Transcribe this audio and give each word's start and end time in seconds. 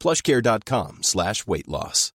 plushcare.com 0.00 0.98
slash 1.02 1.46
weight 1.46 1.66
loss. 1.68 2.12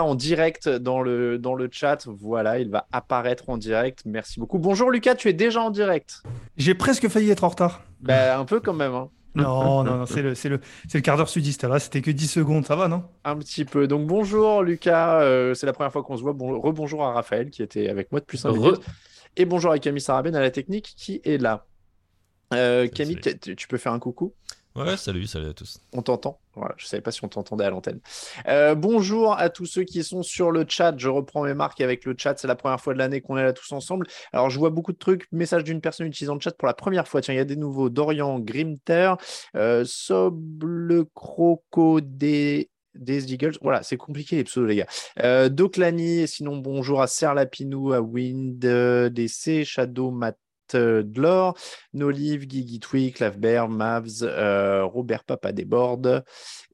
En 0.00 0.14
direct 0.14 0.68
dans 0.68 1.02
le, 1.02 1.38
dans 1.38 1.54
le 1.54 1.68
chat, 1.72 2.06
voilà, 2.06 2.60
il 2.60 2.70
va 2.70 2.86
apparaître 2.92 3.48
en 3.48 3.56
direct. 3.56 4.02
Merci 4.04 4.38
beaucoup. 4.38 4.58
Bonjour 4.58 4.92
Lucas, 4.92 5.16
tu 5.16 5.28
es 5.28 5.32
déjà 5.32 5.60
en 5.60 5.70
direct. 5.70 6.22
J'ai 6.56 6.74
presque 6.74 7.08
failli 7.08 7.30
être 7.30 7.42
en 7.42 7.48
retard. 7.48 7.82
Bah, 8.00 8.38
un 8.38 8.44
peu 8.44 8.60
quand 8.60 8.74
même. 8.74 8.94
Hein. 8.94 9.10
Non, 9.34 9.82
non, 9.82 9.96
non, 9.96 10.06
c'est 10.06 10.22
le, 10.22 10.34
c'est 10.34 10.48
le, 10.48 10.60
c'est 10.88 10.98
le 10.98 11.02
quart 11.02 11.16
d'heure 11.16 11.28
sudiste. 11.28 11.64
Là, 11.64 11.80
c'était 11.80 12.00
que 12.00 12.10
10 12.10 12.28
secondes, 12.28 12.66
ça 12.66 12.76
va, 12.76 12.86
non? 12.86 13.04
Un 13.24 13.36
petit 13.36 13.64
peu. 13.64 13.88
Donc 13.88 14.06
bonjour 14.06 14.62
Lucas, 14.62 15.20
euh, 15.22 15.54
c'est 15.54 15.66
la 15.66 15.72
première 15.72 15.92
fois 15.92 16.02
qu'on 16.02 16.16
se 16.16 16.22
voit. 16.22 16.32
Bon, 16.32 16.60
rebonjour 16.60 17.04
à 17.04 17.12
Raphaël 17.12 17.50
qui 17.50 17.62
était 17.62 17.88
avec 17.88 18.12
moi 18.12 18.20
depuis 18.20 18.38
5 18.38 18.52
minutes. 18.52 18.80
Et 19.36 19.46
bonjour 19.46 19.72
à 19.72 19.78
Camille 19.78 20.00
Sarabène 20.00 20.36
à 20.36 20.40
la 20.40 20.50
technique 20.50 20.94
qui 20.96 21.20
est 21.24 21.38
là. 21.40 21.66
Euh, 22.54 22.86
Camille, 22.88 23.18
tu 23.56 23.68
peux 23.68 23.78
faire 23.78 23.92
un 23.92 23.98
coucou? 23.98 24.34
Ouais, 24.78 24.96
salut, 24.96 25.26
salut 25.26 25.48
à 25.48 25.52
tous. 25.52 25.80
On 25.92 26.02
t'entend. 26.02 26.38
Voilà, 26.54 26.74
je 26.76 26.86
savais 26.86 27.00
pas 27.00 27.10
si 27.10 27.24
on 27.24 27.28
t'entendait 27.28 27.64
à 27.64 27.70
l'antenne. 27.70 28.00
Euh, 28.46 28.76
bonjour 28.76 29.36
à 29.36 29.50
tous 29.50 29.66
ceux 29.66 29.82
qui 29.82 30.04
sont 30.04 30.22
sur 30.22 30.52
le 30.52 30.64
chat. 30.68 30.94
Je 30.96 31.08
reprends 31.08 31.42
mes 31.42 31.54
marques 31.54 31.80
avec 31.80 32.04
le 32.04 32.14
chat. 32.16 32.36
C'est 32.36 32.46
la 32.46 32.54
première 32.54 32.80
fois 32.80 32.94
de 32.94 32.98
l'année 32.98 33.20
qu'on 33.20 33.36
est 33.36 33.42
là 33.42 33.52
tous 33.52 33.72
ensemble. 33.72 34.06
Alors, 34.32 34.50
je 34.50 34.58
vois 34.58 34.70
beaucoup 34.70 34.92
de 34.92 34.98
trucs. 34.98 35.26
Message 35.32 35.64
d'une 35.64 35.80
personne 35.80 36.06
utilisant 36.06 36.34
le 36.34 36.40
chat 36.40 36.56
pour 36.56 36.66
la 36.66 36.74
première 36.74 37.08
fois. 37.08 37.20
Tiens, 37.20 37.34
il 37.34 37.38
y 37.38 37.40
a 37.40 37.44
des 37.44 37.56
nouveaux. 37.56 37.88
Dorian 37.88 38.38
Grimter, 38.38 39.14
euh, 39.56 39.84
Soble 39.84 41.06
Croco 41.12 42.00
des 42.00 42.70
des 42.94 43.32
Eagles. 43.32 43.56
Voilà, 43.62 43.82
c'est 43.82 43.96
compliqué 43.96 44.36
les 44.36 44.44
pseudos, 44.44 44.68
les 44.68 44.76
gars. 44.76 44.86
Euh, 45.22 45.48
Doclani, 45.48 46.26
sinon 46.28 46.56
bonjour 46.56 47.00
à 47.00 47.06
Serre 47.06 47.34
Lapinou, 47.34 47.92
à 47.92 48.00
Wind 48.00 48.64
euh, 48.64 49.08
DC, 49.08 49.64
Shadow 49.64 50.10
Mat 50.10 50.36
euh, 50.74 51.02
Dlor, 51.02 51.56
Nolive, 51.94 52.46
Guigui 52.46 52.80
Tweak, 52.80 53.18
Lavber, 53.18 53.66
Mavs, 53.68 54.22
euh, 54.22 54.84
Robert 54.84 55.24
Papa 55.24 55.52
Desbordes 55.52 56.24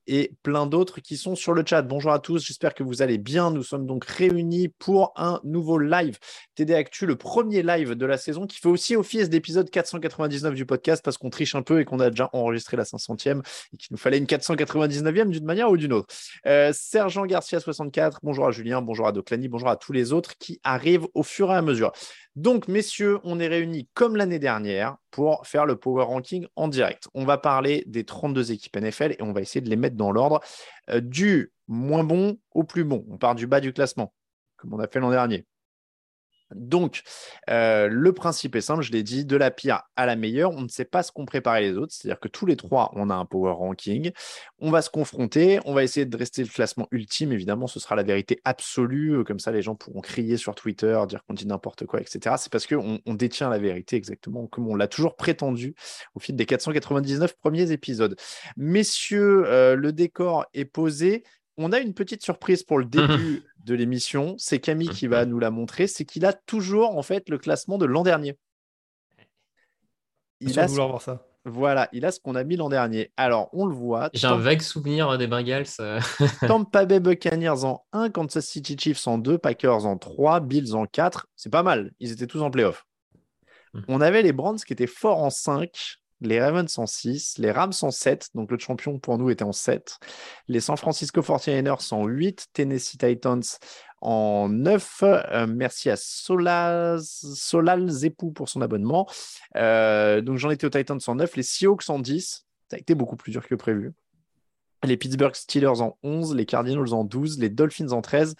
et 0.06 0.32
plein 0.42 0.66
d'autres 0.66 1.00
qui 1.00 1.16
sont 1.16 1.34
sur 1.34 1.52
le 1.54 1.62
chat. 1.66 1.82
Bonjour 1.82 2.12
à 2.12 2.18
tous, 2.18 2.44
j'espère 2.44 2.74
que 2.74 2.82
vous 2.82 3.02
allez 3.02 3.18
bien. 3.18 3.50
Nous 3.50 3.62
sommes 3.62 3.86
donc 3.86 4.04
réunis 4.04 4.68
pour 4.68 5.12
un 5.16 5.40
nouveau 5.44 5.78
live 5.78 6.18
TD 6.54 6.74
Actu, 6.74 7.06
le 7.06 7.16
premier 7.16 7.62
live 7.62 7.94
de 7.94 8.06
la 8.06 8.18
saison 8.18 8.46
qui 8.46 8.58
fait 8.60 8.68
aussi 8.68 8.96
office 8.96 9.28
d'épisode 9.28 9.70
499 9.70 10.54
du 10.54 10.66
podcast 10.66 11.02
parce 11.04 11.18
qu'on 11.18 11.30
triche 11.30 11.54
un 11.54 11.62
peu 11.62 11.80
et 11.80 11.84
qu'on 11.84 12.00
a 12.00 12.10
déjà 12.10 12.30
enregistré 12.32 12.76
la 12.76 12.84
500e 12.84 13.40
et 13.72 13.76
qu'il 13.76 13.88
nous 13.90 13.98
fallait 13.98 14.18
une 14.18 14.26
499e 14.26 15.28
d'une 15.30 15.44
manière 15.44 15.70
ou 15.70 15.76
d'une 15.76 15.92
autre. 15.92 16.14
Euh, 16.46 16.72
Sergent 16.72 17.26
Garcia 17.26 17.60
64, 17.60 18.20
bonjour 18.22 18.46
à 18.46 18.50
Julien, 18.50 18.82
bonjour 18.82 19.06
à 19.06 19.12
Doclani, 19.12 19.48
bonjour 19.48 19.68
à 19.68 19.76
tous 19.76 19.92
les 19.92 20.12
autres 20.12 20.36
qui 20.38 20.60
arrivent 20.64 21.06
au 21.14 21.22
fur 21.22 21.50
et 21.52 21.56
à 21.56 21.62
mesure. 21.62 21.92
Donc, 22.36 22.66
messieurs, 22.66 23.20
on 23.22 23.38
est 23.38 23.46
réunis 23.46 23.88
comme 23.94 24.16
l'année 24.16 24.40
dernière 24.40 24.96
pour 25.12 25.46
faire 25.46 25.66
le 25.66 25.76
Power 25.76 26.02
Ranking 26.02 26.48
en 26.56 26.66
direct. 26.66 27.06
On 27.14 27.24
va 27.24 27.38
parler 27.38 27.84
des 27.86 28.02
32 28.02 28.50
équipes 28.50 28.76
NFL 28.76 29.12
et 29.12 29.22
on 29.22 29.32
va 29.32 29.40
essayer 29.40 29.60
de 29.60 29.70
les 29.70 29.76
mettre 29.76 29.93
dans 29.94 30.12
l'ordre 30.12 30.40
euh, 30.90 31.00
du 31.00 31.52
moins 31.68 32.04
bon 32.04 32.38
au 32.52 32.64
plus 32.64 32.84
bon. 32.84 33.04
On 33.10 33.18
part 33.18 33.34
du 33.34 33.46
bas 33.46 33.60
du 33.60 33.72
classement, 33.72 34.14
comme 34.56 34.74
on 34.74 34.78
a 34.78 34.86
fait 34.86 35.00
l'an 35.00 35.10
dernier. 35.10 35.46
Donc, 36.54 37.02
euh, 37.50 37.88
le 37.88 38.12
principe 38.12 38.56
est 38.56 38.60
simple, 38.60 38.82
je 38.82 38.92
l'ai 38.92 39.02
dit, 39.02 39.24
de 39.24 39.36
la 39.36 39.50
pire 39.50 39.82
à 39.96 40.06
la 40.06 40.16
meilleure. 40.16 40.52
On 40.52 40.62
ne 40.62 40.68
sait 40.68 40.84
pas 40.84 41.02
ce 41.02 41.12
qu'ont 41.12 41.26
préparé 41.26 41.62
les 41.62 41.76
autres, 41.76 41.92
c'est-à-dire 41.92 42.20
que 42.20 42.28
tous 42.28 42.46
les 42.46 42.56
trois, 42.56 42.90
on 42.94 43.10
a 43.10 43.14
un 43.14 43.24
power 43.24 43.52
ranking. 43.52 44.12
On 44.58 44.70
va 44.70 44.82
se 44.82 44.90
confronter, 44.90 45.60
on 45.64 45.74
va 45.74 45.82
essayer 45.82 46.06
de 46.06 46.16
rester 46.16 46.42
le 46.42 46.48
classement 46.48 46.88
ultime. 46.90 47.32
Évidemment, 47.32 47.66
ce 47.66 47.80
sera 47.80 47.96
la 47.96 48.02
vérité 48.02 48.40
absolue. 48.44 49.18
Euh, 49.18 49.24
Comme 49.24 49.40
ça, 49.40 49.52
les 49.52 49.62
gens 49.62 49.74
pourront 49.74 50.00
crier 50.00 50.36
sur 50.36 50.54
Twitter, 50.54 50.98
dire 51.08 51.24
qu'on 51.24 51.34
dit 51.34 51.46
n'importe 51.46 51.86
quoi, 51.86 52.00
etc. 52.00 52.36
C'est 52.38 52.50
parce 52.50 52.66
qu'on 52.66 53.00
on 53.04 53.14
détient 53.14 53.50
la 53.50 53.58
vérité 53.58 53.96
exactement 53.96 54.46
comme 54.46 54.68
on 54.68 54.74
l'a 54.74 54.88
toujours 54.88 55.16
prétendu 55.16 55.74
au 56.14 56.20
fil 56.20 56.36
des 56.36 56.46
499 56.46 57.36
premiers 57.36 57.72
épisodes. 57.72 58.16
Messieurs, 58.56 59.44
euh, 59.46 59.76
le 59.76 59.92
décor 59.92 60.46
est 60.54 60.64
posé. 60.64 61.24
On 61.56 61.72
a 61.72 61.78
une 61.78 61.94
petite 61.94 62.22
surprise 62.22 62.62
pour 62.62 62.78
le 62.78 62.84
début 62.86 63.42
de 63.64 63.74
l'émission. 63.74 64.34
C'est 64.38 64.60
Camille 64.60 64.88
qui 64.90 65.06
va 65.06 65.24
nous 65.26 65.38
la 65.38 65.50
montrer. 65.50 65.86
C'est 65.86 66.04
qu'il 66.04 66.24
a 66.24 66.32
toujours 66.32 66.96
en 66.96 67.02
fait 67.02 67.28
le 67.28 67.38
classement 67.38 67.78
de 67.78 67.86
l'an 67.86 68.02
dernier. 68.02 68.36
Il 70.40 70.58
a 70.58 70.64
ce- 70.66 70.72
vouloir 70.72 70.88
voir 70.88 71.02
ça. 71.02 71.26
Voilà, 71.46 71.90
il 71.92 72.06
a 72.06 72.10
ce 72.10 72.20
qu'on 72.20 72.36
a 72.36 72.42
mis 72.44 72.56
l'an 72.56 72.70
dernier. 72.70 73.12
Alors, 73.18 73.50
on 73.52 73.66
le 73.66 73.74
voit. 73.74 74.08
J'ai 74.14 74.26
un 74.26 74.38
vague 74.38 74.62
souvenir 74.62 75.18
des 75.18 75.26
Bengals. 75.26 75.66
euh, 75.80 76.00
Tampa 76.48 76.86
Bay 76.86 77.00
Buccaneers 77.00 77.64
en 77.64 77.84
1, 77.92 78.08
Kansas 78.08 78.46
City 78.46 78.76
Chiefs 78.78 79.06
en 79.06 79.18
2, 79.18 79.36
Packers 79.36 79.84
en 79.84 79.98
3, 79.98 80.40
Bills 80.40 80.74
en 80.74 80.86
4. 80.86 81.26
C'est 81.36 81.50
pas 81.50 81.62
mal. 81.62 81.92
Ils 82.00 82.12
étaient 82.12 82.26
tous 82.26 82.40
en 82.40 82.50
playoff. 82.50 82.86
Mhm. 83.74 83.84
On 83.88 84.00
avait 84.00 84.22
les 84.22 84.32
Browns 84.32 84.56
qui 84.56 84.72
étaient 84.72 84.86
forts 84.86 85.22
en 85.22 85.28
5, 85.28 85.96
les 86.20 86.40
Ravens 86.40 86.78
en 86.78 86.86
6, 86.86 87.38
les 87.38 87.50
Rams 87.50 87.72
en 87.82 87.90
7, 87.90 88.28
donc 88.34 88.50
le 88.50 88.58
champion 88.58 88.98
pour 88.98 89.18
nous 89.18 89.30
était 89.30 89.44
en 89.44 89.52
7, 89.52 89.98
les 90.48 90.60
San 90.60 90.76
Francisco 90.76 91.20
49ers 91.20 91.92
en 91.92 92.06
8, 92.06 92.46
Tennessee 92.52 92.96
Titans 92.98 93.42
en 94.00 94.48
9. 94.48 94.98
Euh, 95.02 95.46
merci 95.48 95.90
à 95.90 95.96
Solaz, 95.96 97.02
Solal 97.34 97.88
Zepou 97.90 98.30
pour 98.32 98.48
son 98.48 98.60
abonnement. 98.62 99.08
Euh, 99.56 100.20
donc 100.20 100.38
j'en 100.38 100.50
étais 100.50 100.66
aux 100.66 100.70
Titans 100.70 101.00
en 101.06 101.14
9, 101.16 101.36
les 101.36 101.42
Seahawks 101.42 101.88
en 101.90 101.98
10. 101.98 102.46
Ça 102.70 102.76
a 102.76 102.78
été 102.78 102.94
beaucoup 102.94 103.16
plus 103.16 103.32
dur 103.32 103.46
que 103.46 103.54
prévu. 103.54 103.92
Les 104.84 104.96
Pittsburgh 104.96 105.34
Steelers 105.34 105.80
en 105.80 105.96
11, 106.02 106.34
les 106.34 106.44
Cardinals 106.46 106.92
en 106.92 107.04
12, 107.04 107.38
les 107.38 107.48
Dolphins 107.48 107.90
en 107.92 108.02
13. 108.02 108.34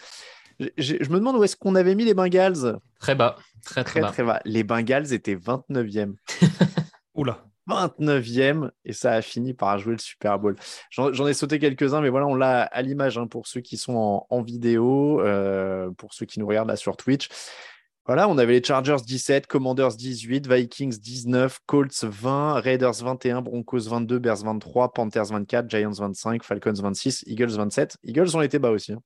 J'ai- 0.59 0.73
j'ai- 0.77 0.97
Je 1.03 1.09
me 1.09 1.17
demande 1.17 1.35
où 1.37 1.43
est-ce 1.43 1.55
qu'on 1.55 1.75
avait 1.75 1.95
mis 1.95 2.05
les 2.05 2.13
Bengals? 2.13 2.77
Très 2.99 3.15
bas, 3.15 3.35
très 3.63 3.83
très, 3.83 3.99
Très 3.99 4.01
bas. 4.01 4.11
très 4.11 4.23
bas. 4.23 4.41
Les 4.45 4.63
Bengals 4.63 5.11
étaient 5.13 5.35
29e. 5.35 6.15
Oula. 7.15 7.43
29e 7.67 8.69
et 8.83 8.93
ça 8.93 9.13
a 9.13 9.21
fini 9.21 9.53
par 9.53 9.77
jouer 9.79 9.93
le 9.93 9.99
Super 9.99 10.39
Bowl. 10.39 10.55
J'en 10.91 11.27
ai 11.27 11.33
sauté 11.33 11.59
quelques-uns, 11.59 12.01
mais 12.01 12.09
voilà, 12.09 12.27
on 12.27 12.35
l'a 12.35 12.63
à 12.63 12.81
l'image 12.81 13.17
hein, 13.17 13.27
pour 13.27 13.47
ceux 13.47 13.61
qui 13.61 13.77
sont 13.77 13.95
en, 13.95 14.27
en 14.29 14.41
vidéo, 14.41 15.21
euh, 15.21 15.89
pour 15.91 16.13
ceux 16.13 16.25
qui 16.25 16.39
nous 16.39 16.47
regardent 16.47 16.69
là 16.69 16.75
sur 16.75 16.97
Twitch. 16.97 17.29
Voilà, 18.07 18.29
on 18.29 18.37
avait 18.37 18.53
les 18.53 18.63
Chargers 18.63 19.01
17, 19.03 19.47
Commanders 19.47 19.95
18, 19.95 20.47
Vikings 20.47 20.99
19, 20.99 21.57
Colts 21.65 22.03
20, 22.03 22.59
Raiders 22.61 22.93
21, 22.93 23.41
Broncos 23.41 23.89
22, 23.89 24.19
Bears 24.19 24.43
23, 24.43 24.93
Panthers 24.93 25.25
24, 25.31 25.67
Giants 25.67 25.89
25, 25.89 26.43
Falcons 26.43 26.73
26, 26.75 27.23
Eagles 27.25 27.55
27. 27.55 27.97
Eagles 28.03 28.37
ont 28.37 28.41
été 28.43 28.59
bas 28.59 28.69
aussi. 28.69 28.93
hein. 28.93 29.01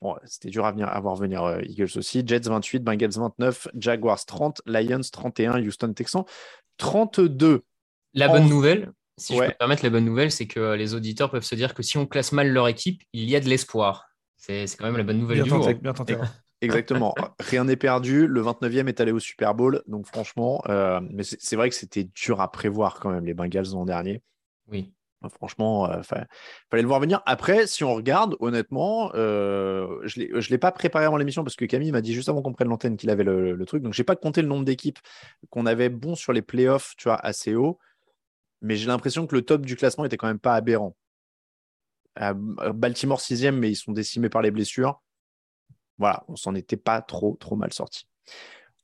Bon, 0.00 0.16
c'était 0.24 0.48
dur 0.48 0.64
à 0.64 1.00
voir 1.00 1.14
venir 1.16 1.44
euh, 1.44 1.60
Eagles 1.64 1.90
aussi. 1.96 2.22
Jets 2.26 2.48
28, 2.48 2.82
Bengals 2.82 3.10
29, 3.18 3.68
Jaguars 3.76 4.24
30, 4.24 4.62
Lions 4.64 5.00
31, 5.12 5.62
Houston 5.62 5.92
Texans 5.92 6.24
32. 6.78 7.64
La 8.18 8.28
En- 8.28 8.32
bonne 8.32 8.48
nouvelle, 8.48 8.92
si 9.16 9.34
je 9.34 9.38
peux 9.40 9.46
me 9.46 9.52
permettre, 9.58 9.84
la 9.84 9.90
bonne 9.90 10.04
nouvelle, 10.04 10.30
c'est 10.30 10.46
que 10.46 10.74
les 10.74 10.94
auditeurs 10.94 11.30
peuvent 11.30 11.44
se 11.44 11.54
dire 11.54 11.74
que 11.74 11.82
si 11.82 11.98
on 11.98 12.06
classe 12.06 12.32
mal 12.32 12.50
leur 12.52 12.68
équipe, 12.68 13.02
il 13.12 13.28
y 13.28 13.36
a 13.36 13.40
de 13.40 13.48
l'espoir. 13.48 14.08
C'est 14.36 14.66
quand 14.78 14.86
même 14.86 14.96
la 14.96 15.02
bonne 15.02 15.18
nouvelle 15.18 15.36
Bien 15.38 15.44
du 15.44 15.50
jour. 15.50 15.60
tenté, 15.60 15.74
bien 15.74 15.92
tenté. 15.92 16.14
ouais. 16.16 16.26
Exactement. 16.60 17.14
Rien 17.40 17.64
n'est 17.64 17.76
perdu. 17.76 18.26
Le 18.26 18.40
29e 18.42 18.88
est 18.88 19.00
allé 19.00 19.12
au 19.12 19.18
Super 19.20 19.54
Bowl. 19.54 19.82
Donc, 19.86 20.06
franchement, 20.06 20.62
euh, 20.68 21.00
mais 21.12 21.22
c'est 21.24 21.56
vrai 21.56 21.68
que 21.68 21.74
c'était 21.76 22.04
dur 22.04 22.40
à 22.40 22.50
prévoir 22.50 22.98
quand 23.00 23.10
même, 23.10 23.24
les 23.24 23.34
Bengals 23.34 23.66
l'an 23.72 23.84
dernier. 23.84 24.22
Oui. 24.70 24.92
Franchement, 25.36 25.92
il 25.92 26.04
fallait 26.04 26.82
le 26.82 26.86
voir 26.86 27.00
venir. 27.00 27.20
Après, 27.26 27.66
si 27.66 27.82
on 27.82 27.92
regarde, 27.92 28.36
honnêtement, 28.38 29.10
euh, 29.14 29.98
je 30.04 30.20
ne 30.20 30.48
l'ai 30.50 30.58
pas 30.58 30.70
préparé 30.70 31.04
avant 31.06 31.16
l'émission 31.16 31.42
parce 31.42 31.56
que 31.56 31.64
Camille 31.64 31.90
m'a 31.90 32.00
dit 32.00 32.14
juste 32.14 32.28
avant 32.28 32.40
qu'on 32.40 32.52
prenne 32.52 32.68
l'antenne 32.68 32.96
qu'il 32.96 33.10
avait 33.10 33.24
le, 33.24 33.54
le 33.56 33.66
truc. 33.66 33.82
Donc, 33.82 33.94
je 33.94 34.00
n'ai 34.00 34.04
pas 34.04 34.14
compté 34.14 34.42
le 34.42 34.48
nombre 34.48 34.64
d'équipes 34.64 34.98
qu'on 35.50 35.66
avait 35.66 35.88
bon 35.88 36.14
sur 36.14 36.32
les 36.32 36.42
playoffs, 36.42 36.94
tu 36.96 37.08
vois, 37.08 37.16
assez 37.16 37.56
haut. 37.56 37.78
Mais 38.60 38.76
j'ai 38.76 38.86
l'impression 38.86 39.26
que 39.26 39.34
le 39.34 39.42
top 39.42 39.64
du 39.66 39.76
classement 39.76 40.04
était 40.04 40.16
quand 40.16 40.26
même 40.26 40.38
pas 40.38 40.54
aberrant. 40.54 40.96
Euh, 42.20 42.34
Baltimore 42.72 43.20
sixième, 43.20 43.58
mais 43.58 43.70
ils 43.70 43.76
sont 43.76 43.92
décimés 43.92 44.28
par 44.28 44.42
les 44.42 44.50
blessures. 44.50 45.00
Voilà, 45.98 46.24
on 46.28 46.36
s'en 46.36 46.54
était 46.54 46.76
pas 46.76 47.00
trop 47.02 47.36
trop 47.40 47.56
mal 47.56 47.72
sorti. 47.72 48.08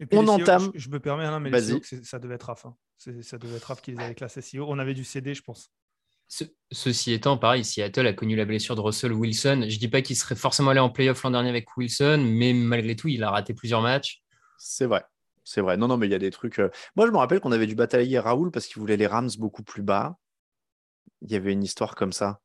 Et 0.00 0.06
puis 0.06 0.18
On 0.18 0.26
entame- 0.26 0.70
Je, 0.74 0.78
je 0.80 0.88
me 0.88 0.98
permets, 1.00 1.24
hein, 1.24 1.40
mais 1.40 1.50
Vas-y. 1.50 1.60
les 1.60 1.66
Seahawks, 1.68 1.84
c'est- 1.86 2.04
ça 2.04 2.18
devait 2.18 2.34
être 2.34 2.44
Raph. 2.44 2.66
hein. 2.66 2.76
Ça 3.22 3.38
devait 3.38 3.56
être 3.56 3.64
Raph 3.64 3.82
qui 3.82 3.92
les 3.92 4.00
avait 4.02 4.14
classés 4.14 4.40
SEO. 4.40 4.66
On 4.68 4.78
avait 4.78 4.94
dû 4.94 5.04
céder, 5.04 5.34
je 5.34 5.42
pense. 5.42 5.70
Ce- 6.26 6.44
ceci 6.72 7.12
étant, 7.12 7.36
pareil, 7.36 7.64
Seattle 7.64 8.06
a 8.06 8.12
connu 8.12 8.34
la 8.34 8.44
blessure 8.44 8.74
de 8.76 8.80
Russell 8.80 9.12
Wilson. 9.12 9.66
Je 9.68 9.78
dis 9.78 9.88
pas 9.88 10.00
qu'il 10.02 10.16
serait 10.16 10.36
forcément 10.36 10.70
allé 10.70 10.80
en 10.80 10.90
playoff 10.90 11.22
l'an 11.22 11.30
dernier 11.32 11.50
avec 11.50 11.76
Wilson, 11.76 12.24
mais 12.26 12.52
malgré 12.52 12.96
tout, 12.96 13.08
il 13.08 13.22
a 13.22 13.30
raté 13.30 13.52
plusieurs 13.54 13.82
matchs. 13.82 14.22
C'est 14.58 14.86
vrai. 14.86 15.04
C'est 15.44 15.60
vrai. 15.60 15.76
Non, 15.76 15.88
non, 15.88 15.96
mais 15.96 16.06
il 16.06 16.10
y 16.10 16.14
a 16.14 16.18
des 16.18 16.30
trucs. 16.30 16.58
euh, 16.58 16.70
Moi, 16.96 17.06
je 17.06 17.12
me 17.12 17.18
rappelle 17.18 17.40
qu'on 17.40 17.52
avait 17.52 17.66
dû 17.66 17.74
batailler 17.74 18.18
Raoul 18.18 18.50
parce 18.50 18.66
qu'il 18.66 18.80
voulait 18.80 18.96
les 18.96 19.06
Rams 19.06 19.30
beaucoup 19.38 19.62
plus 19.62 19.82
bas. 19.82 20.16
Il 21.22 21.30
y 21.30 21.36
avait 21.36 21.52
une 21.52 21.62
histoire 21.62 21.94
comme 21.94 22.12
ça. 22.12 22.40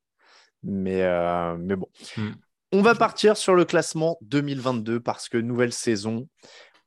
Mais, 0.63 1.03
euh, 1.03 1.55
mais 1.57 1.75
bon. 1.75 1.87
Hmm. 2.17 2.31
On 2.71 2.81
va 2.81 2.93
partir 2.93 3.35
sur 3.37 3.55
le 3.55 3.65
classement 3.65 4.17
2022 4.21 4.99
parce 4.99 5.29
que 5.29 5.37
nouvelle 5.37 5.73
saison. 5.73 6.27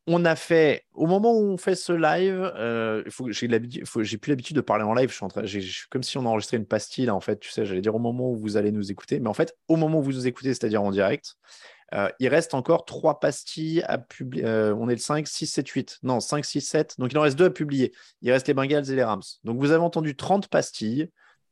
On 0.08 0.24
a 0.24 0.34
fait, 0.34 0.84
au 0.94 1.06
moment 1.06 1.32
où 1.32 1.44
on 1.44 1.56
fait 1.56 1.76
ce 1.76 1.92
live, 1.92 2.52
euh, 2.56 3.04
j'ai 3.28 4.18
plus 4.18 4.30
l'habitude 4.30 4.56
de 4.56 4.60
parler 4.60 4.84
en 4.84 4.94
live. 4.94 5.10
Je 5.10 5.14
suis, 5.14 5.24
en 5.24 5.28
train, 5.28 5.42
comme 5.90 6.02
si 6.02 6.18
on 6.18 6.26
enregistrait 6.26 6.56
une 6.56 6.66
pastille, 6.66 7.06
là, 7.06 7.14
en 7.14 7.20
fait. 7.20 7.38
Tu 7.38 7.50
sais, 7.50 7.64
j'allais 7.64 7.80
dire 7.80 7.94
au 7.94 8.00
moment 8.00 8.30
où 8.30 8.36
vous 8.36 8.56
allez 8.56 8.72
nous 8.72 8.90
écouter. 8.90 9.20
Mais 9.20 9.28
en 9.28 9.34
fait, 9.34 9.56
au 9.68 9.76
moment 9.76 10.00
où 10.00 10.02
vous 10.02 10.12
nous 10.12 10.26
écoutez, 10.26 10.50
c'est-à-dire 10.50 10.82
en 10.82 10.90
direct, 10.90 11.36
euh, 11.94 12.08
il 12.18 12.28
reste 12.28 12.54
encore 12.54 12.84
trois 12.84 13.20
pastilles 13.20 13.82
à 13.82 13.98
publier. 13.98 14.44
Euh, 14.44 14.74
on 14.74 14.88
est 14.88 14.94
le 14.94 15.00
5, 15.00 15.26
6, 15.26 15.46
7, 15.46 15.68
8. 15.68 15.98
Non, 16.02 16.20
5, 16.20 16.44
6, 16.44 16.60
7. 16.60 16.94
Donc 16.98 17.12
il 17.12 17.18
en 17.18 17.22
reste 17.22 17.38
deux 17.38 17.46
à 17.46 17.50
publier. 17.50 17.92
Il 18.22 18.32
reste 18.32 18.48
les 18.48 18.54
Bengals 18.54 18.90
et 18.90 18.96
les 18.96 19.04
Rams. 19.04 19.22
Donc 19.44 19.58
vous 19.58 19.70
avez 19.70 19.82
entendu 19.82 20.16
30 20.16 20.48
pastilles. 20.48 21.10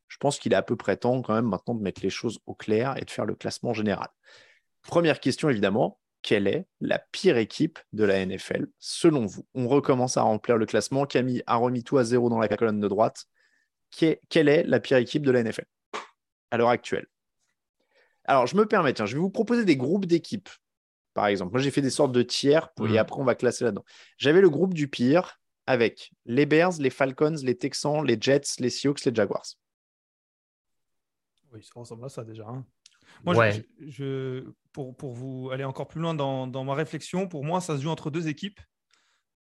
Je 0.09 0.17
pense 0.17 0.39
qu'il 0.39 0.53
est 0.53 0.57
à 0.57 0.63
peu 0.63 0.77
près 0.77 0.97
temps 0.97 1.23
quand 1.23 1.35
même 1.35 1.47
maintenant 1.47 1.75
de 1.75 1.83
mettre 1.83 2.01
les 2.03 2.11
choses 2.11 2.41
au 2.47 2.55
clair 2.55 2.95
et 2.97 3.05
de 3.05 3.11
faire 3.11 3.27
le 3.27 3.35
classement 3.35 3.75
général. 3.75 4.09
Première 4.83 5.21
question 5.21 5.49
évidemment. 5.49 5.99
Quelle 6.23 6.47
est 6.47 6.67
la 6.83 6.99
pire 6.99 7.39
équipe 7.39 7.79
de 7.95 8.05
la 8.05 8.25
NFL 8.27 8.67
selon 8.79 9.25
vous? 9.25 9.47
On 9.55 9.69
recommence 9.69 10.19
à 10.19 10.23
remplir 10.23 10.59
le 10.59 10.67
classement. 10.67 11.07
Camille 11.07 11.43
a 11.47 11.57
remis 11.57 11.83
tout 11.83 11.97
à 11.97 12.05
zéro 12.05 12.29
dans 12.29 12.39
la 12.39 12.49
colonne 12.49 12.81
de 12.81 12.89
droite. 12.89 13.25
Quelle 13.91 14.49
est 14.49 14.65
la 14.65 14.81
pire 14.81 14.99
équipe 14.99 15.25
de 15.25 15.31
la 15.31 15.43
NFL 15.43 15.65
à 16.51 16.59
l'heure 16.59 16.69
actuelle? 16.69 17.07
Alors, 18.25 18.47
je 18.47 18.57
me 18.57 18.67
permets, 18.67 18.93
tiens, 18.95 19.07
je 19.07 19.15
vais 19.15 19.21
vous 19.21 19.31
proposer 19.31 19.65
des 19.65 19.77
groupes 19.77 20.07
d'équipes. 20.07 20.49
Par 21.15 21.27
exemple, 21.27 21.53
moi 21.53 21.61
j'ai 21.61 21.71
fait 21.73 21.83
des 21.83 21.91
sortes 21.91 22.13
de 22.13 22.23
tiers 22.23 22.73
pour- 22.75 22.87
et 22.87 22.91
Mhm. 22.93 22.97
après 22.99 23.21
on 23.21 23.25
va 23.25 23.35
classer 23.35 23.65
là-dedans. 23.65 23.85
J'avais 24.17 24.41
le 24.41 24.49
groupe 24.49 24.75
du 24.75 24.87
pire 24.89 25.39
avec 25.67 26.13
les 26.25 26.47
Bears, 26.47 26.73
les 26.79 26.91
Falcons, 26.91 27.35
les 27.43 27.57
Texans, 27.59 28.05
les 28.05 28.17
Jets, 28.21 28.43
les 28.61 28.71
Seahawks, 28.71 29.05
les 29.05 29.15
Jaguars. 29.15 29.47
Oui, 31.53 31.63
ça 31.65 31.73
ressemble 31.81 32.05
à 32.05 32.09
ça 32.09 32.25
déjà. 32.25 32.47
hein. 32.47 32.65
Moi, 33.25 33.35
je- 33.35 33.39
Ouais. 33.41 33.67
je, 33.81 33.91
je- 33.91 34.51
pour, 34.73 34.97
pour 34.97 35.15
vous 35.15 35.51
aller 35.51 35.65
encore 35.65 35.89
plus 35.89 36.01
loin 36.01 36.15
dans, 36.15 36.47
dans 36.47 36.63
ma 36.65 36.75
réflexion, 36.75 37.27
pour 37.29 37.45
moi, 37.45 37.61
ça 37.61 37.77
se 37.77 37.83
joue 37.83 37.89
entre 37.91 38.11
deux 38.11 38.29
équipes, 38.29 38.61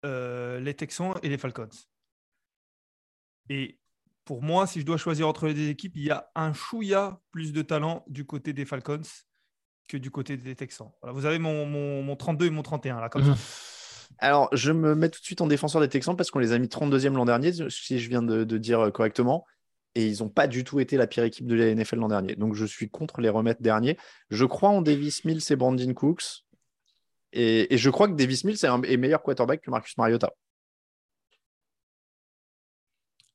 euh, 0.04 0.58
les 0.60 0.74
Texans 0.74 1.14
et 1.22 1.28
les 1.28 1.38
Falcons. 1.38 1.68
Et 3.48 3.79
pour 4.30 4.44
moi, 4.44 4.68
si 4.68 4.78
je 4.78 4.86
dois 4.86 4.96
choisir 4.96 5.26
entre 5.26 5.48
les 5.48 5.54
deux 5.54 5.68
équipes, 5.70 5.96
il 5.96 6.04
y 6.04 6.10
a 6.12 6.30
un 6.36 6.52
chouïa 6.52 7.18
plus 7.32 7.52
de 7.52 7.62
talent 7.62 8.04
du 8.06 8.24
côté 8.24 8.52
des 8.52 8.64
Falcons 8.64 9.00
que 9.88 9.96
du 9.96 10.12
côté 10.12 10.36
des 10.36 10.54
Texans. 10.54 10.92
Vous 11.02 11.26
avez 11.26 11.40
mon, 11.40 11.66
mon, 11.66 12.04
mon 12.04 12.14
32 12.14 12.46
et 12.46 12.50
mon 12.50 12.62
31 12.62 13.00
là, 13.00 13.08
comme 13.08 13.24
ça. 13.24 13.34
Alors, 14.20 14.48
je 14.52 14.70
me 14.70 14.94
mets 14.94 15.08
tout 15.08 15.18
de 15.18 15.24
suite 15.24 15.40
en 15.40 15.48
défenseur 15.48 15.80
des 15.80 15.88
Texans 15.88 16.16
parce 16.16 16.30
qu'on 16.30 16.38
les 16.38 16.52
a 16.52 16.58
mis 16.60 16.68
32e 16.68 17.14
l'an 17.14 17.24
dernier, 17.24 17.50
si 17.70 17.98
je 17.98 18.08
viens 18.08 18.22
de, 18.22 18.44
dire 18.56 18.78
euh, 18.78 18.90
correctement. 18.92 19.44
Et 19.96 20.06
ils 20.06 20.22
n'ont 20.22 20.28
pas 20.28 20.46
du 20.46 20.62
tout 20.62 20.78
été 20.78 20.96
la 20.96 21.08
pire 21.08 21.24
équipe 21.24 21.48
de 21.48 21.56
la 21.56 21.74
NFL 21.74 21.96
l'an 21.96 22.06
dernier. 22.06 22.36
Donc, 22.36 22.54
je 22.54 22.64
suis 22.64 22.88
contre 22.88 23.20
les 23.20 23.30
remettre 23.30 23.62
dernier. 23.62 23.98
Je 24.30 24.44
crois 24.44 24.68
en 24.68 24.80
Davis 24.80 25.24
Mills 25.24 25.42
et 25.50 25.56
Brandon 25.56 25.92
Cooks. 25.92 26.44
Et, 27.32 27.74
et 27.74 27.78
je 27.78 27.90
crois 27.90 28.06
que 28.06 28.14
Davis 28.14 28.44
Mills 28.44 28.58
est, 28.62 28.66
un, 28.66 28.80
est 28.82 28.96
meilleur 28.96 29.24
quarterback 29.24 29.60
que 29.60 29.72
Marcus 29.72 29.98
Mariota. 29.98 30.32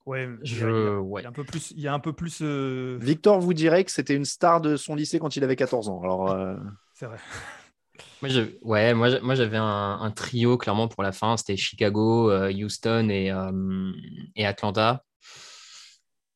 Ouais, 0.05 0.27
il 0.43 0.51
y 0.51 0.55
a- 0.55 0.57
Je- 0.59 0.65
il 0.67 0.83
y 0.83 0.87
a- 0.87 0.99
ouais. 1.01 1.21
il 1.21 1.23
y 1.23 1.27
a 1.27 1.29
un 1.29 1.33
peu 1.33 1.43
plus. 1.43 1.71
Il 1.71 1.79
y 1.81 1.87
a 1.87 1.93
un 1.93 1.99
peu 1.99 2.13
plus 2.13 2.39
euh, 2.41 2.97
Victor 3.01 3.39
vous 3.39 3.53
dirait 3.53 3.83
que 3.83 3.91
c'était 3.91 4.15
une 4.15 4.25
star 4.25 4.61
de 4.61 4.75
son 4.75 4.95
lycée 4.95 5.17
quand 5.19 5.35
il 5.35 5.43
avait 5.43 5.55
14 5.55 5.89
ans. 5.89 5.99
Alors, 6.03 6.29
euh, 6.31 6.55
C'est 6.93 7.05
vrai. 7.07 7.17
Moi, 8.21 8.29
je- 8.29 8.41
ouais, 8.61 8.93
moi, 8.93 9.09
j'a- 9.09 9.21
moi 9.21 9.35
j'avais 9.35 9.57
un, 9.57 9.63
un 10.01 10.11
trio 10.11 10.57
clairement 10.57 10.87
pour 10.87 11.01
la 11.03 11.11
fin. 11.11 11.37
C'était 11.37 11.55
Chicago, 11.57 12.29
euh, 12.31 12.51
Houston 12.51 13.07
et, 13.09 13.31
euh, 13.31 13.91
et 14.35 14.45
Atlanta. 14.45 15.03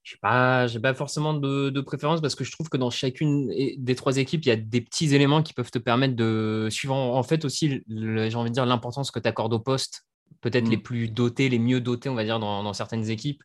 Je 0.04 0.16
n'ai 0.16 0.20
pas, 0.22 0.66
j'ai 0.68 0.80
pas 0.80 0.94
forcément 0.94 1.34
de, 1.34 1.70
de 1.70 1.82
préférence 1.82 2.22
parce 2.22 2.34
que 2.36 2.44
je 2.44 2.52
trouve 2.52 2.70
que 2.70 2.78
dans 2.78 2.90
chacune 2.90 3.52
des 3.78 3.96
trois 3.96 4.18
équipes, 4.18 4.44
il 4.46 4.50
y 4.50 4.52
a 4.52 4.56
des 4.56 4.82
petits 4.82 5.14
éléments 5.14 5.44
qui 5.44 5.54
peuvent 5.54 5.70
te 5.72 5.78
permettre 5.80 6.16
de, 6.16 6.68
suivant 6.72 7.16
en 7.16 7.24
fait 7.24 7.46
aussi, 7.46 7.84
le- 7.88 8.30
j'ai 8.30 8.36
envie 8.38 8.50
de 8.50 8.56
dire, 8.56 8.66
l'importance 8.66 9.12
que 9.12 9.20
tu 9.20 9.28
accordes 9.28 9.54
au 9.54 9.60
poste, 9.60 10.06
peut-être 10.42 10.68
Mm. 10.68 10.72
les 10.72 10.78
plus 10.78 11.10
dotés, 11.10 11.50
les 11.50 11.60
mieux 11.60 11.82
dotés, 11.82 12.10
on 12.10 12.16
va 12.16 12.24
dire, 12.24 12.40
dans, 12.40 12.64
dans 12.64 12.74
certaines 12.74 13.10
équipes. 13.10 13.44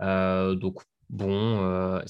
Euh, 0.00 0.54
donc, 0.54 0.82
bon, 1.08 1.62
euh, 1.62 2.00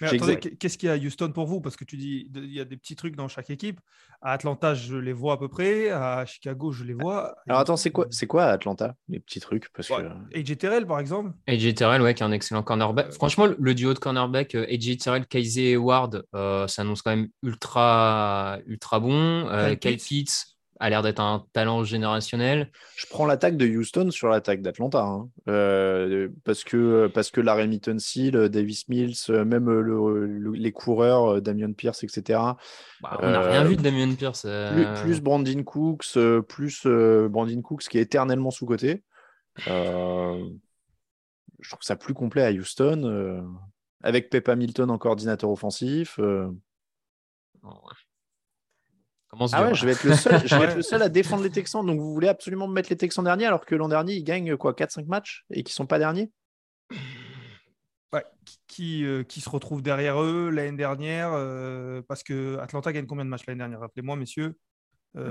Mais 0.00 0.08
attendez, 0.08 0.38
qu'est-ce 0.38 0.78
qu'il 0.78 0.86
y 0.86 0.90
a 0.90 0.94
à 0.94 0.96
Houston 0.96 1.30
pour 1.32 1.46
vous? 1.46 1.60
Parce 1.60 1.76
que 1.76 1.84
tu 1.84 1.96
dis 1.98 2.30
il 2.34 2.52
y 2.54 2.60
a 2.60 2.64
des 2.64 2.76
petits 2.78 2.96
trucs 2.96 3.16
dans 3.16 3.28
chaque 3.28 3.50
équipe. 3.50 3.80
À 4.22 4.32
Atlanta, 4.32 4.74
je 4.74 4.96
les 4.96 5.12
vois 5.12 5.34
à 5.34 5.36
peu 5.36 5.48
près. 5.48 5.90
À 5.90 6.24
Chicago, 6.24 6.72
je 6.72 6.84
les 6.84 6.94
vois. 6.94 7.34
alors 7.48 7.60
attends, 7.60 7.76
c'est 7.76 7.90
quoi, 7.90 8.06
c'est 8.10 8.26
quoi 8.26 8.44
à 8.44 8.52
Atlanta 8.52 8.94
Les 9.08 9.20
petits 9.20 9.40
trucs? 9.40 9.70
Parce 9.72 9.90
Ouais. 9.90 10.02
que... 10.32 10.38
AJ 10.38 10.56
Terrell, 10.56 10.86
par 10.86 11.00
exemple 11.00 11.32
AJ 11.48 11.74
Terrell, 11.74 12.00
ouais, 12.00 12.14
qui 12.14 12.22
est 12.22 12.26
un 12.26 12.32
excellent 12.32 12.62
cornerback. 12.62 13.12
Franchement, 13.12 13.46
le- 13.46 13.56
le 13.58 13.74
duo 13.74 13.92
de 13.92 13.98
cornerback, 13.98 14.54
euh, 14.54 14.66
AJ 14.70 14.96
Terrell, 14.98 15.26
Kaiser 15.26 15.72
et 15.72 15.76
Ward, 15.76 16.24
euh, 16.34 16.66
ça 16.68 16.80
annonce 16.82 17.02
quand 17.02 17.10
même 17.10 17.28
ultra, 17.42 18.58
ultra 18.66 19.00
bon. 19.00 19.48
Euh, 19.48 19.74
Kyle 19.74 19.96
Pitts. 19.98 20.56
A 20.82 20.88
l'air 20.88 21.02
d'être 21.02 21.20
un 21.20 21.44
talent 21.52 21.84
générationnel. 21.84 22.72
Je 22.96 23.04
prends 23.06 23.26
l'attaque 23.26 23.58
de 23.58 23.66
Houston 23.66 24.10
sur 24.10 24.28
l'attaque 24.28 24.62
d'Atlanta. 24.62 25.02
hein. 25.04 25.28
Euh, 25.46 26.30
parce, 26.44 26.64
que, 26.64 27.06
parce 27.08 27.30
que 27.30 27.42
la 27.42 27.54
Remington 27.54 27.98
Seal, 27.98 28.48
Davis 28.48 28.88
Mills, 28.88 29.14
euh, 29.28 29.44
même 29.44 29.68
euh, 29.68 29.82
le- 29.82 30.26
le- 30.26 30.52
les 30.52 30.72
coureurs, 30.72 31.34
euh, 31.34 31.40
Damian 31.42 31.74
Pierce, 31.74 32.02
etc. 32.02 32.40
Bah, 33.02 33.18
on 33.22 33.30
n'a 33.30 33.42
Euh, 33.42 33.50
rien 33.50 33.64
vu 33.64 33.76
de 33.76 33.82
Damien 33.82 34.14
Pierce. 34.14 34.42
Plus, 34.42 34.50
euh, 34.50 35.02
plus 35.02 35.20
Brandon 35.20 35.62
Cooks, 35.64 36.16
euh, 36.16 36.40
plus 36.40 36.82
euh, 36.86 37.28
Brandon 37.28 37.60
Cooks 37.60 37.82
qui 37.88 37.98
est 37.98 38.02
éternellement 38.02 38.50
sous-côté. 38.50 39.04
Euh, 39.68 40.42
je 41.60 41.68
trouve 41.70 41.82
ça 41.82 41.96
plus 41.96 42.14
complet 42.14 42.42
à 42.42 42.50
Houston. 42.52 43.02
euh, 43.04 43.42
avec 44.02 44.30
Pep 44.30 44.48
Hamilton 44.48 44.90
en 44.90 44.96
coordinateur 44.96 45.50
offensif. 45.50 46.18
euh. 46.20 46.48
ouais. 47.62 47.70
Ah 49.52 49.62
ouais, 49.64 49.74
je 49.74 49.86
vais 49.86 49.92
être 49.92 50.04
le 50.04 50.14
seul, 50.14 50.46
je 50.46 50.56
vais 50.56 50.64
être 50.64 50.74
le 50.76 50.82
seul 50.82 51.02
à 51.02 51.08
défendre 51.08 51.42
les 51.42 51.50
Texans. 51.50 51.84
Donc 51.86 51.98
vous 52.00 52.12
voulez 52.12 52.28
absolument 52.28 52.66
me 52.68 52.72
mettre 52.74 52.90
les 52.90 52.96
Texans 52.96 53.24
derniers 53.24 53.46
alors 53.46 53.64
que 53.64 53.74
l'an 53.74 53.88
dernier, 53.88 54.14
ils 54.14 54.24
gagnent 54.24 54.56
quoi 54.56 54.74
4-5 54.74 55.06
matchs 55.06 55.44
et 55.50 55.62
qu'ils 55.62 55.74
sont 55.74 55.86
pas 55.86 55.98
derniers? 55.98 56.30
Ouais, 58.12 58.24
qui, 58.44 58.58
qui, 58.66 59.04
euh, 59.04 59.22
qui 59.22 59.40
se 59.40 59.48
retrouve 59.48 59.82
derrière 59.82 60.20
eux 60.20 60.50
l'année 60.50 60.76
dernière 60.76 61.30
euh, 61.32 62.02
Parce 62.08 62.24
que 62.24 62.58
Atlanta 62.58 62.92
gagne 62.92 63.06
combien 63.06 63.24
de 63.24 63.30
matchs 63.30 63.46
l'année 63.46 63.58
dernière? 63.58 63.80
Rappelez-moi, 63.80 64.16
messieurs. 64.16 64.56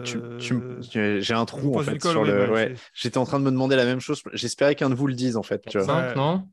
Tu- 0.05 0.17
Euh, 0.17 0.81
J'ai 1.21 1.33
un 1.33 1.45
trou 1.45 1.77
en 1.77 1.83
fait 1.83 2.01
sur 2.01 2.23
le. 2.25 2.51
ouais, 2.51 2.75
J'étais 2.93 3.17
en 3.17 3.25
train 3.25 3.39
de 3.39 3.45
me 3.45 3.51
demander 3.51 3.75
la 3.77 3.85
même 3.85 3.99
chose. 4.01 4.21
J'espérais 4.33 4.75
qu'un 4.75 4.89
de 4.89 4.95
vous 4.95 5.07
le 5.07 5.13
dise 5.13 5.37
en 5.37 5.43
fait. 5.43 5.61
tu 5.67 5.77
vois. 5.79 5.87
4-5, 5.87 6.07
Ouais. 6.09 6.15
non? 6.15 6.47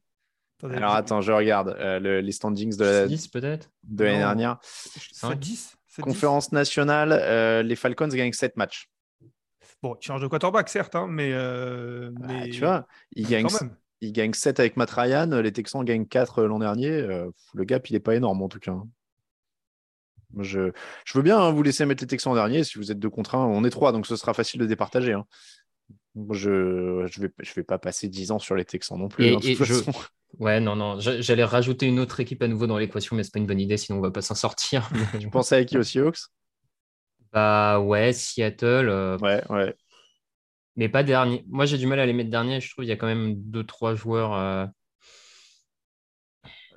Attendez, 0.58 0.76
Alors 0.76 0.94
attends, 0.94 1.20
je 1.20 1.32
regarde 1.32 1.76
euh, 1.78 1.98
le- 1.98 2.20
les 2.20 2.32
standings 2.32 2.76
de 2.76 2.84
la- 2.84 3.06
10 3.06 3.28
peut-être? 3.28 3.70
de 3.84 4.04
l'année 4.04 4.18
dernière. 4.18 4.58
C'est 4.62 4.92
10 5.00 5.08
c'est 5.12 5.38
10. 5.38 5.75
Conférence 6.02 6.52
nationale, 6.52 7.12
euh, 7.12 7.62
les 7.62 7.76
Falcons 7.76 8.08
gagnent 8.08 8.32
7 8.32 8.56
matchs. 8.56 8.88
Bon, 9.82 9.96
il 10.00 10.04
change 10.04 10.22
de 10.22 10.26
quarterback, 10.26 10.68
certes, 10.68 10.94
hein, 10.94 11.06
mais, 11.08 11.30
euh, 11.32 12.10
Ah, 12.22 12.26
mais 12.26 12.50
tu 12.50 12.60
vois, 12.60 12.86
ils 13.14 13.24
quand 13.24 13.30
gagnent, 13.30 13.48
même. 13.60 13.76
ils 14.00 14.12
gagnent 14.12 14.32
7 14.32 14.58
avec 14.60 14.76
Matt 14.76 14.90
Ryan, 14.90 15.28
les 15.42 15.52
Texans 15.52 15.84
gagnent 15.84 16.06
4 16.06 16.44
l'an 16.44 16.58
dernier. 16.58 16.90
euh, 16.90 17.28
le 17.54 17.64
gap, 17.64 17.88
il 17.90 17.92
n'est 17.92 18.00
pas 18.00 18.14
énorme 18.14 18.42
en 18.42 18.48
tout 18.48 18.58
cas. 18.60 18.72
hein. 18.72 18.86
Je, 20.38 20.72
je 21.04 21.16
veux 21.18 21.22
bien 21.22 21.38
hein, 21.38 21.50
vous 21.52 21.62
laisser 21.62 21.86
mettre 21.86 22.02
les 22.02 22.06
Texans 22.08 22.32
en 22.32 22.36
dernier 22.36 22.64
si 22.64 22.78
vous 22.78 22.90
êtes 22.90 22.98
deux 22.98 23.08
contre 23.10 23.36
un. 23.36 23.46
On 23.46 23.64
est 23.64 23.70
trois, 23.70 23.92
donc 23.92 24.06
ce 24.06 24.16
sera 24.16 24.34
facile 24.34 24.60
de 24.60 24.66
départager. 24.66 25.12
hein. 25.12 25.24
Je 26.30 27.06
je 27.10 27.20
vais, 27.20 27.30
je 27.38 27.54
vais 27.54 27.62
pas 27.62 27.78
passer 27.78 28.08
10 28.08 28.32
ans 28.32 28.38
sur 28.38 28.54
les 28.54 28.64
Texans 28.64 28.98
non 28.98 29.08
plus. 29.08 29.26
Et- 29.26 29.28
hein, 29.34 29.36
de 29.36 29.40
toute 29.54 29.60
et 29.60 29.64
je-. 29.64 29.82
Ouais, 30.38 30.60
non, 30.60 30.76
non. 30.76 31.00
j'a- 31.00 31.20
J'allais 31.20 31.44
rajouter 31.44 31.86
une 31.86 31.98
autre 31.98 32.20
équipe 32.20 32.42
à 32.42 32.48
nouveau 32.48 32.66
dans 32.66 32.78
l'équation, 32.78 33.16
mais 33.16 33.22
c'est 33.24 33.32
pas 33.32 33.38
une 33.38 33.46
bonne 33.46 33.60
idée, 33.60 33.76
sinon 33.76 33.98
on 33.98 34.02
va 34.02 34.10
pas 34.10 34.22
s'en 34.22 34.34
sortir. 34.34 34.88
Tu 35.20 35.30
pensais 35.30 35.56
à 35.56 35.64
qui 35.64 35.78
aux 35.78 35.82
Seahawks 35.82 36.18
bah 37.32 37.80
ouais, 37.80 38.12
Seattle, 38.12 38.88
euh, 38.88 39.18
Ouais, 39.18 39.42
ouais. 39.50 39.74
mais 40.76 40.88
pas 40.88 41.02
dernier. 41.02 41.44
Moi, 41.48 41.66
j'ai 41.66 41.78
du 41.78 41.86
mal 41.86 42.00
à 42.00 42.06
les 42.06 42.12
mettre 42.12 42.30
derniers. 42.30 42.60
Je 42.60 42.70
trouve 42.70 42.84
qu'il 42.84 42.90
y 42.90 42.92
a 42.92 42.96
quand 42.96 43.06
même 43.06 43.34
deux, 43.36 43.64
trois 43.64 43.94
joueurs. 43.94 44.34
euh, 44.34 44.66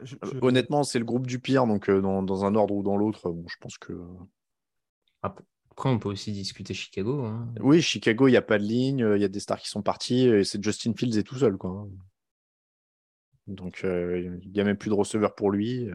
Je- 0.01 0.15
Euh, 0.23 0.29
je- 0.33 0.39
Honnêtement, 0.41 0.83
c'est 0.83 0.99
le 0.99 1.05
groupe 1.05 1.27
du 1.27 1.39
pire, 1.39 1.67
donc 1.67 1.89
euh, 1.89 2.01
dans, 2.01 2.23
dans 2.23 2.45
un 2.45 2.55
ordre 2.55 2.73
ou 2.73 2.83
dans 2.83 2.95
l'autre, 2.97 3.29
bon, 3.31 3.45
je 3.47 3.55
pense 3.59 3.77
que. 3.77 3.93
Après, 5.21 5.89
on 5.89 5.99
peut 5.99 6.09
aussi 6.09 6.31
discuter 6.31 6.73
Chicago. 6.73 7.23
hein. 7.25 7.47
Oui, 7.61 7.81
Chicago, 7.81 8.27
il 8.27 8.31
n'y 8.31 8.37
a 8.37 8.41
pas 8.41 8.57
de 8.59 8.63
ligne, 8.63 9.05
il 9.15 9.21
y 9.21 9.25
a 9.25 9.29
des 9.29 9.39
stars 9.39 9.59
qui 9.59 9.69
sont 9.69 9.81
partis, 9.81 10.25
et 10.27 10.43
c'est 10.43 10.61
Justin 10.63 10.93
Fields 10.95 11.17
et 11.17 11.23
tout 11.23 11.37
seul. 11.37 11.57
Quoi. 11.57 11.87
Donc, 13.49 13.81
euh, 13.83 14.39
il 14.43 14.51
n'y 14.51 14.61
a 14.61 14.63
même 14.63 14.77
plus 14.77 14.89
de 14.89 14.95
receveur 14.95 15.35
pour 15.35 15.51
lui. 15.51 15.89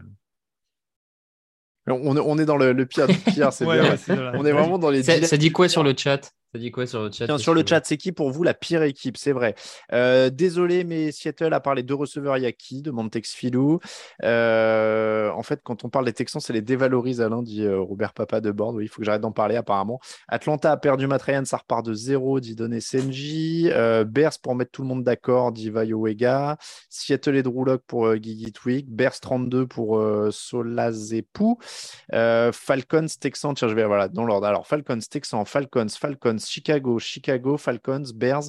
On, 1.86 2.16
on 2.16 2.38
est 2.38 2.46
dans 2.46 2.56
le, 2.56 2.72
le 2.72 2.86
pire 2.86 3.06
du 3.06 3.14
pire, 3.18 3.52
c'est 3.52 3.64
Ouais, 3.68 3.80
bien. 3.80 3.90
ouais, 3.90 3.96
c'est 3.96 4.14
vrai. 4.14 4.32
On 4.36 4.44
est 4.46 4.52
vraiment 4.52 4.78
dans 4.78 4.90
les. 4.90 5.02
Ça, 5.02 5.36
dit 5.36 5.52
quoi 5.52 5.68
sur 5.68 5.82
le 5.82 5.94
chat? 5.96 6.32
Ça 6.54 6.60
dit 6.60 6.70
quoi 6.70 6.86
sur 6.86 7.02
le 7.02 7.10
chat? 7.10 7.26
Tiens, 7.26 7.36
sur 7.36 7.52
le 7.52 7.64
chat, 7.66 7.84
c'est 7.84 7.96
qui 7.96 8.12
pour 8.12 8.30
vous 8.30 8.44
la 8.44 8.54
pire 8.54 8.84
équipe? 8.84 9.16
C'est 9.16 9.32
vrai. 9.32 9.56
Euh, 9.92 10.30
désolé, 10.30 10.84
mais 10.84 11.10
Seattle, 11.10 11.52
à 11.52 11.58
part 11.58 11.74
les 11.74 11.82
deux 11.82 11.96
receveurs, 11.96 12.36
il 12.36 12.44
y 12.44 12.46
a 12.46 12.52
qui? 12.52 12.80
Demande 12.80 13.10
Texfilou. 13.10 13.80
Euh, 14.22 15.30
en 15.32 15.42
fait, 15.42 15.62
quand 15.64 15.84
on 15.84 15.88
parle 15.88 16.04
des 16.04 16.12
Texans, 16.12 16.40
c'est 16.40 16.52
les 16.52 16.62
dévalorise, 16.62 17.20
Alain, 17.20 17.42
dit 17.42 17.64
euh, 17.64 17.80
Robert 17.80 18.12
Papa 18.12 18.40
de 18.40 18.52
Bord. 18.52 18.72
Oui, 18.72 18.84
il 18.84 18.88
faut 18.88 19.00
que 19.00 19.04
j'arrête 19.04 19.22
d'en 19.22 19.32
parler, 19.32 19.56
apparemment. 19.56 19.98
Atlanta 20.28 20.70
a 20.70 20.76
perdu 20.76 21.08
Matt 21.08 21.22
Ryan, 21.22 21.44
ça 21.44 21.56
repart 21.56 21.84
de 21.84 21.92
zéro, 21.92 22.38
dit 22.38 22.54
Don 22.54 22.70
SNJ. 22.78 23.64
Euh, 23.72 24.04
pour 24.40 24.54
mettre 24.54 24.70
tout 24.70 24.82
le 24.82 24.88
monde 24.88 25.02
d'accord, 25.02 25.50
dit 25.50 25.70
Vaio 25.70 25.98
Wega. 26.02 26.56
Seattle 26.88 27.34
et 27.34 27.42
Drew 27.42 27.64
Lock 27.64 27.82
pour 27.84 28.06
euh, 28.06 28.14
Gigi 28.14 28.52
Twig. 28.52 28.86
Bears 28.88 29.18
32 29.18 29.66
pour 29.66 30.00
Solazepou. 30.30 31.58
Falcons, 32.12 33.06
Texans, 33.20 33.54
tiens, 33.54 33.66
je 33.66 33.74
vais 33.74 33.86
voilà, 33.86 34.06
dans 34.06 34.24
l'ordre. 34.24 34.46
Alors, 34.46 34.68
Falcons, 34.68 35.00
Texans, 35.10 35.44
Falcons, 35.44 35.88
Falcons, 35.98 36.38
Chicago, 36.46 36.98
Chicago, 36.98 37.56
Falcons, 37.56 38.04
Bears, 38.14 38.44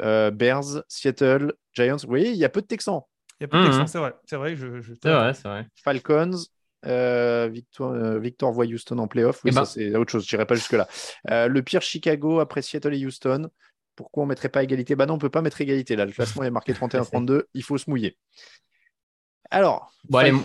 euh, 0.00 0.30
Bears, 0.30 0.82
Seattle, 0.88 1.54
Giants. 1.74 1.96
Vous 2.02 2.08
voyez, 2.08 2.30
il 2.30 2.36
y 2.36 2.44
a 2.44 2.48
peu 2.48 2.60
de 2.62 2.66
Texans. 2.66 3.00
Il 3.40 3.44
y 3.44 3.46
a 3.46 3.48
pas 3.48 3.56
de 3.58 3.62
Mhm. 3.62 3.68
Texans, 3.70 3.86
c'est 3.88 3.98
vrai. 3.98 4.14
C'est 4.26 4.36
vrai, 4.36 4.56
je, 4.56 4.80
je- 4.80 4.94
C'est 5.02 5.10
vrai, 5.12 5.34
c'est 5.34 5.48
vrai. 5.48 5.66
Falcons, 5.82 6.38
euh, 6.86 7.48
Victor, 7.50 7.92
euh, 7.92 8.18
Victor 8.18 8.52
voit 8.52 8.66
Houston 8.66 8.98
en 8.98 9.08
playoff. 9.08 9.42
Oui, 9.44 9.50
Eh 9.50 9.52
ça, 9.54 9.60
ben- 9.60 9.66
c'est 9.66 9.96
autre 9.96 10.10
chose. 10.12 10.26
Je 10.28 10.36
pas 10.36 10.54
jusque-là. 10.54 10.88
Euh, 11.30 11.48
le 11.48 11.62
pire, 11.62 11.82
Chicago, 11.82 12.40
après 12.40 12.62
Seattle 12.62 12.94
et 12.94 13.04
Houston. 13.06 13.50
Pourquoi 13.96 14.22
on 14.22 14.26
ne 14.26 14.30
mettrait 14.30 14.48
pas 14.48 14.62
égalité? 14.62 14.94
Bah 14.94 15.04
non, 15.04 15.14
on 15.14 15.16
ne 15.16 15.20
peut 15.20 15.28
pas 15.30 15.42
mettre 15.42 15.60
égalité. 15.60 15.94
Là, 15.96 16.06
le 16.06 16.12
classement 16.12 16.42
est 16.42 16.50
marqué 16.50 16.72
31-32. 16.72 17.48
Il 17.54 17.62
faut 17.62 17.76
se 17.76 17.90
mouiller. 17.90 18.16
Alors, 19.50 19.92
Bon, 20.08 20.18
allez, 20.18 20.30
Fal- 20.32 20.38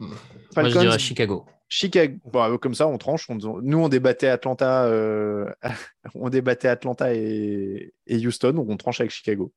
moi 0.00 0.08
je 0.08 0.52
Falcons, 0.54 0.80
dirais 0.80 0.98
Chicago. 0.98 1.46
Chicago. 1.74 2.18
Bon, 2.30 2.58
comme 2.58 2.74
ça, 2.74 2.86
on 2.86 2.98
tranche. 2.98 3.30
on- 3.30 3.38
Nous, 3.62 3.78
on 3.78 3.88
débattait 3.88 4.28
Atlanta, 4.28 4.84
euh, 4.84 5.50
on 6.14 6.28
débattait 6.28 6.68
Atlanta 6.68 7.14
et... 7.14 7.94
et 8.06 8.26
Houston. 8.26 8.52
Donc, 8.52 8.68
on 8.68 8.76
tranche 8.76 9.00
avec 9.00 9.10
Chicago. 9.10 9.54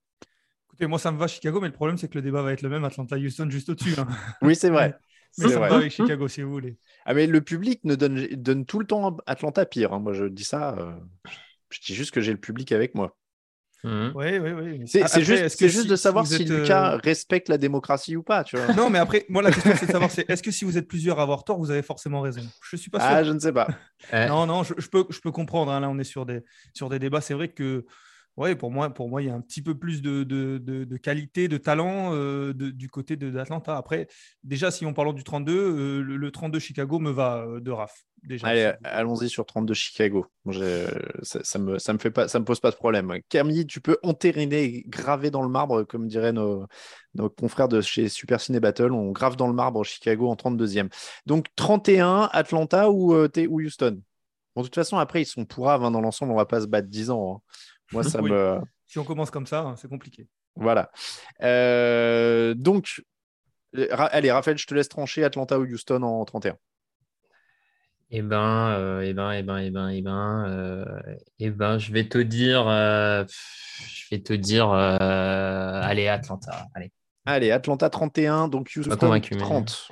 Écoutez, 0.70 0.88
moi, 0.88 0.98
ça 0.98 1.12
me 1.12 1.18
va 1.18 1.28
Chicago, 1.28 1.60
mais 1.60 1.68
le 1.68 1.74
problème, 1.74 1.98
c'est 1.98 2.08
que 2.08 2.16
le 2.16 2.22
débat 2.22 2.42
va 2.42 2.54
être 2.54 2.62
le 2.62 2.70
même 2.70 2.86
Atlanta-Houston 2.86 3.50
juste 3.50 3.68
au-dessus. 3.68 3.96
hein. 4.00 4.08
Oui, 4.42 4.56
c'est 4.56 4.70
vrai. 4.70 4.96
Mais 5.38 5.50
ça 5.50 5.60
me 5.60 5.68
va 5.68 5.76
avec 5.76 5.92
Chicago, 5.92 6.30
si 6.30 6.42
vous 6.42 6.52
voulez. 6.52 6.78
Ah, 7.06 7.14
mais 7.14 7.28
le 7.28 7.42
public 7.42 7.82
ne 7.84 7.96
donne, 7.96 8.26
donne 8.38 8.66
tout 8.66 8.80
le 8.80 8.86
temps 8.88 9.18
Atlanta 9.26 9.66
pire. 9.66 9.92
hein. 9.92 10.00
Moi, 10.00 10.14
je 10.14 10.24
dis 10.24 10.46
ça. 10.46 10.78
euh, 10.80 10.94
Je 11.70 11.82
dis 11.82 11.94
juste 11.94 12.12
que 12.12 12.22
j'ai 12.22 12.32
le 12.32 12.38
public 12.38 12.72
avec 12.72 12.96
moi. 12.96 13.18
Mhm. 13.86 14.12
Oui, 14.16 14.40
oui, 14.40 14.52
oui. 14.52 14.82
C'est 14.88 15.02
juste, 15.22 15.44
est-ce 15.44 15.58
c'est 15.58 15.66
que 15.66 15.72
juste 15.72 15.84
si- 15.84 15.90
de 15.90 15.96
savoir 15.96 16.26
si, 16.26 16.44
Lucas 16.46 16.94
euh, 16.96 17.00
respecte 17.04 17.50
la 17.50 17.58
démocratie 17.58 18.16
ou 18.16 18.24
pas. 18.24 18.44
Tu 18.44 18.58
vois. 18.58 18.74
Non, 18.74 18.90
mais 18.90 19.00
après, 19.00 19.26
moi, 19.30 19.42
la 19.42 19.52
question, 19.52 19.74
c'est 19.80 19.86
de 19.86 19.92
savoir 19.92 20.10
c'est 20.12 20.30
est-ce 20.30 20.42
que 20.44 20.52
si 20.52 20.66
vous 20.66 20.78
êtes 20.78 20.88
plusieurs 20.88 21.20
à 21.20 21.24
avoir 21.24 21.44
tort, 21.44 21.60
vous 21.60 21.72
avez 21.72 21.82
forcément 21.84 22.22
raison? 22.22 22.42
Je 22.70 22.76
suis 22.78 22.90
pas 22.90 23.00
sûr. 23.00 23.10
ah, 23.10 23.24
je 23.24 23.32
ne 23.32 23.40
sais 23.40 23.54
pas. 23.54 23.68
Eh, 24.12 24.26
Non, 24.28 24.46
non, 24.46 24.64
je, 24.64 24.74
je 24.78 24.88
peux, 24.88 25.06
je 25.10 25.20
peux 25.20 25.32
comprendre. 25.32 25.72
hein. 25.72 25.80
Là, 25.80 25.90
on 25.90 25.98
est 26.00 26.04
sur 26.04 26.26
des, 26.26 26.42
sur 26.74 26.90
des 26.90 27.00
débats. 27.00 27.22
C'est 27.22 27.34
vrai 27.36 27.50
que, 27.50 27.86
ouais, 28.38 28.56
pour 28.56 28.72
moi, 28.72 28.90
pour 28.94 29.10
moi, 29.10 29.22
il 29.22 29.28
y 29.28 29.30
a 29.30 29.34
un 29.36 29.42
petit 29.42 29.62
peu 29.62 29.76
plus 29.78 30.02
de, 30.02 30.24
de, 30.24 30.58
de- 30.58 30.84
de 30.84 30.98
qualité, 30.98 31.48
de 31.48 31.58
talent 31.58 32.14
euh, 32.14 32.54
du 32.54 32.90
côté 32.90 33.16
de- 33.16 33.30
d'Atlanta. 33.30 33.78
Après, 33.78 34.08
déjà, 34.44 34.72
si 34.72 34.86
on 34.86 34.94
parle 34.94 35.14
du 35.16 35.24
32, 35.24 35.54
euh, 35.54 36.02
le, 36.02 36.18
le 36.18 36.32
32 36.32 36.60
Chicago 36.60 37.00
me 37.00 37.12
va 37.12 37.46
euh, 37.48 37.60
de 37.60 37.72
RAF. 37.72 38.04
Déjà. 38.24 38.48
Allez, 38.48 38.72
allons-y 38.84 39.30
sur 39.30 39.46
32 39.46 39.76
Chicago. 39.76 40.26
Ça, 41.22 41.44
ça 41.44 41.60
me, 41.60 41.78
ça 41.78 41.94
me 41.94 42.00
fait 42.00 42.10
pas, 42.10 42.28
ça 42.28 42.40
me 42.40 42.46
pose 42.46 42.60
pas 42.60 42.72
de 42.72 42.76
problème. 42.76 43.14
Camille, 43.30 43.68
tu 43.68 43.82
peux 43.82 43.98
entériner, 44.02 44.84
graver 44.88 45.30
dans 45.30 45.44
le 45.44 45.50
marbre, 45.50 45.84
comme 45.84 46.08
diraient 46.08 46.34
nos, 46.34 46.66
nos 47.14 47.30
confrères 47.30 47.68
de 47.68 47.82
chez 47.82 48.10
Super 48.10 48.42
Ciné 48.42 48.60
Battle. 48.60 48.92
On 48.94 49.12
grave 49.12 49.36
dans 49.36 49.48
le 49.48 49.54
marbre 49.54 49.84
Chicago 49.84 50.28
en 50.28 50.36
32e. 50.36 50.90
Donc 51.28 51.48
31, 51.56 52.30
Atlanta 52.34 52.90
ou 52.90 53.14
Houston? 53.14 54.02
Bon, 54.56 54.62
de 54.62 54.68
toute 54.68 54.76
façon, 54.76 54.98
après, 54.98 55.22
ils 55.22 55.26
sont 55.26 55.46
pourraves 55.46 55.84
hein, 55.84 55.92
dans 55.92 56.02
l'ensemble. 56.02 56.32
On 56.32 56.38
va 56.38 56.46
pas 56.46 56.62
se 56.62 56.66
battre 56.68 56.88
10 56.88 57.10
ans. 57.12 57.36
hein. 57.36 57.42
Moi, 57.92 58.04
ça 58.04 58.22
Oui. 58.22 58.32
me. 58.32 58.60
Si 58.86 59.00
on 59.00 59.04
commence 59.04 59.32
comme 59.32 59.48
ça, 59.48 59.62
hein, 59.62 59.76
c'est 59.78 59.88
compliqué. 59.90 60.28
Voilà. 60.56 60.92
Euh, 61.42 62.54
donc, 62.54 63.02
Ra- 63.92 64.06
allez, 64.06 64.32
Raphaël, 64.32 64.58
je 64.58 64.66
te 64.68 64.74
laisse 64.74 64.88
trancher 64.90 65.24
Atlanta 65.24 65.60
ou 65.60 65.64
Houston 65.66 66.02
en 66.04 66.24
31. 66.24 66.56
Eh 68.12 68.22
ben, 68.22 68.70
euh, 68.70 69.02
eh 69.02 69.14
ben, 69.14 69.32
eh 69.32 69.44
ben, 69.44 69.58
eh 69.58 69.72
ben, 69.72 69.90
eh 69.90 70.02
ben, 70.02 70.46
euh, 70.48 70.86
eh 71.40 71.50
ben, 71.50 71.80
je 71.80 71.92
vais 71.92 72.08
te 72.08 72.20
dire, 72.20 72.68
euh, 72.68 73.26
je 73.90 74.06
vais 74.16 74.22
te 74.22 74.34
dire, 74.34 74.70
euh, 74.72 75.82
allez, 75.82 76.08
Atlanta, 76.08 76.68
allez. 76.76 76.92
Allez, 77.26 77.50
Atlanta 77.52 77.90
31, 77.90 78.48
donc 78.48 78.72
Houston 78.78 78.96
convaincu, 78.96 79.34
mais- 79.34 79.42
30. 79.42 79.90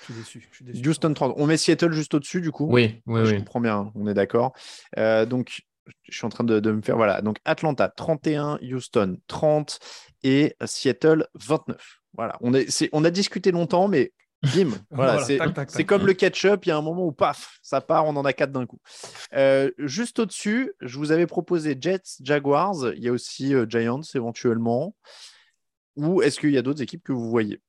Je 0.00 0.04
suis 0.06 0.14
déçu. 0.14 0.48
je 0.50 0.56
suis 0.56 0.64
déçu. 0.64 0.88
Houston 0.88 1.14
30. 1.14 1.34
On 1.36 1.46
met 1.46 1.56
Seattle 1.56 1.92
juste 1.92 2.12
au-dessus, 2.14 2.40
du 2.40 2.50
coup 2.50 2.66
Oui, 2.68 3.00
oui, 3.06 3.24
Je 3.24 3.30
oui. 3.34 3.38
comprends 3.38 3.60
bien, 3.60 3.92
on 3.94 4.08
est 4.08 4.14
d'accord. 4.14 4.52
Euh, 4.98 5.24
donc, 5.24 5.62
je 6.08 6.16
suis 6.16 6.26
en 6.26 6.30
train 6.30 6.44
de, 6.44 6.60
de 6.60 6.72
me 6.72 6.82
faire. 6.82 6.96
Voilà. 6.96 7.22
Donc, 7.22 7.38
Atlanta 7.44 7.88
31, 7.88 8.58
Houston 8.62 9.18
30 9.26 9.78
et 10.22 10.56
Seattle 10.64 11.26
29. 11.34 12.02
Voilà. 12.14 12.36
On, 12.40 12.54
est, 12.54 12.88
on 12.92 13.04
a 13.04 13.10
discuté 13.10 13.52
longtemps, 13.52 13.88
mais 13.88 14.12
bim. 14.42 14.70
voilà, 14.90 15.22
Voilà, 15.24 15.66
c'est, 15.68 15.84
comme 15.84 16.06
le 16.06 16.12
ketchup. 16.12 16.66
Il 16.66 16.68
y 16.68 16.72
a 16.72 16.76
un 16.76 16.82
moment 16.82 17.06
où 17.06 17.12
paf, 17.12 17.58
ça 17.62 17.80
part, 17.80 18.06
on 18.06 18.16
en 18.16 18.24
a 18.24 18.32
quatre 18.32 18.52
d'un 18.52 18.66
coup. 18.66 18.80
Euh, 19.34 19.70
juste 19.78 20.18
au-dessus, 20.18 20.72
je 20.80 20.98
vous 20.98 21.12
avais 21.12 21.26
proposé 21.26 21.76
Jets, 21.80 22.18
Jaguars. 22.22 22.92
Il 22.94 23.02
y 23.02 23.08
a 23.08 23.12
aussi 23.12 23.54
euh, 23.54 23.66
Giants 23.68 24.02
éventuellement. 24.14 24.94
Ou 25.96 26.22
est-ce 26.22 26.40
qu'il 26.40 26.50
y 26.50 26.58
a 26.58 26.62
d'autres 26.62 26.82
équipes 26.82 27.04
que 27.04 27.12
vous 27.12 27.30
voyez? 27.30 27.60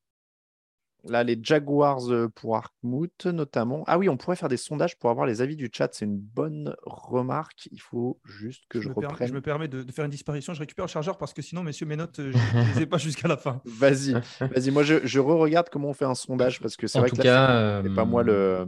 Là, 1.09 1.23
les 1.25 1.37
Jaguars 1.41 2.09
euh, 2.11 2.29
pour 2.29 2.55
Arkmouth, 2.55 3.25
notamment. 3.25 3.83
Ah 3.87 3.97
oui, 3.97 4.07
on 4.07 4.15
pourrait 4.15 4.37
faire 4.37 4.47
des 4.47 4.55
sondages 4.57 4.97
pour 4.97 5.09
avoir 5.09 5.25
les 5.25 5.41
avis 5.41 5.57
du 5.57 5.69
chat. 5.73 5.89
C'est 5.91 6.05
une 6.05 6.17
bonne 6.17 6.75
remarque. 6.85 7.67
Il 7.71 7.81
faut 7.81 8.21
juste 8.23 8.63
que 8.69 8.79
je, 8.79 8.87
me, 8.87 8.93
per- 8.95 9.07
reprenne. 9.07 9.27
je 9.27 9.33
me 9.33 9.41
permets 9.41 9.67
de, 9.67 9.83
de 9.83 9.91
faire 9.91 10.05
une 10.05 10.11
disparition. 10.11 10.53
Je 10.53 10.59
récupère 10.59 10.85
le 10.85 10.89
chargeur 10.89 11.17
parce 11.17 11.33
que 11.33 11.41
sinon, 11.41 11.61
messieurs, 11.61 11.85
mes 11.85 11.97
notes, 11.97 12.19
euh, 12.19 12.31
je 12.31 12.57
ne 12.57 12.73
les 12.75 12.81
ai 12.83 12.85
pas 12.85 12.97
jusqu'à 12.99 13.27
la 13.27 13.35
fin. 13.35 13.61
Vas-y, 13.65 14.13
vas-y. 14.39 14.71
Moi, 14.71 14.83
je, 14.83 15.05
je 15.05 15.19
re-regarde 15.19 15.67
comment 15.69 15.89
on 15.89 15.93
fait 15.93 16.05
un 16.05 16.15
sondage 16.15 16.61
parce 16.61 16.77
que 16.77 16.87
c'est 16.87 16.97
En 16.99 17.01
vrai 17.01 17.09
tout 17.09 17.17
que 17.17 17.21
là, 17.21 17.23
cas, 17.23 17.81
c'est- 17.83 17.93
pas 17.95 18.01
euh, 18.03 18.05
moi 18.05 18.23
le. 18.23 18.67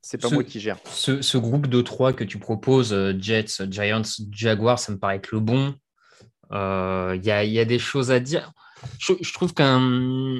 C'est 0.00 0.18
pas 0.20 0.28
ce- 0.28 0.34
moi 0.34 0.44
qui 0.44 0.60
gère. 0.60 0.78
ce, 0.84 1.22
ce 1.22 1.38
groupe 1.38 1.66
de 1.66 1.80
trois 1.80 2.12
que 2.12 2.22
tu 2.24 2.38
proposes, 2.38 2.92
euh, 2.92 3.14
Jets, 3.18 3.66
Giants, 3.70 4.02
Jaguars, 4.30 4.78
ça 4.78 4.92
me 4.92 4.98
paraît 4.98 5.16
être 5.16 5.32
le 5.32 5.40
bon. 5.40 5.74
Euh, 6.52 7.14
Il 7.16 7.24
y, 7.24 7.30
a, 7.32 7.42
il 7.42 7.52
y 7.52 7.58
a 7.58 7.64
des 7.64 7.78
choses 7.78 8.10
à 8.12 8.20
dire. 8.20 8.52
Je, 8.98 9.14
je 9.20 9.32
trouve 9.32 9.54
qu'un 9.54 10.38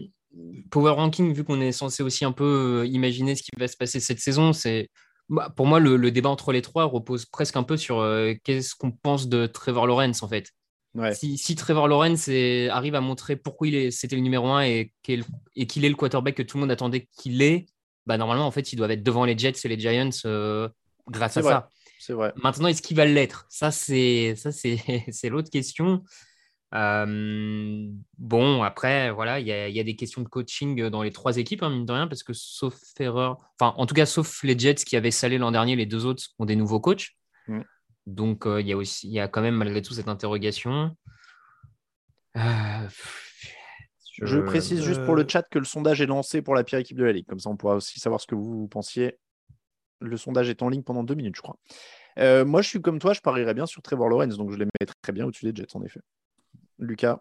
power 0.71 0.93
ranking, 0.93 1.33
vu 1.33 1.45
qu'on 1.45 1.61
est 1.61 1.73
censé 1.73 2.03
aussi 2.03 2.25
un 2.25 2.33
peu 2.33 2.83
euh, 2.83 2.87
imaginer 2.87 3.35
ce 3.37 3.43
qui 3.43 3.51
va 3.59 3.69
se 3.69 3.77
passer 3.77 4.01
cette 4.01 4.19
saison, 4.21 4.53
c'est 4.53 4.89
bah, 5.29 5.53
pour 5.55 5.67
moi 5.67 5.81
le, 5.81 5.97
le 5.97 6.11
débat 6.11 6.29
entre 6.31 6.53
les 6.53 6.63
trois 6.63 6.85
repose 6.85 7.25
presque 7.27 7.57
un 7.57 7.63
peu 7.63 7.77
sur 7.77 7.99
euh, 8.01 8.35
qu'est-ce 8.45 8.75
qu'on 8.75 8.91
pense 8.91 9.29
de 9.29 9.47
Trevor 9.47 9.87
Lawrence 9.87 10.23
en 10.23 10.29
fait. 10.29 10.51
Ouais. 10.95 11.15
Si, 11.15 11.39
si 11.39 11.57
Trevor 11.57 11.89
Lawrence 11.89 12.29
est- 12.29 12.69
arrive 12.69 12.95
à 12.95 13.01
montrer 13.01 13.35
pourquoi 13.37 13.67
il 13.67 13.75
est, 13.75 13.91
c'était 13.91 14.17
le 14.17 14.23
numéro 14.23 14.49
un 14.49 14.63
et 14.63 14.93
qu'il 15.03 15.25
et 15.57 15.67
qu'il 15.67 15.85
est 15.85 15.89
le 15.89 15.97
quarterback 15.97 16.35
que 16.37 16.43
tout 16.43 16.57
le 16.57 16.63
monde 16.63 16.71
attendait 16.71 17.09
qu'il 17.19 17.43
est, 17.43 17.67
bah 18.07 18.17
normalement 18.17 18.47
en 18.47 18.51
fait 18.51 18.73
ils 18.73 18.77
doivent 18.77 18.93
être 18.93 19.03
devant 19.03 19.25
les 19.25 19.37
Jets 19.37 19.55
et 19.65 19.69
les 19.69 19.79
Giants 19.79 20.11
euh, 20.25 20.69
grâce 21.09 21.37
à 21.37 21.41
vrai. 21.41 21.53
ça. 21.53 21.69
C'est 21.99 22.13
vrai. 22.13 22.33
Maintenant, 22.37 22.69
est-ce 22.69 22.83
qu'il 22.83 22.97
va 22.99 23.07
l'être? 23.07 23.47
Ça, 23.49 23.71
c'est 23.71 24.35
ça, 24.37 24.53
c'est 24.53 24.79
c'est 25.11 25.31
l'autre 25.31 25.51
question. 25.51 26.05
Euh, 26.75 27.89
bon, 28.19 28.63
après, 28.63 29.11
voilà, 29.13 29.39
il 29.39 29.47
y 29.47 29.53
a, 29.53 29.69
il 29.69 29.75
y 29.75 29.81
a 29.81 29.85
des 29.85 29.95
questions 29.95 30.23
de 30.23 30.29
coaching 30.29 30.89
dans 30.89 31.03
les 31.03 31.13
trois 31.13 31.37
équipes, 31.37 31.63
hein, 31.63 31.71
mine 31.71 31.87
de 31.87 31.93
rien, 31.93 32.09
parce 32.09 32.23
que 32.23 32.33
sauf 32.33 32.75
erreur, 32.99 33.39
enfin, 33.59 33.75
en 33.77 33.87
tout 33.87 33.95
cas, 33.95 34.07
sauf 34.07 34.43
les 34.43 34.59
Jets 34.59 34.75
qui 34.75 34.97
avaient 34.97 35.13
salé 35.13 35.39
l'an 35.39 35.53
dernier, 35.53 35.77
les 35.77 35.87
deux 35.87 36.05
autres 36.05 36.25
ont 36.39 36.47
des 36.47 36.57
nouveaux 36.57 36.81
coachs. 36.81 37.11
Mm. 37.47 37.61
Donc, 38.07 38.47
euh, 38.47 38.61
il 38.61 38.67
y 38.67 38.73
a 38.73 38.77
aussi, 38.77 39.07
il 39.07 39.13
y 39.13 39.21
a 39.21 39.29
quand 39.29 39.41
même 39.41 39.55
malgré 39.55 39.83
tout 39.83 39.95
cette 39.95 40.09
interrogation. 40.09 40.97
Euh, 42.37 42.89
Je 44.23 44.39
précise 44.39 44.83
juste 44.83 45.05
pour 45.05 45.15
le 45.15 45.25
chat 45.29 45.45
que 45.49 45.61
le 45.61 45.65
sondage 45.65 46.01
est 46.01 46.07
lancé 46.07 46.43
pour 46.43 46.57
la 46.57 46.65
pire 46.65 46.81
équipe 46.81 46.99
de 46.99 47.05
la 47.05 47.13
ligue. 47.13 47.27
Comme 47.27 47.39
ça, 47.39 47.51
on 47.51 47.57
pourra 47.57 47.77
aussi 47.77 48.01
savoir 48.01 48.21
ce 48.21 48.27
que 48.27 48.35
vous, 48.35 48.67
pensiez. 48.67 49.19
Le 50.01 50.17
sondage 50.17 50.49
est 50.51 50.61
en 50.61 50.69
ligne 50.69 50.83
pendant 50.83 51.05
deux 51.05 51.15
minutes, 51.15 51.37
je 51.37 51.43
crois. 51.43 51.57
Moi, 52.17 52.63
je 52.63 52.69
suis 52.69 52.83
comme 52.83 52.99
toi, 52.99 53.13
je 53.13 53.21
parierais 53.21 53.55
bien 53.55 53.67
sur 53.67 53.81
Trevor 53.81 54.09
Lawrence, 54.09 54.37
donc 54.37 54.51
je 54.51 54.57
les 54.57 54.67
mettrais 54.67 54.97
très 55.03 55.13
bien 55.13 55.25
au-dessus 55.25 55.51
des 55.51 55.63
Jets, 55.63 55.77
en 55.77 55.83
effet. 55.83 56.01
Lucas, 56.79 57.21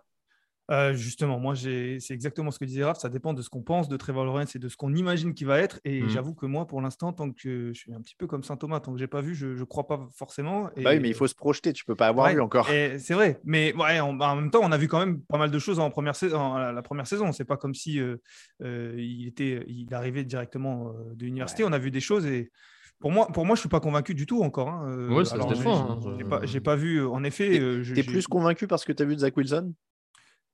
Euh, 0.71 0.93
justement, 0.93 1.39
moi, 1.39 1.55
j'ai- 1.55 1.99
c'est 1.99 2.13
exactement 2.13 2.49
ce 2.49 2.57
que 2.57 2.63
disait 2.63 2.85
Raph. 2.85 2.97
Ça 2.97 3.09
dépend 3.09 3.33
de 3.33 3.41
ce 3.41 3.49
qu'on 3.49 3.61
pense 3.61 3.89
de 3.89 3.97
Trevor 3.97 4.23
Lawrence 4.23 4.55
et 4.55 4.59
de 4.59 4.69
ce 4.69 4.77
qu'on 4.77 4.93
imagine 4.95 5.33
qu'il 5.33 5.45
va 5.45 5.59
être. 5.59 5.81
Et 5.83 6.03
Mhm. 6.03 6.09
j'avoue 6.09 6.33
que 6.33 6.45
moi, 6.45 6.65
pour 6.67 6.81
l'instant, 6.81 7.11
tant 7.11 7.29
que 7.31 7.73
je 7.73 7.73
suis 7.73 7.93
un 7.93 7.99
petit 7.99 8.15
peu 8.15 8.27
comme 8.27 8.43
Saint 8.43 8.55
Thomas, 8.55 8.79
tant 8.79 8.93
que 8.93 8.97
j'ai 8.97 9.07
pas 9.07 9.19
vu, 9.19 9.35
je 9.35 9.47
ne 9.47 9.63
crois 9.65 9.87
pas 9.87 10.07
forcément. 10.15 10.69
Et... 10.77 10.83
bah 10.83 10.91
oui, 10.91 10.99
mais 11.01 11.09
il 11.09 11.15
faut 11.15 11.27
se 11.27 11.35
projeter, 11.35 11.73
tu 11.73 11.83
peux 11.83 11.95
pas 11.95 12.07
avoir 12.07 12.27
Ouais, 12.27 12.35
vu 12.35 12.39
encore. 12.41 12.65
C'est 12.65 13.13
vrai, 13.13 13.41
mais 13.43 13.73
ouais, 13.75 13.99
en, 13.99 14.17
en 14.17 14.35
même 14.37 14.51
temps, 14.51 14.61
on 14.63 14.71
a 14.71 14.77
vu 14.77 14.87
quand 14.87 14.99
même 14.99 15.21
pas 15.23 15.37
mal 15.37 15.51
de 15.51 15.59
choses 15.59 15.79
en 15.79 15.89
première 15.91 16.15
saison. 16.15 16.39
En, 16.39 16.71
la 16.71 16.81
première 16.81 17.07
saison, 17.07 17.33
c'est 17.33 17.45
pas 17.45 17.57
comme 17.57 17.73
si 17.75 17.99
euh, 17.99 18.15
euh, 18.61 18.95
il 18.97 19.27
était, 19.27 19.65
il 19.67 19.93
arrivait 19.93 20.23
directement 20.23 20.93
de 21.13 21.25
l'université. 21.25 21.65
On 21.65 21.73
a 21.73 21.77
vu 21.77 21.91
des 21.91 21.99
choses 21.99 22.25
et 22.25 22.51
pour 22.99 23.11
moi, 23.11 23.27
pour 23.27 23.45
moi, 23.45 23.55
je 23.55 23.59
suis 23.61 23.69
pas 23.69 23.79
convaincu 23.79 24.13
du 24.15 24.25
tout 24.25 24.41
encore. 24.43 24.69
hein. 24.69 24.87
Euh, 24.89 25.09
Ouais, 25.09 25.25
ça 25.25 25.31
se 25.31 25.35
alors, 25.35 25.47
défend, 25.49 25.99
j'ai- 26.01 26.07
hein. 26.09 26.15
J'ai 26.17 26.23
pas, 26.25 26.45
j'ai 26.45 26.59
pas 26.61 26.75
vu. 26.75 26.97
euh, 27.01 27.09
En 27.09 27.23
effet, 27.23 27.49
T'es- 27.49 27.59
euh, 27.59 27.83
je- 27.83 27.93
T'es 27.93 28.03
plus 28.03 28.27
convaincu 28.27 28.67
parce 28.67 28.85
que 28.85 28.91
tu 28.93 29.03
as 29.03 29.05
vu 29.05 29.15
de 29.15 29.19
Zach 29.21 29.35
Wilson? 29.35 29.73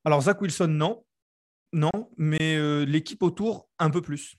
Alors 0.05 0.21
Zach 0.21 0.41
Wilson, 0.41 0.67
non. 0.67 1.03
non, 1.73 1.91
mais 2.17 2.55
euh, 2.57 2.83
l'équipe 2.85 3.21
autour, 3.21 3.69
un 3.77 3.89
peu 3.91 4.01
plus. 4.01 4.37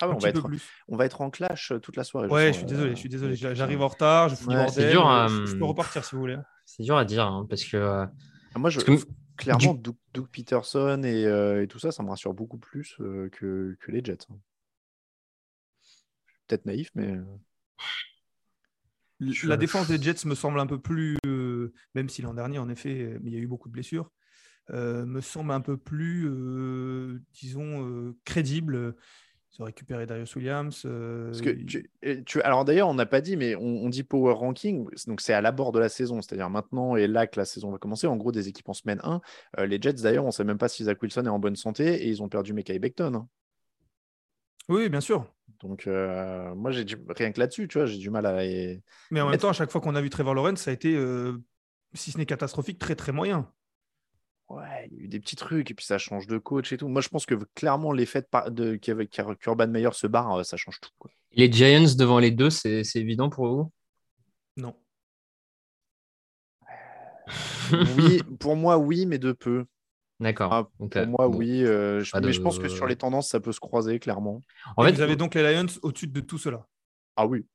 Ah 0.00 0.06
ouais, 0.06 0.12
Un 0.12 0.16
on, 0.16 0.18
petit 0.18 0.26
va 0.26 0.32
peu 0.32 0.38
être, 0.40 0.46
plus. 0.48 0.62
on 0.88 0.96
va 0.96 1.06
être 1.06 1.20
en 1.22 1.30
clash 1.30 1.72
toute 1.82 1.96
la 1.96 2.04
soirée. 2.04 2.28
Ouais, 2.28 2.48
je 2.48 2.58
suis 2.58 2.64
euh, 2.64 2.68
désolé, 2.68 2.90
je 2.90 2.94
suis 3.00 3.08
désolé. 3.08 3.34
J'arrive 3.34 3.80
en 3.82 3.88
retard, 3.88 4.28
je 4.28 4.34
fous 4.36 4.48
du 4.50 4.54
Ouais, 4.54 4.64
bordel. 4.66 4.84
c'est 4.84 4.90
dur, 4.90 5.08
euh, 5.08 5.26
hein. 5.26 5.44
je 5.46 5.56
peux 5.56 5.64
repartir 5.64 6.04
si 6.04 6.14
vous 6.14 6.20
voulez. 6.20 6.36
C'est 6.66 6.82
dur 6.82 6.96
à 6.98 7.04
dire 7.04 7.26
hein, 7.26 7.46
parce 7.48 7.64
que 7.64 7.76
euh, 7.78 8.06
Ah, 8.54 8.58
Moi, 8.58 8.70
je, 8.70 8.80
Parce 8.80 9.04
que- 9.04 9.10
clairement, 9.36 9.74
Doug, 9.74 9.96
Doug 10.14 10.26
Peterson 10.30 11.02
et, 11.04 11.24
euh, 11.26 11.62
et 11.62 11.66
tout 11.68 11.78
ça, 11.78 11.90
ça 11.90 12.02
me 12.02 12.10
rassure 12.10 12.32
beaucoup 12.34 12.58
plus 12.58 12.96
euh, 13.00 13.28
que, 13.30 13.76
que 13.80 13.90
les 13.90 14.04
Jets. 14.04 14.18
hein. 14.30 14.36
Peut-être 16.48 16.66
naïf, 16.66 16.90
mais 16.94 17.06
euh, 17.12 17.22
La 19.44 19.56
défense 19.56 19.88
des 19.88 20.00
Jets 20.00 20.26
me 20.26 20.34
semble 20.34 20.58
un 20.60 20.66
peu 20.66 20.80
plus, 20.80 21.16
euh, 21.26 21.72
même 21.94 22.08
si 22.08 22.22
l'an 22.22 22.34
dernier, 22.34 22.58
en 22.58 22.68
effet, 22.68 23.02
euh, 23.02 23.18
il 23.24 23.32
y 23.32 23.36
a 23.36 23.40
eu 23.40 23.46
beaucoup 23.46 23.68
de 23.68 23.72
blessures, 23.74 24.10
euh, 24.70 25.04
me 25.06 25.20
semble 25.20 25.52
un 25.52 25.60
peu 25.60 25.76
plus, 25.76 26.26
euh, 26.28 27.20
disons, 27.32 28.14
crédible. 28.24 28.96
Ils 29.50 29.62
ont 29.62 29.64
récupéré 29.64 30.04
Darius 30.06 30.36
Williams. 30.36 30.82
Parce 30.82 31.40
que 31.40 31.50
tu, 31.50 31.90
et 32.02 32.22
tu- 32.22 32.40
alors 32.42 32.66
d'ailleurs, 32.66 32.88
on 32.88 32.94
n'a 32.94 33.06
pas 33.06 33.22
dit, 33.22 33.36
mais 33.36 33.56
on, 33.56 33.62
on 33.62 33.88
dit 33.88 34.02
power 34.02 34.34
ranking, 34.34 34.86
donc 35.06 35.22
c'est 35.22 35.32
à 35.32 35.40
l'abord 35.40 35.72
de 35.72 35.78
la 35.78 35.88
saison, 35.88 36.20
c'est-à-dire 36.20 36.50
maintenant 36.50 36.96
et 36.96 37.06
là 37.06 37.26
que 37.26 37.40
la 37.40 37.46
saison 37.46 37.70
va 37.70 37.78
commencer. 37.78 38.06
En 38.06 38.16
gros, 38.16 38.30
des 38.30 38.48
équipes 38.48 38.68
en 38.68 38.74
semaine 38.74 39.00
1. 39.02 39.20
Euh, 39.58 39.66
les 39.66 39.80
Jets, 39.80 39.94
d'ailleurs, 39.94 40.24
on 40.24 40.28
ne 40.28 40.32
sait 40.32 40.44
même 40.44 40.58
pas 40.58 40.68
si 40.68 40.84
Zach 40.84 41.00
Wilson 41.02 41.24
est 41.24 41.28
en 41.28 41.38
bonne 41.38 41.56
santé 41.56 42.04
et 42.04 42.08
ils 42.08 42.22
ont 42.22 42.28
perdu 42.28 42.52
Mekai 42.52 42.78
Becton. 42.78 43.14
hein. 43.14 43.28
Oui, 44.68 44.88
bien 44.88 45.00
sûr. 45.00 45.26
Donc, 45.62 45.86
euh, 45.86 46.54
moi, 46.54 46.70
j'ai 46.70 46.84
du- 46.84 46.98
rien 47.08 47.32
que 47.32 47.40
là-dessus, 47.40 47.68
tu 47.68 47.78
vois, 47.78 47.86
j'ai 47.86 47.98
du 47.98 48.10
mal 48.10 48.26
à. 48.26 48.42
Mais 49.10 49.20
en 49.20 49.28
même 49.28 49.38
temps, 49.38 49.48
à 49.48 49.52
chaque 49.52 49.70
fois 49.70 49.80
qu'on 49.80 49.94
a 49.94 50.00
vu 50.00 50.10
Trevor 50.10 50.34
Lawrence, 50.34 50.60
ça 50.60 50.70
a 50.70 50.74
été, 50.74 50.94
euh, 50.94 51.38
si 51.94 52.12
ce 52.12 52.18
n'est 52.18 52.26
catastrophique, 52.26 52.78
très 52.78 52.94
très 52.94 53.12
moyen. 53.12 53.50
Ouais, 54.48 54.88
il 54.90 54.96
y 54.96 55.00
a 55.00 55.04
eu 55.04 55.08
des 55.08 55.20
petits 55.20 55.36
trucs 55.36 55.70
et 55.70 55.74
puis 55.74 55.84
ça 55.84 55.98
change 55.98 56.26
de 56.26 56.38
coach 56.38 56.72
et 56.72 56.78
tout. 56.78 56.88
Moi, 56.88 57.02
je 57.02 57.08
pense 57.08 57.26
que 57.26 57.34
clairement, 57.54 57.92
l'effet 57.92 58.22
de, 58.46 58.50
de, 58.50 59.34
qu'Urban 59.34 59.66
Meyer 59.68 59.90
se 59.92 60.06
barre, 60.06 60.38
euh, 60.38 60.42
ça 60.42 60.56
change 60.56 60.80
tout. 60.80 60.90
quoi. 60.98 61.10
les 61.32 61.52
Giants 61.52 61.94
devant 61.98 62.18
les 62.18 62.30
deux, 62.30 62.50
c'est 62.50 62.82
c'est 62.84 63.00
évident 63.00 63.28
pour 63.28 63.48
vous? 63.48 63.72
Non. 64.56 64.74
Oui, 67.98 68.22
pour 68.40 68.56
moi, 68.56 68.78
oui, 68.78 69.04
mais 69.04 69.18
de 69.18 69.32
peu. 69.32 69.66
D'accord. 70.20 70.52
Ah, 70.52 70.64
Pour 70.78 70.88
euh, 70.96 71.06
moi, 71.06 71.28
bon. 71.28 71.36
oui. 71.36 71.64
euh, 71.64 72.02
je- 72.02 72.16
Mais 72.20 72.32
je 72.32 72.40
pense 72.40 72.58
que 72.58 72.68
sur 72.68 72.86
les 72.86 72.96
tendances, 72.96 73.28
ça 73.28 73.38
peut 73.40 73.52
se 73.52 73.60
croiser, 73.60 73.98
clairement. 74.00 74.40
En 74.76 74.84
Et 74.84 74.88
fait, 74.88 74.94
vous 74.96 75.00
avez 75.02 75.16
donc 75.16 75.34
les 75.34 75.42
Lions 75.54 75.66
au-dessus 75.82 76.08
de 76.08 76.20
tout 76.20 76.38
cela? 76.38 76.66
Ah 77.16 77.26
oui. 77.26 77.46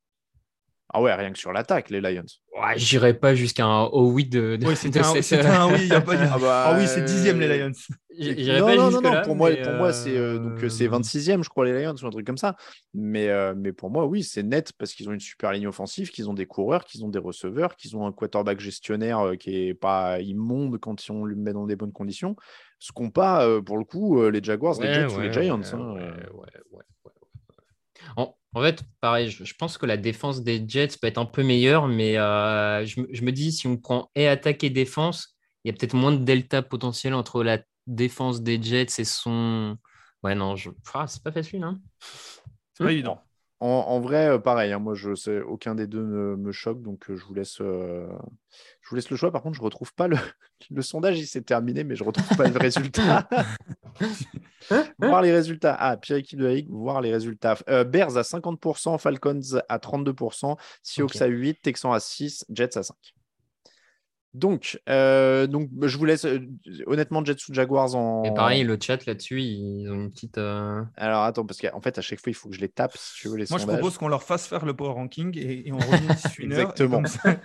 Ah 0.95 1.01
ouais, 1.01 1.13
rien 1.13 1.31
que 1.31 1.39
sur 1.39 1.51
l'attaque, 1.51 1.89
les 1.89 1.99
Lions. 2.01 2.23
ouais, 2.55 2.73
j'irai 2.77 3.13
pas 3.15 3.33
jusqu'à 3.35 3.65
un 3.65 3.83
haut 3.85 4.11
8 4.11 4.27
de, 4.27 4.55
de- 4.57 4.65
Oui, 4.65 4.73
de 4.73 4.77
c'était 4.77 4.99
un, 4.99 5.03
cette- 5.03 5.23
c'était 5.23 5.47
un 5.47 5.67
oui. 5.73 5.79
il 5.81 5.87
y 5.87 5.93
a 5.93 6.01
pas- 6.01 6.13
il 6.13 6.21
y 6.21 6.23
a- 6.23 6.33
Ah 6.35 6.37
bah, 6.39 6.63
Ah 6.67 6.77
oui, 6.77 6.87
c'est 6.87 7.03
dixième 7.03 7.39
les 7.39 7.57
Lions. 7.59 7.71
Non, 8.19 8.65
pas 8.65 8.75
non, 8.75 8.91
non, 9.01 9.21
pour 9.23 9.35
moi, 9.35 9.51
pour 9.55 9.73
moi 9.73 9.93
c'est 9.93 10.17
euh, 10.17 10.37
donc 10.37 10.63
euh, 10.63 10.69
c'est 10.69 10.87
euh, 10.87 10.89
26e, 10.89 11.43
je 11.43 11.49
crois, 11.49 11.65
les 11.65 11.83
Lions, 11.83 11.95
ou 12.01 12.05
un 12.05 12.09
truc 12.09 12.25
comme 12.27 12.37
ça. 12.37 12.55
Mais, 12.93 13.29
euh, 13.29 13.53
mais 13.57 13.73
pour 13.73 13.89
moi, 13.89 14.05
oui, 14.05 14.23
c'est 14.23 14.43
net 14.43 14.71
parce 14.77 14.93
qu'ils 14.93 15.09
ont 15.09 15.13
une 15.13 15.19
super 15.19 15.51
ligne 15.51 15.67
offensive, 15.67 16.09
qu'ils 16.11 16.29
ont 16.29 16.33
des 16.33 16.45
coureurs, 16.45 16.85
qu'ils 16.85 17.03
ont 17.03 17.09
des 17.09 17.19
receveurs, 17.19 17.75
qu'ils 17.75 17.95
ont 17.97 18.05
un 18.05 18.11
quarterback 18.11 18.59
gestionnaire 18.59 19.19
euh, 19.19 19.35
qui 19.35 19.67
est 19.67 19.73
pas 19.73 20.19
immonde 20.19 20.79
quand 20.79 20.95
on 21.09 21.25
lui 21.25 21.35
met 21.35 21.53
dans 21.53 21.65
des 21.65 21.75
bonnes 21.75 21.91
conditions. 21.93 22.35
Ce 22.79 22.91
qu'ont 22.91 23.09
pas, 23.09 23.47
euh, 23.47 23.61
pour 23.61 23.77
le 23.77 23.85
coup, 23.85 24.19
euh, 24.21 24.29
les 24.29 24.43
Jaguars, 24.43 24.79
les 24.81 24.87
Ouais, 24.87 24.93
Jets 24.93 25.13
ou 25.13 25.17
ouais, 25.17 25.27
les 25.29 25.33
Giants. 25.33 25.59
ouais, 25.61 25.73
hein, 25.73 25.95
euh. 25.97 26.11
En, 28.17 28.35
en 28.53 28.61
fait, 28.61 28.83
pareil, 29.01 29.29
je, 29.29 29.43
je 29.43 29.53
pense 29.55 29.77
que 29.77 29.85
la 29.85 29.97
défense 29.97 30.43
des 30.43 30.63
Jets 30.67 30.97
peut 31.01 31.07
être 31.07 31.17
un 31.17 31.25
peu 31.25 31.43
meilleure, 31.43 31.87
mais 31.87 32.17
euh, 32.17 32.85
je 32.85 33.21
me 33.23 33.31
dis, 33.31 33.51
si 33.51 33.67
on 33.67 33.77
prend 33.77 34.11
et 34.15 34.27
attaque 34.27 34.63
et 34.63 34.69
défense, 34.69 35.35
il 35.63 35.69
y 35.71 35.73
a 35.73 35.77
peut-être 35.77 35.95
moins 35.95 36.11
de 36.11 36.23
delta 36.23 36.61
potentiel 36.61 37.13
entre 37.13 37.43
la 37.43 37.59
défense 37.87 38.41
des 38.41 38.61
Jets 38.61 38.99
et 38.99 39.03
son. 39.03 39.77
Ouais, 40.23 40.35
non, 40.35 40.55
je... 40.55 40.69
ah, 40.93 41.07
c'est 41.07 41.23
pas 41.23 41.31
facile. 41.31 41.63
Hein 41.63 41.79
C'est 42.73 42.83
pas 42.83 42.91
évident. 42.91 43.21
En, 43.59 43.67
en 43.87 44.01
vrai, 44.01 44.27
euh, 44.27 44.39
pareil, 44.39 44.73
hein, 44.73 44.79
moi, 44.79 44.93
je 44.93 45.15
sais, 45.15 45.39
aucun 45.39 45.73
des 45.73 45.87
deux 45.87 46.03
ne 46.03 46.35
me 46.35 46.51
choque, 46.51 46.81
donc 46.81 47.09
euh, 47.09 47.15
je 47.15 47.23
vous 47.23 47.33
laisse, 47.33 47.61
euh, 47.61 48.05
je 48.81 48.89
vous 48.89 48.95
laisse 48.97 49.09
le 49.09 49.15
choix. 49.15 49.31
Par 49.31 49.41
contre, 49.41 49.55
je 49.55 49.61
retrouve 49.61 49.93
pas 49.93 50.09
le, 50.09 50.17
le 50.69 50.81
sondage, 50.81 51.17
il 51.17 51.25
s'est 51.25 51.43
terminé, 51.43 51.85
mais 51.85 51.95
je 51.95 52.03
retrouve 52.03 52.35
pas 52.35 52.49
le 52.49 52.57
résultat. 52.57 53.29
voir 54.99 55.21
les 55.21 55.31
résultats. 55.31 55.77
Ah, 55.79 55.95
pire 55.95 56.17
équipe 56.17 56.39
de 56.39 56.45
la 56.45 56.55
ligue, 56.55 56.69
voir 56.69 56.99
les 56.99 57.13
résultats. 57.13 57.57
Euh, 57.69 57.85
Bears 57.85 58.17
à 58.17 58.23
50%, 58.23 58.97
Falcons 58.97 59.39
à 59.69 59.77
32%, 59.77 60.57
Seahawks 60.81 61.21
à 61.21 61.27
8, 61.27 61.61
Texans 61.61 61.93
à 61.93 62.01
6, 62.01 62.45
Jets 62.49 62.77
à 62.77 62.83
5. 62.83 62.97
Donc, 64.33 64.81
euh, 64.89 65.45
donc 65.45 65.69
je 65.83 65.95
vous 65.95 66.05
laisse, 66.05 66.25
euh, 66.25 66.39
honnêtement, 66.87 67.23
Jets 67.23 67.35
ou 67.49 67.53
Jaguars 67.53 67.93
en. 67.95 68.23
Et 68.23 68.33
pareil, 68.33 68.63
le 68.63 68.77
chat 68.81 69.05
là-dessus, 69.05 69.41
ils 69.43 69.87
ont 69.89 69.93
une 69.93 70.11
petite. 70.11 70.39
euh, 70.39 70.81
Alors, 70.97 71.21
attends, 71.23 71.45
parce 71.45 71.59
qu'en 71.61 71.81
fait, 71.81 71.97
à 71.99 72.01
chaque 72.01 72.19
fois, 72.19 72.31
il 72.31 72.33
faut 72.33 72.49
que 72.49 72.55
je 72.55 72.61
les 72.61 72.69
tape, 72.69 72.97
si 72.97 73.21
tu 73.21 73.27
veux, 73.27 73.37
les 73.37 73.45
Moi, 73.51 73.59
je 73.59 73.65
propose 73.67 73.97
qu'on 73.99 74.07
leur 74.07 74.23
fasse 74.23 74.47
faire 74.47 74.65
le 74.65 74.73
power 74.75 74.93
ranking 74.93 75.37
et, 75.37 75.67
et 75.67 75.71
on 75.71 75.77
revient 75.77 76.07
d'ici 76.07 76.27
une 76.39 76.53
heure. 76.53 76.61
Exactement. 76.71 76.97
comme 76.97 77.05
ça- 77.07 77.37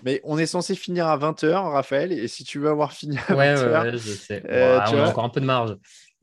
Mais 0.02 0.20
on 0.24 0.38
est 0.38 0.46
censé 0.46 0.74
finir 0.74 1.06
à 1.06 1.16
20h, 1.16 1.52
Raphaël, 1.70 2.10
et 2.10 2.26
si 2.26 2.42
tu 2.42 2.58
veux 2.58 2.68
avoir 2.68 2.92
fini 2.92 3.16
à 3.28 3.36
Ouais, 3.36 3.54
20h. 3.54 3.70
ouais, 3.84 3.90
ouais, 3.92 3.92
je 3.92 3.98
sais. 4.12 4.42
Euh, 4.48 4.78
Ouais, 4.78 4.84
tu 4.88 4.94
on 4.96 4.98
a 4.98 5.08
encore 5.08 5.24
un 5.24 5.28
peu 5.30 5.40
de 5.40 5.46
marge. 5.46 5.76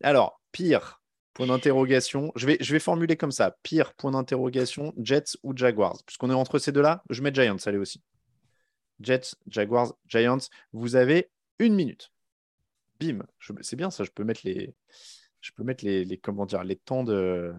Alors, 0.04 0.42
pire, 0.52 1.02
point 1.34 1.48
d'interrogation. 1.48 2.34
Je 2.36 2.48
vais, 2.48 2.58
je 2.60 2.72
vais 2.74 2.80
formuler 2.80 3.16
comme 3.16 3.32
ça. 3.32 3.56
Pire, 3.64 3.94
point 3.94 4.12
d'interrogation, 4.12 4.94
Jets 4.98 5.38
ou 5.44 5.56
Jaguars? 5.56 5.98
Puisqu'on 6.06 6.30
est 6.30 6.34
entre 6.34 6.60
ces 6.60 6.72
deux-là, 6.74 7.02
je 7.10 7.22
mets 7.22 7.34
Giants, 7.34 7.56
allez 7.66 7.78
aussi. 7.78 8.02
Jets, 9.02 9.36
Jaguars, 9.48 9.94
Giants. 10.08 10.38
Vous 10.74 10.96
avez 10.96 11.30
une 11.60 11.76
minute. 11.76 12.12
Bim. 13.00 13.20
Je- 13.40 13.54
C'est 13.62 13.76
bien 13.76 13.90
ça, 13.92 14.04
je 14.04 14.12
peux 14.12 14.24
mettre 14.24 14.42
les. 14.44 14.74
Je 15.42 15.52
peux 15.56 15.64
mettre 15.64 15.84
les, 15.86 16.06
les- 16.06 16.18
comment 16.18 16.46
dire, 16.46 16.64
les 16.64 16.76
temps 16.76 17.04
de. 17.04 17.54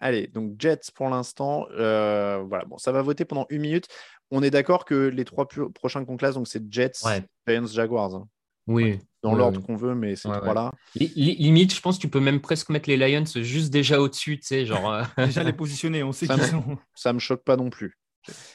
Allez, 0.00 0.26
donc 0.28 0.54
Jets 0.60 0.90
pour 0.94 1.08
l'instant. 1.08 1.66
euh, 1.72 2.42
voilà, 2.48 2.64
bon, 2.64 2.78
ça 2.78 2.90
va 2.92 3.02
voter 3.02 3.24
pendant 3.24 3.46
une 3.50 3.60
minute. 3.62 3.86
On 4.30 4.42
est 4.42 4.50
d'accord 4.50 4.84
que 4.84 4.94
les 5.08 5.24
trois 5.24 5.46
pu- 5.48 5.70
prochains 5.72 6.04
qu'on 6.04 6.16
classe, 6.16 6.34
donc 6.34 6.48
c'est 6.48 6.62
Jets, 6.72 6.92
Ouais. 7.04 7.22
Giants, 7.46 7.66
Jaguars. 7.66 8.14
hein. 8.14 8.28
Oui. 8.66 8.98
Dans 9.22 9.32
Ouais, 9.32 9.38
l'ordre 9.38 9.58
ouais. 9.60 9.66
qu'on 9.66 9.76
veut, 9.76 9.94
mais 9.94 10.16
ces 10.16 10.28
trois-là. 10.30 10.72
Li- 10.94 11.12
li- 11.16 11.34
Limite, 11.36 11.74
je 11.74 11.80
pense 11.80 11.96
que 11.96 12.02
tu 12.02 12.08
peux 12.08 12.20
même 12.20 12.40
presque 12.40 12.68
mettre 12.70 12.88
les 12.88 12.96
Lions 12.96 13.24
juste 13.42 13.70
déjà 13.72 14.00
au-dessus, 14.00 14.38
tu 14.38 14.46
sais, 14.46 14.64
genre. 14.66 14.92
euh, 14.92 15.02
Déjà 15.18 15.42
les 15.44 15.52
positionner, 15.52 16.02
on 16.02 16.12
sait 16.12 16.26
me- 16.28 16.42
sont. 16.42 16.78
ça 16.94 17.12
me 17.12 17.18
choque 17.18 17.42
pas 17.44 17.56
non 17.56 17.68
plus. 17.70 17.98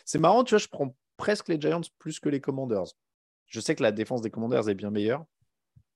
C'est 0.05 0.17
marrant, 0.19 0.43
tu 0.43 0.51
vois, 0.51 0.59
je 0.59 0.67
prends 0.67 0.95
presque 1.17 1.47
les 1.49 1.59
Giants 1.59 1.81
plus 1.99 2.19
que 2.19 2.29
les 2.29 2.41
Commanders. 2.41 2.85
Je 3.47 3.59
sais 3.59 3.75
que 3.75 3.83
la 3.83 3.91
défense 3.91 4.21
des 4.21 4.29
Commanders 4.31 4.69
est 4.69 4.75
bien 4.75 4.89
meilleure. 4.91 5.23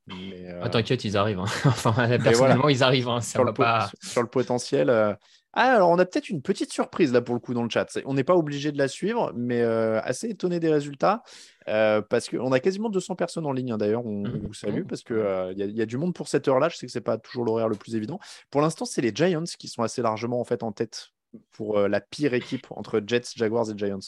Mais, 0.08 0.48
euh, 0.50 0.62
Ah, 0.64 0.70
T'inquiète, 0.70 1.04
ils 1.04 1.18
arrivent. 1.18 1.40
hein. 1.40 1.46
enfin, 1.66 2.18
personnellement, 2.20 2.70
ils 2.70 2.82
arrivent. 2.84 3.10
hein, 3.10 3.22
Ça 3.22 3.32
sur, 3.34 3.44
le 3.44 3.54
po- 3.54 3.62
pas. 3.64 3.92
sur 4.02 4.22
le 4.24 4.28
potentiel. 4.28 4.90
euh, 4.90 5.14
Ah, 5.54 5.74
alors 5.76 5.90
on 5.90 5.98
a 6.00 6.06
peut-être 6.06 6.30
une 6.30 6.42
petite 6.44 6.72
surprise 6.72 7.12
là 7.12 7.22
pour 7.22 7.34
le 7.36 7.40
coup 7.42 7.54
dans 7.56 7.64
le 7.64 7.70
chat. 7.70 7.88
On 8.06 8.14
n'est 8.14 8.24
pas 8.24 8.36
obligé 8.36 8.72
de 8.72 8.78
la 8.78 8.88
suivre, 8.88 9.32
mais 9.36 9.62
euh, 9.62 10.00
assez 10.04 10.28
étonné 10.30 10.60
des 10.60 10.70
résultats. 10.72 11.22
euh, 11.68 12.02
parce 12.02 12.30
qu'on 12.30 12.52
a 12.52 12.60
quasiment 12.60 12.90
200 12.90 13.16
personnes 13.16 13.46
en 13.46 13.52
ligne 13.52 13.72
hein, 13.72 13.78
d'ailleurs. 13.78 14.04
On, 14.06 14.24
on 14.26 14.30
Mhm. 14.30 14.48
vous 14.48 14.54
salue 14.56 14.82
Oh. 14.84 14.88
parce 14.90 15.04
qu'il 15.04 15.18
y, 15.58 15.62
a- 15.64 15.66
y 15.66 15.82
a 15.82 15.86
du 15.86 15.98
monde 15.98 16.14
pour 16.16 16.28
cette 16.28 16.48
heure-là. 16.48 16.70
Je 16.70 16.78
sais 16.78 16.86
que 16.88 16.92
c'est 16.92 17.02
pas 17.02 17.18
toujours 17.20 17.46
l'horaire 17.46 17.68
le 17.70 17.76
plus 17.76 17.96
évident. 17.96 18.20
Pour 18.50 18.62
l'instant, 18.62 18.86
c'est 18.86 19.02
les 19.02 19.12
Giants 19.14 19.44
qui 19.60 19.68
sont 19.68 19.84
assez 19.84 20.02
largement 20.02 20.40
en 20.40 20.46
fait 20.46 20.64
en 20.64 20.72
tête 20.72 21.10
pour 21.52 21.80
la 21.80 22.02
pire 22.02 22.34
équipe 22.34 22.66
entre 22.72 23.02
Jets, 23.06 23.22
Jaguars 23.36 23.70
et 23.70 23.78
Giants. 23.78 24.00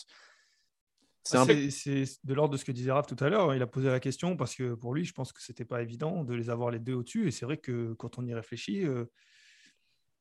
C'est 1.24 1.38
peu. 1.46 2.08
De 2.24 2.34
l'ordre 2.34 2.54
de 2.54 2.58
ce 2.58 2.66
que 2.66 2.72
disait 2.72 2.92
Raph 2.92 3.08
tout 3.08 3.22
à 3.24 3.30
l'heure. 3.30 3.54
Il 3.56 3.62
a 3.62 3.68
posé 3.68 3.90
la 3.90 4.00
question 4.00 4.36
parce 4.36 4.56
que 4.56 4.74
pour 4.74 4.94
lui, 4.94 5.06
je 5.06 5.14
pense 5.14 5.32
que 5.32 5.42
c'était 5.42 5.66
pas 5.66 5.82
évident 5.82 6.24
de 6.24 6.34
les 6.34 6.50
avoir 6.50 6.72
les 6.72 6.80
deux 6.80 6.94
au-dessus. 6.94 7.28
Et 7.28 7.32
c'est 7.32 7.46
vrai 7.46 7.58
que 7.58 7.94
quand 7.94 8.18
on 8.18 8.26
y 8.26 8.34
réfléchit, 8.34 8.86
euh, 8.86 9.06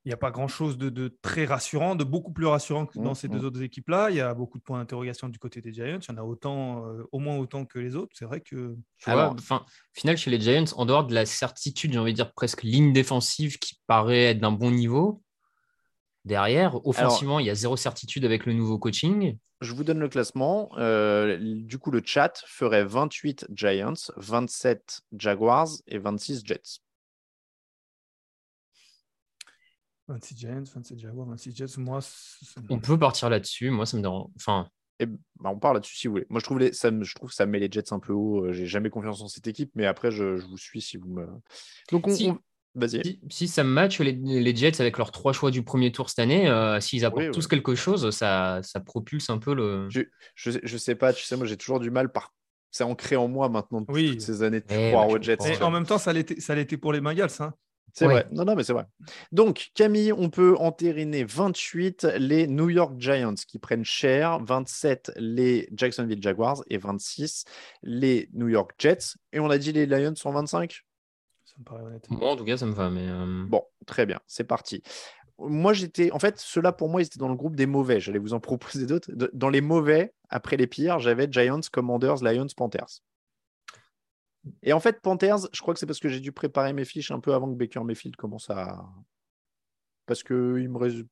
il 0.07 0.09
n'y 0.09 0.15
a 0.15 0.17
pas 0.17 0.31
grand-chose 0.31 0.79
de, 0.79 0.89
de 0.89 1.15
très 1.21 1.45
rassurant, 1.45 1.95
de 1.95 2.05
beaucoup 2.05 2.33
plus 2.33 2.47
rassurant 2.47 2.87
que 2.87 2.99
dans 2.99 3.11
Mm, 3.13 3.15
ces 3.15 3.29
mm. 3.29 3.33
deux 3.33 3.45
autres 3.45 3.63
équipes-là. 3.63 4.09
Il 4.11 4.17
y 4.17 4.21
a 4.21 4.33
beaucoup 4.33 4.57
de 4.59 4.63
points 4.63 4.79
d'interrogation 4.79 5.29
du 5.29 5.39
côté 5.39 5.61
des 5.61 5.73
Giants. 5.75 5.99
Il 6.09 6.09
y 6.09 6.15
en 6.15 6.17
a 6.17 6.23
autant, 6.25 6.87
euh, 6.87 7.03
au 7.13 7.19
moins 7.19 7.37
autant 7.37 7.67
que 7.67 7.79
les 7.79 7.97
autres. 7.97 8.13
C'est 8.15 8.25
vrai 8.25 8.41
que 8.41 8.77
Alors- 9.05 9.35
enfin, 9.35 9.65
final, 9.93 10.17
chez 10.17 10.31
les 10.31 10.41
Giants, 10.41 10.65
en 10.77 10.87
dehors 10.87 11.07
de 11.07 11.15
la 11.15 11.27
certitude, 11.27 11.93
j'ai 11.93 11.99
envie 11.99 12.13
de 12.13 12.17
dire 12.17 12.33
presque 12.33 12.63
ligne 12.63 12.93
défensive 12.95 13.59
qui 13.59 13.79
paraît 13.87 14.25
être 14.31 14.41
d'un 14.41 14.53
bon 14.53 14.71
niveau, 14.71 15.23
derrière, 16.25 16.85
offensivement, 16.87 17.39
il 17.39 17.47
y 17.47 17.51
a 17.51 17.55
zéro 17.55 17.77
certitude 17.77 18.25
avec 18.25 18.47
le 18.47 18.53
nouveau 18.53 18.79
coaching. 18.79 19.37
Je 19.61 19.75
vous 19.75 19.85
donne 19.85 19.99
le 19.99 20.09
classement. 20.09 20.71
Euh, 20.79 21.37
du 21.41 21.79
coup, 21.79 21.91
le 21.91 22.01
chat 22.05 22.43
ferait 22.47 22.85
28 22.85 23.47
Giants, 23.55 23.93
27 24.17 25.01
Jaguars 25.17 25.69
et 25.87 25.99
26 25.99 26.43
Jets. 26.45 26.81
26 30.09 30.37
Giants, 30.37 30.65
27 30.75 30.99
Jaguars, 30.99 31.27
26 31.27 31.55
Jets, 31.55 31.77
moi, 31.79 32.01
On 32.69 32.81
peut 32.81 32.99
partir 32.99 33.31
là-dessus. 33.31 33.71
Moi, 33.71 33.87
ça 33.87 33.97
me 33.97 34.03
dérange. 34.03 34.29
Enfin, 34.37 34.69
Et 34.99 35.07
bah, 35.07 35.51
on 35.51 35.59
parle 35.59 35.77
là-dessus 35.77 35.97
si 35.97 36.07
vous 36.09 36.15
voulez. 36.15 36.27
Moi, 36.31 36.41
je 36.41 36.45
trouve, 36.45 36.59
les, 36.59 36.73
ça 36.73 36.91
me, 36.91 37.05
je 37.05 37.15
trouve 37.15 37.29
que 37.29 37.35
ça 37.35 37.47
met 37.47 37.61
les 37.61 37.71
Jets 37.71 37.93
un 37.93 38.01
peu 38.01 38.13
haut. 38.13 38.47
Euh, 38.47 38.53
J'ai 38.53 38.67
jamais 38.67 38.91
confiance 38.91 39.21
en 39.23 39.29
cette 39.29 39.47
équipe, 39.47 39.71
mais 39.77 39.87
après, 39.87 40.11
je, 40.11 40.37
je 40.37 40.47
vous 40.47 40.59
suis 40.59 40.81
si 40.81 40.97
vous 40.97 41.09
me. 41.09 41.27
Donc, 41.93 42.09
on. 42.09 42.15
Si. 42.15 42.31
on- 42.31 42.39
Vas-y. 42.75 43.03
si, 43.05 43.21
si 43.31 43.49
ça 43.49 43.65
match 43.65 44.01
les, 44.01 44.13
les 44.13 44.55
Jets 44.55 44.81
avec 44.81 44.97
leurs 44.99 45.11
trois 45.11 45.33
choix 45.33 45.51
du 45.51 45.63
premier 45.65 45.91
tour 45.93 46.09
cette 46.09 46.21
année, 46.21 46.49
euh, 46.49 46.79
s'ils 46.81 47.05
apportent 47.05 47.25
Oui, 47.27 47.31
tous 47.33 47.45
oui. 47.45 47.49
quelque 47.49 47.75
chose, 47.75 48.11
ça, 48.11 48.61
ça 48.63 48.81
propulse 48.81 49.29
un 49.31 49.39
peu 49.39 49.55
le. 49.55 49.89
Je, 49.91 50.03
je, 50.35 50.53
je 50.63 50.77
sais 50.77 50.95
pas, 50.95 51.13
tu 51.13 51.25
sais, 51.25 51.37
moi, 51.37 51.47
j'ai 51.47 51.57
toujours 51.57 51.81
du 51.81 51.91
mal 51.91 52.13
par 52.13 52.33
c'est 52.73 52.85
ancré 52.85 53.17
en 53.17 53.27
moi 53.27 53.49
maintenant 53.49 53.81
depuis 53.81 53.95
Oui. 53.95 54.11
toutes 54.13 54.21
ces 54.21 54.45
années 54.45 54.61
de 54.61 54.67
Eh, 54.71 54.91
croire 54.91 55.09
bah, 55.09 55.15
aux 55.15 55.17
je 55.17 55.23
Jets. 55.23 55.39
Et 55.59 55.63
en 55.63 55.73
même 55.73 55.85
temps, 55.87 55.99
ça 55.99 56.13
l'était 56.13 56.41
ça 56.41 56.55
l'était 56.55 56.77
pour 56.77 56.93
les 56.93 57.01
Bengals. 57.01 57.29
Hein. 57.41 57.53
C'est 57.93 58.07
Ouais. 58.07 58.13
vrai. 58.13 58.29
Non, 58.31 58.45
non, 58.45 58.55
mais 58.55 58.63
c'est 58.63 58.73
vrai. 58.73 58.85
Donc, 59.33 59.71
Camille, 59.75 60.13
on 60.13 60.31
peut 60.31 60.55
entériner 60.57 61.25
28 61.25 62.07
les 62.19 62.47
New 62.47 62.71
York 62.71 62.95
Giants 63.01 63.35
qui 63.35 63.59
prennent 63.59 63.85
cher, 63.85 64.39
27 64.45 65.11
les 65.17 65.69
Jacksonville 65.73 66.23
Jaguars 66.23 66.63
et 66.71 66.79
26 66.79 67.45
les 67.83 68.29
New 68.33 68.47
York 68.49 68.71
Jets. 68.79 69.17
Et 69.33 69.41
on 69.41 69.51
a 69.51 69.59
dit 69.59 69.73
les 69.73 69.87
Lions 69.87 70.15
sont 70.15 70.31
25 70.31 70.71
Ça 70.73 70.79
me 71.61 71.65
paraît 71.65 71.83
honnête. 71.83 72.09
Moi, 72.11 72.31
en 72.31 72.37
tout 72.37 72.45
cas, 72.45 72.57
ça 72.57 72.67
me 72.67 72.73
va. 72.73 72.91
Mais 72.91 73.07
euh, 73.09 73.45
Bon, 73.49 73.63
très 73.87 74.07
bien, 74.07 74.21
c'est 74.27 74.45
parti. 74.45 74.83
Moi, 75.39 75.73
j'étais. 75.73 76.11
En 76.13 76.19
fait, 76.19 76.39
ceux-là, 76.39 76.73
pour 76.73 76.89
moi, 76.91 77.01
ils 77.03 77.07
étaient 77.07 77.19
dans 77.19 77.29
le 77.29 77.35
groupe 77.37 77.57
des 77.57 77.67
mauvais. 77.67 78.01
J'allais 78.01 78.19
vous 78.19 78.35
en 78.35 78.41
proposer 78.41 78.87
d'autres. 78.87 79.11
Dans 79.33 79.49
les 79.49 79.61
mauvais, 79.61 80.13
après 80.29 80.57
les 80.57 80.67
pires, 80.67 80.99
j'avais 80.99 81.29
Giants, 81.31 81.61
Commanders, 81.73 82.23
Lions, 82.23 82.47
Panthers. 82.57 83.01
Et 84.63 84.73
en 84.73 84.81
fait, 84.81 85.01
Panthers, 85.03 85.49
je 85.53 85.61
crois 85.61 85.75
que 85.75 85.81
c'est 85.81 85.87
parce 85.87 86.01
que 86.01 86.09
j'ai 86.09 86.21
dû 86.21 86.33
préparer 86.33 86.73
mes 86.73 86.85
fiches 86.87 87.11
un 87.11 87.21
peu 87.21 87.35
avant 87.35 87.49
que 87.51 87.57
Baker 87.57 87.85
Mayfield 87.85 88.17
commence 88.17 88.49
à. 88.51 88.85
Parce 90.07 90.23
que 90.23 90.59
il 90.61 90.69
me 90.69 90.79
rés- 90.79 91.07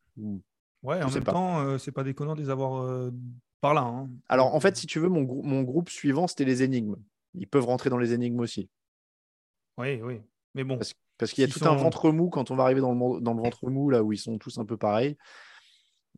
Ouais, 0.83 1.01
Je 1.01 1.07
en 1.07 1.11
même 1.11 1.25
pas. 1.25 1.33
temps, 1.33 1.61
euh, 1.61 1.79
c'est 1.79 1.93
pas 1.93 2.05
déconnant 2.05 2.35
de 2.35 2.41
les 2.41 2.51
avoir 2.51 2.83
euh, 2.85 3.11
par 3.61 3.75
là. 3.75 3.83
hein. 3.83 4.09
Alors, 4.29 4.55
en 4.55 4.61
fait, 4.61 4.77
si 4.77 4.87
tu 4.87 4.99
veux, 5.01 5.09
mon, 5.09 5.23
grou- 5.23 5.43
mon 5.43 5.63
groupe 5.63 5.89
suivant, 5.91 6.27
c'était 6.27 6.45
les 6.45 6.63
énigmes. 6.63 6.97
Ils 7.35 7.49
peuvent 7.49 7.65
rentrer 7.67 7.91
dans 7.91 7.99
les 7.99 8.13
énigmes 8.13 8.41
aussi. 8.41 8.71
Oui, 9.77 10.01
oui. 10.03 10.21
Mais 10.55 10.65
bon, 10.65 10.77
Parce, 10.79 10.95
parce 11.19 11.33
qu'il 11.33 11.43
y 11.43 11.51
a 11.51 11.53
tout 11.53 11.65
un 11.65 11.75
ventre 11.77 12.11
mou 12.11 12.31
quand 12.31 12.51
on 12.51 12.57
va 12.57 12.65
arriver 12.65 12.81
dans 12.81 12.91
le, 12.91 12.97
mon- 12.97 13.21
dans 13.21 13.35
le 13.35 13.43
ventre 13.43 13.67
mou, 13.69 13.91
là 13.91 14.03
où 14.03 14.13
ils 14.13 14.19
sont 14.19 14.39
tous 14.39 14.59
un 14.59 14.65
peu 14.65 14.77
pareils. 14.77 15.17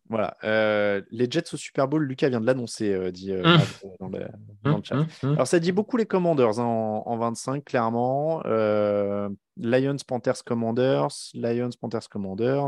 Voilà. 0.09 0.37
Euh, 0.43 1.03
les 1.11 1.31
Jets 1.31 1.55
au 1.55 1.57
Super 1.57 1.87
Bowl, 1.87 2.03
Lucas 2.03 2.29
vient 2.29 2.41
de 2.41 2.47
l'annoncer, 2.47 2.93
euh, 2.93 3.13
dit 3.13 3.31
euh, 3.33 3.45
Hum. 3.45 3.61
Dans, 4.01 4.09
le, 4.09 4.27
dans 4.65 4.77
le 4.79 4.83
chat. 4.83 4.97
hum, 4.97 5.07
hum. 5.23 5.33
Alors, 5.35 5.47
ça 5.47 5.61
dit 5.61 5.71
beaucoup 5.73 5.97
les 5.97 6.07
Commanders 6.07 6.59
hein, 6.59 6.65
en, 6.65 7.03
en 7.07 7.17
25, 7.17 7.65
clairement. 7.65 8.43
Euh, 8.47 9.29
Lions, 9.57 9.97
Panthers, 10.07 10.43
Commanders. 10.45 11.09
Lions, 11.35 11.71
Panthers, 11.81 12.09
Commanders. 12.09 12.67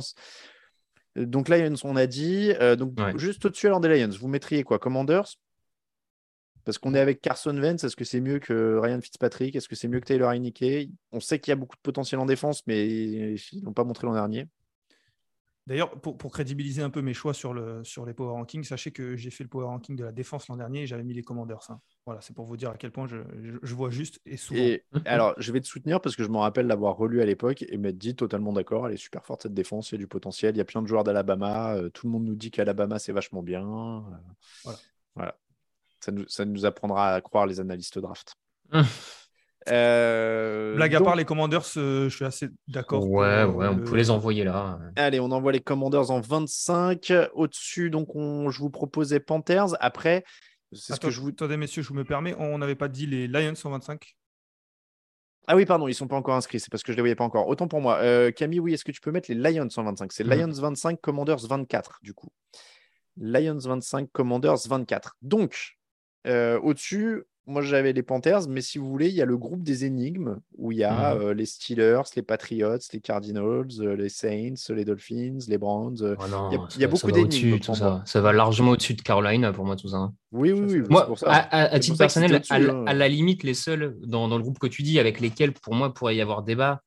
Donc, 1.16 1.48
Lions, 1.48 1.74
on 1.84 1.96
a 1.96 2.06
dit. 2.06 2.52
Euh, 2.60 2.76
donc, 2.76 2.92
Ouais. 3.00 3.12
juste 3.18 3.44
au-dessus 3.44 3.66
alors 3.66 3.80
des 3.80 3.88
Lions, 3.88 4.14
vous 4.20 4.28
mettriez 4.28 4.62
quoi 4.62 4.78
Commanders 4.78 5.26
Parce 6.64 6.78
qu'on 6.78 6.94
est 6.94 7.00
avec 7.00 7.20
Carson 7.20 7.56
Wentz. 7.56 7.84
Est-ce 7.84 7.96
que 7.96 8.04
c'est 8.04 8.20
mieux 8.20 8.38
que 8.38 8.78
Ryan 8.78 9.00
Fitzpatrick? 9.00 9.56
Est-ce 9.56 9.68
que 9.68 9.74
c'est 9.74 9.88
mieux 9.88 10.00
que 10.00 10.06
Taylor 10.06 10.30
Heineke? 10.30 10.90
On 11.10 11.20
sait 11.20 11.38
qu'il 11.38 11.50
y 11.50 11.52
a 11.52 11.56
beaucoup 11.56 11.76
de 11.76 11.82
potentiel 11.82 12.20
en 12.20 12.26
défense, 12.26 12.66
mais 12.66 12.88
ils 12.88 13.62
n'ont 13.62 13.72
pas 13.72 13.84
montré 13.84 14.06
l'an 14.06 14.14
dernier. 14.14 14.46
D'ailleurs, 15.68 15.92
pour, 16.00 16.18
pour 16.18 16.32
crédibiliser 16.32 16.82
un 16.82 16.90
peu 16.90 17.02
mes 17.02 17.14
choix 17.14 17.34
sur, 17.34 17.54
le, 17.54 17.84
sur 17.84 18.04
les 18.04 18.14
power 18.14 18.32
rankings, 18.32 18.64
sachez 18.64 18.90
que 18.90 19.16
j'ai 19.16 19.30
fait 19.30 19.44
le 19.44 19.48
power 19.48 19.66
ranking 19.66 19.94
de 19.94 20.02
la 20.02 20.10
défense 20.10 20.48
l'an 20.48 20.56
dernier 20.56 20.82
et 20.82 20.86
j'avais 20.88 21.04
mis 21.04 21.14
les 21.14 21.22
commanders. 21.22 21.60
hein. 21.68 21.80
Voilà, 22.04 22.20
c'est 22.20 22.34
pour 22.34 22.46
vous 22.46 22.56
dire 22.56 22.70
à 22.70 22.76
quel 22.76 22.90
point 22.90 23.06
je, 23.06 23.18
je- 23.40 23.58
je 23.62 23.74
vois 23.76 23.90
juste 23.90 24.20
et 24.26 24.36
souvent. 24.36 24.60
Et 24.60 24.82
alors, 25.04 25.34
je 25.38 25.52
vais 25.52 25.60
te 25.60 25.68
soutenir 25.68 26.00
parce 26.00 26.16
que 26.16 26.24
je 26.24 26.28
me 26.28 26.38
rappelle 26.38 26.66
l'avoir 26.66 26.96
relu 26.96 27.22
à 27.22 27.26
l'époque 27.26 27.62
et 27.68 27.76
m'être 27.78 27.96
dit 27.96 28.16
totalement 28.16 28.52
d'accord. 28.52 28.88
Elle 28.88 28.94
est 28.94 28.96
super 28.96 29.24
forte 29.24 29.42
cette 29.42 29.54
défense, 29.54 29.92
il 29.92 29.94
y 29.94 29.96
a 29.96 29.98
du 29.98 30.08
potentiel. 30.08 30.52
Il 30.56 30.58
y 30.58 30.60
a 30.60 30.64
plein 30.64 30.82
de 30.82 30.88
joueurs 30.88 31.04
d'Alabama. 31.04 31.76
euh, 31.76 31.90
tout 31.90 32.06
le 32.08 32.12
monde 32.12 32.24
nous 32.24 32.34
dit 32.34 32.50
qu'Alabama 32.50 32.98
c'est 32.98 33.12
vachement 33.12 33.42
bien. 33.44 33.62
euh, 33.64 34.32
Voilà. 34.64 34.78
voilà. 35.14 35.38
Ça 36.04 36.12
nous, 36.12 36.24
ça 36.28 36.44
nous 36.44 36.64
apprendra 36.66 37.14
à 37.14 37.20
croire 37.20 37.46
les 37.46 37.60
analystes 37.60 37.98
draft. 37.98 38.34
Hum. 38.72 38.84
Euh, 39.68 40.74
Blague 40.74 40.94
à 40.94 40.98
donc, 40.98 41.06
part, 41.06 41.16
les 41.16 41.24
commanders, 41.24 41.62
euh, 41.76 42.08
je 42.08 42.16
suis 42.16 42.24
assez 42.24 42.48
d'accord. 42.66 43.08
Ouais, 43.08 43.44
pour, 43.44 43.56
ouais, 43.56 43.68
on 43.68 43.76
le- 43.76 43.84
peut 43.84 43.94
les 43.96 44.10
envoyer 44.10 44.42
là. 44.44 44.78
Allez, 44.96 45.20
on 45.20 45.30
envoie 45.30 45.52
les 45.52 45.60
Commanders 45.60 46.10
en 46.10 46.20
25. 46.20 47.12
Au-dessus, 47.34 47.88
donc, 47.90 48.14
on, 48.16 48.50
je 48.50 48.58
vous 48.58 48.70
proposais 48.70 49.20
Panthers. 49.20 49.76
Après, 49.80 50.24
c'est 50.72 50.94
ce 50.94 51.00
que 51.00 51.10
je 51.10 51.20
vous. 51.20 51.28
Attendez, 51.28 51.56
messieurs, 51.56 51.82
je 51.82 51.88
vous 51.88 51.94
me 51.94 52.02
permets, 52.04 52.34
on 52.38 52.58
n'avait 52.58 52.74
pas 52.74 52.88
dit 52.88 53.06
les 53.06 53.28
Lions 53.28 53.54
en 53.64 53.70
25 53.70 54.16
Ah 55.46 55.54
oui, 55.54 55.64
pardon, 55.64 55.86
ils 55.86 55.94
sont 55.94 56.08
pas 56.08 56.16
encore 56.16 56.34
inscrits. 56.34 56.58
C'est 56.58 56.70
parce 56.70 56.82
que 56.82 56.90
je 56.92 56.96
les 56.96 57.02
voyais 57.02 57.14
pas 57.14 57.24
encore. 57.24 57.46
Autant 57.46 57.68
pour 57.68 57.80
moi. 57.80 57.98
Euh, 57.98 58.32
Camille, 58.32 58.58
oui, 58.60 58.74
est-ce 58.74 58.84
que 58.84 58.90
tu 58.92 59.00
peux 59.00 59.12
mettre 59.12 59.30
les 59.32 59.36
Lions 59.36 59.68
en 59.76 59.82
25 59.84 60.10
C'est 60.12 60.24
Mhm. 60.24 60.32
Lions 60.34 60.52
25, 60.52 61.00
Commanders 61.00 61.46
24, 61.46 62.00
du 62.02 62.14
coup. 62.14 62.30
Lions 63.16 63.58
25, 63.58 64.08
Commanders 64.12 64.66
24. 64.68 65.14
Donc, 65.22 65.76
euh, 66.26 66.58
au-dessus, 66.60 67.24
moi 67.46 67.62
j'avais 67.62 67.92
les 67.92 68.02
Panthers, 68.02 68.48
mais 68.48 68.60
si 68.60 68.78
vous 68.78 68.88
voulez, 68.88 69.08
il 69.08 69.14
y 69.14 69.22
a 69.22 69.26
le 69.26 69.36
groupe 69.36 69.62
des 69.62 69.84
énigmes 69.84 70.38
où 70.56 70.70
il 70.72 70.78
y 70.78 70.84
a 70.84 71.14
Mhm. 71.14 71.20
euh, 71.22 71.34
les 71.34 71.46
Steelers, 71.46 72.02
les 72.14 72.22
Patriots, 72.22 72.78
les 72.92 73.00
Cardinals, 73.00 73.66
euh, 73.80 73.96
les 73.96 74.08
Saints, 74.08 74.54
les 74.70 74.84
Dolphins, 74.84 75.38
les 75.48 75.58
Browns. 75.58 75.96
Oh 76.18 76.26
non, 76.28 76.50
il 76.50 76.54
y 76.54 76.56
a- 76.56 76.68
ça- 76.68 76.76
il 76.76 76.80
y 76.82 76.84
a 76.84 76.88
beaucoup 76.88 77.10
d'énigmes 77.10 77.60
ça. 77.62 78.02
Ça 78.06 78.20
va 78.20 78.32
largement 78.32 78.70
au-dessus 78.72 78.94
de 78.94 79.02
Carolina 79.02 79.52
pour 79.52 79.64
moi, 79.64 79.76
tout 79.76 79.88
ça. 79.88 79.96
hein. 79.96 80.14
Oui, 80.30 80.52
oui, 80.52 80.60
oui. 80.60 80.82
Moi, 80.88 81.06
pour 81.06 81.18
ça. 81.18 81.30
à, 81.30 81.36
à- 81.38 81.62
à 81.64 81.70
C'est 81.72 81.80
titre 81.80 81.92
pour 81.94 81.98
personnel, 81.98 82.42
à, 82.48 82.56
hein. 82.56 82.84
à 82.86 82.94
la 82.94 83.08
limite, 83.08 83.42
les 83.42 83.54
seuls 83.54 83.96
dans, 84.02 84.28
dans 84.28 84.36
le 84.36 84.42
groupe 84.42 84.58
que 84.58 84.66
tu 84.68 84.82
dis 84.82 84.98
avec 84.98 85.20
lesquels, 85.20 85.52
pour 85.52 85.74
moi, 85.74 85.92
pourrait 85.92 86.16
y 86.16 86.20
avoir 86.20 86.42
débat, 86.42 86.82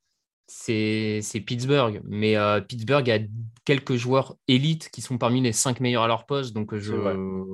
c'est 0.48 1.20
c'est 1.22 1.42
Pittsburgh. 1.42 2.02
Mais 2.06 2.38
euh, 2.38 2.62
Pittsburgh 2.62 3.10
a 3.10 3.20
quelques 3.66 3.96
joueurs 3.96 4.36
élites 4.48 4.90
qui 4.90 5.02
sont 5.02 5.18
parmi 5.18 5.42
les 5.42 5.52
cinq 5.52 5.80
meilleurs 5.80 6.04
à 6.04 6.08
leur 6.08 6.26
poste. 6.26 6.54
Donc, 6.54 6.76
je... 6.76 6.94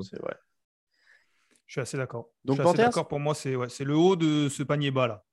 C'est 0.03 0.19
vrai. 0.21 0.35
Je 1.71 1.75
suis 1.75 1.81
assez 1.83 1.95
d'accord. 1.95 2.27
Donc, 2.43 2.57
je 2.57 2.63
suis 2.63 2.67
assez 2.67 2.71
Panthers 2.73 2.89
d'accord. 2.89 3.07
Pour 3.07 3.21
moi, 3.21 3.33
c'est 3.33 3.55
ouais, 3.55 3.67
le 3.79 3.95
haut 3.95 4.17
de 4.17 4.49
ce 4.49 4.61
panier 4.61 4.91
bas 4.91 5.07
là. 5.07 5.23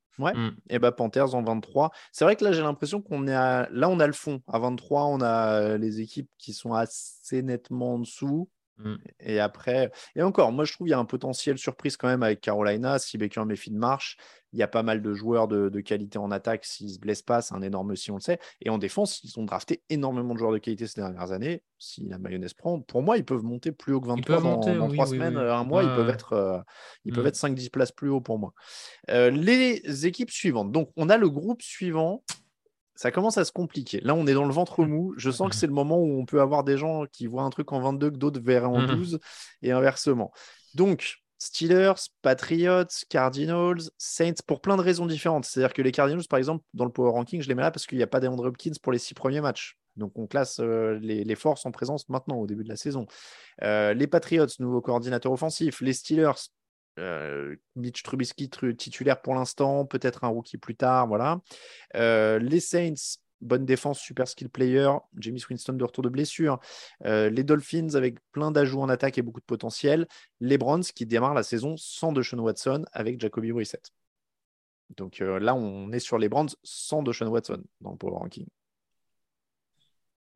Et 0.70 0.78
bah 0.78 0.92
Panthers 0.92 1.34
en 1.34 1.42
23. 1.42 1.90
C'est 2.12 2.24
vrai 2.24 2.36
que 2.36 2.44
là, 2.44 2.52
j'ai 2.52 2.62
l'impression 2.62 3.02
qu'on 3.02 3.26
est 3.26 3.34
à... 3.34 3.68
là, 3.72 3.88
on 3.88 3.98
a 3.98 4.06
le 4.06 4.12
fond. 4.12 4.40
À 4.46 4.60
23, 4.60 5.06
on 5.06 5.20
a 5.20 5.76
les 5.78 6.00
équipes 6.00 6.30
qui 6.38 6.52
sont 6.52 6.74
assez 6.74 7.42
nettement 7.42 7.94
en 7.94 7.98
dessous. 7.98 8.48
Mm. 8.78 8.94
Et 9.20 9.40
après, 9.40 9.90
et 10.16 10.22
encore, 10.22 10.52
moi 10.52 10.64
je 10.64 10.72
trouve 10.72 10.86
qu'il 10.86 10.92
y 10.92 10.94
a 10.94 10.98
un 10.98 11.04
potentiel 11.04 11.58
surprise 11.58 11.96
quand 11.96 12.08
même 12.08 12.22
avec 12.22 12.40
Carolina. 12.40 12.98
Si 12.98 13.18
Baker 13.18 13.44
Mayfield 13.44 13.76
marche, 13.76 14.16
il 14.52 14.58
y 14.58 14.62
a 14.62 14.68
pas 14.68 14.82
mal 14.82 15.02
de 15.02 15.12
joueurs 15.12 15.46
de, 15.48 15.68
de 15.68 15.80
qualité 15.80 16.18
en 16.18 16.30
attaque. 16.30 16.64
S'ils 16.64 16.90
se 16.94 16.98
blessent 16.98 17.22
pas, 17.22 17.42
c'est 17.42 17.54
un 17.54 17.60
énorme 17.62 17.94
si 17.96 18.10
on 18.10 18.14
le 18.14 18.20
sait. 18.20 18.38
Et 18.62 18.70
en 18.70 18.78
défense, 18.78 19.22
ils 19.24 19.38
ont 19.38 19.44
drafté 19.44 19.82
énormément 19.90 20.32
de 20.32 20.38
joueurs 20.38 20.52
de 20.52 20.58
qualité 20.58 20.86
ces 20.86 21.00
dernières 21.00 21.32
années. 21.32 21.62
Si 21.78 22.04
la 22.08 22.18
mayonnaise 22.18 22.54
prend, 22.54 22.80
pour 22.80 23.02
moi, 23.02 23.18
ils 23.18 23.24
peuvent 23.24 23.42
monter 23.42 23.72
plus 23.72 23.92
haut 23.92 24.00
que 24.00 24.06
23 24.08 24.36
peuvent 24.36 24.44
dans, 24.44 24.50
monter, 24.56 24.74
dans 24.74 24.88
oui, 24.88 24.94
trois 24.96 25.06
oui, 25.10 25.16
semaines, 25.16 25.36
oui. 25.36 25.42
un 25.50 25.64
mois. 25.64 25.82
ils 25.82 25.90
peuvent 25.90 26.08
être, 26.08 26.32
euh, 26.32 26.58
ils 27.04 27.12
peuvent 27.12 27.24
Mm. 27.24 27.28
être 27.28 27.36
5-10 27.36 27.68
places 27.70 27.92
plus 27.92 28.08
haut 28.08 28.20
pour 28.22 28.38
moi. 28.38 28.54
Euh, 29.10 29.30
les 29.30 30.06
équipes 30.06 30.30
suivantes. 30.30 30.72
Donc, 30.72 30.90
on 30.96 31.08
a 31.10 31.16
le 31.18 31.28
groupe 31.28 31.60
suivant. 31.62 32.22
Ça 32.98 33.12
commence 33.12 33.38
à 33.38 33.44
se 33.44 33.52
compliquer. 33.52 34.00
Là, 34.00 34.12
on 34.16 34.26
est 34.26 34.34
dans 34.34 34.44
le 34.44 34.52
ventre 34.52 34.84
mou. 34.84 35.14
Je 35.16 35.30
sens 35.30 35.48
que 35.50 35.54
c'est 35.54 35.68
le 35.68 35.72
moment 35.72 35.98
où 35.98 36.18
on 36.18 36.24
peut 36.24 36.40
avoir 36.40 36.64
des 36.64 36.76
gens 36.76 37.04
qui 37.12 37.28
voient 37.28 37.44
un 37.44 37.50
truc 37.50 37.70
en 37.70 37.78
22 37.78 38.10
que 38.10 38.16
d'autres 38.16 38.40
verraient 38.40 38.66
en 38.66 38.80
Mhm. 38.80 38.86
12 38.88 39.18
et 39.62 39.70
inversement. 39.70 40.32
Donc, 40.74 41.18
Steelers, 41.38 41.94
Patriots, 42.22 42.88
Cardinals, 43.08 43.82
Saints, 43.98 44.42
pour 44.48 44.60
plein 44.60 44.76
de 44.76 44.82
raisons 44.82 45.06
différentes. 45.06 45.44
C'est-à-dire 45.44 45.72
que 45.72 45.80
les 45.82 45.92
Cardinals, 45.92 46.26
par 46.28 46.40
exemple, 46.40 46.64
dans 46.74 46.84
le 46.84 46.90
Power 46.90 47.12
Ranking, 47.12 47.40
je 47.40 47.46
les 47.48 47.54
mets 47.54 47.62
là 47.62 47.70
parce 47.70 47.86
qu'il 47.86 47.98
n'y 47.98 48.02
a 48.02 48.08
pas 48.08 48.18
d'Andre 48.18 48.46
Hopkins 48.48 48.72
pour 48.82 48.90
les 48.90 48.98
six 48.98 49.14
premiers 49.14 49.40
matchs. 49.40 49.78
Donc, 49.94 50.18
on 50.18 50.26
classe 50.26 50.58
euh, 50.58 50.98
les, 51.00 51.22
les 51.22 51.34
forces 51.36 51.64
en 51.66 51.70
présence 51.70 52.08
maintenant, 52.08 52.38
au 52.38 52.48
début 52.48 52.64
de 52.64 52.68
la 52.68 52.74
saison. 52.76 53.06
Euh, 53.62 53.94
les 53.94 54.08
Patriots, 54.08 54.46
nouveau 54.58 54.80
coordinateur 54.80 55.30
offensif. 55.30 55.80
Les 55.80 55.92
Steelers, 55.92 56.32
euh, 56.98 57.56
Mitch 57.76 58.02
Trubisky 58.02 58.48
tru- 58.48 58.76
titulaire 58.76 59.22
pour 59.22 59.34
l'instant, 59.34 59.86
peut-être 59.86 60.24
un 60.24 60.28
rookie 60.28 60.58
plus 60.58 60.76
tard, 60.76 61.06
voilà. 61.06 61.40
Euh, 61.94 62.38
les 62.38 62.60
Saints, 62.60 63.18
bonne 63.40 63.64
défense, 63.64 64.00
super 64.00 64.26
skill 64.26 64.48
player, 64.48 64.90
James 65.16 65.38
Winston 65.48 65.74
de 65.74 65.84
retour 65.84 66.02
de 66.02 66.08
blessure. 66.08 66.58
Euh, 67.04 67.30
les 67.30 67.44
Dolphins 67.44 67.94
avec 67.94 68.18
plein 68.32 68.50
d'ajouts 68.50 68.80
en 68.80 68.88
attaque 68.88 69.16
et 69.16 69.22
beaucoup 69.22 69.40
de 69.40 69.46
potentiel. 69.46 70.06
Les 70.40 70.58
Browns 70.58 70.82
qui 70.82 71.06
démarrent 71.06 71.34
la 71.34 71.42
saison 71.44 71.76
sans 71.76 72.12
Deshaun 72.12 72.40
Watson 72.40 72.84
avec 72.92 73.20
Jacoby 73.20 73.52
Brissett. 73.52 73.90
Donc 74.96 75.18
là, 75.18 75.54
on 75.54 75.92
est 75.92 76.00
sur 76.00 76.18
les 76.18 76.28
Browns 76.28 76.48
sans 76.62 77.02
Deshaun 77.02 77.28
Watson 77.28 77.62
dans 77.80 77.92
le 77.92 77.96
Power 77.96 78.16
Ranking. 78.16 78.46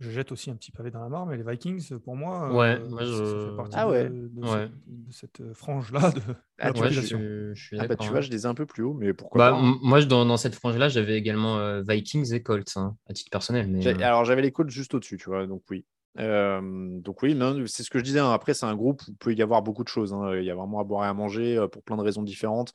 Je 0.03 0.11
jette 0.11 0.33
aussi 0.33 0.51
un 0.51 0.57
petit 0.57 0.73
pavé 0.73 0.91
dans 0.91 1.01
la 1.01 1.09
mare, 1.09 1.27
mais 1.27 1.37
les 1.37 1.45
Vikings, 1.45 1.99
pour 2.01 2.17
moi, 2.17 2.53
Ouais, 2.53 2.77
euh, 2.81 2.89
moi, 2.89 3.07
ça- 3.07 3.51
fait 3.51 3.57
partie 3.57 3.77
Ah 3.79 3.87
de, 3.87 3.91
ouais. 3.93 4.09
de 4.11 4.41
Ouais. 4.41 4.49
cette, 4.49 4.73
de 4.87 5.13
cette, 5.13 5.41
euh, 5.41 5.55
frange-là 5.55 6.11
de 6.11 6.21
Ah, 6.59 6.67
la 6.67 6.73
tu 6.73 6.79
vois, 6.79 6.89
Ouais, 6.89 6.93
je, 6.93 7.55
je 7.55 7.63
suis 7.65 7.79
Ah 7.79 7.87
bah 7.87 7.95
tu 7.97 8.09
vois, 8.09 8.21
je 8.21 8.31
les 8.31 8.43
ai 8.43 8.47
un 8.47 8.55
peu 8.55 8.67
plus 8.67 8.83
haut, 8.83 8.95
mais 8.95 9.15
pourquoi 9.15 9.39
Bah, 9.39 9.51
pas, 9.53 9.57
hein. 9.59 9.79
moi, 9.81 10.05
dans, 10.05 10.25
dans 10.27 10.37
cette 10.37 10.57
frange-là, 10.57 10.89
j'avais 10.89 11.17
également 11.17 11.59
euh, 11.59 11.83
Vikings 11.87 12.35
et 12.35 12.43
Colts, 12.43 12.77
hein, 12.77 12.97
à 13.09 13.13
titre 13.13 13.31
personnel. 13.31 13.69
Mais, 13.69 13.87
euh, 13.87 13.95
Alors 14.05 14.25
j'avais 14.25 14.43
les 14.43 14.51
coachs 14.51 14.71
juste 14.71 14.93
au-dessus, 14.95 15.19
tu 15.19 15.31
vois, 15.31 15.47
donc 15.47 15.63
oui. 15.71 15.87
Euh, 16.19 16.61
donc 17.01 17.23
oui, 17.23 17.39
c'est 17.67 17.85
ce 17.85 17.91
que 17.91 17.99
je 17.99 18.05
disais. 18.05 18.19
hein. 18.19 18.33
Après, 18.33 18.55
c'est 18.55 18.67
un 18.67 18.75
groupe 18.75 19.03
où 19.03 19.11
il 19.11 19.17
peut 19.17 19.35
y 19.35 19.41
avoir 19.43 19.63
beaucoup 19.63 19.85
de 19.85 19.89
choses. 19.89 20.13
hein. 20.13 20.37
Il 20.37 20.45
y 20.45 20.51
a 20.51 20.55
vraiment 20.55 20.81
à 20.81 20.85
boire 20.85 21.05
et 21.05 21.09
à 21.09 21.15
manger 21.15 21.65
pour 21.71 21.83
plein 21.85 21.97
de 21.97 22.03
raisons 22.03 22.23
différentes. 22.23 22.73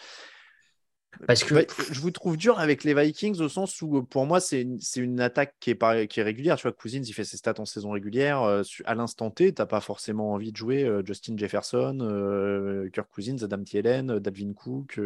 Parce 1.25 1.43
que 1.43 1.55
Ouais, 1.55 1.67
je 1.91 1.99
vous 1.99 2.11
trouve 2.11 2.37
dur 2.37 2.59
avec 2.59 2.83
les 2.83 2.93
Vikings 2.93 3.39
au 3.39 3.49
sens 3.49 3.81
où, 3.81 4.03
pour 4.03 4.25
moi, 4.25 4.39
c'est 4.39 4.61
une, 4.61 4.79
une 4.97 5.19
attaque 5.19 5.55
qui 5.59 5.71
est, 5.71 6.07
qui 6.07 6.19
est 6.19 6.23
régulière. 6.23 6.57
Tu 6.57 6.63
vois, 6.63 6.73
Cousins, 6.73 7.01
il 7.03 7.13
fait 7.13 7.23
ses 7.23 7.37
stats 7.37 7.59
en 7.59 7.65
saison 7.65 7.91
régulière. 7.91 8.43
Euh, 8.43 8.61
à 8.85 8.93
l'instant 8.93 9.31
T, 9.31 9.53
tu 9.53 9.61
n'as 9.61 9.65
pas 9.65 9.81
forcément 9.81 10.33
envie 10.33 10.51
de 10.51 10.57
jouer 10.57 10.83
euh, 10.83 11.01
Justin 11.05 11.35
Jefferson, 11.37 11.97
euh, 12.01 12.89
Kirk 12.91 13.09
Cousins, 13.11 13.37
Adam 13.41 13.63
Thielen, 13.63 14.11
euh, 14.11 14.19
Dalvin 14.19 14.53
Cook. 14.53 14.99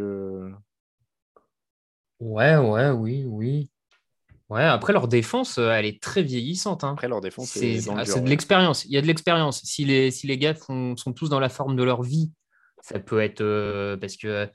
Ouais, 2.20 2.58
ouais, 2.58 2.90
oui, 2.90 3.26
oui. 3.26 3.70
Ouais, 4.50 4.64
après, 4.64 4.92
leur 4.92 5.08
défense, 5.08 5.58
elle 5.58 5.86
est 5.86 6.02
très 6.02 6.24
vieillissante. 6.24 6.84
hein. 6.84 6.92
Après, 6.92 7.08
leur 7.08 7.22
défense, 7.22 7.52
C'est 7.52 7.80
ah, 7.96 8.06
c'est 8.06 8.22
de 8.22 8.30
l'expérience. 8.30 8.84
Il 8.86 8.92
y 8.92 8.98
a 8.98 9.02
de 9.02 9.08
l'expérience. 9.08 9.62
Si 9.64 9.86
les, 9.86 10.12
si 10.12 10.28
les 10.28 10.38
gars 10.38 10.54
font- 10.54 10.98
sont 10.98 11.14
tous 11.14 11.30
dans 11.30 11.40
la 11.40 11.48
forme 11.48 11.78
de 11.78 11.84
leur 11.84 12.04
vie, 12.04 12.32
ça 12.82 13.00
peut 13.00 13.22
être. 13.22 13.96
parce 13.96 14.18
que 14.18 14.50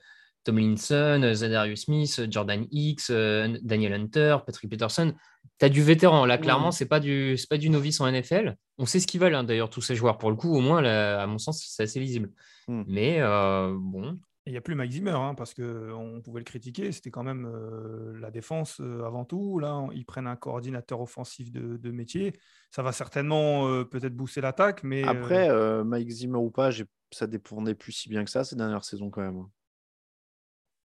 Tomlinson, 0.47 1.29
Zadarius 1.33 1.81
Smith, 1.81 2.21
Jordan 2.31 2.65
Hicks, 2.71 3.09
euh, 3.09 3.57
Daniel 3.61 3.93
Hunter, 3.93 4.37
Patrick 4.45 4.71
Peterson. 4.71 5.13
Tu 5.59 5.65
as 5.65 5.69
du 5.69 5.83
vétéran. 5.83 6.25
Là, 6.25 6.37
clairement, 6.37 6.71
ce 6.71 6.83
n'est 6.83 6.87
pas, 6.87 7.01
du, 7.01 7.35
pas 7.49 7.57
du 7.57 7.69
novice 7.69 7.99
en 7.99 8.09
NFL. 8.09 8.55
On 8.77 8.85
sait 8.85 9.01
ce 9.01 9.07
qu'ils 9.07 9.19
veulent, 9.19 9.35
hein, 9.35 9.43
d'ailleurs, 9.43 9.69
tous 9.69 9.81
ces 9.81 9.95
joueurs. 9.95 10.17
Pour 10.17 10.29
le 10.29 10.37
coup, 10.37 10.55
au 10.55 10.61
moins, 10.61 10.83
à 10.85 11.27
mon 11.27 11.37
sens, 11.37 11.65
c'est 11.67 11.83
assez 11.83 11.99
lisible. 11.99 12.31
Hmm. 12.69 12.83
Mais 12.87 13.17
euh, 13.19 13.75
bon. 13.77 14.17
Il 14.45 14.51
n'y 14.51 14.57
a 14.57 14.61
plus 14.61 14.75
Mike 14.75 14.93
Zimmer, 14.93 15.11
hein, 15.11 15.35
parce 15.35 15.53
qu'on 15.53 16.21
pouvait 16.23 16.39
le 16.39 16.45
critiquer. 16.45 16.93
C'était 16.93 17.11
quand 17.11 17.23
même 17.23 17.45
euh, 17.45 18.17
la 18.21 18.31
défense 18.31 18.79
avant 18.79 19.25
tout. 19.25 19.59
Là, 19.59 19.85
ils 19.93 20.05
prennent 20.05 20.27
un 20.27 20.37
coordinateur 20.37 21.01
offensif 21.01 21.51
de, 21.51 21.91
métier. 21.91 22.31
Ça 22.71 22.83
va 22.83 22.93
certainement 22.93 23.83
peut-être 23.83 24.15
booster 24.15 24.39
l'attaque. 24.39 24.83
mais 24.83 25.03
Après, 25.03 25.49
Mike 25.83 26.09
Zimmer 26.09 26.37
ou 26.37 26.51
pas, 26.51 26.69
ça 27.11 27.27
dépendait 27.27 27.75
plus 27.75 27.91
si 27.91 28.09
bien 28.09 28.23
que 28.23 28.31
ça 28.31 28.45
ces 28.45 28.55
dernières 28.55 28.85
saisons 28.85 29.09
quand 29.09 29.21
même. 29.21 29.43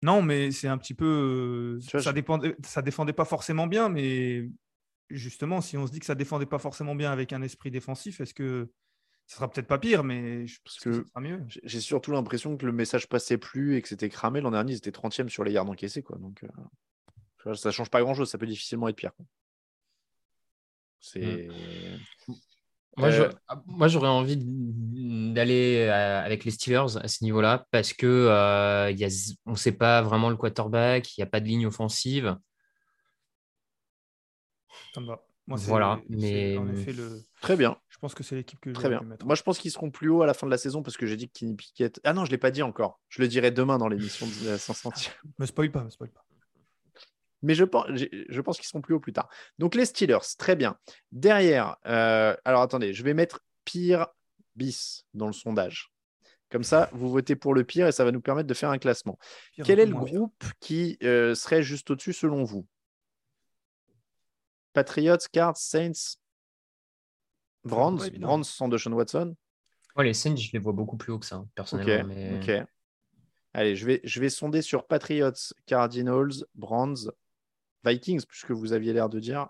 Non, 0.01 0.21
mais 0.21 0.51
c'est 0.51 0.67
un 0.67 0.77
petit 0.77 0.93
peu. 0.93 1.79
ça, 1.81 2.13
dépendait, 2.13 2.55
ça 2.63 2.81
défendait 2.81 3.13
pas 3.13 3.25
forcément 3.25 3.67
bien, 3.67 3.89
mais 3.89 4.49
justement, 5.09 5.61
si 5.61 5.77
on 5.77 5.87
se 5.87 5.91
dit 5.91 5.99
que 5.99 6.05
ça 6.05 6.15
défendait 6.15 6.45
pas 6.45 6.59
forcément 6.59 6.95
bien 6.95 7.11
avec 7.11 7.33
un 7.33 7.41
esprit 7.41 7.71
défensif, 7.71 8.21
est-ce 8.21 8.33
que 8.33 8.69
ça 9.29 9.35
sera 9.35 9.49
peut-être 9.49 9.67
pas 9.67 9.77
pire, 9.77 10.03
mais 10.03 10.47
je 10.47 10.59
pense 10.63 10.79
que, 10.79 10.91
ça 10.91 11.03
sera 11.07 11.19
mieux. 11.21 11.45
J'ai 11.63 11.81
surtout 11.81 12.11
l'impression 12.11 12.57
que 12.57 12.65
le 12.65 12.71
message 12.71 13.07
passait 13.07 13.37
plus 13.37 13.75
et 13.75 13.81
que 13.81 13.87
c'était 13.87 14.09
cramé. 14.09 14.41
L'an 14.41 14.49
dernier, 14.49 14.73
ils 14.73 14.77
étaient 14.77 14.89
30e 14.89 15.29
sur 15.29 15.43
les 15.43 15.51
yards 15.51 15.69
encaissés. 15.69 16.01
Quoi. 16.01 16.17
Donc, 16.17 16.43
euh, 17.45 17.53
ça 17.53 17.69
change 17.69 17.91
pas 17.91 18.01
grand-chose. 18.01 18.29
Ça 18.29 18.39
peut 18.39 18.47
difficilement 18.47 18.87
être 18.87 18.95
pire. 18.95 19.11
C'est. 20.99 21.47
Mmh. 22.27 22.33
Euh, 23.01 23.29
moi, 23.65 23.87
j'aurais 23.87 24.07
envie 24.07 24.37
d'aller 24.37 25.87
euh, 25.87 26.23
avec 26.23 26.45
les 26.45 26.51
Steelers 26.51 26.97
à 27.01 27.07
ce 27.07 27.23
niveau-là 27.23 27.65
parce 27.71 27.93
que 27.93 28.05
euh, 28.07 28.91
y 28.91 29.03
a, 29.03 29.35
on 29.45 29.51
ne 29.51 29.55
sait 29.55 29.71
pas 29.71 30.01
vraiment 30.01 30.29
le 30.29 30.35
quarterback, 30.35 31.17
il 31.17 31.21
n'y 31.21 31.23
a 31.23 31.27
pas 31.27 31.39
de 31.39 31.45
ligne 31.45 31.65
offensive. 31.65 32.37
Ça 34.93 35.01
me 35.01 35.07
va. 35.07 35.21
voilà, 35.47 35.99
mais 36.09 36.57
très 37.41 37.55
bien. 37.55 37.77
Je 37.89 37.97
pense 37.97 38.13
que 38.13 38.23
c'est 38.23 38.35
l'équipe 38.35 38.59
que 38.59 38.69
je 38.69 38.75
très 38.75 38.89
bien. 38.89 39.01
Moi, 39.23 39.35
je 39.35 39.43
pense 39.43 39.59
qu'ils 39.59 39.71
seront 39.71 39.91
plus 39.91 40.09
hauts 40.09 40.21
à 40.21 40.25
la 40.25 40.33
fin 40.33 40.47
de 40.47 40.51
la 40.51 40.57
saison 40.57 40.83
parce 40.83 40.97
que 40.97 41.05
j'ai 41.05 41.17
dit 41.17 41.29
que 41.29 41.39
Kenny 41.39 41.55
Pickett. 41.55 41.99
Ah 42.03 42.13
non, 42.13 42.25
je 42.25 42.31
l'ai 42.31 42.37
pas 42.37 42.51
dit 42.51 42.63
encore. 42.63 42.99
Je 43.09 43.21
le 43.21 43.27
dirai 43.27 43.51
demain 43.51 43.77
dans 43.77 43.87
l'émission 43.87 44.25
de 44.25 44.57
100 44.57 44.89
me 45.39 45.45
spoil 45.45 45.71
pas, 45.71 45.83
me 45.83 45.89
spoil 45.89 46.09
pas 46.09 46.23
mais 47.41 47.55
je 47.55 47.63
pense, 47.63 47.85
je 47.89 48.41
pense 48.41 48.57
qu'ils 48.57 48.67
seront 48.67 48.81
plus 48.81 48.95
hauts 48.95 48.99
plus 48.99 49.13
tard. 49.13 49.29
Donc 49.57 49.75
les 49.75 49.85
Steelers, 49.85 50.35
très 50.37 50.55
bien. 50.55 50.77
Derrière, 51.11 51.77
euh, 51.85 52.35
alors 52.45 52.61
attendez, 52.61 52.93
je 52.93 53.03
vais 53.03 53.13
mettre 53.13 53.41
pire 53.65 54.07
bis 54.55 55.05
dans 55.13 55.27
le 55.27 55.33
sondage. 55.33 55.91
Comme 56.49 56.63
ça, 56.63 56.89
vous 56.93 57.09
votez 57.09 57.35
pour 57.35 57.53
le 57.53 57.63
pire 57.63 57.87
et 57.87 57.91
ça 57.91 58.03
va 58.03 58.11
nous 58.11 58.21
permettre 58.21 58.47
de 58.47 58.53
faire 58.53 58.71
un 58.71 58.79
classement. 58.79 59.19
Quel 59.63 59.79
est 59.79 59.85
le 59.85 59.93
groupe 59.93 60.43
qui 60.59 60.97
euh, 61.03 61.35
serait 61.35 61.61
juste 61.61 61.91
au-dessus 61.91 62.13
selon 62.13 62.43
vous? 62.43 62.65
Patriots, 64.73 65.17
Cards, 65.31 65.57
Saints, 65.57 66.17
Brands, 67.63 67.97
Brands 68.19 68.43
sans 68.43 68.67
Deshaun 68.67 68.93
Watson 68.93 69.35
Les 69.97 70.13
Saints, 70.13 70.37
je 70.37 70.51
les 70.53 70.59
vois 70.59 70.73
beaucoup 70.73 70.97
plus 70.97 71.11
haut 71.11 71.19
que 71.19 71.25
ça, 71.25 71.35
hein, 71.35 71.47
personnellement. 71.53 72.39
Ok. 72.41 72.51
Allez, 73.53 73.75
je 73.75 73.85
vais, 73.85 74.01
je 74.03 74.19
vais 74.19 74.29
sonder 74.29 74.61
sur 74.61 74.85
Patriots, 74.85 75.53
Cardinals, 75.65 76.45
Brands, 76.55 77.11
Vikings, 77.85 78.25
puisque 78.27 78.51
vous 78.51 78.73
aviez 78.73 78.93
l'air 78.93 79.09
de 79.09 79.19
dire. 79.19 79.47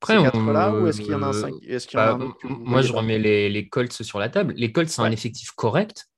Après, 0.00 0.14
là 0.14 0.72
ou 0.72 0.86
est-ce 0.86 1.00
qu'il 1.00 1.10
y 1.10 1.14
en 1.14 1.22
a 1.22 1.28
un, 1.28 1.32
5... 1.32 1.54
Bah, 1.94 2.18
Moi, 2.44 2.82
je 2.82 2.92
remets 2.92 3.18
les, 3.18 3.68
Colts 3.68 4.02
sur 4.02 4.18
la 4.20 4.28
table. 4.28 4.54
Les 4.56 4.70
Colts, 4.70 4.88
c'est 4.88 5.02
un 5.02 5.10
effectif 5.10 5.50
correct, 5.52 6.08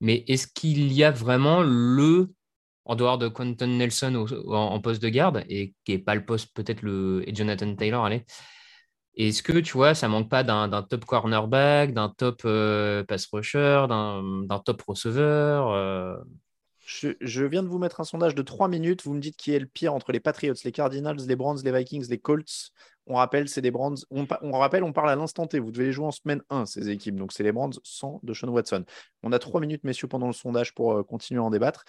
mais 0.00 0.24
est-ce 0.28 0.46
qu'il 0.46 0.92
y 0.92 1.04
a 1.04 1.10
vraiment 1.10 1.62
le, 1.62 2.30
en 2.86 2.96
dehors 2.96 3.18
de 3.18 3.28
Quentin 3.28 3.66
Nelson 3.66 4.26
en, 4.48 4.80
poste 4.80 5.02
de 5.02 5.10
garde, 5.10 5.44
et 5.48 5.74
qui 5.84 5.92
n'est 5.92 5.98
pas 5.98 6.14
le 6.14 6.24
poste, 6.24 6.54
peut-être 6.54 6.82
le. 6.82 7.22
et 7.26 7.34
Jonathan 7.34 7.74
Taylor, 7.74 8.04
allez. 8.04 8.24
Est-ce 9.16 9.42
que 9.42 9.58
tu 9.58 9.72
vois, 9.72 9.94
ça 9.94 10.08
manque 10.08 10.28
pas 10.28 10.42
d'un 10.42 10.82
top 10.82 11.06
cornerback, 11.06 11.94
d'un 11.94 12.10
top 12.10 12.42
euh, 12.44 13.02
pass 13.04 13.26
rusher, 13.32 13.86
d'un 13.88 14.62
top 14.64 14.82
receveur 14.82 15.70
euh? 15.70 16.16
Je, 16.86 17.44
viens 17.44 17.64
de 17.64 17.68
vous 17.68 17.78
mettre 17.78 18.00
un 18.00 18.04
sondage 18.04 18.36
de 18.36 18.42
3 18.42 18.68
minutes. 18.68 19.02
Vous 19.02 19.12
me 19.12 19.18
dites 19.18 19.36
qui 19.36 19.52
est 19.52 19.58
le 19.58 19.66
pire 19.66 19.92
entre 19.92 20.12
les 20.12 20.20
Patriots, 20.20 20.54
les 20.64 20.70
Cardinals, 20.70 21.16
les 21.16 21.34
Browns, 21.34 21.58
les 21.64 21.72
Vikings, 21.72 22.08
les 22.08 22.18
Colts. 22.18 22.70
On 23.08 23.16
rappelle, 23.16 23.48
c'est 23.48 23.60
des 23.60 23.72
Browns. 23.72 23.96
On, 24.10 24.24
rappelle, 24.52 24.84
on 24.84 24.92
parle 24.92 25.10
à 25.10 25.16
l'instant 25.16 25.48
T. 25.48 25.58
Vous 25.58 25.72
devez 25.72 25.86
les 25.86 25.92
jouer 25.92 26.06
en 26.06 26.12
semaine 26.12 26.42
1, 26.48 26.64
ces 26.64 26.88
équipes. 26.88 27.16
Donc, 27.16 27.32
c'est 27.32 27.42
les 27.42 27.50
Browns 27.50 27.72
sans 27.82 28.20
de 28.22 28.32
Sean 28.32 28.48
Watson. 28.50 28.84
On 29.24 29.32
a 29.32 29.40
3 29.40 29.60
minutes, 29.60 29.82
messieurs, 29.82 30.06
pendant 30.06 30.28
le 30.28 30.32
sondage 30.32 30.74
pour 30.76 30.92
euh, 30.92 31.02
continuer 31.02 31.40
à 31.40 31.42
en 31.42 31.50
débattre. 31.50 31.84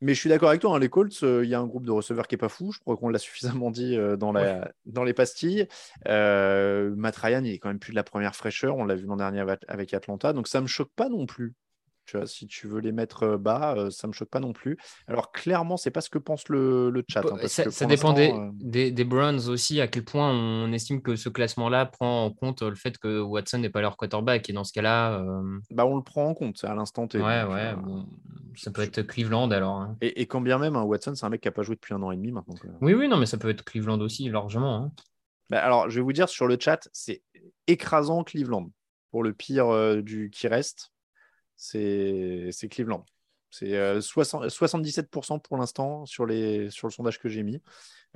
Mais 0.00 0.14
je 0.14 0.20
suis 0.20 0.28
d'accord 0.28 0.50
avec 0.50 0.60
toi, 0.60 0.76
hein, 0.76 0.78
les 0.78 0.88
Colts, 0.88 1.20
euh, 1.24 1.44
il 1.44 1.50
y 1.50 1.54
a 1.54 1.58
un 1.58 1.66
groupe 1.66 1.84
de 1.84 1.90
receveurs 1.90 2.28
qui 2.28 2.36
n'est 2.36 2.38
pas 2.38 2.48
fou. 2.48 2.70
Je 2.70 2.78
crois 2.78 2.96
qu'on 2.96 3.08
l'a 3.08 3.18
suffisamment 3.18 3.72
dit 3.72 3.96
euh, 3.96 4.16
dans, 4.16 4.30
la, 4.30 4.70
dans 4.86 5.02
les 5.02 5.14
pastilles. 5.14 5.66
Matt 6.06 7.16
Ryan, 7.16 7.42
il 7.42 7.54
est 7.54 7.58
quand 7.58 7.70
même 7.70 7.80
plus 7.80 7.90
de 7.90 7.96
la 7.96 8.04
première 8.04 8.36
fraîcheur. 8.36 8.76
On 8.76 8.84
l'a 8.84 8.94
vu 8.94 9.06
l'an 9.06 9.16
dernier 9.16 9.44
avec 9.66 9.94
Atlanta. 9.94 10.32
Donc 10.32 10.46
ça 10.46 10.58
ne 10.58 10.62
me 10.62 10.68
choque 10.68 10.92
pas 10.94 11.08
non 11.08 11.26
plus 11.26 11.56
si 12.26 12.46
tu 12.46 12.66
veux 12.66 12.80
les 12.80 12.92
mettre 12.92 13.36
bas, 13.36 13.88
ça 13.90 14.06
ne 14.06 14.08
me 14.08 14.12
choque 14.12 14.30
pas 14.30 14.40
non 14.40 14.52
plus. 14.52 14.76
Alors 15.06 15.32
clairement, 15.32 15.76
c'est 15.76 15.90
pas 15.90 16.00
ce 16.00 16.10
que 16.10 16.18
pense 16.18 16.48
le, 16.48 16.90
le 16.90 17.04
chat. 17.08 17.22
Hein, 17.24 17.46
ça, 17.46 17.86
dépend 17.86 18.12
des, 18.12 18.90
des, 18.90 19.04
Browns 19.04 19.48
aussi, 19.48 19.80
à 19.80 19.88
quel 19.88 20.04
point 20.04 20.30
on 20.30 20.72
estime 20.72 21.02
que 21.02 21.16
ce 21.16 21.28
classement-là 21.28 21.86
prend 21.86 22.24
en 22.26 22.30
compte 22.30 22.62
le 22.62 22.74
fait 22.74 22.98
que 22.98 23.20
Watson 23.20 23.58
n'est 23.58 23.70
pas 23.70 23.80
leur 23.80 23.96
quarterback. 23.96 24.48
Et 24.50 24.52
dans 24.52 24.64
ce 24.64 24.72
cas-là... 24.72 25.24
Bah, 25.70 25.86
on 25.86 25.96
le 25.96 26.02
prend 26.02 26.26
en 26.26 26.34
compte, 26.34 26.62
à 26.64 26.74
l'instant 26.74 27.06
T. 27.06 27.18
Ouais, 27.18 27.44
ouais. 27.44 27.74
ça 28.56 28.70
peut 28.70 28.82
être 28.82 29.02
Cleveland 29.02 29.50
alors. 29.50 29.76
Hein. 29.76 29.96
Et, 30.00 30.26
quand 30.26 30.40
bien 30.40 30.58
même, 30.58 30.76
hein, 30.76 30.82
Watson, 30.82 31.14
c'est 31.14 31.26
un 31.26 31.30
mec 31.30 31.40
qui 31.40 31.48
n'a 31.48 31.52
pas 31.52 31.62
joué 31.62 31.74
depuis 31.74 31.94
un 31.94 32.02
an 32.02 32.10
et 32.10 32.16
demi 32.16 32.32
maintenant. 32.32 32.54
Oui, 32.80 32.94
oui, 32.94 33.08
non, 33.08 33.16
mais 33.16 33.26
ça 33.26 33.38
peut 33.38 33.50
être 33.50 33.64
Cleveland 33.64 34.00
aussi, 34.00 34.28
largement. 34.28 34.92
Bah, 35.50 35.62
alors, 35.62 35.88
je 35.90 35.96
vais 35.96 36.02
vous 36.02 36.12
dire 36.12 36.28
sur 36.28 36.46
le 36.46 36.56
chat, 36.58 36.88
c'est 36.92 37.22
écrasant 37.66 38.24
Cleveland 38.24 38.70
pour 39.10 39.22
le 39.22 39.32
pire 39.32 40.02
du 40.02 40.30
qui 40.30 40.48
reste 40.48 40.92
c'est 41.58 42.68
Cleveland. 42.70 43.04
C'est 43.50 43.72
77% 43.72 45.34
euh, 45.34 45.38
pour 45.38 45.56
l'instant 45.56 46.06
sur, 46.06 46.26
sur 46.70 46.86
le 46.86 46.92
sondage 46.92 47.18
que 47.18 47.28
j'ai 47.28 47.42
mis. 47.42 47.60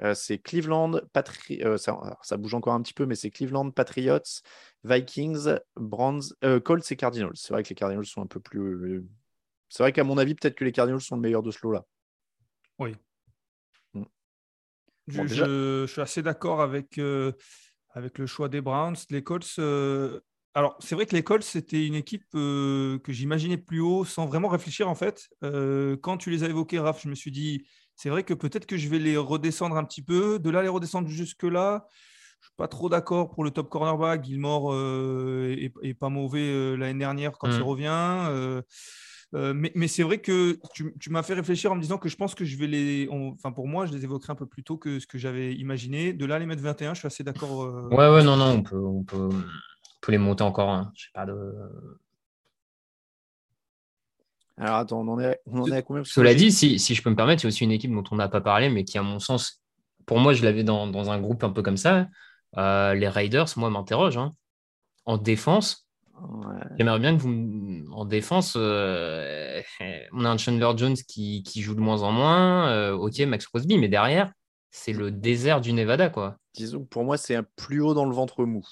Euh, 0.02 0.14
c'est 0.14 0.38
Cleveland, 0.38 1.00
Patri 1.12 1.62
euh, 1.62 1.76
ça, 1.76 2.36
bouge 2.36 2.54
encore 2.54 2.74
un 2.74 2.82
petit 2.82 2.94
peu, 2.94 3.06
mais 3.06 3.14
c'est 3.14 3.30
Cleveland, 3.30 3.70
Patriots, 3.70 4.20
Vikings, 4.84 5.56
Browns, 5.76 6.22
Colts 6.64 6.90
et 6.90 6.96
Cardinals. 6.96 7.32
C'est 7.34 7.52
vrai 7.52 7.62
que 7.62 7.70
les 7.70 7.74
Cardinals 7.74 8.06
sont 8.06 8.22
un 8.22 8.26
peu 8.26 8.40
plus. 8.40 9.04
C'est 9.68 9.82
vrai 9.82 9.92
qu'à 9.92 10.04
mon 10.04 10.18
avis, 10.18 10.34
peut-être 10.34 10.54
que 10.54 10.64
les 10.64 10.72
Cardinals 10.72 11.00
sont 11.00 11.16
le 11.16 11.22
meilleur 11.22 11.42
de 11.42 11.50
ce 11.50 11.58
lot-là. 11.62 11.84
Oui. 12.78 12.94
Hmm. 13.94 14.04
je, 15.06 15.86
suis 15.86 16.00
assez 16.00 16.22
d'accord 16.22 16.60
avec, 16.60 17.00
avec 17.90 18.18
le 18.18 18.26
choix 18.26 18.48
des 18.48 18.60
Browns. 18.60 18.96
Les 19.10 19.22
Colts, 19.22 19.58
alors, 20.54 20.76
c'est 20.80 20.94
vrai 20.94 21.06
que 21.06 21.16
l'école, 21.16 21.42
c'était 21.42 21.86
une 21.86 21.94
équipe 21.94 22.26
euh, 22.34 22.98
que 22.98 23.12
j'imaginais 23.12 23.56
plus 23.56 23.80
haut 23.80 24.04
sans 24.04 24.26
vraiment 24.26 24.48
réfléchir 24.48 24.88
en 24.88 24.94
fait. 24.94 25.28
Euh, 25.42 25.96
quand 25.96 26.18
tu 26.18 26.30
les 26.30 26.44
as 26.44 26.48
évoqués, 26.48 26.78
Raph, 26.78 27.02
je 27.02 27.08
me 27.08 27.14
suis 27.14 27.30
dit, 27.30 27.64
c'est 27.96 28.10
vrai 28.10 28.22
que 28.22 28.34
peut-être 28.34 28.66
que 28.66 28.76
je 28.76 28.88
vais 28.88 28.98
les 28.98 29.16
redescendre 29.16 29.76
un 29.76 29.84
petit 29.84 30.02
peu. 30.02 30.38
De 30.38 30.50
là, 30.50 30.60
les 30.62 30.68
redescendre 30.68 31.08
jusque-là, 31.08 31.86
je 32.40 32.46
ne 32.46 32.48
suis 32.48 32.56
pas 32.58 32.68
trop 32.68 32.90
d'accord 32.90 33.30
pour 33.30 33.44
le 33.44 33.50
top 33.50 33.70
cornerback. 33.70 34.24
Gilmore 34.24 34.74
euh, 34.74 35.56
est, 35.82 35.94
pas 35.94 36.10
mauvais 36.10 36.76
l'année 36.76 36.98
dernière 36.98 37.32
quand 37.32 37.48
il 37.48 37.58
mmh. 37.58 37.62
revient. 37.62 38.62
mais, 39.32 39.88
c'est 39.88 40.02
vrai 40.02 40.18
que 40.18 40.58
tu, 40.74 41.08
m'as 41.08 41.22
fait 41.22 41.32
réfléchir 41.32 41.72
en 41.72 41.76
me 41.76 41.80
disant 41.80 41.96
que 41.96 42.10
je 42.10 42.16
pense 42.16 42.34
que 42.34 42.44
je 42.44 42.58
vais 42.58 42.66
les. 42.66 43.08
enfin, 43.10 43.52
pour 43.52 43.68
moi, 43.68 43.86
je 43.86 43.94
les 43.94 44.04
évoquerai 44.04 44.32
un 44.32 44.36
peu 44.36 44.46
plus 44.46 44.64
tôt 44.64 44.76
que 44.76 44.98
ce 44.98 45.06
que 45.06 45.16
j'avais 45.16 45.54
imaginé. 45.54 46.12
De 46.12 46.26
là, 46.26 46.38
les 46.38 46.44
mettre 46.44 46.62
21, 46.62 46.92
je 46.92 46.98
suis 46.98 47.06
assez 47.06 47.24
d'accord. 47.24 47.72
Ouais, 47.90 48.10
ouais, 48.10 48.22
non, 48.22 48.36
non, 48.36 48.50
on 48.50 48.62
peut 48.62 48.76
peut 49.06 49.30
les 50.10 50.18
monter 50.18 50.42
encore. 50.42 50.70
Hein. 50.70 50.92
Je 50.94 51.04
sais 51.04 51.10
pas 51.14 51.26
de. 51.26 51.54
Alors 54.58 54.76
attends, 54.76 55.00
on 55.00 55.08
en 55.08 55.20
est, 55.20 55.40
on 55.46 55.66
est 55.66 55.76
à 55.76 55.82
combien? 55.82 56.04
Cela 56.04 56.34
dit, 56.34 56.52
si, 56.52 56.78
si, 56.78 56.94
je 56.94 57.02
peux 57.02 57.10
me 57.10 57.16
permettre, 57.16 57.42
il 57.42 57.46
y 57.46 57.46
a 57.46 57.48
aussi 57.48 57.64
une 57.64 57.72
équipe 57.72 57.92
dont 57.92 58.04
on 58.10 58.16
n'a 58.16 58.28
pas 58.28 58.40
parlé, 58.40 58.68
mais 58.68 58.84
qui, 58.84 58.98
à 58.98 59.02
mon 59.02 59.18
sens, 59.18 59.62
pour 60.06 60.18
moi, 60.18 60.34
je 60.34 60.44
l'avais 60.44 60.64
dans, 60.64 60.86
dans, 60.86 61.10
un 61.10 61.20
groupe 61.20 61.42
un 61.44 61.50
peu 61.50 61.62
comme 61.62 61.76
ça. 61.76 62.08
Euh, 62.58 62.94
les 62.94 63.08
Raiders, 63.08 63.48
moi, 63.56 63.70
m'interrogent. 63.70 64.18
Hein. 64.18 64.34
En 65.04 65.16
défense, 65.16 65.88
j'aimerais 66.76 66.98
bien 66.98 67.16
que 67.16 67.22
vous. 67.22 67.84
En 67.92 68.04
défense, 68.04 68.54
euh, 68.56 69.60
on 70.12 70.24
a 70.24 70.28
un 70.28 70.36
Chandler 70.36 70.70
Jones 70.76 70.96
qui, 71.08 71.42
qui, 71.42 71.62
joue 71.62 71.74
de 71.74 71.80
moins 71.80 72.02
en 72.02 72.12
moins. 72.12 72.68
Euh, 72.70 72.92
ok, 72.92 73.18
Max 73.20 73.46
Crosby, 73.46 73.78
mais 73.78 73.88
derrière, 73.88 74.32
c'est 74.70 74.92
le 74.92 75.10
désert 75.10 75.60
du 75.60 75.72
Nevada, 75.72 76.10
quoi. 76.10 76.36
Disons 76.54 76.80
que 76.80 76.88
pour 76.88 77.04
moi, 77.04 77.16
c'est 77.16 77.34
un 77.34 77.44
plus 77.56 77.80
haut 77.80 77.94
dans 77.94 78.04
le 78.04 78.14
ventre 78.14 78.44
mou 78.44 78.64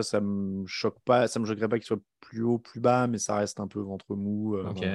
ça 0.00 0.20
me 0.20 0.64
choque 0.66 0.98
pas, 1.04 1.28
ça 1.28 1.38
me 1.40 1.44
choquerait 1.44 1.68
pas 1.68 1.78
qu'il 1.78 1.86
soit 1.86 2.00
plus 2.20 2.42
haut, 2.42 2.58
plus 2.58 2.80
bas, 2.80 3.06
mais 3.06 3.18
ça 3.18 3.36
reste 3.36 3.60
un 3.60 3.68
peu 3.68 3.80
ventre 3.80 4.14
mou. 4.14 4.56
Euh, 4.56 4.70
ok. 4.70 4.86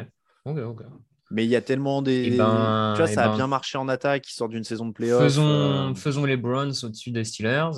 Mais 1.29 1.45
il 1.45 1.49
y 1.49 1.55
a 1.55 1.62
tellement 1.62 2.01
des. 2.01 2.31
Eh 2.33 2.38
ben, 2.38 2.93
tu 2.95 3.01
vois, 3.01 3.12
ça 3.12 3.23
a 3.23 3.33
eh 3.33 3.36
bien 3.36 3.45
ben, 3.45 3.47
marché 3.47 3.77
en 3.77 3.88
attaque, 3.89 4.23
qui 4.23 4.33
sort 4.33 4.47
d'une 4.47 4.63
saison 4.63 4.88
de 4.88 4.93
playoff. 4.93 5.21
Faisons, 5.21 5.45
euh. 5.45 5.93
faisons 5.93 6.25
les 6.25 6.38
Browns 6.38 6.73
au-dessus 6.83 7.12
des 7.12 7.23
Steelers. 7.23 7.71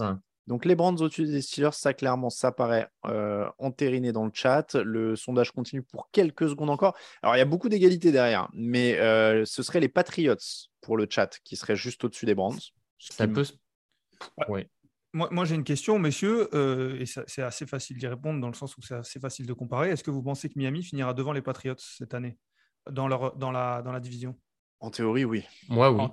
Donc 0.50 0.66
les 0.66 0.74
Brands 0.74 0.96
au-dessus 0.96 1.26
des 1.26 1.42
Steelers, 1.42 1.74
ça 1.74 1.94
clairement, 1.94 2.32
ça 2.32 2.52
paraît 2.52 2.88
euh, 3.06 3.48
entériné 3.60 4.12
dans 4.12 4.26
le 4.26 4.32
chat. 4.34 4.74
Le 4.74 5.16
sondage 5.16 5.52
continue 5.52 5.84
pour 5.84 6.10
quelques 6.12 6.50
secondes 6.50 6.72
encore. 6.72 6.96
Alors 7.22 7.36
il 7.36 7.40
y 7.40 7.42
a 7.44 7.46
beaucoup 7.46 7.70
d'égalité 7.70 8.12
derrière, 8.12 8.50
mais 8.54 8.98
euh, 9.00 9.46
ce 9.46 9.62
seraient 9.62 9.80
les 9.80 9.90
Patriots 9.90 10.36
pour 10.82 10.98
le 10.98 11.06
chat 11.08 11.38
qui 11.44 11.56
seraient 11.56 11.76
juste 11.76 12.04
au-dessus 12.04 12.26
des 12.26 12.34
Brands. 12.34 12.56
Ça 12.98 13.28
peut. 13.28 13.46
Oui. 14.48 14.66
Moi, 15.14 15.28
moi 15.32 15.44
j'ai 15.46 15.56
une 15.56 15.64
question, 15.64 15.98
messieurs, 15.98 16.48
euh, 16.54 17.00
et 17.00 17.06
c'est 17.06 17.42
assez 17.42 17.66
facile 17.66 17.98
d'y 17.98 18.08
répondre 18.08 18.40
dans 18.40 18.48
le 18.48 18.54
sens 18.54 18.78
où 18.78 18.82
c'est 18.82 18.96
assez 18.96 19.20
facile 19.20 19.48
de 19.48 19.54
comparer. 19.54 19.90
Est-ce 19.90 20.04
que 20.04 20.12
vous 20.12 20.22
pensez 20.22 20.50
que 20.50 20.54
Miami 20.58 20.84
finira 20.84 21.14
devant 21.14 21.32
les 21.34 21.42
Patriots 21.42 21.76
cette 21.80 22.14
année 22.14 22.38
dans, 22.90 23.08
leur, 23.08 23.36
dans, 23.36 23.52
la, 23.52 23.82
dans 23.82 23.92
la 23.92 24.00
division? 24.00 24.36
En 24.80 24.92
théorie, 24.92 25.26
oui. 25.26 25.44
Moi, 25.68 25.92
oui. 25.92 26.04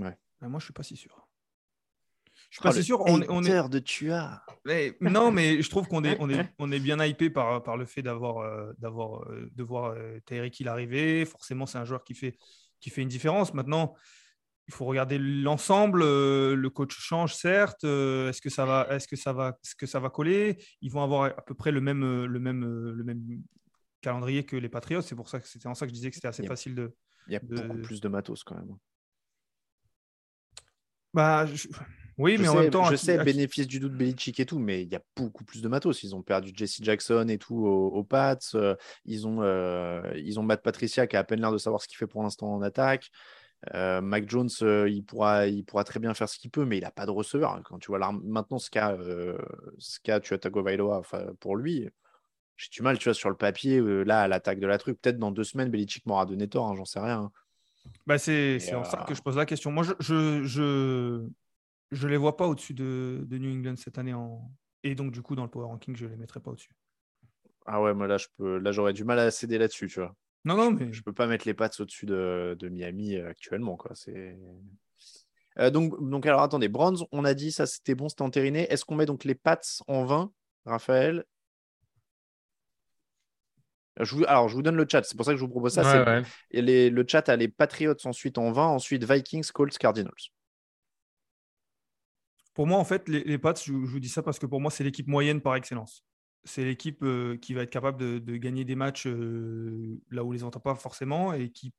Ouais. 0.00 0.16
Mais 0.40 0.48
moi, 0.48 0.60
je 0.60 0.64
suis 0.66 0.72
pas 0.72 0.84
si 0.84 0.96
sûr. 0.96 1.26
Je 2.50 2.58
suis 2.58 2.62
pas 2.62 2.72
si 2.72 2.84
sûr. 2.84 3.00
On, 3.00 3.20
est- 3.20 3.26
on 3.28 3.42
est... 3.42 3.68
de 3.68 3.78
Tua. 3.80 4.44
Mais- 4.64 4.96
non, 5.00 5.32
mais 5.32 5.60
je 5.60 5.68
trouve 5.68 5.88
qu'on 5.88 6.04
est, 6.04 6.16
on 6.20 6.30
est, 6.30 6.48
on 6.60 6.70
est 6.70 6.78
bien 6.78 7.02
hypé 7.04 7.30
par, 7.30 7.62
par 7.64 7.76
le 7.76 7.84
fait 7.84 8.02
d'avoir, 8.02 8.38
euh, 8.38 8.72
d'avoir, 8.78 9.24
euh, 9.28 9.50
de 9.54 9.62
voir 9.64 9.86
euh, 9.92 10.20
Tyreek 10.24 10.60
Hill 10.60 10.68
arriver. 10.68 11.24
Forcément, 11.24 11.66
c'est 11.66 11.78
un 11.78 11.84
joueur 11.84 12.04
qui 12.04 12.14
fait, 12.14 12.38
qui 12.78 12.90
fait 12.90 13.02
une 13.02 13.08
différence. 13.08 13.52
Maintenant, 13.54 13.94
il 14.68 14.74
faut 14.74 14.84
regarder 14.84 15.18
l'ensemble. 15.18 16.02
euh, 16.02 16.54
le 16.56 16.70
coach 16.70 16.96
change, 16.98 17.34
certes. 17.34 17.84
euh, 17.84 18.28
est-ce 18.30 18.40
que 18.40 18.50
ça 18.50 18.64
va, 18.66 18.86
est-ce 18.90 19.06
que 19.08 19.16
ça 19.16 19.32
va, 19.32 19.58
est-ce 19.64 19.74
que 19.76 19.86
ça 19.86 20.00
va 20.00 20.10
coller? 20.10 20.58
Ils 20.82 20.90
vont 20.90 21.02
avoir 21.02 21.24
à 21.26 21.42
peu 21.44 21.54
près 21.54 21.70
le 21.72 21.80
même, 21.80 22.02
euh, 22.04 22.26
le 22.26 22.40
même, 22.40 22.64
le 22.64 23.04
même 23.04 23.22
calendrier 24.00 24.44
que 24.44 24.56
les 24.56 24.68
Patriots. 24.68 25.02
C'est 25.02 25.14
pour 25.16 25.28
ça 25.28 25.40
que 25.40 25.46
c'était 25.48 25.66
en 25.68 25.74
ça 25.74 25.86
que 25.86 25.90
je 25.90 25.94
disais 25.94 26.10
que 26.10 26.14
c'était 26.16 26.28
assez 26.28 26.46
facile 26.46 26.74
de. 26.74 26.94
Il 27.28 27.32
y 27.32 27.36
a 27.36 27.40
de- 27.40 27.46
beaucoup 27.62 27.78
plus 27.80 28.00
de 28.00 28.08
matos 28.08 28.42
quand 28.44 28.54
même. 28.56 28.76
Bah, 31.14 31.46
je- 31.46 31.68
oui, 32.18 32.36
je 32.36 32.42
mais 32.42 32.44
sais, 32.48 32.50
en 32.50 32.60
même 32.60 32.70
temps, 32.70 32.84
je 32.90 32.96
sais 32.96 33.16
qui- 33.18 33.24
bénéfice 33.24 33.66
du 33.66 33.78
doute 33.80 33.92
Belichick 33.94 34.38
et 34.40 34.46
tout, 34.46 34.58
mais 34.58 34.82
il 34.82 34.88
y 34.88 34.96
a 34.96 35.02
beaucoup 35.16 35.44
plus 35.44 35.62
de 35.62 35.68
matos. 35.68 36.02
Ils 36.02 36.14
ont 36.14 36.22
perdu 36.22 36.52
Jesse 36.54 36.82
Jackson 36.82 37.26
et 37.28 37.38
tout 37.38 37.56
aux, 37.56 37.88
aux 37.88 38.04
Pats. 38.04 38.38
ils, 39.04 39.26
ont, 39.26 39.42
euh, 39.42 40.02
ils 40.16 40.38
ont 40.38 40.42
Matt 40.42 40.62
Patricia 40.62 41.06
qui 41.06 41.16
a 41.16 41.20
à 41.20 41.24
peine 41.24 41.40
l'air 41.40 41.52
de 41.52 41.58
savoir 41.58 41.80
ce 41.82 41.88
qu'il 41.88 41.96
fait 41.96 42.06
pour 42.06 42.22
l'instant 42.22 42.52
en 42.54 42.62
attaque. 42.62 43.10
Euh, 43.74 44.00
Mac 44.00 44.28
Jones, 44.28 44.50
euh, 44.62 44.88
il, 44.88 45.04
pourra, 45.04 45.46
il 45.46 45.64
pourra 45.64 45.82
très 45.84 45.98
bien 45.98 46.14
faire 46.14 46.28
ce 46.28 46.38
qu'il 46.38 46.50
peut, 46.50 46.64
mais 46.64 46.78
il 46.78 46.82
n'a 46.82 46.90
pas 46.90 47.06
de 47.06 47.10
receveur. 47.10 47.60
Quand 47.64 47.78
tu 47.78 47.88
vois 47.88 47.98
maintenant 47.98 48.58
ce 48.58 48.70
qu'a 48.70 48.92
euh, 48.92 49.38
qu'a 50.04 50.20
tu 50.20 50.34
as 50.34 50.38
Tagovailoa 50.38 51.02
pour 51.40 51.56
lui, 51.56 51.88
j'ai 52.56 52.68
du 52.70 52.82
mal, 52.82 52.98
tu 52.98 53.04
vois, 53.04 53.14
sur 53.14 53.28
le 53.28 53.36
papier, 53.36 53.78
euh, 53.78 54.02
là, 54.02 54.22
à 54.22 54.28
l'attaque 54.28 54.60
de 54.60 54.66
la 54.66 54.78
truc. 54.78 55.00
Peut-être 55.00 55.18
dans 55.18 55.30
deux 55.30 55.44
semaines, 55.44 55.70
Belichick 55.70 56.06
m'aura 56.06 56.26
donné 56.26 56.48
tort, 56.48 56.68
hein, 56.68 56.74
j'en 56.74 56.84
sais 56.84 57.00
rien. 57.00 57.30
Bah, 58.06 58.18
c'est 58.18 58.56
en 58.74 58.84
ça 58.84 59.02
euh, 59.02 59.04
que 59.04 59.14
je 59.14 59.22
pose 59.22 59.36
la 59.36 59.46
question. 59.46 59.70
Moi, 59.70 59.84
je 59.84 59.92
je, 60.00 60.42
je, 60.44 61.26
je 61.90 62.08
les 62.08 62.16
vois 62.16 62.36
pas 62.36 62.46
au-dessus 62.46 62.74
de, 62.74 63.24
de 63.26 63.38
New 63.38 63.52
England 63.52 63.76
cette 63.76 63.98
année. 63.98 64.14
En... 64.14 64.50
Et 64.82 64.94
donc, 64.94 65.12
du 65.12 65.22
coup, 65.22 65.34
dans 65.34 65.44
le 65.44 65.50
power 65.50 65.66
ranking, 65.66 65.96
je 65.96 66.06
les 66.06 66.16
mettrai 66.16 66.40
pas 66.40 66.50
au-dessus. 66.50 66.72
Ah 67.66 67.82
ouais, 67.82 67.94
moi 67.94 68.06
là, 68.06 68.16
je 68.16 68.26
peux, 68.36 68.58
là, 68.58 68.70
j'aurais 68.70 68.92
du 68.92 69.04
mal 69.04 69.18
à 69.18 69.30
céder 69.30 69.58
là-dessus, 69.58 69.88
tu 69.88 70.00
vois. 70.00 70.14
Non, 70.46 70.56
non, 70.56 70.70
mais 70.70 70.92
Je 70.92 71.02
peux 71.02 71.12
pas 71.12 71.26
mettre 71.26 71.46
les 71.46 71.54
pattes 71.54 71.78
au-dessus 71.80 72.06
de, 72.06 72.56
de 72.58 72.68
Miami 72.68 73.16
euh, 73.16 73.28
actuellement. 73.28 73.76
Quoi. 73.76 73.90
C'est... 73.94 74.38
Euh, 75.58 75.70
donc, 75.70 75.92
donc, 76.08 76.24
alors 76.24 76.42
attendez, 76.42 76.68
Browns, 76.68 76.98
on 77.12 77.24
a 77.24 77.34
dit 77.34 77.50
ça 77.50 77.66
c'était 77.66 77.94
bon, 77.94 78.08
c'était 78.08 78.22
entériné. 78.22 78.70
Est-ce 78.72 78.84
qu'on 78.84 78.94
met 78.94 79.06
donc 79.06 79.24
les 79.24 79.34
Pats 79.34 79.60
en 79.88 80.04
20, 80.04 80.32
Raphaël? 80.64 81.24
Je 83.98 84.14
vous, 84.14 84.24
Alors, 84.28 84.48
je 84.48 84.54
vous 84.54 84.62
donne 84.62 84.76
le 84.76 84.86
chat, 84.88 85.02
c'est 85.04 85.16
pour 85.16 85.24
ça 85.24 85.32
que 85.32 85.38
je 85.38 85.42
vous 85.42 85.48
propose 85.50 85.72
ça. 85.72 85.82
Ouais, 85.82 85.90
c'est- 85.90 86.10
ouais. 86.10 86.22
et 86.50 86.62
les- 86.62 86.90
le 86.90 87.04
chat 87.08 87.28
a 87.28 87.34
les 87.36 87.48
Patriots 87.48 87.94
ensuite 88.04 88.38
en 88.38 88.52
20, 88.52 88.66
ensuite 88.66 89.04
Vikings, 89.10 89.50
Colts, 89.52 89.76
Cardinals. 89.78 90.12
pour 92.54 92.66
moi, 92.66 92.78
en 92.78 92.84
fait, 92.84 93.06
les, 93.08 93.22
les 93.24 93.36
Pats, 93.36 93.52
je, 93.54 93.64
je 93.64 93.70
vous 93.72 94.00
dis 94.00 94.08
ça 94.08 94.22
parce 94.22 94.38
que 94.38 94.46
pour 94.46 94.60
moi, 94.62 94.70
c'est 94.70 94.82
l'équipe 94.84 95.06
moyenne 95.08 95.42
par 95.42 95.56
excellence. 95.56 96.04
C'est 96.46 96.64
l'équipe 96.64 97.02
euh, 97.02 97.36
qui 97.36 97.52
va 97.54 97.62
être 97.62 97.70
capable 97.70 97.98
de, 98.00 98.18
de 98.18 98.36
gagner 98.36 98.64
des 98.64 98.76
matchs 98.76 99.06
euh, 99.06 99.98
là 100.10 100.24
où 100.24 100.28
on 100.28 100.32
les 100.32 100.44
entend 100.44 100.60
pas 100.60 100.74
forcément 100.74 101.32
et 101.34 101.50
qui 101.50 101.72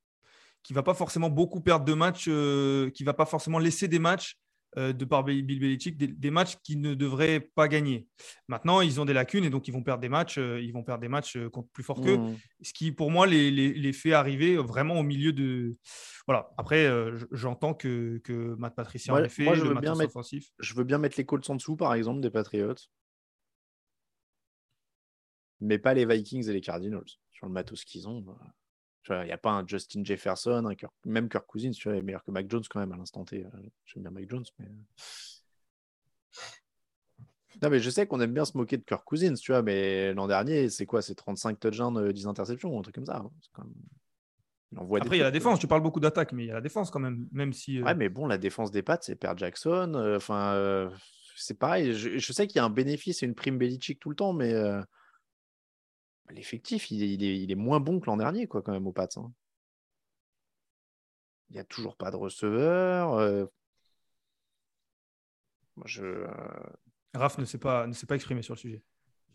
qui 0.63 0.73
va 0.73 0.83
pas 0.83 0.93
forcément 0.93 1.29
beaucoup 1.29 1.61
perdre 1.61 1.85
de 1.85 1.93
matchs, 1.93 2.25
euh, 2.27 2.89
qui 2.89 3.05
va 3.05 3.13
pas 3.13 3.25
forcément 3.25 3.57
laisser 3.59 3.87
des 3.87 3.99
matchs 3.99 4.35
euh, 4.77 4.91
de 4.91 5.05
par 5.05 5.23
Bill 5.23 5.45
Belichick, 5.45 5.95
des, 5.95 6.07
des 6.07 6.29
matchs 6.29 6.55
qui 6.61 6.75
ne 6.75 6.93
devraient 6.93 7.39
pas 7.55 7.69
gagner. 7.69 8.05
Maintenant, 8.49 8.81
ils 8.81 8.99
ont 8.99 9.05
des 9.05 9.13
lacunes 9.13 9.45
et 9.45 9.49
donc 9.49 9.69
ils 9.69 9.71
vont 9.71 9.81
perdre 9.81 10.01
des 10.01 10.09
matchs, 10.09 10.37
ils 10.37 10.71
vont 10.73 10.83
perdre 10.83 10.99
des 11.01 11.07
matchs 11.07 11.37
contre 11.53 11.69
plus 11.69 11.83
fort 11.83 12.01
qu'eux. 12.01 12.17
Mmh. 12.17 12.35
ce 12.63 12.73
qui 12.73 12.91
pour 12.91 13.09
moi 13.11 13.27
les, 13.27 13.49
les, 13.49 13.73
les 13.73 13.93
fait 13.93 14.11
arriver 14.11 14.57
vraiment 14.57 14.99
au 14.99 15.03
milieu 15.03 15.31
de 15.31 15.77
voilà 16.27 16.49
après 16.57 16.91
j'entends 17.31 17.73
que, 17.73 18.19
que 18.25 18.55
Matt 18.55 18.75
Patricia 18.75 19.13
Moi- 19.13 19.21
en 19.21 19.25
effet 19.25 19.45
moi, 19.45 19.55
je 19.55 19.61
le 19.63 19.69
veux 19.69 19.75
bien 19.79 19.95
mettre- 19.95 20.09
offensif 20.09 20.49
Je 20.59 20.73
veux 20.73 20.83
bien 20.83 20.97
mettre 20.97 21.15
les 21.17 21.25
Colts 21.25 21.49
en 21.49 21.55
dessous, 21.55 21.77
par 21.77 21.93
exemple, 21.93 22.19
des 22.19 22.29
Patriots. 22.31 22.75
Mais 25.59 25.79
pas 25.79 25.93
les 25.93 26.05
Vikings 26.05 26.47
et 26.49 26.53
les 26.53 26.61
Cardinals. 26.61 27.03
Sur 27.31 27.47
le 27.47 27.51
matos 27.51 27.83
qu'ils 27.83 28.07
ont. 28.07 28.21
bah, 28.21 28.37
Il 29.09 29.25
n'y 29.25 29.31
a 29.31 29.37
pas 29.37 29.51
un 29.51 29.65
Justin 29.67 30.03
Jefferson, 30.03 30.65
un 30.65 30.75
Kirk- 30.75 30.93
même 31.05 31.29
Kirk 31.29 31.45
Cousins, 31.47 31.71
tu 31.71 31.87
vois, 31.89 31.97
est 31.97 32.01
meilleur 32.01 32.23
que 32.23 32.31
Mac 32.31 32.49
Jones 32.49 32.63
quand 32.69 32.79
même 32.79 32.91
à 32.91 32.97
l'instant 32.97 33.23
T. 33.25 33.45
Euh, 33.45 33.49
J'aime 33.85 34.03
bien 34.03 34.11
Mac 34.11 34.29
Jones, 34.29 34.45
mais. 34.59 34.65
euh. 34.65 34.69
Non, 37.63 37.69
mais 37.71 37.79
je 37.79 37.89
sais 37.89 38.05
qu'on 38.05 38.19
aime 38.21 38.33
bien 38.33 38.45
se 38.45 38.55
moquer 38.55 38.77
de 38.77 38.83
Kirk 38.83 39.03
Cousins, 39.03 39.33
tu 39.33 39.51
vois, 39.51 39.63
mais 39.63 40.13
l'an 40.13 40.27
dernier, 40.27 40.69
c'est 40.69 40.85
quoi 40.85 41.01
C'est 41.01 41.15
35 41.15 41.59
touchdowns, 41.59 41.97
euh, 41.97 42.13
10 42.13 42.27
interceptions, 42.27 42.77
un 42.77 42.81
truc 42.83 42.93
comme 42.95 43.05
ça. 43.05 43.17
hein. 43.17 43.31
Même- 43.57 43.73
Il 44.73 44.79
envoie 44.79 44.99
après 44.99 45.15
il 45.15 45.19
y 45.19 45.21
a 45.21 45.25
la 45.25 45.31
défense 45.31 45.59
tu 45.59 45.67
parles 45.67 45.81
beaucoup 45.81 46.01
d'attaque 46.01 46.33
mais 46.33 46.43
il 46.43 46.47
y 46.47 46.51
a 46.51 46.55
la 46.55 46.59
défense 46.61 46.91
quand 46.91 46.99
même 46.99 47.25
même 47.31 47.53
si 47.53 47.79
euh, 47.79 47.85
Ouais, 47.85 47.95
mais 47.95 48.09
bon, 48.09 48.27
la 48.27 48.37
défense 48.37 48.69
des 48.69 48.83
Pats, 48.83 48.99
c'est 49.01 49.15
Per 49.15 49.31
Jackson. 49.37 49.93
euh, 49.95 50.17
Enfin, 50.17 50.53
euh, 50.55 50.89
c'est 51.37 51.57
pareil. 51.57 51.93
Je, 51.93 52.17
je 52.17 52.33
sais 52.33 52.47
qu'il 52.47 52.57
y 52.57 52.59
a 52.59 52.65
un 52.65 52.69
bénéfice 52.69 53.23
et 53.23 53.25
une 53.27 53.33
prime 53.33 53.57
Belichick 53.57 53.97
tout 53.99 54.09
le 54.09 54.15
temps, 54.17 54.33
mais 54.33 54.53
euh, 54.53 54.81
l'effectif, 56.33 56.91
il, 56.91 57.03
est- 57.03 57.13
il 57.13 57.23
est, 57.23 57.39
il 57.39 57.51
est 57.51 57.55
moins 57.55 57.79
bon 57.79 57.99
que 57.99 58.05
l'an 58.07 58.17
dernier, 58.17 58.47
quoi, 58.47 58.61
quand 58.61 58.71
même, 58.73 58.87
aux 58.87 58.91
Pats. 58.93 59.07
hein. 59.17 59.31
Il 61.49 61.53
n'y 61.55 61.59
a 61.59 61.65
toujours 61.65 61.97
pas 61.97 62.09
de 62.09 62.15
receveur. 62.15 63.15
euh. 63.15 63.45
Moi, 65.75 65.85
je, 65.87 66.03
euh, 66.03 66.27
Raph 67.13 67.37
ne 67.37 67.45
s'est 67.45 67.57
pas 67.57 67.87
ne 67.87 67.93
s'est 67.93 68.05
pas 68.07 68.15
exprimé 68.15 68.41
sur 68.41 68.53
le 68.55 68.59
sujet 68.59 68.83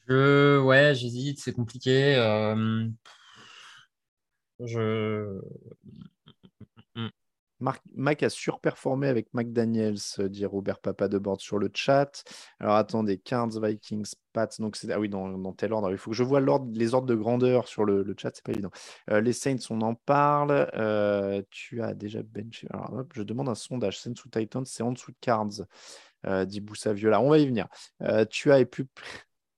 Je, 0.09 0.59
ouais, 0.61 0.94
j'hésite, 0.94 1.40
c'est 1.40 1.52
compliqué. 1.52 2.16
euh, 2.16 2.88
Je, 4.61 5.40
Mac 7.94 8.22
a 8.22 8.31
surperformé 8.31 9.09
avec 9.09 9.33
McDaniels, 9.35 9.96
euh, 10.18 10.29
dit 10.29 10.44
Robert 10.46 10.81
Papa 10.81 11.09
de 11.09 11.18
Bord 11.18 11.40
sur 11.40 11.59
le 11.59 11.70
chat. 11.72 12.25
Alors 12.61 12.77
attendez, 12.77 13.18
Cards, 13.18 13.61
Vikings, 13.61 14.14
Pats. 14.33 14.48
Donc 14.59 14.77
ah 14.90 14.98
oui, 14.98 15.09
dans, 15.09 15.53
tel 15.53 15.72
ordre. 15.72 15.90
Il 15.90 15.98
faut 15.98 16.11
que 16.11 16.16
je 16.16 16.25
vois 16.25 16.40
les 16.72 16.94
ordres 16.94 17.07
de 17.07 17.14
grandeur 17.14 17.68
sur 17.68 17.85
le, 17.85 18.03
le 18.03 18.14
chat, 18.18 18.31
c'est 18.35 18.44
pas 18.44 18.53
évident. 18.53 18.70
Euh, 19.11 19.20
les 19.20 19.33
Saints, 19.33 19.57
on 19.70 19.81
en 19.81 19.94
parle. 19.94 20.70
Euh, 20.75 21.42
tu 21.51 21.83
as 21.83 21.94
déjà 21.94 22.22
benché. 22.22 22.66
Alors 22.70 22.92
hop, 22.94 23.12
je 23.14 23.22
demande 23.22 23.48
un 23.48 23.55
sondage. 23.55 23.98
Saints 24.01 24.14
ou 24.25 24.29
Titans, 24.29 24.64
c'est 24.64 24.83
en 24.83 24.92
dessous 24.92 25.12
de 25.12 25.16
Cards, 25.20 25.62
euh, 26.27 26.44
dit 26.44 26.61
Boussa 26.61 26.92
Viola. 26.92 27.20
On 27.20 27.31
va 27.31 27.38
y 27.38 27.46
venir. 27.46 27.68
Tu 28.31 28.53
as 28.53 28.61
est 28.61 28.66
plus. 28.66 28.87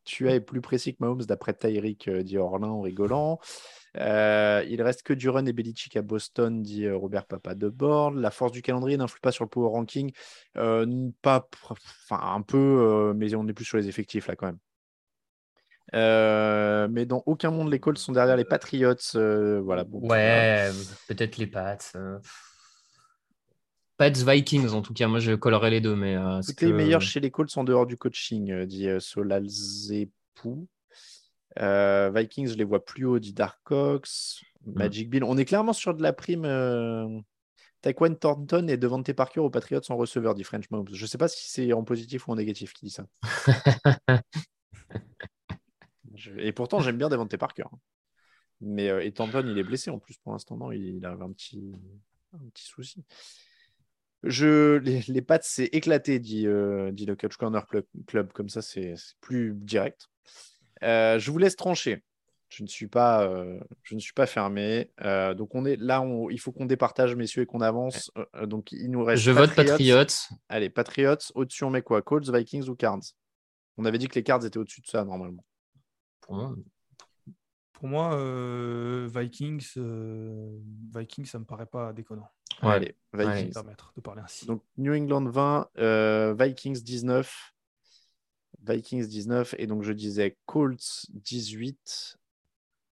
Tu 0.05 0.29
as 0.29 0.35
est 0.35 0.41
plus 0.41 0.61
précis 0.61 0.93
que 0.95 0.99
Mahomes 1.01 1.23
d'après 1.23 1.55
Tyreek, 1.55 2.09
euh, 2.09 2.23
dit 2.23 2.39
Orlin 2.39 2.69
en 2.69 2.81
rigolant. 2.81 3.39
Euh, 3.97 4.65
il 4.69 4.83
reste 4.83 5.03
que 5.03 5.13
du 5.13 5.29
run 5.29 5.47
et 5.47 5.53
Belichick 5.53 5.97
à 5.97 6.03
Boston, 6.03 6.63
dit 6.63 6.85
euh, 6.85 6.97
Robert 6.97 7.27
Papa 7.27 7.55
de 7.55 7.69
Bord. 7.69 8.11
La 8.13 8.31
force 8.31 8.53
du 8.53 8.63
calendrier 8.63 8.97
n'influe 8.97 9.21
pas 9.21 9.33
sur 9.33 9.45
le 9.45 9.51
power 9.51 9.71
ranking. 9.71 10.13
Pas, 10.55 11.49
enfin, 11.69 12.21
un 12.21 12.43
peu, 12.43 13.13
mais 13.17 13.35
on 13.35 13.47
est 13.49 13.53
plus 13.53 13.65
sur 13.65 13.79
les 13.79 13.89
effectifs 13.89 14.27
là 14.27 14.37
quand 14.37 14.47
même. 14.47 14.59
Mais 16.91 17.07
dans 17.07 17.23
aucun 17.27 17.51
monde, 17.51 17.71
les 17.71 17.79
Colts 17.79 17.99
sont 17.99 18.13
derrière 18.13 18.37
les 18.37 18.45
Patriots. 18.45 18.95
voilà. 19.15 19.85
Ouais, 19.91 20.71
peut-être 21.09 21.37
les 21.39 21.47
Pats. 21.47 21.79
Pats 23.97 24.11
Vikings, 24.11 24.71
en 24.71 24.83
tout 24.83 24.93
cas, 24.93 25.07
moi 25.09 25.21
je 25.21 25.33
collerais 25.33 25.71
les 25.71 25.81
deux. 25.81 25.95
Mais 25.97 26.17
euh, 26.17 26.43
C'était 26.43 26.67
que- 26.67 26.73
meilleur 26.73 27.01
chez 27.01 27.21
les 27.21 27.31
Colts 27.31 27.57
en 27.57 27.65
dehors 27.65 27.87
du 27.87 27.97
coaching, 27.97 28.51
euh, 28.51 28.67
dit 28.67 28.89
euh, 28.89 28.99
Solalzepou. 29.01 30.67
Euh, 31.61 32.11
Vikings, 32.15 32.49
je 32.49 32.55
les 32.55 32.65
vois 32.65 32.85
plus 32.85 33.05
haut, 33.05 33.19
dit 33.19 33.33
Darkox. 33.33 34.43
Magic 34.67 35.11
Bill. 35.11 35.23
On 35.25 35.37
est 35.37 35.45
clairement 35.45 35.73
sur 35.75 35.95
de 35.95 36.03
la 36.03 36.13
prime. 36.13 36.45
Euh... 36.45 37.07
Taekwon 37.83 38.15
Thornton 38.15 38.67
et 38.69 38.79
Devante 38.79 39.13
Parker 39.13 39.41
aux 39.41 39.51
Patriots 39.51 39.83
en 39.91 39.97
receveur, 39.97 40.35
dit 40.35 40.43
French 40.43 40.71
Mobbs. 40.71 40.89
Je 40.95 41.03
ne 41.03 41.07
sais 41.07 41.19
pas 41.19 41.29
si 41.29 41.51
c'est 41.51 41.71
en 41.75 41.85
positif 41.85 42.27
ou 42.27 42.33
en 42.33 42.37
négatif 42.37 42.73
qui 42.73 42.87
dit 42.87 42.91
ça. 42.91 43.05
Je- 46.15 46.31
Et 46.39 46.53
pourtant, 46.53 46.81
j'aime 46.81 46.97
bien 46.97 47.09
Devante 47.09 47.37
Parker. 47.37 47.65
Mais 48.61 48.89
euh, 48.89 49.05
et 49.05 49.13
Thornton, 49.13 49.45
il 49.47 49.59
est 49.59 49.65
blessé 49.65 49.91
en 49.91 49.99
plus 49.99 50.17
pour 50.17 50.33
l'instant. 50.33 50.57
Non, 50.57 50.73
il, 50.73 50.97
il 50.97 51.05
a 51.05 51.11
un 51.13 51.33
petit, 51.33 51.73
un 52.33 52.49
petit 52.55 52.65
souci. 52.65 53.05
Je, 54.25 54.77
les, 54.79 55.01
les 55.07 55.23
pattes, 55.23 55.45
c'est 55.45 55.67
éclaté, 55.67 56.19
dit, 56.19 56.47
euh, 56.47 56.91
dit 56.93 57.07
le 57.07 57.15
Coach 57.17 57.37
Corner 57.37 57.67
Club. 58.07 58.33
Comme 58.33 58.49
ça, 58.49 58.63
c'est 58.63 58.95
c'est 58.97 59.15
plus 59.21 59.53
direct. 59.55 60.09
Euh, 60.83 61.19
je 61.19 61.31
vous 61.31 61.39
laisse 61.39 61.57
trancher. 61.57 62.03
Je 62.49 62.63
ne 62.63 62.69
suis 62.69 62.87
pas, 62.87 63.27
euh, 63.27 63.59
je 63.83 63.95
ne 63.95 64.01
suis 64.01 64.13
pas 64.13 64.27
fermé. 64.27 64.93
Euh, 65.03 65.35
donc 65.35 65.55
on 65.55 65.65
est 65.65 65.77
là, 65.77 66.01
on- 66.03 66.31
il 66.31 66.39
faut 66.39 66.53
qu'on 66.53 66.67
départage, 66.67 67.17
messieurs, 67.17 67.43
et 67.43 67.47
qu'on 67.47 67.61
avance. 67.61 68.13
Donc 68.45 68.71
il 68.71 68.91
nous 68.91 69.03
reste. 69.03 69.23
Je 69.23 69.31
vote 69.33 69.55
Patriots. 69.55 70.05
Allez, 70.49 70.71
Patriots. 70.71 71.17
Au-dessus, 71.35 71.65
on 71.65 71.71
met 71.71 71.83
quoi? 71.83 72.01
Colts, 72.03 72.29
Vikings 72.33 72.69
ou 72.69 72.77
Cards? 72.77 73.01
On 73.77 73.85
avait 73.85 73.99
dit 73.99 74.07
que 74.07 74.15
les 74.15 74.23
Cards 74.23 74.45
étaient 74.45 74.59
au-dessus 74.59 74.83
de 74.83 74.87
ça 74.87 75.05
normalement. 75.05 75.45
Pour 76.21 76.37
moi, 76.37 76.55
Pour 77.75 77.89
moi, 77.89 78.15
euh, 78.15 79.09
Vikings, 79.15 79.73
euh, 79.77 80.59
Vikings, 80.95 81.27
ça 81.27 81.39
me 81.39 81.45
paraît 81.45 81.67
pas 81.67 81.93
déconnant. 81.93 82.31
Ouais. 82.63 82.71
Allez. 82.71 82.97
Vikings. 83.13 83.49
Me 83.49 83.53
permettre 83.53 83.93
de 83.95 84.01
parler 84.01 84.23
ainsi. 84.23 84.47
Donc 84.47 84.63
New 84.79 84.95
England 84.95 85.29
20, 85.29 85.69
euh, 85.79 86.35
Vikings 86.39 86.83
19. 86.83 87.55
Vikings 88.67 89.07
19. 89.07 89.55
Et 89.59 89.67
donc 89.67 89.83
je 89.83 89.93
disais 89.93 90.39
Colts 90.47 91.07
18. 91.11 92.19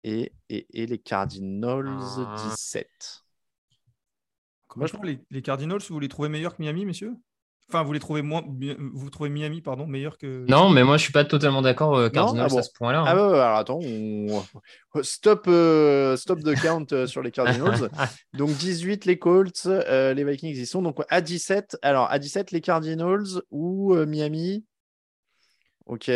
Et, 0.04 0.32
et, 0.50 0.82
et 0.82 0.86
les 0.86 0.98
Cardinals 0.98 1.88
Ah. 1.88 2.36
17. 2.50 3.24
Moi, 4.76 4.86
je 4.86 4.92
trouve 4.92 5.06
les, 5.06 5.18
les 5.30 5.40
Cardinals, 5.42 5.80
vous 5.88 5.98
les 5.98 6.08
trouvez 6.08 6.28
meilleurs 6.28 6.54
que 6.54 6.62
Miami, 6.62 6.84
messieurs? 6.84 7.14
Enfin, 7.68 7.82
vous 7.82 7.92
les 7.92 7.98
trouvez 7.98 8.22
moins, 8.22 8.44
vous 8.94 9.10
trouvez 9.10 9.28
Miami, 9.28 9.60
pardon, 9.60 9.88
meilleur 9.88 10.18
que. 10.18 10.46
Non, 10.48 10.70
mais 10.70 10.84
moi, 10.84 10.98
je 10.98 11.02
suis 11.02 11.12
pas 11.12 11.24
totalement 11.24 11.62
d'accord, 11.62 11.96
euh, 11.96 12.08
Cardinals, 12.08 12.46
Ah 12.46 12.48
bon 12.48 12.58
à 12.58 12.62
ce 12.62 12.70
point-là. 12.72 13.04
Ah 13.04 13.10
hein. 13.10 13.16
ouais, 13.16 13.32
ouais, 13.32 13.40
alors 13.40 13.58
attends, 13.58 13.80
on... 13.82 15.02
stop, 15.02 15.46
euh, 15.48 16.16
stop 16.16 16.40
de 16.40 16.54
count 16.54 16.86
euh, 16.92 17.08
sur 17.08 17.22
les 17.22 17.32
Cardinals. 17.32 17.90
Donc 18.34 18.50
18 18.50 19.04
les 19.04 19.18
Colts, 19.18 19.66
euh, 19.66 20.14
les 20.14 20.22
Vikings 20.22 20.56
y 20.56 20.64
sont. 20.64 20.80
Donc 20.80 21.00
à 21.08 21.20
17, 21.20 21.78
alors 21.82 22.08
à 22.08 22.20
17 22.20 22.52
les 22.52 22.60
Cardinals 22.60 23.42
ou 23.50 23.94
euh, 23.94 24.06
Miami? 24.06 24.64
Ok. 25.86 26.10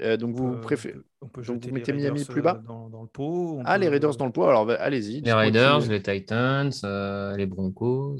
Euh, 0.00 0.16
donc 0.16 0.34
vous 0.36 0.56
préférez. 0.60 0.94
On 1.20 1.26
peut 1.26 1.42
donc 1.42 1.60
vous 1.62 1.66
les 1.68 1.72
mettez 1.72 1.92
Miami 1.92 2.18
Raiders, 2.20 2.28
plus 2.32 2.42
bas 2.42 2.60
euh, 2.62 2.66
dans, 2.66 2.88
dans 2.88 3.02
le 3.02 3.08
pot. 3.08 3.56
on 3.58 3.62
Ah, 3.64 3.78
les 3.78 3.88
Raiders 3.88 4.16
dans 4.16 4.26
le 4.26 4.30
poids, 4.32 4.48
alors 4.50 4.64
bah, 4.66 4.76
allez-y. 4.78 5.20
les 5.22 5.32
Raiders, 5.32 5.80
les 5.88 6.00
Titans, 6.00 6.70
euh, 6.84 7.36
les 7.36 7.46
Broncos. 7.46 8.18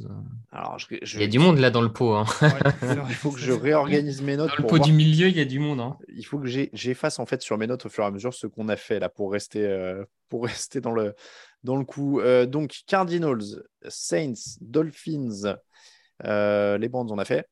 Alors, 0.51 0.79
je- 0.81 0.97
je- 1.03 1.19
Il 1.19 1.21
y 1.21 1.25
a 1.25 1.29
du 1.29 1.39
monde 1.39 1.59
là 1.59 1.71
dans 1.71 1.83
le 1.83 1.93
pot. 1.93 2.15
hein. 2.15 2.25
Ouais. 2.43 2.49
Il 3.09 3.15
faut 3.15 3.31
que 3.31 3.39
je 3.39 3.53
réorganise 3.53 4.21
mes 4.23 4.37
notes. 4.37 4.49
Dans 4.49 4.55
le 4.57 4.63
pour 4.63 4.71
pot 4.71 4.77
voir 4.79 4.89
du 4.89 4.93
milieu, 4.93 5.29
il 5.29 5.37
y 5.37 5.41
a 5.41 5.45
du 5.45 5.61
monde. 5.61 5.79
hein. 5.81 5.97
il 6.09 6.25
faut 6.25 6.39
que 6.41 6.49
j'efface 6.49 7.19
en 7.21 7.27
fait 7.27 7.41
sur 7.43 7.57
mes 7.59 7.67
notes 7.69 7.87
au 7.87 7.89
fur 7.89 8.03
et 8.03 8.07
à 8.09 8.11
mesure 8.11 8.35
ce 8.35 8.47
qu'on 8.49 8.69
a 8.69 8.77
fait 8.77 8.99
là 8.99 9.09
pour 9.09 9.31
rester, 9.31 9.65
euh, 9.65 10.05
pour 10.29 10.43
rester 10.47 10.81
dans, 10.81 10.93
le, 10.93 11.15
dans 11.63 11.77
le 11.77 11.85
coup. 11.85 12.19
Euh, 12.21 12.47
donc, 12.47 12.81
Cardinals, 12.89 13.63
Saints, 13.89 14.57
Dolphins, 14.61 15.57
euh, 16.25 16.79
les 16.79 16.89
Brands, 16.89 17.07
on 17.11 17.19
a 17.19 17.25
fait. 17.25 17.47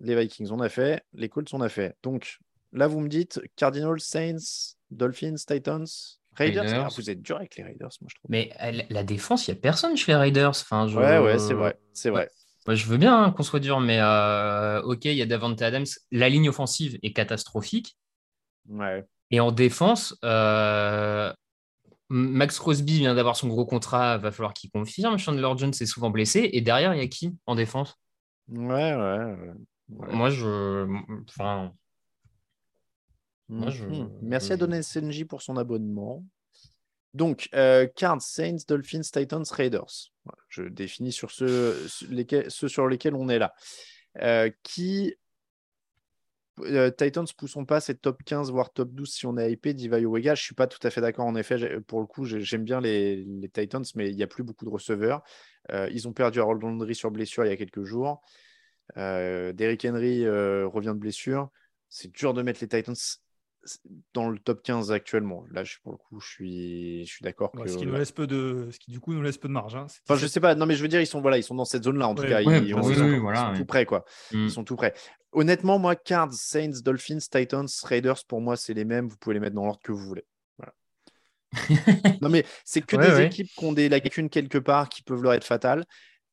Les 0.00 0.14
Vikings, 0.16 0.50
on 0.50 0.60
a 0.60 0.68
fait. 0.68 1.02
Les 1.14 1.30
Colts, 1.30 1.54
on 1.54 1.62
a 1.62 1.68
fait. 1.70 1.96
Donc, 2.02 2.38
là, 2.74 2.86
vous 2.86 3.00
me 3.00 3.08
dites 3.08 3.40
Cardinals, 3.56 4.00
Saints, 4.00 4.74
Dolphins, 4.90 5.36
Titans, 5.36 5.86
Raiders. 6.36 6.64
Raiders. 6.64 6.86
Ah, 6.86 6.88
vous 6.94 7.10
êtes 7.10 7.22
dur 7.22 7.36
avec 7.36 7.56
les 7.56 7.62
Raiders, 7.62 7.90
moi, 8.00 8.08
je 8.08 8.14
trouve. 8.16 8.30
Mais 8.30 8.50
la- 8.90 9.04
défense, 9.04 9.46
il 9.46 9.52
n'y 9.52 9.58
a 9.58 9.60
personne 9.60 9.96
chez 9.96 10.12
les 10.12 10.16
Raiders. 10.16 10.50
Enfin, 10.50 10.88
je... 10.88 10.98
Ouais, 10.98 11.18
ouais, 11.18 11.38
c'est 11.38 11.54
vrai. 11.54 11.78
C'est 11.92 12.10
vrai. 12.10 12.28
Moi, 12.66 12.74
je 12.74 12.86
veux 12.86 12.96
bien 12.96 13.22
hein, 13.24 13.30
qu'on 13.30 13.42
soit 13.42 13.60
dur, 13.60 13.80
mais 13.80 13.98
euh, 14.00 14.80
ok, 14.82 15.04
il 15.04 15.14
y 15.14 15.22
a 15.22 15.26
Davante 15.26 15.60
Adams. 15.62 15.84
La 16.10 16.28
ligne 16.28 16.48
offensive 16.48 16.98
est 17.02 17.12
catastrophique. 17.12 17.96
Ouais. 18.68 19.04
Et 19.30 19.40
en 19.40 19.52
défense, 19.52 20.16
euh, 20.24 21.32
Max 22.08 22.58
Crosby 22.58 22.98
vient 22.98 23.14
d'avoir 23.14 23.36
son 23.36 23.48
gros 23.48 23.66
contrat, 23.66 24.16
va 24.18 24.32
falloir 24.32 24.54
qu'il 24.54 24.70
confirme. 24.70 25.18
Chandler 25.18 25.50
Jones 25.56 25.72
est 25.78 25.86
souvent 25.86 26.10
blessé. 26.10 26.48
Et 26.52 26.62
derrière, 26.62 26.94
il 26.94 27.00
y 27.00 27.04
a 27.04 27.08
qui 27.08 27.36
en 27.46 27.54
défense? 27.54 27.96
Ouais, 28.48 28.94
ouais. 28.94 28.96
ouais. 28.96 29.52
Ouais. 29.90 30.14
Moi, 30.14 30.30
je. 30.30 30.86
Enfin, 31.28 31.72
Moi, 33.48 33.70
je- 33.70 33.84
Mhm. 33.84 34.10
Merci 34.22 34.52
à 34.52 34.56
Donner 34.56 34.78
SNJ 34.82 35.24
pour 35.24 35.42
son 35.42 35.56
abonnement. 35.56 36.24
Donc, 37.12 37.48
euh, 37.54 37.86
Cards, 37.94 38.22
Saints, 38.22 38.56
Dolphins, 38.66 39.02
Titans, 39.02 39.44
Raiders. 39.50 40.10
Je 40.48 40.62
définis 40.64 41.12
sur 41.12 41.30
ceux, 41.30 41.86
sur 41.86 42.10
lesquels, 42.10 42.50
ceux 42.50 42.68
sur 42.68 42.88
lesquels 42.88 43.14
on 43.14 43.28
est 43.28 43.38
là. 43.38 43.54
Euh, 44.20 44.50
qui. 44.62 45.14
euh, 46.60 46.90
Titans, 46.90 47.26
poussons 47.36 47.64
pas, 47.64 47.80
c'est 47.80 48.00
top 48.00 48.22
15, 48.24 48.50
voire 48.52 48.72
top 48.72 48.90
12 48.92 49.12
si 49.12 49.26
on 49.26 49.36
est 49.36 49.50
hypé, 49.52 49.74
dit 49.74 49.88
Vega. 49.88 50.34
Je 50.36 50.42
suis 50.42 50.54
pas 50.54 50.66
tout 50.68 50.78
à 50.86 50.90
fait 50.90 51.00
d'accord, 51.00 51.26
en 51.26 51.34
effet. 51.34 51.80
Pour 51.80 52.00
le 52.00 52.06
coup, 52.06 52.24
j'ai- 52.24 52.40
j'aime 52.42 52.62
bien 52.64 52.80
les, 52.80 53.24
les 53.24 53.48
Titans, 53.48 53.84
mais 53.96 54.08
il 54.10 54.16
n'y 54.16 54.22
a 54.22 54.28
plus 54.28 54.44
beaucoup 54.44 54.64
de 54.64 54.70
receveurs. 54.70 55.22
Euh, 55.72 55.88
ils 55.92 56.06
ont 56.06 56.12
perdu 56.12 56.40
Harold 56.40 56.62
Landry 56.62 56.94
sur 56.94 57.10
blessure 57.10 57.44
il 57.44 57.48
y 57.48 57.52
a 57.52 57.56
quelques 57.56 57.82
jours. 57.82 58.22
Derrick 58.96 59.84
Henry 59.84 60.28
revient 60.28 60.92
de 60.94 60.98
blessure. 61.00 61.50
C'est 61.88 62.12
dur 62.12 62.34
de 62.34 62.42
mettre 62.42 62.60
les 62.60 62.68
Titans 62.68 62.94
dans 64.12 64.28
le 64.30 64.38
top 64.38 64.62
15 64.62 64.92
actuellement. 64.92 65.44
Là, 65.50 65.64
je, 65.64 65.76
pour 65.82 65.92
le 65.92 65.98
coup, 65.98 66.20
je 66.20 66.28
suis, 66.28 67.06
je 67.06 67.10
suis 67.12 67.22
d'accord 67.22 67.50
Ouais, 67.54 67.64
que. 67.64 67.68
ce 67.70 67.76
qui 67.78 67.86
nous 67.86 67.94
laisse 67.94 68.12
peu 68.12 68.26
de, 68.26 68.68
ce 68.70 68.78
qui 68.78 68.90
du 68.90 69.00
coup 69.00 69.12
nous 69.14 69.22
laisse 69.22 69.38
peu 69.38 69.48
de 69.48 69.52
marge. 69.52 69.74
hein. 69.76 69.86
Enfin, 70.08 70.18
je 70.18 70.26
sais 70.26 70.40
pas. 70.40 70.54
Non, 70.54 70.66
mais 70.66 70.74
je 70.74 70.82
veux 70.82 70.88
dire, 70.88 71.00
ils 71.00 71.06
sont 71.06 71.20
voilà, 71.20 71.38
ils 71.38 71.42
sont 71.42 71.54
dans 71.54 71.64
cette 71.64 71.84
zone-là 71.84 72.08
en 72.08 72.14
tout 72.14 72.22
Ouais. 72.22 72.28
cas. 72.28 72.36
Ouais, 72.42 72.44
ils, 72.44 72.48
oui, 72.48 72.68
ils 72.68 72.74
oui, 72.74 72.94
sont, 72.94 73.04
oui, 73.04 73.12
ils 73.14 73.20
voilà, 73.20 73.40
sont 73.40 73.50
ouais. 73.52 73.56
tout 73.58 73.64
près, 73.64 73.86
quoi. 73.86 74.04
Ils 74.32 74.50
sont 74.50 74.64
tout 74.64 74.76
près. 74.76 74.94
Honnêtement, 75.32 75.78
moi, 75.78 75.96
Cards, 75.96 76.32
Saints, 76.34 76.80
Dolphins, 76.84 77.18
Titans, 77.18 77.66
Raiders, 77.84 78.24
pour 78.28 78.40
moi, 78.40 78.56
c'est 78.56 78.74
les 78.74 78.84
mêmes. 78.84 79.08
Vous 79.08 79.16
pouvez 79.16 79.34
les 79.34 79.40
mettre 79.40 79.56
dans 79.56 79.64
l'ordre 79.64 79.80
que 79.82 79.92
vous 79.92 80.06
voulez. 80.06 80.24
Voilà. 80.58 80.72
non, 82.22 82.28
mais 82.28 82.44
c'est 82.64 82.82
que 82.82 82.96
Ouais, 82.96 83.08
des 83.08 83.14
ouais. 83.14 83.26
équipes 83.26 83.48
qui 83.56 83.64
ont 83.64 83.72
des 83.72 83.88
lacunes 83.88 84.28
quelque 84.30 84.58
part 84.58 84.88
qui 84.88 85.02
peuvent 85.02 85.22
leur 85.22 85.32
être 85.34 85.44
fatales. 85.44 85.84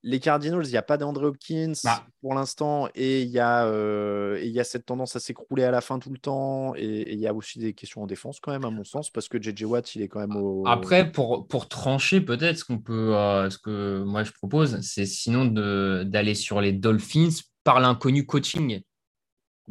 Les 0.03 0.19
Cardinals, 0.19 0.65
il 0.65 0.71
n'y 0.71 0.77
a 0.77 0.81
pas 0.81 0.97
d'Andre 0.97 1.27
Hopkins 1.27 1.73
Bah. 1.83 2.03
pour 2.21 2.33
l'instant 2.33 2.89
et 2.95 3.21
il 3.21 3.29
y, 3.29 3.37
a, 3.37 3.65
euh, 3.67 4.37
et 4.39 4.47
il 4.47 4.51
y 4.51 4.59
a 4.59 4.63
cette 4.63 4.87
tendance 4.87 5.15
à 5.15 5.19
s'écrouler 5.19 5.63
à 5.63 5.69
la 5.69 5.81
fin 5.81 5.99
tout 5.99 6.09
le 6.09 6.17
temps. 6.17 6.73
Et 6.75 7.13
il 7.13 7.19
y 7.19 7.27
a 7.27 7.33
aussi 7.35 7.59
des 7.59 7.73
questions 7.73 8.01
en 8.01 8.07
défense, 8.07 8.39
quand 8.39 8.51
même, 8.51 8.65
à 8.65 8.71
mon 8.71 8.83
sens, 8.83 9.11
parce 9.11 9.27
que 9.29 9.39
JJ 9.39 9.63
Watt, 9.65 9.95
il 9.95 10.01
est 10.01 10.07
quand 10.07 10.19
même 10.19 10.35
au. 10.35 10.63
Après, 10.65 11.11
pour, 11.11 11.47
pour 11.47 11.67
trancher, 11.69 12.19
peut-être, 12.19 12.57
ce 12.57 12.65
qu'on 12.65 12.79
peut, 12.79 13.15
euh, 13.15 13.49
ce 13.51 13.59
que 13.59 14.03
moi 14.03 14.23
je 14.23 14.31
propose, 14.31 14.81
c'est 14.81 15.05
sinon 15.05 15.45
d'aller 15.45 16.33
sur 16.33 16.61
les 16.61 16.73
Dolphins 16.73 17.29
par 17.63 17.79
l'inconnu 17.79 18.25
coaching. 18.25 18.81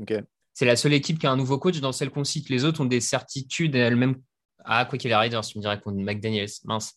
Ok. 0.00 0.14
C'est 0.54 0.66
la 0.66 0.76
seule 0.76 0.92
équipe 0.92 1.18
qui 1.18 1.26
a 1.26 1.32
un 1.32 1.36
nouveau 1.36 1.58
coach 1.58 1.80
dans 1.80 1.92
celle 1.92 2.10
qu'on 2.10 2.22
cite. 2.24 2.50
Les 2.50 2.64
autres 2.64 2.80
ont 2.82 2.86
des 2.86 3.00
certitudes 3.00 3.74
elles-mêmes. 3.74 4.16
Ah, 4.64 4.84
quoi 4.84 4.98
qu'il 4.98 5.12
arrive, 5.12 5.32
tu 5.40 5.58
me 5.58 5.62
dirais 5.62 5.80
qu'on 5.80 5.92
McDaniels, 5.92 6.50
mince. 6.64 6.94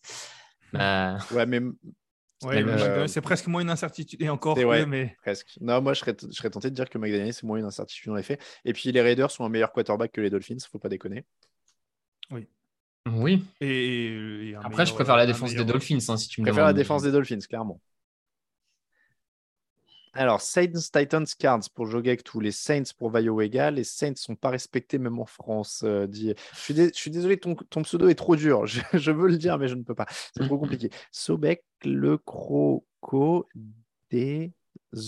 Euh, 0.75 1.17
Ouais, 1.31 1.45
mais 1.45 1.61
Ouais, 2.45 2.63
McDaniel, 2.63 3.09
c'est 3.09 3.21
presque 3.21 3.47
moins 3.47 3.61
une 3.61 3.69
incertitude. 3.69 4.21
Et 4.21 4.29
encore, 4.29 4.57
ouais. 4.57 4.85
mais 4.85 5.15
Presque. 5.21 5.57
Non, 5.61 5.81
moi, 5.81 5.93
je 5.93 5.99
serais, 5.99 6.15
je 6.21 6.31
serais 6.35 6.49
tenté 6.49 6.69
de 6.69 6.75
dire 6.75 6.89
que 6.89 6.97
McDaniel, 6.97 7.33
c'est 7.33 7.43
moins 7.43 7.57
une 7.57 7.65
incertitude 7.65 8.11
en 8.11 8.17
effet. 8.17 8.37
Et 8.65 8.73
puis, 8.73 8.91
les 8.91 9.01
Raiders 9.01 9.31
sont 9.31 9.45
un 9.45 9.49
meilleur 9.49 9.71
quarterback 9.71 10.11
que 10.11 10.21
les 10.21 10.29
Dolphins, 10.29 10.57
faut 10.71 10.79
pas 10.79 10.89
déconner. 10.89 11.23
oui. 12.31 13.45
et, 13.61 14.49
et 14.49 14.55
Après, 14.55 14.69
meilleur- 14.69 14.85
je 14.85 14.93
préfère 14.93 15.17
la 15.17 15.23
un 15.23 15.27
défense 15.27 15.53
des 15.53 15.65
Dolphins, 15.65 15.97
hein, 16.09 16.17
si 16.17 16.27
tu 16.29 16.35
Je 16.37 16.41
me 16.41 16.45
préfère 16.47 16.65
la 16.65 16.73
défense 16.73 17.03
des 17.03 17.11
Dolphins, 17.11 17.39
clairement. 17.39 17.79
Alors, 20.16 20.41
Saints, 20.41 20.72
Titans, 20.93 21.26
Cards 21.39 21.70
pour 21.74 21.88
Jogek, 21.88 22.22
les 22.39 22.51
Saints 22.51 22.84
pour 22.99 23.09
Vega. 23.09 23.72
Les 23.72 23.84
Saints 23.84 24.14
sont 24.16 24.36
pas 24.36 24.49
respectés 24.51 24.99
même 24.99 25.18
en 25.20 25.26
France. 25.26 25.82
euh, 25.84 26.05
dit... 26.05 26.34
je, 26.53 26.59
suis 26.59 26.74
dé- 26.76 26.91
je 26.93 26.99
suis 26.99 27.09
désolé, 27.11 27.38
ton, 27.38 27.55
ton 27.55 27.82
pseudo 27.82 28.07
est 28.09 28.16
trop 28.16 28.36
dur. 28.36 28.66
Je, 28.68 28.82
je 28.93 29.11
veux 29.11 29.28
le 29.28 29.38
dire, 29.38 29.57
mais 29.57 29.68
je 29.68 29.76
ne 29.76 29.82
peux 29.84 29.95
pas. 29.95 30.05
C'est 30.36 30.43
trop 30.45 30.59
compliqué. 30.59 30.91
Sobek, 31.11 31.64
le 31.84 32.18
croco 32.20 33.47
des 34.11 34.53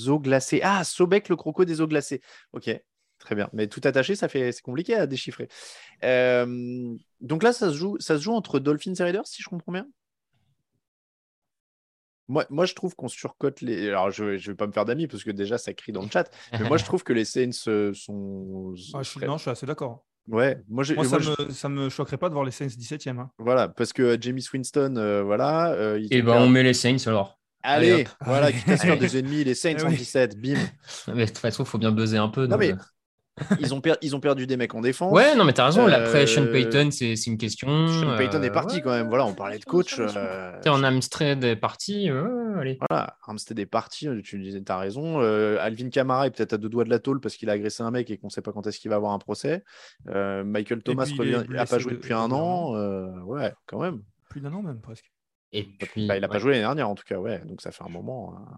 eaux 0.08 0.20
glacées. 0.20 0.62
Ah, 0.64 0.84
Sobek, 0.84 1.30
le 1.30 1.36
croco 1.36 1.66
des 1.66 1.82
eaux 1.82 1.88
glacées. 1.88 2.22
Ok, 2.54 2.70
très 3.20 3.36
bien. 3.36 3.50
Mais 3.54 3.68
tout 3.68 3.82
attaché, 3.84 4.16
ça 4.16 4.28
fait 4.28 4.52
c'est 4.52 4.62
compliqué 4.62 4.96
à 4.96 5.08
déchiffrer. 5.08 5.48
Euh, 6.04 6.96
donc 7.22 7.44
là, 7.44 7.54
ça 7.54 7.70
se 7.72 7.76
joue, 7.78 7.98
ça 8.00 8.18
se 8.18 8.24
joue 8.24 8.34
entre 8.34 8.60
Dolphins 8.60 8.94
et 8.96 9.04
Raiders, 9.04 9.28
si 9.28 9.44
je 9.44 9.50
comprends 9.50 9.74
bien? 9.74 9.88
Moi, 12.28 12.46
moi, 12.50 12.66
je 12.66 12.74
trouve 12.74 12.96
qu'on 12.96 13.08
surcote 13.08 13.62
les. 13.62 13.90
Alors, 13.90 14.12
je 14.12 14.24
ne 14.24 14.38
vais 14.38 14.56
pas 14.56 14.68
me 14.68 14.72
faire 14.72 14.86
d'amis 14.86 15.08
parce 15.08 15.24
que 15.24 15.32
déjà, 15.32 15.58
ça 15.58 15.74
crie 15.74 15.92
dans 15.92 16.02
le 16.02 16.10
chat. 16.10 16.30
Mais 16.54 16.68
moi, 16.68 16.78
je 16.78 16.84
trouve 16.86 17.04
que 17.04 17.14
les 17.14 17.26
Saints 17.26 17.52
sont. 17.52 18.74
Ah, 18.94 19.04
je 19.04 19.10
suis, 19.10 19.20
non, 19.26 19.38
je 19.38 19.42
suis 19.44 19.52
assez 19.52 19.66
d'accord. 19.66 20.04
Ouais, 20.28 20.60
moi, 20.68 20.84
j'ai. 20.84 20.96
Moi, 20.96 21.04
moi, 21.08 21.20
ça, 21.20 21.20
je- 21.20 21.44
me, 21.44 21.50
ça 21.52 21.70
me 21.70 21.90
choquerait 21.90 22.18
pas 22.18 22.30
de 22.30 22.34
voir 22.34 22.46
les 22.46 22.52
Saints 22.52 22.66
17e. 22.66 23.20
hein. 23.20 23.30
Voilà, 23.38 23.68
parce 23.68 23.94
que 23.94 24.02
euh, 24.02 24.18
Jamie 24.20 24.44
Winston, 24.52 24.96
euh, 24.98 25.22
voilà. 25.24 25.72
euh, 25.74 26.00
Et 26.10 26.22
ont 26.22 26.26
ben, 26.26 26.32
perdu- 26.34 26.48
on 26.48 26.50
met 26.50 26.64
les 26.64 26.74
Saints 26.74 26.98
alors. 27.06 27.40
Allez, 27.62 28.06
voilà, 28.26 28.52
quitte 28.52 28.70
à 28.70 28.78
se 28.78 28.86
faire 28.86 28.98
des 28.98 29.18
ennemis, 29.18 29.44
les 29.44 29.56
Saints 29.56 29.76
Eh 29.80 29.84
en 29.84 29.90
oui. 29.90 29.98
17, 29.98 30.40
bim. 30.40 30.56
Mais 31.08 31.26
de 31.26 31.30
toute 31.30 31.38
façon, 31.40 31.64
il 31.64 31.68
faut 31.68 31.78
bien 31.80 31.92
buzzer 31.92 32.18
un 32.18 32.30
peu. 32.30 32.48
Non, 32.48 32.58
donc, 32.58 32.60
mais 32.60 32.72
euh. 32.72 32.76
Ils 33.60 33.74
ont, 33.74 33.82
per- 33.82 33.96
ils 34.02 34.16
ont 34.16 34.22
perdu 34.22 34.48
des 34.48 34.56
mecs 34.56 34.74
en 34.76 34.80
défense. 34.82 35.12
Ouais, 35.12 35.36
non, 35.36 35.44
mais 35.44 35.52
t'as 35.52 35.66
raison. 35.66 35.86
là, 35.88 35.98
Après, 35.98 36.24
Euh, 36.24 36.26
Sean 36.26 36.46
Payton, 36.52 36.90
c'est 36.92 37.18
c'est 37.18 37.30
une 37.30 37.38
question. 37.38 37.88
Sean 37.88 38.16
Payton 38.16 38.42
est 38.44 38.50
euh, 38.50 38.54
parti 38.54 38.78
ouais, 38.78 38.82
quand 38.82 38.92
même. 38.92 39.10
Voilà, 39.10 39.26
on 39.26 39.34
parlait 39.34 39.60
de 39.60 39.66
coach. 39.66 40.00
euh, 40.00 40.54
Tiens, 40.62 40.72
en 40.74 40.84
Amstrad 40.84 41.44
est 41.44 41.56
parti. 41.58 42.10
allez. 42.10 42.80
Voilà, 42.90 43.18
Armstead 43.28 43.60
est 43.60 43.66
parti, 43.66 44.08
tu 44.24 44.40
disais, 44.40 44.62
tu 44.64 44.72
as 44.72 44.78
raison. 44.78 45.20
Euh, 45.22 45.58
Alvin 45.60 45.90
Kamara 45.90 46.28
est 46.28 46.32
peut-être 46.32 46.54
à 46.54 46.58
deux 46.58 46.70
doigts 46.70 46.86
de 46.86 46.90
la 46.90 47.00
tôle 47.00 47.20
parce 47.20 47.36
qu'il 47.36 47.50
a 47.50 47.54
agressé 47.54 47.84
un 47.84 47.92
mec 47.92 48.10
et 48.10 48.18
qu'on 48.18 48.28
ne 48.28 48.32
sait 48.32 48.42
pas 48.42 48.54
quand 48.54 48.66
est-ce 48.68 48.80
qu'il 48.80 48.90
va 48.90 48.96
avoir 48.96 49.12
un 49.12 49.20
procès. 49.20 49.64
Euh, 50.10 50.44
Michael 50.46 50.82
Thomas 50.82 51.06
n'a 51.50 51.66
pas 51.66 51.80
joué 51.80 51.92
de- 51.92 51.98
depuis 51.98 52.14
un 52.14 52.32
an. 52.32 52.76
Euh, 52.76 53.20
ouais, 53.26 53.54
quand 53.68 53.82
même. 53.82 54.02
Plus 54.30 54.40
d'un 54.42 54.54
an 54.54 54.62
même 54.62 54.80
presque. 54.80 55.12
Et 55.58 55.86
puis, 55.86 56.08
Bah, 56.08 56.18
il 56.18 56.22
n'a 56.22 56.28
pas 56.28 56.40
joué 56.40 56.52
l'année 56.52 56.64
dernière, 56.64 56.90
en 56.90 56.96
tout 56.96 57.04
cas, 57.04 57.18
ouais. 57.18 57.40
Donc 57.46 57.62
ça 57.62 57.72
fait 57.72 57.84
un 57.84 57.90
moment. 57.90 58.36
hein. 58.38 58.58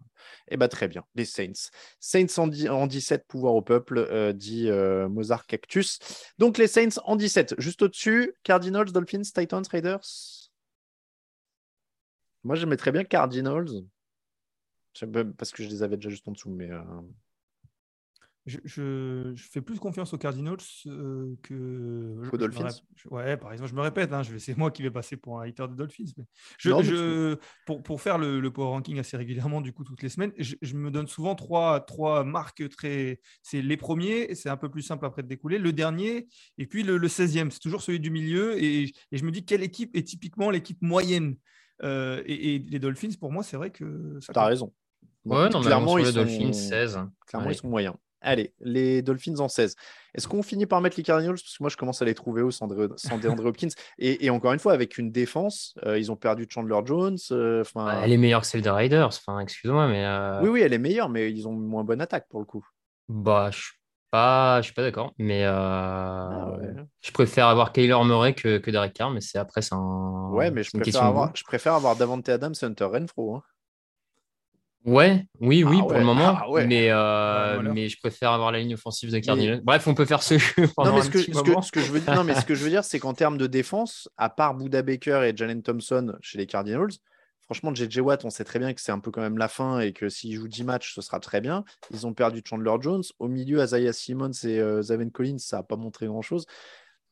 Eh 0.49 0.57
bah, 0.57 0.67
très 0.67 0.87
bien. 0.87 1.03
Les 1.15 1.25
Saints. 1.25 1.69
Saints 1.99 2.25
en, 2.37 2.47
dix- 2.47 2.69
en 2.69 2.87
17, 2.87 3.25
pouvoir 3.27 3.53
au 3.55 3.61
peuple, 3.61 3.97
euh, 3.99 4.33
dit 4.33 4.69
euh, 4.69 5.07
Mozart 5.09 5.45
Cactus. 5.45 5.99
Donc 6.37 6.57
les 6.57 6.67
Saints 6.67 6.99
en 7.05 7.15
17. 7.15 7.55
Juste 7.59 7.81
au-dessus, 7.81 8.33
Cardinals, 8.43 8.91
Dolphins, 8.91 9.21
Titans, 9.21 9.63
Raiders. 9.69 10.01
Moi, 12.43 12.55
je 12.55 12.65
mettrais 12.65 12.91
bien 12.91 13.03
Cardinals. 13.03 13.83
Parce 15.37 15.51
que 15.51 15.63
je 15.63 15.69
les 15.69 15.83
avais 15.83 15.97
déjà 15.97 16.09
juste 16.09 16.27
en 16.27 16.31
dessous, 16.31 16.49
mais. 16.49 16.71
euh, 16.71 16.81
Je, 18.47 18.59
je- 18.63 19.33
je 19.35 19.43
fais 19.51 19.59
plus 19.61 19.77
confiance 19.77 20.13
aux 20.13 20.17
Cardinals 20.17 20.55
euh, 20.87 21.35
que. 21.43 21.53
je- 22.23 22.31
me 22.31 22.37
Dolphins 22.37 22.69
Ouais, 23.11 23.35
par 23.35 23.51
exemple, 23.51 23.69
je 23.69 23.75
me 23.75 23.81
répète, 23.81 24.13
hein, 24.13 24.21
c'est 24.37 24.57
moi 24.57 24.71
qui 24.71 24.81
vais 24.83 24.89
passer 24.89 25.17
pour 25.17 25.41
un 25.41 25.45
hater 25.47 25.67
des 25.67 25.75
Dolphins. 25.75 26.05
mais 26.17 26.23
je, 26.57 26.69
Non, 26.69 26.77
mais 26.77 26.83
je- 26.85 27.35
pour, 27.65 27.83
pour 27.83 28.01
faire 28.01 28.17
le, 28.17 28.39
le 28.39 28.51
power 28.51 28.69
ranking 28.69 28.99
assez 28.99 29.17
régulièrement, 29.17 29.59
du 29.59 29.73
coup, 29.73 29.83
toutes 29.83 30.01
les 30.01 30.07
semaines, 30.07 30.31
je, 30.37 30.55
je 30.61 30.75
me 30.77 30.89
donne 30.89 31.07
souvent 31.07 31.35
trois, 31.35 31.81
trois 31.81 32.23
marques 32.23 32.67
très. 32.69 33.19
C'est 33.43 33.61
les 33.61 33.75
premiers, 33.77 34.33
c'est 34.33 34.49
un 34.49 34.57
peu 34.57 34.69
plus 34.69 34.81
simple 34.81 35.05
après 35.05 35.23
de 35.23 35.27
découler, 35.27 35.57
le 35.59 35.73
dernier, 35.73 36.27
et 36.57 36.67
puis 36.67 36.83
le, 36.83 36.95
le 36.97 37.07
16e. 37.09 37.51
C'est 37.51 37.59
toujours 37.59 37.81
celui 37.81 37.99
du 37.99 38.11
milieu. 38.11 38.57
Et, 38.63 38.83
et 39.11 39.17
je 39.17 39.25
me 39.25 39.31
dis 39.31 39.43
quelle 39.43 39.61
équipe 39.61 39.93
est 39.95 40.03
typiquement 40.07 40.49
l'équipe 40.51 40.81
moyenne. 40.81 41.35
Euh, 41.83 42.23
et, 42.25 42.55
et 42.55 42.59
les 42.59 42.79
Dolphins, 42.79 43.09
pour 43.19 43.31
moi, 43.33 43.43
c'est 43.43 43.57
vrai 43.57 43.71
que. 43.71 44.19
T'as 44.25 44.33
compte. 44.33 44.43
raison. 44.49 44.73
Ouais, 45.25 45.49
non, 45.49 45.59
mais 45.59 45.65
clairement, 45.65 45.97
ils 45.97 46.05
les 46.05 46.11
sont... 46.13 46.19
Dolphins, 46.19 46.53
16. 46.53 46.99
clairement, 47.27 47.47
Allez. 47.47 47.55
ils 47.55 47.59
sont 47.59 47.67
moyens. 47.67 47.93
Allez, 48.21 48.53
les 48.59 49.01
Dolphins 49.01 49.39
en 49.39 49.47
16. 49.47 49.75
Est-ce 50.15 50.27
qu'on 50.27 50.41
finit 50.41 50.65
par 50.65 50.81
mettre 50.81 50.97
les 50.97 51.03
Cardinals? 51.03 51.35
Parce 51.35 51.57
que 51.57 51.63
moi, 51.63 51.69
je 51.69 51.77
commence 51.77 52.01
à 52.01 52.05
les 52.05 52.15
trouver 52.15 52.41
hauts 52.41 52.51
sans, 52.51 52.67
Dre- 52.67 52.97
sans 52.97 53.17
DeAndre 53.19 53.45
Hopkins. 53.47 53.67
Et, 53.99 54.25
et 54.25 54.29
encore 54.31 54.53
une 54.53 54.59
fois, 54.59 54.73
avec 54.73 54.97
une 54.97 55.11
défense, 55.11 55.75
euh, 55.85 55.99
ils 55.99 56.11
ont 56.11 56.15
perdu 56.15 56.47
Chandler 56.49 56.79
Jones. 56.85 57.17
euh, 57.31 57.63
Ouais, 57.75 57.93
Elle 58.03 58.13
est 58.13 58.17
meilleure 58.17 58.41
que 58.41 58.47
celle 58.47 58.61
des 58.61 58.69
Raiders. 58.71 59.07
Enfin, 59.07 59.39
excuse-moi, 59.39 59.87
mais. 59.87 60.03
euh, 60.05 60.41
Oui, 60.43 60.49
oui, 60.49 60.61
elle 60.61 60.73
est 60.73 60.79
meilleure, 60.79 61.09
mais 61.09 61.31
ils 61.31 61.47
ont 61.47 61.53
une 61.53 61.65
moins 61.65 61.83
bonne 61.83 62.01
attaque 62.01 62.27
pour 62.27 62.39
le 62.39 62.45
coup. 62.45 62.65
Bah, 63.07 63.49
je 63.51 63.57
suis 63.59 63.73
pas, 64.11 64.61
je 64.61 64.65
suis 64.65 64.73
pas 64.73 64.81
d'accord. 64.81 65.13
Mais 65.17 65.43
Ah 65.45 66.49
ouais. 66.57 66.73
je 67.01 67.11
préfère 67.11 67.47
avoir 67.47 67.71
Kyler 67.71 67.97
Murray 68.03 68.33
que, 68.33 68.57
que 68.57 68.71
Derek 68.71 68.93
Carr, 68.93 69.11
mais 69.11 69.21
c'est 69.21 69.37
après, 69.37 69.61
c'est 69.61 69.75
un. 69.75 70.29
Ouais, 70.31 70.51
mais 70.51 70.63
je 70.63 70.71
préfère, 70.71 71.01
de 71.03 71.07
avoir, 71.07 71.31
je 71.35 71.43
préfère 71.43 71.73
avoir 71.73 71.95
Davante 71.95 72.27
Adams 72.29 72.53
et 72.61 72.65
Hunter 72.65 72.85
Renfro. 72.85 73.35
hein. 73.37 73.43
Ouais, 74.87 75.25
oui, 75.41 75.65
oui, 75.65 75.75
Ah 75.79 75.81
pour 75.81 75.91
ouais, 75.91 75.99
le 75.99 76.05
moment. 76.05 76.37
ah 76.39 76.49
ouais. 76.49 76.65
Mais, 76.65 76.89
euh, 76.89 77.55
voilà. 77.55 77.73
mais 77.73 77.89
je 77.89 77.97
préfère 77.99 78.31
avoir 78.31 78.53
la 78.53 78.59
ligne 78.59 78.73
offensive 78.75 79.11
de 79.11 79.19
Cardinals. 79.19 79.59
Bref, 79.61 79.85
on 79.85 79.93
peut 79.93 80.05
faire 80.05 80.23
ce 80.23 80.37
jeu 80.37 80.67
pendant 80.77 80.91
Non, 80.91 80.95
mais 80.95 81.01
un 81.01 81.03
ce 81.03 81.09
que, 81.09 81.17
petit 81.17 81.33
ce, 81.33 81.41
que, 81.41 81.47
moment. 81.49 81.61
ce 81.61 81.71
que 81.73 81.81
je 81.81 81.91
veux 81.91 81.99
dire, 81.99 82.15
non, 82.15 82.23
mais 82.23 82.35
ce 82.35 82.45
que 82.45 82.55
je 82.55 82.63
veux 82.63 82.69
dire, 82.69 82.85
c'est 82.85 82.97
qu'en 82.97 83.13
termes 83.13 83.37
de 83.37 83.47
défense, 83.47 84.07
à 84.15 84.29
part 84.29 84.55
Buda 84.55 84.81
Baker 84.83 85.23
et 85.25 85.35
Jalen 85.35 85.61
Thompson 85.61 86.13
chez 86.21 86.37
les 86.37 86.45
Cardinals, 86.47 86.87
franchement, 87.43 87.75
JJ 87.75 87.97
Watt, 87.99 88.23
on 88.23 88.29
sait 88.29 88.45
très 88.45 88.59
bien 88.59 88.73
que 88.73 88.79
c'est 88.79 88.93
un 88.93 88.99
peu 88.99 89.11
quand 89.11 89.19
même 89.21 89.37
la 89.37 89.49
fin 89.49 89.81
et 89.81 89.91
que 89.91 90.07
s'il 90.07 90.33
joue 90.35 90.47
10 90.47 90.63
matchs, 90.63 90.93
ce 90.95 91.01
sera 91.01 91.19
très 91.19 91.41
bien. 91.41 91.65
Ils 91.91 92.07
ont 92.07 92.13
perdu 92.13 92.41
Chandler 92.47 92.75
Jones. 92.79 93.03
Au 93.19 93.27
milieu, 93.27 93.61
Isaiah 93.61 93.91
Simmons 93.91 94.31
et 94.45 94.57
euh, 94.59 94.81
Zaven 94.81 95.11
Collins, 95.11 95.37
ça 95.39 95.57
n'a 95.57 95.63
pas 95.63 95.75
montré 95.75 96.07
grand-chose. 96.07 96.45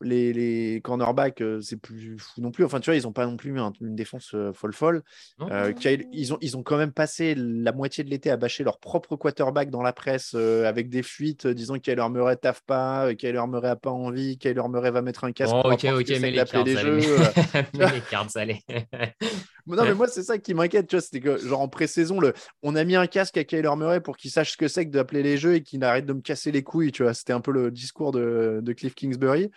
Les, 0.02 0.34
les 0.34 0.80
cornerbacks, 0.82 1.40
euh, 1.40 1.60
c'est 1.62 1.78
plus 1.78 2.18
fou 2.18 2.42
non 2.42 2.50
plus. 2.50 2.64
Enfin, 2.66 2.80
tu 2.80 2.90
vois, 2.90 2.96
ils 2.96 3.04
n'ont 3.04 3.12
pas 3.12 3.24
non 3.26 3.38
plus 3.38 3.58
un- 3.58 3.72
une 3.80 3.94
défense 3.96 4.32
euh, 4.34 4.52
folle-folle. 4.52 5.02
Euh, 5.50 5.72
Kyle- 5.72 6.06
ils, 6.12 6.34
ont, 6.34 6.38
ils 6.42 6.54
ont 6.56 6.62
quand 6.62 6.76
même 6.76 6.92
passé 6.92 7.34
la 7.34 7.72
moitié 7.72 8.04
de 8.04 8.10
l'été 8.10 8.30
à 8.30 8.36
bâcher 8.36 8.62
leur 8.62 8.78
propre 8.78 9.16
quarterback 9.16 9.70
dans 9.70 9.80
la 9.82 9.94
presse 9.94 10.32
euh, 10.34 10.66
avec 10.66 10.90
des 10.90 11.02
fuites 11.02 11.46
euh, 11.46 11.54
disant 11.54 11.74
que 11.76 11.80
Kyler 11.80 12.08
Murray 12.10 12.36
taffe 12.36 12.60
pas, 12.66 13.06
euh, 13.08 13.14
Kyler 13.14 13.42
Murray 13.48 13.70
a 13.70 13.76
pas 13.76 13.90
envie, 13.90 14.36
Kyler 14.36 14.68
Murray 14.68 14.90
va 14.90 15.00
mettre 15.00 15.24
un 15.24 15.32
casque 15.32 15.52
pour 15.62 15.72
ok, 15.72 15.80
ok, 16.00 16.08
mais 16.20 16.30
les 16.64 16.76
jeux. 16.82 16.98
euh. 17.56 17.62
mais 17.78 17.92
les 17.94 18.00
cards, 18.10 18.28
allez. 18.34 18.60
non, 19.66 19.84
mais 19.84 19.94
moi, 19.94 20.08
c'est 20.08 20.22
ça 20.22 20.38
qui 20.38 20.52
m'inquiète, 20.54 20.86
tu 20.88 20.96
vois, 20.96 21.00
c'était 21.00 21.20
que 21.20 21.38
genre 21.38 21.60
en 21.60 21.68
pré-saison, 21.68 22.20
le... 22.20 22.34
on 22.62 22.76
a 22.76 22.84
mis 22.84 22.96
un 22.96 23.06
casque 23.06 23.36
à 23.38 23.44
Kyler 23.44 23.70
Murray 23.76 24.00
pour 24.00 24.16
qu'il 24.16 24.30
sache 24.30 24.52
ce 24.52 24.56
que 24.56 24.68
c'est 24.68 24.84
que 24.86 24.90
d'appeler 24.90 25.22
les 25.22 25.38
jeux 25.38 25.54
et 25.54 25.62
qu'il 25.62 25.82
arrête 25.84 26.06
de 26.06 26.12
me 26.12 26.20
casser 26.20 26.52
les 26.52 26.62
couilles, 26.62 26.92
tu 26.92 27.02
vois. 27.02 27.14
C'était 27.14 27.32
un 27.32 27.40
peu 27.40 27.50
le 27.50 27.70
discours 27.70 28.12
de, 28.12 28.60
de 28.62 28.72
Cliff 28.72 28.94
Kingsbury. 28.94 29.50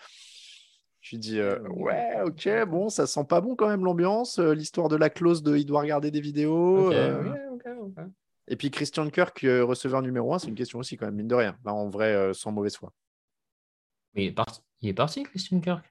Lui 1.12 1.18
dis, 1.18 1.40
euh, 1.40 1.60
ouais, 1.70 2.18
ok, 2.24 2.50
bon, 2.68 2.90
ça 2.90 3.08
sent 3.08 3.24
pas 3.28 3.42
bon 3.42 3.56
quand 3.56 3.68
même 3.68 3.84
l'ambiance, 3.84 4.38
euh, 4.40 4.54
l'histoire 4.54 4.90
de 4.90 4.96
la 4.96 5.10
clause 5.10 5.42
de 5.44 5.56
il 5.58 5.66
doit 5.66 5.82
regarder 5.82 6.12
des 6.12 6.22
vidéos. 6.22 6.92
Euh. 6.94 7.34
Et 8.48 8.56
puis 8.56 8.70
Christian 8.72 9.10
Kirk, 9.10 9.44
euh, 9.44 9.64
receveur 9.64 10.02
numéro 10.02 10.34
1, 10.34 10.40
c'est 10.40 10.48
une 10.48 10.56
question 10.56 10.80
aussi 10.80 10.98
quand 10.98 11.06
même, 11.06 11.16
mine 11.16 11.28
de 11.28 11.36
rien. 11.36 11.56
Là, 11.66 11.74
en 11.74 11.90
vrai, 11.90 12.14
euh, 12.14 12.34
sans 12.34 12.52
mauvaise 12.52 12.76
foi. 12.76 12.92
Mais 14.16 14.26
il 14.26 14.28
est 14.28 14.32
parti, 14.34 14.62
il 14.82 14.90
est 14.90 14.94
parti, 14.94 15.24
Christian 15.24 15.60
Kirk? 15.60 15.84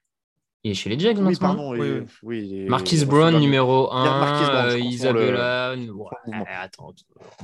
Il 0.64 0.72
est 0.72 0.74
chez 0.74 0.90
les 0.90 0.98
Jags 0.98 1.16
Oui, 1.18 1.22
maintenant. 1.24 1.48
pardon. 1.48 1.70
Oui, 1.72 1.78
oui, 1.80 1.90
oui. 2.00 2.06
oui, 2.22 2.48
il 2.48 2.64
est- 2.64 2.68
Marquis 2.68 3.04
Brown 3.04 3.32
nu- 3.34 3.40
numéro 3.40 3.88
Il 3.92 4.04
y 4.04 4.08
a 4.08 4.10
Marquise 4.18 4.48
1, 4.48 4.52
Brown, 4.52 4.84
Isabella. 4.92 5.76
le- 5.76 5.92
Ouais, 5.92 6.06
attends. 6.60 6.92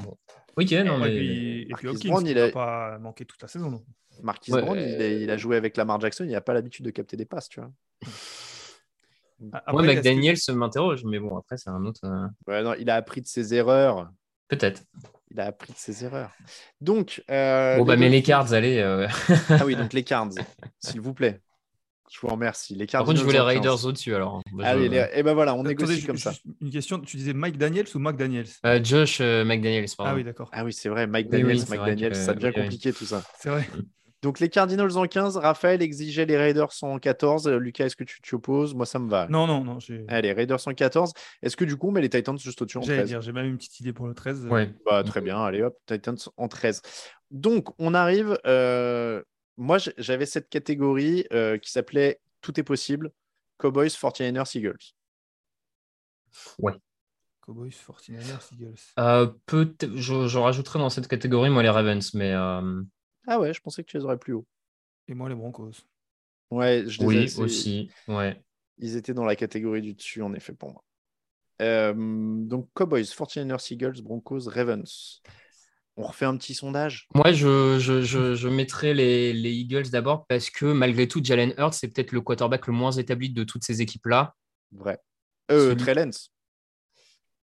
bon. 0.02 0.16
Ok, 0.56 0.70
non, 0.72 1.04
Et 1.04 1.66
mais. 1.68 1.88
Hopkins, 1.88 2.08
Brown, 2.10 2.26
il 2.26 2.38
a- 2.38 2.48
pas 2.50 2.98
manquer 2.98 3.24
toute 3.24 3.40
la 3.42 3.48
saison. 3.48 3.70
non? 3.70 3.84
Marquis 4.22 4.52
Ouais, 4.52 4.62
Brown, 4.62 4.78
il, 4.78 5.02
a, 5.02 5.08
il 5.08 5.30
a 5.30 5.36
joué 5.36 5.56
avec 5.56 5.76
Lamar 5.76 6.00
Jackson, 6.00 6.24
il 6.24 6.30
n'a 6.30 6.40
pas 6.40 6.54
l'habitude 6.54 6.84
de 6.84 6.90
capter 6.90 7.16
des 7.16 7.24
passes, 7.26 7.48
tu 7.48 7.60
vois. 7.60 7.70
Après, 9.52 9.72
Moi, 9.72 9.82
que- 9.82 9.86
McDaniel 9.88 10.36
se 10.36 10.52
m'interroge, 10.52 11.04
mais 11.04 11.18
bon, 11.18 11.36
après, 11.36 11.56
c'est 11.58 11.68
un 11.70 11.84
autre. 11.84 12.00
euh, 12.04 12.26
Ouais, 12.46 12.62
non, 12.62 12.74
il 12.78 12.88
a 12.88 12.94
appris 12.96 13.20
de 13.20 13.26
ses 13.26 13.52
erreurs. 13.54 14.10
Peut-être. 14.48 14.82
Il 15.30 15.40
a 15.40 15.46
appris 15.46 15.72
de 15.72 15.78
ses 15.78 16.04
erreurs. 16.04 16.30
Donc, 16.80 17.22
euh, 17.30 17.76
Bon, 17.78 17.84
bah, 17.84 17.96
mais 17.96 18.08
les 18.08 18.22
cards, 18.22 18.52
allez. 18.52 18.78
euh, 18.78 19.06
Ah 19.50 19.64
oui, 19.66 19.74
donc 19.76 19.92
les 19.92 20.04
Cards, 20.04 20.30
s'il 20.80 21.00
vous 21.00 21.12
plaît. 21.12 21.40
Je 22.10 22.20
vous 22.20 22.28
remercie. 22.28 22.74
Les 22.74 22.86
Par 22.86 23.00
Cardinals 23.04 23.06
contre, 23.06 23.20
je 23.20 23.26
veux 23.26 23.32
les 23.32 23.40
en 23.40 23.44
15. 23.46 23.54
Raiders 23.74 23.86
au-dessus, 23.86 24.14
alors. 24.14 24.40
Bah, 24.52 24.62
je- 24.64 24.68
Allez, 24.68 24.88
les... 24.88 25.06
et 25.14 25.22
ben 25.22 25.34
voilà, 25.34 25.52
on 25.54 25.64
Attendez, 25.64 25.70
négocie 25.70 26.04
comme 26.04 26.16
ça. 26.16 26.32
Une 26.60 26.70
question, 26.70 27.00
tu 27.00 27.16
disais 27.16 27.32
Mike 27.32 27.58
Daniels 27.58 27.86
ou 27.94 27.98
McDaniels 27.98 28.46
Euh, 28.64 28.78
Josh 28.82 29.20
euh, 29.20 29.44
McDaniels, 29.44 29.86
pardon. 29.96 30.12
Ah 30.12 30.14
oui, 30.14 30.22
d'accord. 30.22 30.48
Ah 30.52 30.64
oui, 30.64 30.72
c'est 30.72 30.88
vrai, 30.88 31.06
Mike 31.06 31.28
Oui, 31.30 31.42
oui, 31.42 31.42
Daniels, 31.42 31.66
Mike 31.68 31.84
Daniels, 31.84 32.12
que- 32.12 32.16
ça 32.16 32.34
devient 32.34 32.52
compliqué 32.54 32.92
tout 32.92 33.06
ça. 33.06 33.22
C'est 33.40 33.50
vrai. 33.50 33.66
Donc 34.24 34.40
les 34.40 34.48
Cardinals 34.48 34.96
en 34.96 35.06
15, 35.06 35.36
Raphaël 35.36 35.82
exigeait 35.82 36.24
les 36.24 36.38
Raiders 36.38 36.72
en 36.80 36.98
14. 36.98 37.46
Euh, 37.46 37.58
Lucas, 37.58 37.84
est-ce 37.84 37.94
que 37.94 38.04
tu 38.04 38.22
t'y 38.22 38.34
opposes 38.34 38.74
Moi, 38.74 38.86
ça 38.86 38.98
me 38.98 39.10
va. 39.10 39.28
Non, 39.28 39.46
non, 39.46 39.62
non. 39.62 39.78
Allez, 40.08 40.32
Raiders 40.32 40.66
en 40.66 40.72
14. 40.72 41.12
Est-ce 41.42 41.58
que 41.58 41.66
du 41.66 41.76
coup, 41.76 41.88
on 41.88 41.92
met 41.92 42.00
les 42.00 42.08
Titans 42.08 42.38
juste 42.38 42.62
au-dessus 42.62 42.78
en 42.78 42.82
J'allais 42.82 43.00
13 43.00 43.08
dire, 43.10 43.20
j'ai 43.20 43.32
même 43.32 43.44
une 43.44 43.58
petite 43.58 43.78
idée 43.80 43.92
pour 43.92 44.06
le 44.08 44.14
13. 44.14 44.46
Ouais. 44.46 44.74
Bah, 44.86 45.04
Très 45.04 45.20
bien, 45.20 45.38
allez 45.44 45.60
hop, 45.60 45.76
Titans 45.84 46.16
en 46.38 46.48
13. 46.48 46.80
Donc, 47.30 47.68
on 47.78 47.92
arrive. 47.92 48.38
euh, 48.46 49.22
Moi, 49.58 49.76
j'avais 49.98 50.24
cette 50.24 50.48
catégorie 50.48 51.26
euh, 51.34 51.58
qui 51.58 51.70
s'appelait 51.70 52.18
Tout 52.40 52.58
est 52.58 52.64
possible 52.64 53.10
Cowboys, 53.58 53.88
49ers, 53.88 54.56
Eagles. 54.56 54.94
Cowboys, 57.42 57.68
49ers, 57.70 58.54
Eagles. 58.54 58.74
Euh, 58.98 59.26
peut 59.44 59.74
je, 59.96 60.28
je 60.28 60.38
rajouterais 60.38 60.78
dans 60.78 60.88
cette 60.88 61.08
catégorie, 61.08 61.50
moi, 61.50 61.62
les 61.62 61.68
Ravens, 61.68 62.14
mais. 62.14 62.32
Ah 63.26 63.40
ouais, 63.40 63.52
je 63.54 63.60
pensais 63.60 63.82
que 63.82 63.90
tu 63.90 63.96
les 63.98 64.04
aurais 64.04 64.18
plus 64.18 64.32
haut. 64.34 64.46
Et 65.08 65.14
moi, 65.14 65.28
les 65.28 65.34
Broncos. 65.34 65.72
Ouais, 66.50 66.84
je 66.86 67.00
les 67.00 67.04
ai- 67.04 67.08
Oui, 67.08 67.34
aussi. 67.44 67.90
Ouais. 68.08 68.42
Ils 68.78 68.96
étaient 68.96 69.14
dans 69.14 69.24
la 69.24 69.36
catégorie 69.36 69.82
du 69.82 69.94
dessus, 69.94 70.22
en 70.22 70.34
effet, 70.34 70.52
pour 70.52 70.72
moi. 70.72 70.84
Euh, 71.62 71.94
donc, 71.96 72.68
Cowboys, 72.74 73.04
49ers, 73.04 73.72
Eagles, 73.72 74.02
Broncos, 74.02 74.48
Ravens. 74.48 75.22
On 75.96 76.02
refait 76.02 76.24
un 76.24 76.36
petit 76.36 76.54
sondage? 76.54 77.06
Moi, 77.14 77.32
je, 77.32 77.78
je, 77.78 78.02
je, 78.02 78.34
je 78.34 78.48
mettrais 78.48 78.94
les, 78.94 79.32
les 79.32 79.52
Eagles 79.52 79.90
d'abord 79.90 80.26
parce 80.26 80.50
que 80.50 80.66
malgré 80.66 81.06
tout, 81.06 81.22
Jalen 81.22 81.54
Hurts, 81.56 81.74
c'est 81.74 81.86
peut-être 81.88 82.10
le 82.10 82.20
quarterback 82.20 82.66
le 82.66 82.72
moins 82.72 82.90
établi 82.90 83.30
de 83.30 83.44
toutes 83.44 83.62
ces 83.62 83.80
équipes-là. 83.80 84.34
Vrai. 84.72 84.98
Euh, 85.52 85.68
Celui- 85.70 85.76
Trey 85.76 85.94
Lance. 85.94 86.32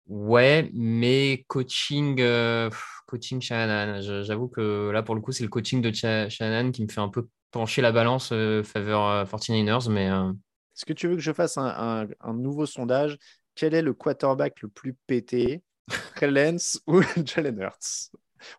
Ouais, 0.07 0.69
mais 0.73 1.45
coaching, 1.47 2.19
euh, 2.19 2.69
coaching 3.05 3.41
Shanahan. 3.41 4.01
Je- 4.01 4.23
J'avoue 4.23 4.47
que 4.47 4.89
là, 4.91 5.03
pour 5.03 5.15
le 5.15 5.21
coup, 5.21 5.31
c'est 5.31 5.43
le 5.43 5.49
coaching 5.49 5.81
de 5.81 5.91
Shanahan 5.91 6.71
qui 6.71 6.83
me 6.83 6.89
fait 6.91 7.01
un 7.01 7.09
peu 7.09 7.27
pencher 7.51 7.81
la 7.81 7.91
balance 7.91 8.31
euh, 8.31 8.63
faveur 8.63 9.05
euh, 9.07 9.25
49ers. 9.25 9.89
Mais 9.89 10.09
euh, 10.09 10.31
Est-ce 10.75 10.85
que 10.85 10.93
tu 10.93 11.07
veux 11.07 11.15
que 11.15 11.21
je 11.21 11.31
fasse 11.33 11.57
un, 11.57 11.65
un- 11.67 12.07
un 12.21 12.33
nouveau 12.33 12.65
sondage? 12.65 13.17
Quel 13.55 13.73
est 13.75 13.81
le 13.81 13.93
quarterback 13.93 14.61
le 14.61 14.67
plus 14.69 14.95
pété? 15.07 15.61
Lance 16.21 16.81
ou 16.87 17.01
Jalen 17.25 17.59
Hurts? 17.59 18.11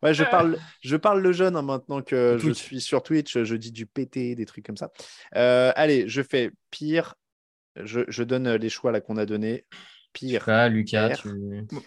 Ouais, 0.03 0.15
je 0.15 0.25
parle, 0.25 0.59
je 0.83 0.97
parle 0.97 1.21
le 1.21 1.33
jeune 1.33 1.57
hein, 1.57 1.63
maintenant 1.63 2.03
que 2.03 2.39
je 2.41 2.53
suis 2.53 2.81
sur 2.81 3.03
Twitch. 3.03 3.39
Je 3.43 3.55
dis 3.57 3.73
du 3.73 3.87
pété, 3.87 4.35
des 4.35 4.47
trucs 4.47 4.65
comme 4.65 4.77
ça. 4.77 4.91
Euh, 5.37 5.73
allez, 5.77 6.09
je 6.09 6.23
fais 6.23 6.51
pire. 6.71 7.15
Je, 7.77 8.01
je 8.09 8.23
donne 8.23 8.49
les 8.55 8.69
choix 8.71 8.93
là 8.93 9.01
qu'on 9.01 9.17
a 9.17 9.27
donnés. 9.27 9.67
Je 10.15 10.27
Pire. 10.27 10.69
Lucas, 10.71 11.17
tu... 11.17 11.29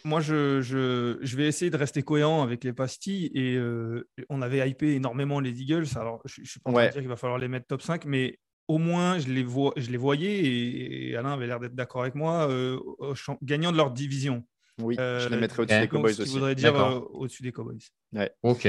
Moi, 0.04 0.20
je, 0.22 0.62
je, 0.62 1.18
je 1.22 1.38
vais 1.38 1.48
essayer 1.48 1.72
de 1.72 1.78
rester 1.78 2.04
cohérent 2.04 2.44
avec 2.44 2.64
les 2.64 2.74
pastilles. 2.74 3.32
Et 3.34 3.56
euh, 3.56 4.08
on 4.30 4.42
avait 4.42 4.68
hypé 4.70 4.96
énormément 4.96 5.40
les 5.40 5.62
Eagles. 5.62 5.86
Alors, 5.96 6.22
je 6.26 6.42
ne 6.42 6.46
suis 6.46 6.60
pas 6.60 6.70
en 6.70 6.74
train 6.74 6.82
Ouais. 6.84 6.88
de 6.88 6.94
dire 6.94 7.02
qu'il 7.02 7.10
va 7.10 7.16
falloir 7.16 7.40
les 7.40 7.48
mettre 7.48 7.68
top 7.68 7.82
5, 7.82 8.06
mais 8.06 8.40
au 8.68 8.78
moins, 8.80 9.18
je 9.18 9.28
les, 9.30 9.44
vois, 9.44 9.74
je 9.78 9.90
les 9.92 9.98
voyais. 9.98 10.40
Et, 10.46 11.10
et 11.10 11.16
Alain 11.16 11.34
avait 11.34 11.48
l'air 11.48 11.60
d'être 11.60 11.76
d'accord 11.76 12.02
avec 12.02 12.16
moi, 12.16 12.50
euh, 12.50 12.78
gagnant 13.42 13.72
de 13.72 13.78
leur 13.78 13.92
division. 13.92 14.44
Oui, 14.82 14.96
je 14.96 15.02
Euh, 15.02 15.30
les 15.30 15.38
mettrais 15.38 15.64
au-dessus 15.64 15.80
des 15.80 15.88
Cowboys 15.88 16.12
ce 16.12 16.18
qui 16.18 16.22
aussi. 16.24 16.34
voudrait 16.34 16.54
dire 16.56 16.74
D'accord. 16.74 16.92
euh, 16.92 17.18
au-dessus 17.18 17.42
des 17.44 17.52
Cowboys. 17.52 17.80
Ok. 18.44 18.68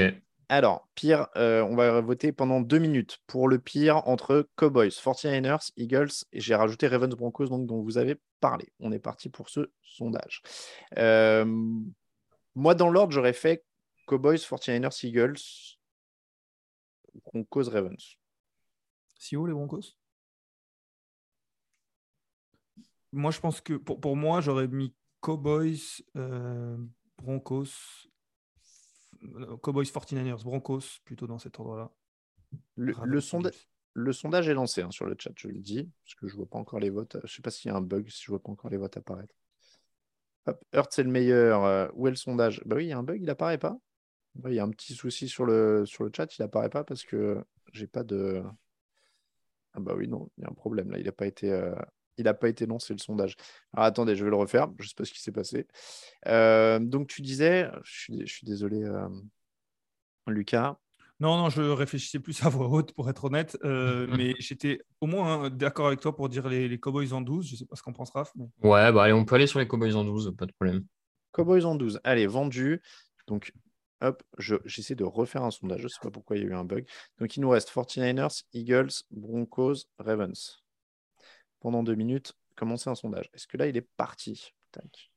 Alors, 0.51 0.89
pire, 0.95 1.27
euh, 1.37 1.61
on 1.61 1.75
va 1.75 2.01
voter 2.01 2.31
pendant 2.31 2.59
deux 2.61 2.79
minutes 2.79 3.19
pour 3.27 3.47
le 3.47 3.59
pire 3.59 4.07
entre 4.07 4.49
Cowboys, 4.55 4.89
49ers, 4.89 5.69
Eagles, 5.77 6.09
et 6.33 6.39
j'ai 6.39 6.55
rajouté 6.55 6.87
Ravens 6.87 7.13
Broncos, 7.15 7.45
donc 7.49 7.67
dont 7.67 7.83
vous 7.83 7.99
avez 7.99 8.15
parler. 8.39 8.71
On 8.79 8.91
est 8.91 8.99
parti 8.99 9.29
pour 9.29 9.49
ce 9.49 9.71
sondage. 9.81 10.41
Euh, 10.97 11.45
moi, 12.55 12.75
dans 12.75 12.89
l'ordre, 12.89 13.11
j'aurais 13.13 13.33
fait 13.33 13.65
Cowboys, 14.07 14.37
49ers, 14.37 15.05
Eagles, 15.05 15.37
Broncos, 17.25 17.69
Ravens. 17.69 18.17
Si 19.17 19.35
haut 19.35 19.45
les 19.45 19.53
Broncos? 19.53 19.95
Moi, 23.11 23.31
je 23.31 23.39
pense 23.39 23.61
que 23.61 23.73
pour, 23.73 23.99
pour 23.99 24.15
moi, 24.15 24.39
j'aurais 24.41 24.67
mis 24.67 24.93
Cowboys, 25.21 25.79
euh, 26.15 26.77
Broncos, 27.17 27.65
Cowboys 29.61 29.85
49ers, 29.91 30.43
Broncos, 30.43 30.99
plutôt 31.03 31.27
dans 31.27 31.39
cet 31.39 31.59
ordre-là. 31.59 31.91
Le, 32.75 32.93
Ravens, 32.93 33.09
le 33.11 33.19
sonda- 33.21 33.49
Eagles. 33.49 33.67
Le 33.93 34.13
sondage 34.13 34.47
est 34.49 34.53
lancé 34.53 34.81
hein, 34.81 34.91
sur 34.91 35.05
le 35.05 35.15
chat, 35.17 35.31
je 35.35 35.47
le 35.47 35.59
dis, 35.59 35.89
parce 36.03 36.15
que 36.15 36.27
je 36.27 36.35
vois 36.35 36.45
pas 36.47 36.57
encore 36.57 36.79
les 36.79 36.89
votes. 36.89 37.17
Je 37.23 37.33
sais 37.35 37.41
pas 37.41 37.51
s'il 37.51 37.69
y 37.69 37.73
a 37.73 37.77
un 37.77 37.81
bug, 37.81 38.07
si 38.09 38.23
je 38.23 38.31
vois 38.31 38.41
pas 38.41 38.51
encore 38.51 38.69
les 38.69 38.77
votes 38.77 38.97
apparaître. 38.97 39.33
Hop, 40.45 40.63
Hurt, 40.73 40.91
c'est 40.93 41.03
le 41.03 41.09
meilleur. 41.11 41.63
Euh, 41.65 41.87
où 41.93 42.07
est 42.07 42.11
le 42.11 42.15
sondage? 42.15 42.61
Bah 42.65 42.75
oui, 42.77 42.85
il 42.85 42.89
y 42.89 42.93
a 42.93 42.97
un 42.97 43.03
bug, 43.03 43.21
il 43.21 43.29
apparaît 43.29 43.57
pas. 43.57 43.77
Il 44.45 44.53
y 44.53 44.59
a 44.59 44.63
un 44.63 44.69
petit 44.69 44.93
souci 44.93 45.27
sur 45.27 45.45
le, 45.45 45.85
sur 45.85 46.03
le 46.03 46.11
chat, 46.15 46.37
il 46.37 46.43
apparaît 46.43 46.69
pas 46.69 46.83
parce 46.83 47.03
que 47.03 47.43
j'ai 47.73 47.87
pas 47.87 48.03
de. 48.03 48.43
Ah 49.73 49.79
bah 49.79 49.93
oui, 49.95 50.07
non, 50.07 50.29
il 50.37 50.43
y 50.43 50.45
a 50.45 50.49
un 50.49 50.53
problème 50.53 50.91
là, 50.91 50.97
il 50.97 51.05
n'a 51.05 51.11
pas 51.11 51.27
été. 51.27 51.51
euh, 51.51 51.75
Il 52.17 52.23
pas 52.39 52.49
été 52.49 52.65
lancé 52.65 52.93
le 52.93 52.99
sondage. 52.99 53.35
Alors 53.73 53.85
attendez, 53.85 54.15
je 54.15 54.23
vais 54.23 54.29
le 54.29 54.35
refaire. 54.35 54.69
Je 54.79 54.87
sais 54.87 54.95
pas 54.95 55.05
ce 55.05 55.13
qui 55.13 55.21
s'est 55.21 55.31
passé. 55.31 55.67
Euh, 56.27 56.79
donc 56.79 57.07
tu 57.07 57.21
disais, 57.21 57.69
je 57.83 57.91
suis, 57.91 58.27
je 58.27 58.33
suis 58.33 58.45
désolé, 58.45 58.83
Lucas. 60.27 60.77
Non, 61.19 61.37
non, 61.37 61.49
je 61.49 61.61
réfléchissais 61.61 62.19
plus 62.19 62.41
à 62.45 62.49
voix 62.49 62.67
haute 62.67 62.93
pour 62.93 63.09
être 63.09 63.25
honnête, 63.25 63.57
euh, 63.63 64.07
mais 64.17 64.35
j'étais 64.39 64.81
au 65.01 65.07
moins 65.07 65.43
hein, 65.45 65.49
d'accord 65.49 65.87
avec 65.87 65.99
toi 65.99 66.15
pour 66.15 66.29
dire 66.29 66.47
les, 66.47 66.67
les 66.67 66.79
Cowboys 66.79 67.11
en 67.13 67.21
12. 67.21 67.47
Je 67.49 67.55
sais 67.55 67.65
pas 67.65 67.75
ce 67.75 67.81
qu'en 67.83 67.93
pense 67.93 68.11
Raph. 68.11 68.31
mais- 68.35 68.45
Ouais, 68.61 68.91
bah 68.91 69.03
allez, 69.03 69.13
on 69.13 69.25
peut 69.25 69.35
aller 69.35 69.47
sur 69.47 69.59
les 69.59 69.67
Cowboys 69.67 69.95
en 69.95 70.03
12, 70.05 70.33
pas 70.37 70.45
de 70.45 70.51
problème. 70.53 70.85
Cowboys 71.31 71.65
en 71.65 71.75
12. 71.75 71.99
Allez, 72.03 72.25
vendu. 72.27 72.81
Donc, 73.27 73.51
hop, 74.01 74.23
je- 74.37 74.55
j'essaie 74.65 74.95
de 74.95 75.03
refaire 75.03 75.43
un 75.43 75.51
sondage. 75.51 75.79
Je 75.79 75.83
ne 75.85 75.89
sais 75.89 75.99
pas 76.01 76.09
pourquoi 76.11 76.37
il 76.37 76.43
y 76.43 76.45
a 76.45 76.49
eu 76.49 76.53
un 76.53 76.63
bug. 76.63 76.85
Donc, 77.19 77.35
il 77.35 77.41
nous 77.41 77.49
reste 77.49 77.69
49ers, 77.69 78.43
Eagles, 78.53 78.89
Broncos, 79.11 79.75
Ravens. 79.99 80.63
Pendant 81.59 81.83
deux 81.83 81.95
minutes, 81.95 82.33
commencer 82.55 82.89
un 82.89 82.95
sondage. 82.95 83.29
Est-ce 83.33 83.45
que 83.45 83.57
là, 83.57 83.67
il 83.67 83.75
est 83.75 83.87
parti? 83.97 84.53
Tac. 84.71 85.08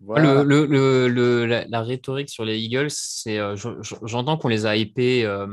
Voilà. 0.00 0.42
Le, 0.42 0.44
le- 0.44 0.66
le- 0.66 1.08
le- 1.08 1.46
la, 1.46 1.66
la 1.66 1.82
rhétorique 1.82 2.28
sur 2.30 2.44
les 2.44 2.58
Eagles, 2.58 2.90
c'est, 2.90 3.38
euh, 3.38 3.56
je- 3.56 3.80
je- 3.82 3.94
j'entends 4.04 4.36
qu'on 4.36 4.48
les 4.48 4.66
a 4.66 4.76
hypés. 4.76 5.24
euh, 5.24 5.46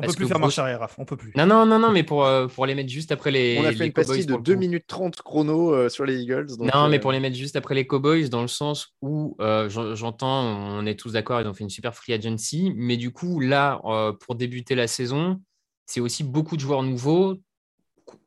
On 0.00 0.02
peut 0.02 0.12
plus 0.12 0.28
faire 0.28 0.38
marche 0.38 0.58
arrière, 0.60 0.78
Raph. 0.78 0.94
On 0.98 1.04
peut 1.04 1.16
plus. 1.16 1.32
Non, 1.34 1.44
non, 1.44 1.66
non, 1.66 1.80
non, 1.80 1.90
mais 1.90 2.04
pour, 2.04 2.24
euh, 2.24 2.46
pour 2.46 2.66
les 2.66 2.76
mettre 2.76 2.88
juste 2.88 3.10
après 3.10 3.32
les. 3.32 3.56
On 3.58 3.64
a 3.64 3.70
les 3.70 3.76
fait 3.76 3.86
une 3.86 3.92
Cowboys 3.92 4.06
pastille 4.06 4.26
de 4.26 4.30
pour 4.32 4.38
le 4.38 4.44
2 4.44 4.54
coup. 4.54 4.60
minutes 4.60 4.84
30 4.86 5.16
chrono 5.22 5.74
euh, 5.74 5.88
sur 5.88 6.04
les 6.04 6.20
Eagles. 6.22 6.46
donc, 6.56 6.72
Non, 6.72 6.88
mais 6.88 7.00
pour 7.00 7.10
les 7.10 7.18
mettre 7.18 7.34
juste 7.36 7.56
après 7.56 7.74
les 7.74 7.84
Cowboys, 7.86 8.28
dans 8.30 8.42
le 8.42 8.48
sens 8.48 8.94
où 9.02 9.36
euh, 9.40 9.68
j'en- 9.68 9.96
j'entends, 9.96 10.44
on 10.44 10.86
est 10.86 10.94
tous 10.98 11.12
d'accord, 11.12 11.40
ils 11.40 11.48
ont 11.48 11.54
fait 11.54 11.64
une 11.64 11.70
super 11.70 11.94
free 11.96 12.12
agency, 12.12 12.72
mais 12.76 12.96
du 12.96 13.10
coup, 13.10 13.40
là, 13.40 13.80
euh, 13.86 14.12
pour 14.12 14.36
débuter 14.36 14.76
la 14.76 14.86
saison, 14.86 15.40
c'est 15.86 16.00
aussi 16.00 16.22
beaucoup 16.22 16.54
de 16.54 16.60
joueurs 16.60 16.84
nouveaux. 16.84 17.34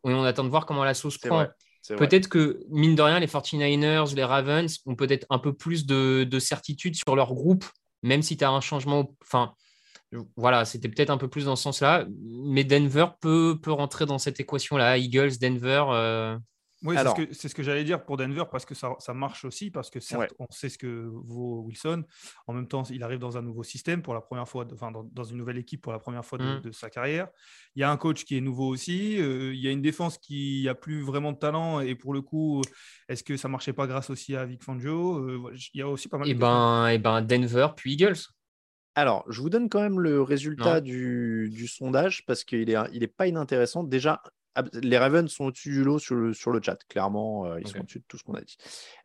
Et 0.06 0.14
on 0.14 0.24
attend 0.24 0.44
de 0.44 0.50
voir 0.50 0.66
comment 0.66 0.84
la 0.84 0.94
sauce 0.94 1.18
prend. 1.18 1.38
vrai. 1.38 1.50
Peut-être 1.98 2.28
que, 2.28 2.60
mine 2.70 2.96
de 2.96 3.02
rien, 3.02 3.20
les 3.20 3.28
49ers, 3.28 4.14
les 4.16 4.24
Ravens 4.24 4.80
ont 4.86 4.96
peut-être 4.96 5.26
un 5.30 5.40
peu 5.40 5.54
plus 5.54 5.86
de, 5.86 6.24
de 6.30 6.40
certitude 6.40 6.96
sur 6.96 7.16
leur 7.16 7.34
groupe, 7.34 7.66
même 8.04 8.22
si 8.22 8.38
tu 8.38 8.44
as 8.44 8.50
un 8.50 8.62
changement. 8.62 9.16
Enfin, 9.24 9.54
voilà, 10.36 10.66
c'était 10.66 10.90
peut-être 10.90 11.10
un 11.10 11.18
peu 11.18 11.28
plus 11.28 11.46
dans 11.46 11.56
ce 11.56 11.64
sens-là. 11.64 12.06
Mais 12.22 12.64
Denver 12.64 13.08
peut, 13.20 13.60
peut 13.62 13.72
rentrer 13.72 14.06
dans 14.06 14.20
cette 14.20 14.40
équation-là. 14.40 14.98
Eagles, 14.98 15.38
Denver. 15.40 15.86
euh, 15.90 16.38
Oui, 16.84 16.96
c'est 16.98 17.08
ce 17.10 17.14
que, 17.16 17.34
c'est 17.34 17.48
ce 17.48 17.54
que 17.54 17.62
j'allais 17.62 17.84
dire 17.84 18.04
pour 18.04 18.18
Denver 18.18 18.44
parce 18.52 18.66
que 18.66 18.74
ça, 18.74 18.96
ça 18.98 19.14
marche 19.14 19.46
aussi, 19.46 19.70
parce 19.70 19.92
que 19.92 20.00
certes, 20.00 20.22
Ouais. 20.22 20.28
on 20.40 20.48
sait 20.50 20.68
ce 20.68 20.80
que 20.80 21.08
vaut 21.14 21.62
Wilson. 21.68 22.04
En 22.48 22.54
même 22.54 22.68
temps, 22.68 22.82
il 22.90 23.04
arrive 23.04 23.20
dans 23.20 23.38
un 23.38 23.44
nouveau 23.44 23.62
système 23.62 24.02
pour 24.02 24.16
la 24.16 24.22
première 24.22 24.48
fois, 24.48 24.66
de- 24.66 24.74
enfin, 24.74 24.90
dans, 24.92 25.04
dans 25.04 25.24
une 25.24 25.38
nouvelle 25.38 25.60
équipe 25.60 25.82
pour 25.82 25.92
la 25.92 26.00
première 26.00 26.26
fois 26.26 26.40
de, 26.40 26.58
Mm. 26.58 26.62
de 26.62 26.72
sa 26.72 26.90
carrière. 26.90 27.28
Il 27.76 27.82
y 27.82 27.84
a 27.84 27.92
un 27.92 27.98
coach 27.98 28.26
qui 28.26 28.36
est 28.36 28.42
nouveau 28.42 28.68
aussi. 28.68 29.22
euh, 29.22 29.54
il 29.54 29.60
y 29.60 29.68
a 29.68 29.72
une 29.72 29.82
défense 29.84 30.18
qui 30.18 30.68
a 30.68 30.74
plus 30.74 31.02
vraiment 31.04 31.32
de 31.34 31.38
talent. 31.38 31.82
Et 31.82 31.94
pour 31.94 32.14
le 32.14 32.22
coup, 32.22 32.62
est-ce 33.08 33.24
que 33.24 33.38
ça 33.38 33.48
marchait 33.48 33.74
pas 33.74 33.86
grâce 33.86 34.10
aussi 34.10 34.36
à 34.36 34.46
Vic 34.46 34.64
Fangio 34.64 35.20
Euh, 35.20 35.54
Il 35.74 35.80
y 35.80 35.82
a 35.84 35.88
aussi 35.88 36.08
pas 36.10 36.18
mal 36.18 36.28
Et 36.28 36.34
de 36.34 36.40
questions. 36.40 36.50
ben, 36.58 36.88
et 36.88 36.98
ben, 36.98 37.22
Denver, 37.22 37.68
puis 37.76 37.94
Eagles. 37.94 38.18
Alors, 38.96 39.24
je 39.30 39.40
vous 39.42 39.50
donne 39.50 39.70
quand 39.70 39.82
même 39.82 40.00
le 40.00 40.22
résultat 40.22 40.82
du, 40.82 41.50
du 41.54 41.68
sondage 41.68 42.26
parce 42.26 42.44
qu'il 42.44 42.70
est, 42.70 42.76
il 42.92 43.04
est 43.04 43.08
pas 43.08 43.28
inintéressant. 43.28 43.84
Déjà, 43.86 44.22
les 44.74 44.98
Ravens 44.98 45.32
sont 45.32 45.46
au-dessus 45.46 45.70
du 45.72 45.84
lot 45.84 45.98
sur 46.00 46.16
le, 46.16 46.34
sur 46.34 46.52
le 46.52 46.62
chat. 46.62 46.78
Clairement, 46.90 47.46
euh, 47.46 47.60
ils 47.60 47.68
sont 47.68 47.80
au-dessus 47.80 48.00
de 48.00 48.04
tout 48.08 48.18
ce 48.18 48.24
qu'on 48.24 48.34
a 48.34 48.42
dit. 48.42 48.58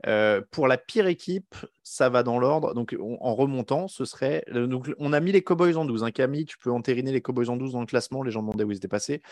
Euh, 0.07 0.41
pour 0.51 0.67
la 0.67 0.77
pire 0.79 1.07
équipe, 1.07 1.55
ça 1.83 2.09
va 2.09 2.23
dans 2.23 2.39
l'ordre. 2.39 2.75
Donc, 2.75 2.97
on- 2.99 3.17
en 3.21 3.35
remontant, 3.35 3.87
ce 3.89 4.05
serait. 4.05 4.45
euh, 4.55 4.67
Donc, 4.67 4.93
on 4.99 5.13
a 5.13 5.21
mis 5.21 5.33
les 5.33 5.43
Cowboys 5.43 5.77
en 5.77 5.85
12. 5.85 6.03
Hein. 6.05 6.11
Camille, 6.11 6.45
tu 6.47 6.59
peux 6.59 6.71
entériner 6.73 7.13
les 7.13 7.23
Cowboys 7.23 7.49
en 7.49 7.57
12 7.57 7.73
dans 7.73 7.81
le 7.81 7.87
classement. 7.87 8.23
Les 8.23 8.31
gens 8.33 8.43
demandaient 8.43 8.65
où 8.65 8.71
ils 8.73 8.77
étaient 8.77 8.89
passés. 8.89 9.23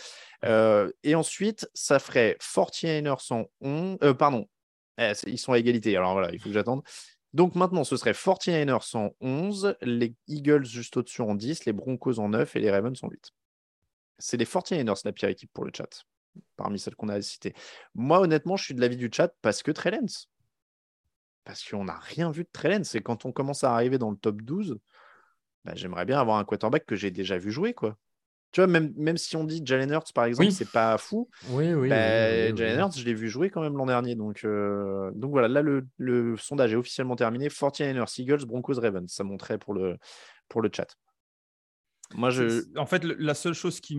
Euh, 0.45 0.91
et 1.03 1.15
ensuite, 1.15 1.69
ça 1.75 1.99
ferait 1.99 2.37
49ers 2.41 3.33
en 3.33 3.47
11. 3.61 3.99
euh, 4.03 4.15
pardon. 4.15 4.47
Eh, 4.99 5.13
ils 5.27 5.39
sont 5.39 5.53
à 5.53 5.59
égalité. 5.59 5.97
Alors 5.97 6.13
voilà, 6.13 6.33
il 6.33 6.39
faut 6.39 6.49
que 6.49 6.55
j'attende. 6.55 6.83
Donc 7.33 7.57
maintenant, 7.57 7.83
ce 7.83 7.97
serait 7.97 8.13
49ers 8.13 8.95
en 8.97 9.11
11, 9.21 9.75
les 9.83 10.15
Eagles 10.29 10.65
juste 10.65 10.97
au-dessus 10.97 11.23
en 11.23 11.35
10, 11.35 11.65
les 11.65 11.73
Broncos 11.73 12.21
en 12.21 12.29
9 12.29 12.55
et 12.55 12.61
les 12.61 12.71
Ravens 12.71 12.97
en 13.03 13.09
8. 13.09 13.33
C'est 14.19 14.37
les 14.37 14.45
49ers 14.45 15.03
la 15.05 15.13
pire 15.13 15.29
équipe 15.29 15.51
pour 15.53 15.65
le 15.65 15.73
chat, 15.77 16.05
parmi 16.57 16.79
celles 16.79 16.95
qu'on 16.95 17.09
a 17.09 17.21
citées. 17.21 17.55
Moi, 17.95 18.21
honnêtement, 18.21 18.57
je 18.57 18.65
suis 18.65 18.75
de 18.75 18.81
l'avis 18.81 18.97
du 18.97 19.11
chat 19.13 19.33
parce 19.43 19.63
que 19.63 19.71
Trey 19.73 19.91
Lance. 19.91 20.29
Parce 21.45 21.63
qu'on 21.69 21.85
n'a 21.85 21.99
rien 21.99 22.31
vu 22.31 22.45
de 22.45 22.49
Trey 22.53 22.71
Lance. 22.77 22.95
Et 22.95 23.03
quand 23.03 23.27
on 23.27 23.33
commence 23.33 23.65
à 23.65 23.75
arriver 23.75 23.99
dans 23.99 24.11
le 24.11 24.17
top 24.17 24.41
12, 24.43 24.79
bah, 25.65 25.73
j'aimerais 25.75 26.05
bien 26.07 26.19
avoir 26.21 26.39
un 26.39 26.45
quarterback 26.45 26.87
que 26.87 26.97
j'ai 26.97 27.11
déjà 27.11 27.37
vu 27.39 27.51
jouer. 27.51 27.75
quoi. 27.75 27.97
Tu 28.53 28.61
vois, 28.61 28.69
même, 28.69 28.93
même 28.97 29.17
si 29.17 29.37
on 29.37 29.43
dit 29.43 29.61
Jalen 29.65 29.91
Hurts, 29.91 30.13
par 30.15 30.27
exemple, 30.27 30.47
Oui. 30.47 30.53
c'est 30.53 30.71
pas 30.71 30.97
fou. 30.97 31.29
Oui, 31.49 31.75
oui. 31.75 31.89
Bah, 31.89 32.55
Jalen 32.55 32.79
Hurts, 32.79 32.97
je 32.97 33.05
l'ai 33.05 33.13
vu 33.15 33.29
jouer 33.29 33.51
quand 33.51 33.61
même 33.61 33.77
l'an 33.77 33.87
dernier. 33.87 34.15
Donc, 34.15 34.45
euh, 34.45 35.11
donc 35.17 35.33
voilà, 35.33 35.49
là, 35.49 35.61
le, 35.61 35.87
le 35.99 36.37
sondage 36.37 36.73
est 36.73 36.77
officiellement 36.77 37.17
terminé. 37.17 37.49
49ers, 37.49 38.21
Eagles, 38.23 38.47
Broncos, 38.47 38.81
Ravens. 38.81 39.13
Ça 39.13 39.25
montrait 39.25 39.59
pour 39.59 39.75
le, 39.75 39.99
pour 40.49 40.63
le 40.63 40.71
chat. 40.73 40.87
Moi, 42.13 42.31
je. 42.31 42.49
C'est- 42.49 42.79
En 42.79 42.87
fait, 42.87 43.05
la 43.05 43.35
seule 43.35 43.55
chose 43.55 43.81
qui, 43.81 43.97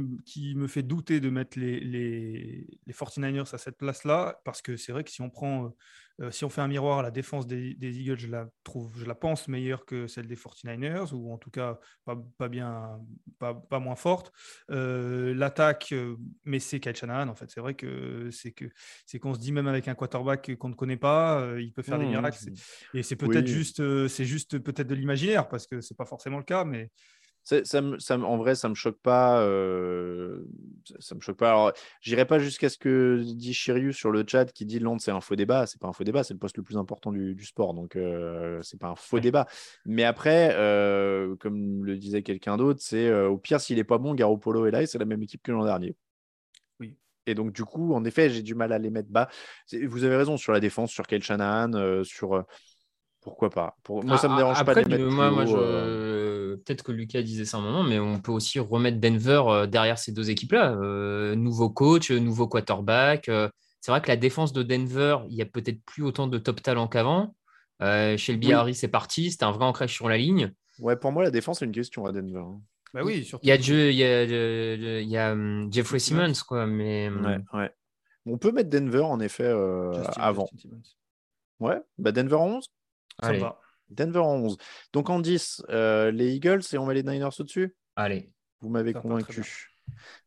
me 0.56 0.68
fait 0.68 0.84
douter 0.84 1.20
de 1.20 1.30
mettre 1.30 1.60
les, 1.60 1.80
les, 1.80 2.68
les 2.86 2.94
49ers 2.94 3.54
à 3.54 3.58
cette 3.58 3.78
place-là, 3.78 4.40
parce 4.46 4.62
que 4.62 4.78
c'est 4.78 4.92
vrai 4.92 5.04
que 5.04 5.12
si 5.12 5.22
on 5.22 5.30
prend, 5.30 5.74
euh, 6.22 6.32
si 6.32 6.46
on 6.46 6.50
fait 6.50 6.62
un 6.62 6.68
miroir 6.68 7.00
à 7.00 7.04
la 7.04 7.12
défense 7.12 7.46
des, 7.48 7.74
des 7.74 8.00
Eagles, 8.00 8.18
je 8.20 8.28
la 8.28 8.48
trouve, 8.64 8.98
je 8.98 9.06
la 9.06 9.16
pense 9.16 9.48
meilleure 9.48 9.86
que 9.86 10.08
celle 10.08 10.28
des 10.28 10.36
49ers, 10.36 11.14
ou 11.14 11.34
en 11.34 11.38
tout 11.38 11.50
cas 11.52 11.80
pas, 12.06 12.16
pas 12.38 12.48
bien, 12.48 13.00
pas, 13.40 13.54
pas 13.54 13.80
moins 13.80 13.96
forte. 13.98 14.32
Euh, 14.72 15.34
L'attaque, 15.34 15.90
euh, 15.92 16.16
mais 16.46 16.60
c'est 16.60 16.80
Kyle 16.80 16.96
Shanahan, 16.96 17.28
en 17.28 17.36
fait. 17.36 17.50
C'est 17.50 17.60
vrai 17.60 17.74
que 17.76 18.30
c'est 18.32 18.52
que 18.52 18.66
c'est 19.06 19.20
qu'on 19.20 19.34
se 19.34 19.40
dit 19.40 19.52
même 19.52 19.68
avec 19.68 19.88
un 19.88 19.96
quarterback 19.96 20.56
qu'on 20.58 20.70
ne 20.70 20.76
connaît 20.76 20.98
pas, 20.98 21.42
euh, 21.42 21.62
il 21.62 21.74
peut 21.74 21.82
faire 21.82 22.00
des 22.00 22.06
Mmh, 22.06 22.10
miracles. 22.10 22.38
C'est- 22.40 22.54
Et 22.94 23.04
c'est 23.04 23.16
peut-être 23.16 23.48
Oui. 23.48 23.52
juste, 23.54 24.08
c'est 24.08 24.26
juste 24.26 24.60
peut-être 24.60 24.88
de 24.88 24.96
l'imaginaire, 24.96 25.48
parce 25.50 25.68
que 25.68 25.82
c'est 25.82 25.96
pas 25.98 26.06
forcément 26.06 26.38
le 26.38 26.44
cas, 26.44 26.64
mais 26.66 26.92
Ça 27.48 27.80
me, 27.82 28.00
ça 28.00 28.18
me- 28.18 28.26
en 28.26 28.38
vrai, 28.38 28.56
ça 28.56 28.68
me 28.70 28.74
choque 28.76 29.00
pas. 29.02 29.40
euh, 29.42 30.44
ça, 30.84 30.96
ça 31.00 31.16
me 31.16 31.22
choque 31.22 31.38
pas. 31.38 31.50
Alors, 31.50 31.72
j'irai 32.02 32.26
pas 32.26 32.40
jusqu'à 32.40 32.70
ce 32.70 32.78
que 32.80 33.22
dit 33.24 33.54
Shiryu 33.54 33.94
sur 33.94 34.10
le 34.10 34.24
chat 34.28 34.46
qui 34.52 34.66
dit 34.66 34.80
Londres, 34.80 35.00
c'est 35.02 35.12
un 35.12 35.22
faux 35.22 35.36
débat. 35.36 35.68
C'est 35.68 35.80
pas 35.80 35.88
un 35.88 35.94
faux 35.94 36.04
débat, 36.04 36.24
c'est 36.24 36.34
le 36.34 36.40
poste 36.40 36.58
le 36.58 36.64
plus 36.64 36.76
important 36.78 37.12
du, 37.12 37.36
du 37.36 37.46
sport. 37.46 37.76
Donc, 37.76 37.96
euh, 37.98 38.60
c'est 38.64 38.80
pas 38.80 38.88
un 38.88 38.96
faux 38.96 39.18
Ouais. 39.18 39.22
débat. 39.22 39.46
Mais 39.86 40.04
après, 40.04 40.56
euh, 40.56 41.36
comme 41.36 41.86
le 41.86 41.96
disait 41.98 42.24
quelqu'un 42.24 42.58
d'autre, 42.58 42.80
c'est 42.82 43.08
euh, 43.08 43.30
au 43.30 43.38
pire, 43.38 43.62
s'il 43.62 43.78
est 43.78 43.84
pas 43.84 44.00
bon, 44.00 44.16
Garoppolo 44.16 44.66
est 44.66 44.72
là 44.72 44.82
et 44.82 44.88
c'est 44.88 44.98
la 44.98 45.06
même 45.06 45.22
équipe 45.22 45.44
que 45.44 45.52
l'an 45.52 45.66
dernier. 45.66 45.96
Oui. 46.80 46.98
Et 47.28 47.36
donc, 47.36 47.52
du 47.54 47.64
coup, 47.66 47.94
en 47.94 48.04
effet, 48.06 48.30
j'ai 48.30 48.42
du 48.44 48.56
mal 48.56 48.74
à 48.74 48.80
les 48.80 48.90
mettre 48.90 49.10
bas. 49.10 49.30
Vous 49.88 50.04
avez 50.04 50.16
raison 50.18 50.38
sur 50.38 50.52
la 50.54 50.60
défense, 50.60 50.92
sur 50.92 51.06
Kyle 51.08 51.24
Shanahan, 51.24 52.04
sur. 52.04 52.46
Pourquoi 53.26 53.50
pas 53.50 53.76
Pour... 53.84 54.04
Moi, 54.06 54.18
ça 54.18 54.30
me 54.30 54.36
Ah, 54.36 54.38
dérange 54.38 54.58
après, 54.62 54.76
pas 54.76 54.84
de 54.84 54.90
les 54.90 54.92
mettre 54.92 55.04
du- 55.04 55.08
plus 55.10 55.16
moi, 55.16 55.32
moi, 55.32 55.44
haut, 55.44 55.48
je- 55.48 55.56
euh. 55.58 56.56
peut-être 56.66 56.84
que 56.84 56.92
Lucas 56.94 57.22
disait 57.22 57.44
ça 57.44 57.58
un 57.58 57.62
moment, 57.62 57.84
mais 57.84 58.00
on 58.00 58.20
peut 58.22 58.32
aussi 58.32 58.60
remettre 58.60 59.00
Denver 59.02 59.44
euh, 59.48 59.66
derrière 59.68 59.98
ces 60.00 60.14
deux 60.14 60.30
équipes-là. 60.30 60.72
Euh, 60.76 61.36
nouveau 61.36 61.70
coach, 61.70 62.12
nouveau 62.12 62.48
quarterback. 62.48 63.28
euh, 63.28 63.50
c'est 63.82 63.92
vrai 63.92 64.00
que 64.02 64.08
la 64.08 64.16
défense 64.16 64.54
de 64.54 64.64
Denver, 64.64 65.18
il 65.30 65.36
y 65.36 65.42
a 65.42 65.46
peut-être 65.46 65.84
plus 65.86 66.04
autant 66.04 66.28
de 66.28 66.38
top 66.38 66.62
talent 66.62 66.88
qu'avant. 66.88 67.36
Euh, 67.82 68.16
Shelby 68.18 68.48
Oui. 68.48 68.54
Harris 68.54 68.80
est 68.84 68.88
parti, 68.88 69.32
c'était 69.32 69.44
un 69.44 69.52
vrai 69.52 69.66
ancrage 69.66 69.94
sur 69.94 70.08
la 70.08 70.18
ligne. 70.18 70.54
Ouais, 70.80 70.96
pour 70.96 71.12
moi, 71.12 71.24
la 71.24 71.32
défense, 71.32 71.60
c'est 71.60 71.66
une 71.66 71.72
question 71.72 72.06
à 72.06 72.12
Denver. 72.14 72.40
hein. 72.40 72.62
bah 72.94 73.02
oui, 73.04 73.26
surtout. 73.26 73.46
Il 73.46 73.50
y 73.50 73.52
a, 73.52 73.58
Dieu- 73.58 73.90
il 73.92 73.96
y 73.98 74.04
a, 74.06 74.24
il 74.24 75.10
y 75.10 75.18
a, 75.18 75.36
Jeffrey 75.72 76.00
Simmons, 76.00 76.34
quoi, 76.48 76.66
mais 76.68 77.10
hum, 77.10 77.26
Ouais, 77.26 77.60
ouais. 77.60 77.72
On 78.28 78.38
peut 78.38 78.52
mettre 78.52 78.70
Denver 78.70 79.02
en 79.02 79.20
effet 79.20 79.44
euh, 79.44 79.94
Justin- 79.94 80.22
avant. 80.22 80.48
Justin. 80.54 80.70
Ouais, 81.60 81.80
bah 81.98 82.12
Denver 82.12 82.36
en 82.36 82.48
11. 82.58 82.70
Ça 83.22 83.28
me 83.28 83.32
allez, 83.32 83.40
va. 83.40 83.60
Denver 83.90 84.20
en 84.20 84.36
11. 84.38 84.58
Donc 84.94 85.10
en 85.10 85.20
10, 85.20 85.62
euh, 85.70 86.12
les 86.12 86.34
Eagles 86.34 86.62
et 86.74 86.78
on 86.78 86.86
met 86.86 86.94
les 86.96 87.04
Niners 87.04 87.30
au-dessus? 87.40 87.76
allez. 87.96 88.32
Vous 88.62 88.70
m'avez 88.70 88.94
convaincu. 88.94 89.72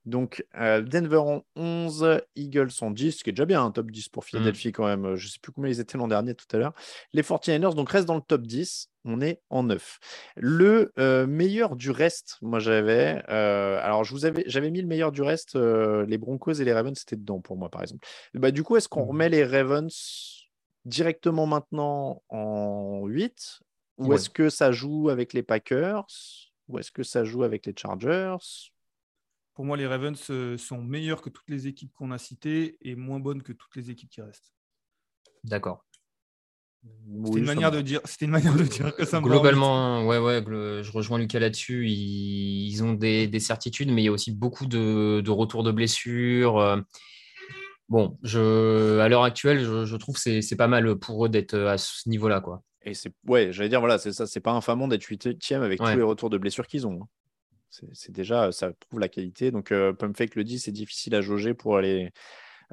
Donc, 0.07 0.45
euh, 0.57 0.81
Denver 0.81 1.17
en 1.19 1.45
11, 1.57 2.21
Eagles 2.35 2.71
en 2.81 2.91
10, 2.91 3.13
ce 3.13 3.25
qui 3.25 3.31
est 3.31 3.33
déjà 3.33 3.45
bien, 3.45 3.63
un 3.65 3.71
top 3.71 3.91
10 3.91 4.09
pour 4.09 4.25
Philadelphie 4.25 4.73
quand 4.73 4.87
même. 4.87 5.17
Je 5.17 5.27
ne 5.27 5.31
sais 5.31 5.39
plus 5.41 5.53
combien 5.53 5.71
ils 5.71 5.81
étaient 5.81 5.99
l'an 5.99 6.09
dernier 6.09 6.35
tout 6.35 6.47
à 6.53 6.59
l'heure. 6.59 6.73
Les 7.13 7.23
49ers, 7.23 7.75
donc, 7.75 7.91
restent 7.91 8.07
dans 8.07 8.15
le 8.15 8.23
top 8.23 8.43
10. 8.43 8.91
On 9.05 9.21
est 9.21 9.43
en 9.51 9.65
9. 9.65 9.99
Le 10.37 10.93
euh, 10.99 11.27
meilleur 11.27 11.77
du 11.77 11.91
reste, 11.91 12.37
moi 12.43 12.59
j'avais. 12.59 13.23
euh, 13.29 13.79
alors, 13.83 14.05
je 14.05 14.13
vous 14.13 14.25
avais, 14.25 14.45
j'avais 14.47 14.71
mis 14.71 14.81
le 14.81 14.87
meilleur 14.87 15.13
du 15.13 15.23
reste. 15.23 15.57
euh, 15.57 16.07
les 16.07 16.17
Broncos 16.19 16.53
et 16.55 16.65
les 16.65 16.73
Ravens, 16.73 16.97
c'était 16.99 17.17
dedans 17.17 17.41
pour 17.41 17.57
moi, 17.57 17.69
par 17.69 17.83
exemple. 17.83 18.07
Bah, 18.35 18.51
du 18.51 18.63
coup, 18.63 18.77
est-ce 18.77 18.89
qu'on 18.89 19.03
Mhm. 19.03 19.09
remet 19.09 19.29
les 19.29 19.45
Ravens 19.45 20.38
directement 20.89 21.47
maintenant 21.47 22.23
en 22.29 23.07
8 23.07 23.61
Ou 23.99 24.07
Ouais. 24.09 24.17
est-ce 24.17 24.31
que 24.31 24.49
ça 24.49 24.73
joue 24.73 25.09
avec 25.09 25.33
les 25.33 25.43
Packers? 25.43 26.07
Ou 26.69 26.79
est-ce 26.79 26.91
que 26.91 27.03
ça 27.03 27.25
joue 27.25 27.43
avec 27.43 27.67
les 27.67 27.75
Chargers? 27.77 28.37
Pour 29.55 29.65
moi, 29.65 29.77
les 29.77 29.87
Ravens 29.87 30.31
euh, 30.31 30.57
sont 30.57 30.81
meilleurs 30.81 31.21
que 31.21 31.31
toutes 31.31 31.49
les 31.49 31.67
équipes 31.67 31.93
qu'on 31.95 32.13
a 32.13 32.19
citées 32.19 32.79
et 32.81 32.95
moins 32.95 33.19
bonnes 33.19 33.43
que 33.43 33.53
toutes 33.53 33.75
les 33.75 33.91
équipes 33.91 34.11
qui 34.11 34.23
restent. 34.23 34.53
D'accord. 35.45 35.85
C'était 37.25 37.41
une, 37.41 37.45
manière 37.45 37.73
de 37.73 37.81
dire, 37.81 38.01
c'était 38.05 38.27
une 38.27 38.31
manière 38.31 38.55
de 38.55 38.63
dire 38.63 38.95
que 38.95 39.05
ça 39.05 39.21
me 39.21 39.27
va, 39.27 39.33
Globalement, 39.33 40.07
ouais, 40.07 40.19
ouais, 40.19 40.43
je 40.47 40.93
rejoins 40.93 41.19
Lucas 41.19 41.41
là-dessus. 41.41 41.89
Ils, 41.89 42.69
ils 42.69 42.85
ont 42.85 42.93
des, 42.93 43.27
des 43.27 43.41
certitudes, 43.41 43.91
mais 43.91 44.03
il 44.03 44.05
y 44.05 44.09
a 44.09 44.13
aussi 44.13 44.31
beaucoup 44.31 44.67
de, 44.67 45.21
de 45.21 45.31
retours 45.31 45.65
de 45.65 45.73
blessures. 45.73 46.85
Euh, 47.91 47.93
Bon, 47.93 48.19
je, 48.23 48.99
à 48.99 49.09
l'heure 49.09 49.25
actuelle, 49.25 49.61
je, 49.65 49.85
je 49.87 49.97
trouve 49.97 50.15
que 50.17 50.21
c'est 50.21 50.43
c'est 50.43 50.57
pas 50.57 50.69
mal 50.69 50.97
pour 50.97 51.25
eux 51.25 51.29
d'être 51.29 51.55
à 51.59 51.79
ce 51.79 52.09
niveau-là. 52.09 52.41
quoi. 52.41 52.63
Et 52.83 52.95
c'est 52.95 53.13
ouais, 53.27 53.53
j'allais 53.53 53.69
dire, 53.69 53.81
voilà, 53.81 53.99
c'est 53.99 54.13
ça, 54.13 54.27
c'est 54.27 54.41
pas 54.41 54.53
infamant 54.53 54.89
d'être 54.89 55.05
huitième 55.05 55.63
avec 55.63 55.81
Ouais. 55.81 55.93
tous 55.93 55.97
les 55.99 56.03
retours 56.05 56.31
de 56.31 56.39
blessures 56.39 56.67
qu'ils 56.67 56.87
ont. 56.87 57.03
hein. 57.03 57.09
C'est 57.93 58.13
déjà, 58.13 58.51
ça 58.51 58.73
prouve 58.73 58.99
la 59.01 59.09
qualité. 59.11 59.51
Donc, 59.51 59.73
euh, 59.73 59.93
Pumpfake 59.93 60.35
le 60.37 60.45
dit, 60.45 60.59
c'est 60.59 60.73
difficile 60.73 61.15
à 61.15 61.21
jauger 61.21 61.53
pour 61.53 61.79
les, 61.81 62.11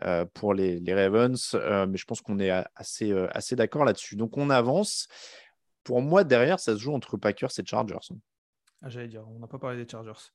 euh, 0.03 0.23
pour 0.33 0.53
les, 0.53 0.79
les 0.79 0.93
Ravens, 0.93 1.51
euh, 1.53 1.85
mais 1.85 1.97
je 1.97 2.05
pense 2.05 2.21
qu'on 2.21 2.39
est 2.39 2.49
assez, 2.75 3.11
euh, 3.11 3.27
assez 3.31 3.57
d'accord 3.57 3.83
là-dessus. 3.83 4.15
Donc, 4.15 4.37
on 4.37 4.49
avance. 4.49 5.07
Pour 5.83 6.01
moi, 6.01 6.23
derrière, 6.23 6.59
ça 6.61 6.73
se 6.75 6.79
joue 6.81 6.93
entre 6.93 7.17
Packers 7.17 7.51
et 7.59 7.65
Chargers. 7.65 7.95
hein. 8.11 8.17
Ah, 8.81 8.89
J'allais 8.89 9.09
dire, 9.09 9.25
on 9.29 9.39
n'a 9.39 9.47
pas 9.47 9.59
parlé 9.59 9.83
des 9.83 9.89
Chargers. 9.89 10.31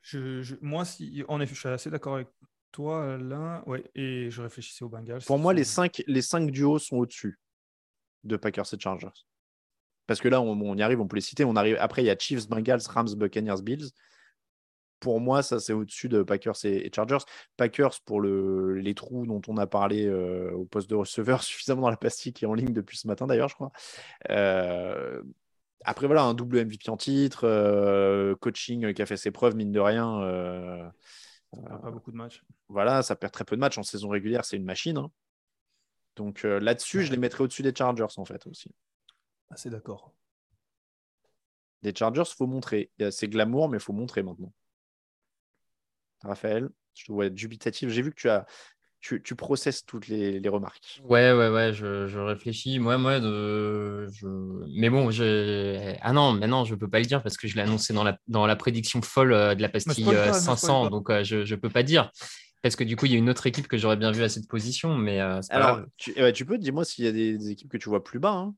Je, 0.00 0.42
je- 0.42 0.56
moi, 0.62 0.84
si, 0.86 1.22
en 1.28 1.40
effet, 1.42 1.54
je 1.54 1.60
suis 1.60 1.68
assez 1.68 1.90
d'accord 1.90 2.14
avec 2.16 2.28
toi, 2.72 3.16
là. 3.18 3.62
Ouais, 3.66 3.84
et 3.94 4.30
je 4.30 4.42
réfléchissais 4.42 4.84
aux 4.84 4.88
Bengals. 4.88 5.22
Pour 5.26 5.38
moi, 5.38 5.54
les 5.54 5.64
sont- 5.64 5.82
cinq, 5.82 6.02
les 6.06 6.22
cinq 6.22 6.50
duos 6.50 6.78
sont 6.78 6.96
au-dessus 6.96 7.38
de 8.24 8.36
Packers 8.36 8.72
et 8.72 8.78
Chargers. 8.78 9.08
Parce 10.06 10.20
que 10.20 10.28
là, 10.28 10.40
on, 10.40 10.60
on 10.60 10.76
y 10.76 10.82
arrive, 10.82 11.00
on 11.00 11.06
peut 11.06 11.16
les 11.16 11.20
citer. 11.22 11.44
On 11.44 11.56
arrive, 11.56 11.76
après, 11.80 12.02
il 12.02 12.06
y 12.06 12.10
a 12.10 12.16
Chiefs, 12.18 12.48
Bengals, 12.48 12.80
Rams, 12.88 13.14
Buccaneers, 13.16 13.62
Bills. 13.62 13.90
Pour 15.00 15.20
moi, 15.20 15.42
ça, 15.42 15.58
c'est 15.58 15.72
au-dessus 15.72 16.08
de 16.08 16.22
Packers 16.22 16.54
et, 16.64 16.86
et 16.86 16.90
Chargers. 16.94 17.24
Packers, 17.56 17.98
pour 18.04 18.20
le, 18.20 18.74
les 18.74 18.94
trous 18.94 19.26
dont 19.26 19.42
on 19.48 19.56
a 19.56 19.66
parlé 19.66 20.06
euh, 20.06 20.52
au 20.52 20.64
poste 20.64 20.88
de 20.88 20.94
receveur, 20.94 21.42
suffisamment 21.42 21.82
dans 21.82 21.90
la 21.90 21.96
pastille 21.96 22.32
qui 22.32 22.44
est 22.44 22.48
en 22.48 22.54
ligne 22.54 22.72
depuis 22.72 22.96
ce 22.96 23.08
matin, 23.08 23.26
d'ailleurs, 23.26 23.48
je 23.48 23.54
crois. 23.54 23.72
Euh, 24.30 25.20
après, 25.84 26.06
voilà, 26.06 26.22
un 26.22 26.34
double 26.34 26.58
MVP 26.58 26.88
en 26.90 26.96
titre, 26.96 27.40
euh, 27.44 28.36
coaching 28.36 28.94
qui 28.94 29.02
a 29.02 29.06
fait 29.06 29.16
ses 29.16 29.32
preuves, 29.32 29.56
mine 29.56 29.72
de 29.72 29.80
rien. 29.80 30.22
euh, 30.22 30.88
perd 31.60 31.82
pas 31.82 31.90
beaucoup 31.90 32.10
de 32.12 32.16
matchs. 32.16 32.42
voilà, 32.68 33.02
ça 33.02 33.16
perd 33.16 33.32
très 33.32 33.44
peu 33.44 33.56
de 33.56 33.60
matchs 33.60 33.78
en 33.78 33.82
saison 33.82 34.08
régulière, 34.08 34.44
c'est 34.44 34.56
une 34.56 34.64
machine. 34.64 34.96
hein. 34.96 35.10
Donc 36.16 36.44
euh, 36.44 36.60
là-dessus, 36.60 37.02
je 37.04 37.10
les 37.10 37.16
mettrais 37.18 37.44
au-dessus 37.44 37.62
des 37.62 37.74
Chargers 37.74 38.06
en 38.16 38.24
fait 38.24 38.46
aussi. 38.46 38.70
Assez 39.50 39.70
d'accord. 39.70 40.12
Les 41.82 41.94
Chargers, 41.94 42.24
faut 42.36 42.46
montrer. 42.46 42.90
Il 42.98 43.06
a- 43.06 43.10
C'est 43.10 43.28
glamour, 43.28 43.68
mais 43.68 43.78
faut 43.78 43.92
montrer 43.92 44.22
maintenant. 44.22 44.52
Raphaël, 46.22 46.68
je 46.94 47.04
te 47.06 47.12
vois 47.12 47.26
être 47.26 47.34
dubitatif. 47.34 47.88
J'ai 47.88 48.02
vu 48.02 48.10
que 48.10 48.20
tu 48.20 48.28
as, 48.28 48.46
tu, 49.02 49.22
tu 49.22 49.34
processes 49.34 49.84
toutes 49.84 50.08
les, 50.08 50.40
les 50.40 50.48
remarques. 50.48 51.02
Ouais, 51.04 51.32
ouais, 51.32 51.48
ouais, 51.50 51.72
je, 51.74 52.06
je 52.06 52.18
réfléchis. 52.18 52.78
Moi, 52.78 52.96
moi, 52.96 53.20
de, 53.20 54.06
je... 54.12 54.26
mais 54.78 54.88
bon, 54.88 55.10
je... 55.10 55.94
ah 56.00 56.12
non, 56.12 56.32
mais 56.32 56.46
non, 56.46 56.64
je 56.64 56.74
peux 56.74 56.88
pas 56.88 57.00
le 57.00 57.04
dire 57.06 57.22
parce 57.22 57.36
que 57.36 57.48
je 57.48 57.56
l'ai 57.56 57.62
annoncé 57.62 57.92
dans 57.92 58.04
la, 58.04 58.16
dans 58.28 58.46
la 58.46 58.56
prédiction 58.56 59.02
folle 59.02 59.32
euh, 59.32 59.54
de 59.54 59.62
la 59.62 59.68
pastille 59.68 60.04
spoil 60.04 60.16
pas, 60.16 60.22
euh, 60.22 60.26
ne 60.26 60.32
spoil 60.32 60.40
500, 60.56 60.84
pas. 60.84 60.90
donc 60.90 61.10
euh, 61.10 61.24
je, 61.24 61.44
je 61.44 61.54
peux 61.54 61.68
pas 61.70 61.82
dire. 61.82 62.10
Parce 62.62 62.76
que 62.76 62.84
du 62.84 62.94
coup, 62.96 63.06
il 63.06 63.12
y 63.12 63.14
a 63.16 63.18
une 63.18 63.28
autre 63.28 63.46
équipe 63.46 63.66
que 63.66 63.76
j'aurais 63.76 63.96
bien 63.96 64.12
vue 64.12 64.22
à 64.22 64.28
cette 64.28 64.46
position, 64.48 64.96
mais 64.96 65.20
euh, 65.20 65.42
c'est 65.42 65.52
pas 65.52 65.56
Alors, 65.56 65.76
grave. 65.76 65.86
tu, 65.96 66.12
ouais, 66.12 66.32
tu 66.32 66.44
peux, 66.46 66.56
dis-moi 66.58 66.84
s'il 66.84 67.04
y 67.04 67.08
a 67.08 67.12
des, 67.12 67.36
des 67.36 67.50
équipes 67.50 67.70
que 67.70 67.76
tu 67.76 67.88
vois 67.88 68.04
plus 68.04 68.20
bas. 68.20 68.30
hein. 68.32 68.54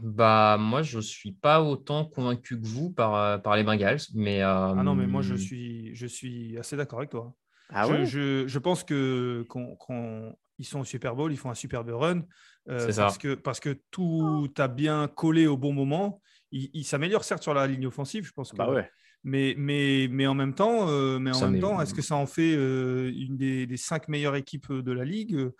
Bah, 0.00 0.56
moi, 0.58 0.82
je 0.82 0.98
suis 1.00 1.32
pas 1.32 1.62
autant 1.62 2.06
convaincu 2.06 2.58
que 2.58 2.66
vous 2.66 2.90
par, 2.90 3.14
euh, 3.14 3.38
par 3.38 3.56
les 3.56 3.62
Bengals, 3.62 4.00
mais. 4.14 4.40
Ah 4.42 4.82
non, 4.82 4.94
mais 4.94 5.06
moi, 5.06 5.20
je 5.22 5.34
euh, 5.34 5.36
suis, 5.36 5.94
je 5.94 6.06
suis 6.06 6.58
assez 6.58 6.76
d'accord 6.76 7.00
avec 7.00 7.10
toi. 7.10 7.34
Ah 7.74 7.86
je, 7.88 7.92
ouais? 7.92 8.06
je, 8.06 8.46
je 8.46 8.58
pense 8.58 8.84
que 8.84 9.44
qu'on, 9.48 9.76
qu'on- 9.76 10.34
ils 10.58 10.64
sont 10.66 10.80
au 10.80 10.84
Super 10.84 11.16
Bowl, 11.16 11.32
ils 11.32 11.36
font 11.38 11.50
un 11.50 11.54
superbe 11.54 11.88
run 11.90 12.22
euh, 12.68 12.78
C'est 12.86 12.92
ça. 12.92 13.02
parce 13.04 13.18
que 13.18 13.34
parce 13.34 13.60
que 13.60 13.80
tout 13.90 14.52
a 14.58 14.68
bien 14.68 15.08
collé 15.08 15.46
au 15.46 15.56
bon 15.56 15.72
moment. 15.72 16.20
Ils 16.52 16.70
il 16.74 16.84
s'améliorent 16.84 17.24
certes 17.24 17.42
sur 17.42 17.54
la 17.54 17.66
ligne 17.66 17.86
offensive, 17.86 18.24
je 18.26 18.32
pense 18.32 18.52
que. 18.52 18.56
Bah 18.56 18.70
ouais. 18.70 18.88
Mais 19.24 19.54
mais 19.56 20.08
mais 20.10 20.26
en 20.26 20.34
même 20.34 20.54
temps, 20.54 20.88
euh, 20.88 21.18
mais 21.18 21.30
en 21.30 21.34
Ça 21.34 21.46
même 21.46 21.54
met- 21.54 21.60
temps, 21.60 21.80
est-ce 21.80 21.94
que 21.94 22.02
ça 22.02 22.16
en 22.16 22.26
fait 22.26 22.54
euh, 22.56 23.10
une 23.14 23.36
des, 23.36 23.66
des 23.66 23.76
cinq 23.76 24.08
meilleures 24.08 24.36
équipes 24.36 24.72
de 24.72 24.92
la 24.92 25.04
ligue? 25.04 25.50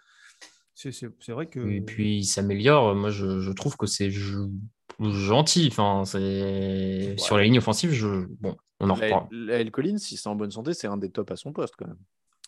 C'est 0.74 0.92
c'est- 0.92 1.10
c'est 1.20 1.32
vrai 1.32 1.46
que. 1.46 1.60
Et 1.60 1.80
puis, 1.80 2.18
il 2.18 2.24
s'améliore. 2.24 2.94
Moi, 2.94 3.10
je, 3.10 3.40
je 3.40 3.52
trouve 3.52 3.76
que 3.76 3.86
c'est 3.86 4.10
gentil. 5.10 5.68
Enfin, 5.70 6.04
c'est... 6.04 7.14
Sur 7.18 7.36
la 7.36 7.44
ligne 7.44 7.58
offensive, 7.58 7.90
je... 7.92 8.26
bon, 8.40 8.56
on 8.80 8.90
en 8.90 8.94
reparle. 8.94 9.26
Lael 9.30 9.70
Collins, 9.70 9.98
si 9.98 10.16
c'est 10.16 10.28
en 10.28 10.34
bonne 10.34 10.50
santé, 10.50 10.74
c'est 10.74 10.86
un 10.86 10.96
des 10.96 11.10
tops 11.10 11.30
à 11.32 11.36
son 11.36 11.52
poste 11.52 11.74
quand 11.78 11.86
même. 11.86 11.98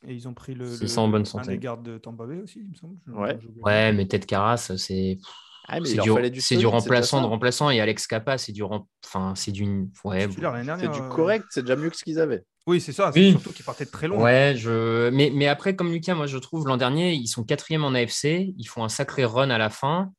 Et 0.06 0.14
ils 0.14 0.28
ont 0.28 0.34
pris 0.34 0.54
le, 0.54 0.66
C'est 0.66 0.82
le- 0.82 0.88
ça 0.88 1.00
en 1.00 1.08
bonne 1.08 1.22
un 1.22 1.24
santé. 1.24 1.52
des 1.52 1.58
gardes 1.58 1.82
de 1.82 1.96
Tampa 1.98 2.26
Bay 2.26 2.40
aussi, 2.42 2.60
il 2.60 2.68
me 2.68 2.74
semble. 2.74 2.96
Je- 3.06 3.12
Ouais. 3.12 3.38
Ouais, 3.62 3.92
mais 3.92 4.06
Ted 4.06 4.26
Carras, 4.26 4.58
c'est 4.76 5.18
Ah, 5.66 5.78
c'est 5.82 5.96
du, 5.96 6.10
remplaçant 6.66 7.16
ça. 7.18 7.22
de 7.22 7.26
remplaçant. 7.28 7.70
Et 7.70 7.80
Alex 7.80 8.06
Capa, 8.06 8.36
c'est 8.36 8.52
du. 8.52 8.62
rem- 8.62 8.84
Enfin, 9.06 9.32
c'est 9.34 9.50
d'une. 9.52 9.90
Ouais, 10.04 10.26
bon. 10.26 10.34
C'est 10.34 10.88
du 10.88 11.00
euh, 11.00 11.08
correct, 11.08 11.46
c'est 11.48 11.62
déjà 11.62 11.76
mieux 11.76 11.88
que 11.88 11.96
ce 11.96 12.04
qu'ils 12.04 12.20
avaient. 12.20 12.44
Oui, 12.66 12.80
c'est 12.82 12.92
ça. 12.92 13.10
C'est 13.12 13.20
Oui. 13.20 13.30
surtout 13.32 13.52
qu'ils 13.52 13.64
partaient 13.64 13.84
de 13.86 13.90
très 13.90 14.08
loin. 14.08 14.22
Ouais, 14.22 14.54
je... 14.56 15.08
mais, 15.10 15.30
mais 15.34 15.46
après, 15.46 15.74
comme 15.76 15.90
Lucas, 15.92 16.14
moi 16.14 16.26
je 16.26 16.36
trouve 16.38 16.66
l'an 16.66 16.76
dernier, 16.76 17.12
ils 17.14 17.26
sont 17.28 17.44
quatrième 17.44 17.84
en 17.84 17.94
AFC, 17.94 18.52
ils 18.58 18.64
font 18.66 18.84
un 18.84 18.88
sacré 18.90 19.24
run 19.24 19.48
à 19.50 19.56
la 19.58 19.70
fin. 19.70 20.12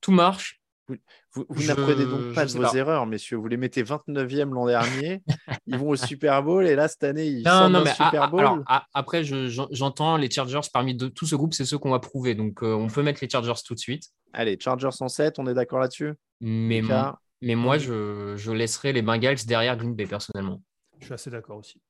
Tout 0.00 0.12
marche. 0.12 0.55
Vous, 0.88 1.44
vous 1.48 1.60
Je- 1.60 1.66
n'apprenez 1.68 2.04
donc 2.04 2.32
pas 2.34 2.44
de 2.46 2.50
vos 2.52 2.62
pas. 2.62 2.74
erreurs, 2.74 3.06
messieurs. 3.06 3.36
Vous 3.36 3.48
les 3.48 3.56
mettez 3.56 3.82
29e 3.82 4.52
l'an 4.54 4.66
dernier. 4.66 5.22
ils 5.66 5.76
vont 5.76 5.88
au 5.88 5.96
Super 5.96 6.42
Bowl 6.42 6.64
et 6.66 6.76
là, 6.76 6.86
cette 6.88 7.02
année, 7.04 7.26
ils 7.26 7.42
Non, 7.42 7.50
sortent 7.50 7.72
non, 7.72 7.82
mais 7.84 7.92
Super 7.92 8.30
Bowl. 8.30 8.40
alors, 8.40 8.58
après, 8.94 9.24
je- 9.24 9.48
j'en- 9.48 9.68
j'entends 9.72 10.16
les 10.16 10.30
Chargers 10.30 10.60
parmi 10.72 10.94
de- 10.94 11.08
tout 11.08 11.26
ce 11.26 11.34
groupe, 11.34 11.54
c'est 11.54 11.64
ceux 11.64 11.78
qu'on 11.78 11.90
va 11.90 11.98
prouver. 11.98 12.34
Donc, 12.36 12.62
euh, 12.62 12.72
on 12.74 12.86
peut 12.86 13.02
mettre 13.02 13.18
les 13.22 13.28
Chargers 13.28 13.60
tout 13.66 13.74
de 13.74 13.78
suite. 13.80 14.04
Allez, 14.32 14.56
Chargers 14.60 14.90
en 15.00 15.08
7, 15.08 15.38
on 15.38 15.46
est 15.48 15.54
d'accord 15.54 15.80
là-dessus? 15.80 16.12
Mais, 16.40 16.82
moi, 16.82 17.78
je, 17.78 18.34
je 18.36 18.52
laisserai 18.52 18.92
les 18.92 19.02
Bengals 19.02 19.44
derrière 19.46 19.76
Green 19.76 19.94
Bay, 19.94 20.06
personnellement. 20.06 20.62
Je 21.00 21.06
suis 21.06 21.14
assez 21.14 21.30
d'accord 21.30 21.58
aussi. 21.58 21.80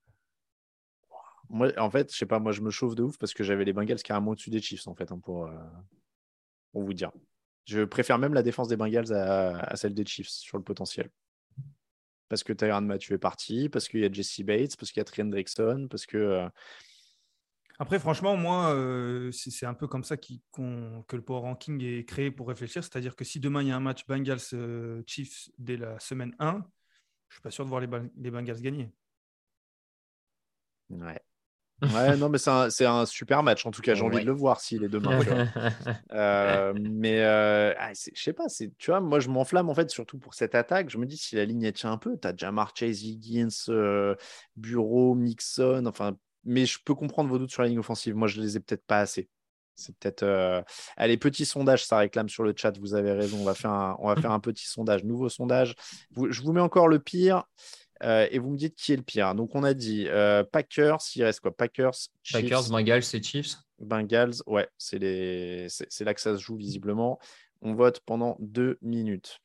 Moi, 1.49 1.69
en 1.79 1.91
fait, 1.91 2.11
je 2.13 2.17
sais 2.19 2.27
pas, 2.27 2.41
moi, 2.41 2.51
je 2.53 2.61
me 2.61 2.71
chauffe 2.71 2.95
de 2.97 3.03
ouf 3.05 3.19
parce 3.19 3.33
que 3.33 3.45
j'avais 3.45 3.65
les 3.65 3.73
Bengals 3.73 4.03
carrément 4.03 4.33
au-dessus 4.33 4.51
des 4.51 4.61
Chiefs, 4.61 4.89
en 4.89 4.95
fait, 4.97 5.13
hein, 5.13 5.21
pour, 5.23 5.47
euh, 5.47 5.53
pour 6.73 6.83
vous 6.83 6.93
dire. 6.93 7.13
Je 7.67 7.85
préfère 7.85 8.19
même 8.19 8.35
la 8.35 8.43
défense 8.43 8.69
des 8.69 8.77
Bengals 8.77 9.13
à, 9.13 9.59
à 9.59 9.77
celle 9.77 9.95
des 9.95 10.07
Chiefs 10.07 10.29
sur 10.29 10.57
le 10.57 10.65
potentiel. 10.65 11.11
Parce 12.29 12.43
que 12.43 12.53
Tyrann 12.53 12.87
Mathieu 12.87 13.15
est 13.15 13.19
parti, 13.19 13.69
parce 13.69 13.89
qu'il 13.89 14.01
y 14.01 14.05
a 14.05 14.11
Jesse 14.11 14.41
Bates, 14.41 14.77
parce 14.77 14.91
qu'il 14.91 15.01
y 15.01 15.03
a 15.03 15.05
Trey 15.05 15.23
Hendrickson, 15.23 15.87
parce 15.89 16.07
que. 16.07 16.17
euh, 16.17 16.49
Après, 17.79 17.99
franchement, 17.99 18.37
moi, 18.37 18.75
euh, 18.75 19.31
c'est 19.33 19.67
un 19.67 19.75
peu 19.75 19.87
comme 19.87 20.03
ça 20.03 20.17
que 20.17 20.33
le 20.57 21.23
Power 21.23 21.41
Ranking 21.41 21.81
est 21.85 22.05
créé 22.05 22.31
pour 22.31 22.49
réfléchir. 22.49 22.83
C'est-à-dire 22.83 23.15
que 23.15 23.25
si 23.25 23.39
demain 23.39 23.63
il 23.63 23.69
y 23.69 23.71
a 23.71 23.77
un 23.77 23.81
match 23.81 24.07
Bengals-Chiefs 24.07 25.51
dès 25.59 25.77
la 25.77 25.99
semaine 26.01 26.35
1, 26.39 26.65
je 27.29 27.35
suis 27.35 27.43
pas 27.43 27.51
sûr 27.51 27.65
de 27.65 27.69
voir 27.71 27.81
les 27.81 28.31
Bengals 28.31 28.61
gagner. 28.61 28.91
Ouais. 30.91 31.21
Ouais, 31.83 32.17
non, 32.17 32.29
mais 32.31 32.39
c'est 32.39 32.51
un, 32.51 32.71
c'est 32.71 32.87
un 32.87 33.05
super 33.05 33.43
match. 33.43 33.67
En 33.67 33.71
tout 33.71 33.83
cas, 33.83 33.95
j'ai 33.95 34.03
envie 34.03 34.17
Ouais. 34.17 34.23
de 34.23 34.27
le 34.27 34.33
voir 34.33 34.61
s'il 34.61 34.83
est 34.83 34.89
demain. 34.89 35.19
tu 35.23 35.29
vois. 35.29 35.45
Euh, 36.13 36.73
mais 36.79 37.21
euh, 37.23 37.75
ah, 37.79 37.93
je 37.93 38.21
sais 38.21 38.33
pas, 38.33 38.49
c'est, 38.49 38.75
tu 38.79 38.91
vois, 38.91 39.01
moi 39.01 39.21
je 39.21 39.29
m'enflamme 39.29 39.69
en 39.69 39.75
fait, 39.75 39.91
surtout 39.91 40.19
pour 40.19 40.33
cette 40.35 40.55
attaque. 40.55 40.89
Je 40.89 40.97
me 40.99 41.05
dis 41.07 41.17
si 41.19 41.37
la 41.37 41.45
ligne 41.45 41.63
elle 41.65 41.73
tient 41.75 41.93
un 41.93 41.99
peu, 41.99 42.17
tu 42.19 42.27
as 42.27 42.35
Jamar 42.35 42.73
Chase, 42.75 43.03
Higgins, 43.05 43.49
euh, 43.69 44.15
Bureau, 44.57 45.15
Mixon, 45.15 45.85
enfin, 45.87 46.17
mais 46.45 46.65
je 46.65 46.79
peux 46.83 46.95
comprendre 46.95 47.29
vos 47.29 47.39
doutes 47.39 47.51
sur 47.51 47.63
la 47.63 47.69
ligne 47.69 47.79
offensive. 47.79 48.15
Moi 48.15 48.29
je 48.29 48.41
les 48.41 48.57
ai 48.57 48.61
peut-être 48.61 48.87
pas 48.87 49.01
assez. 49.01 49.29
C'est 49.77 49.95
peut-être. 49.99 50.23
euh, 50.25 50.63
Allez, 50.97 51.17
petit 51.19 51.45
sondage, 51.47 51.85
ça 51.85 51.99
réclame 51.99 52.29
sur 52.29 52.43
le 52.45 52.55
chat, 52.57 52.77
vous 52.79 52.95
avez 52.95 53.13
raison. 53.13 53.39
On 53.41 53.45
va 53.45 53.55
faire 53.55 53.71
un, 53.71 53.97
on 54.01 54.09
va 54.09 54.17
faire 54.21 54.33
un 54.33 54.41
petit 54.41 54.67
sondage, 54.67 55.05
nouveau 55.05 55.29
sondage. 55.29 55.75
Vous- 56.13 56.33
je 56.33 56.43
vous 56.43 56.53
mets 56.53 56.61
encore 56.61 56.89
le 56.89 56.99
pire. 56.99 57.45
euh, 58.03 58.27
et 58.31 58.39
vous 58.39 58.51
me 58.51 58.57
dites 58.59 58.75
qui 58.75 58.93
est 58.93 58.97
le 58.97 59.03
pire. 59.03 59.35
Donc, 59.35 59.55
on 59.55 59.63
a 59.65 59.73
dit 59.75 60.07
euh, 60.09 60.45
Packers, 60.45 60.99
il 61.15 61.25
reste 61.25 61.41
quoi? 61.41 61.57
Packers, 61.57 61.95
Chiefs, 62.23 62.43
Packers, 62.43 62.69
Bengals 62.71 63.05
et 63.15 63.23
Chiefs. 63.23 63.57
Bengals, 63.79 64.35
ouais, 64.47 64.69
c'est 64.79 64.99
les... 64.99 65.67
c'est 65.71 65.87
c'est 65.91 66.05
là 66.05 66.13
que 66.15 66.21
ça 66.21 66.37
se 66.37 66.43
joue 66.43 66.57
visiblement. 66.57 67.19
On 67.63 67.75
vote 67.75 68.01
pendant 68.05 68.37
deux 68.39 68.79
minutes. 68.83 69.39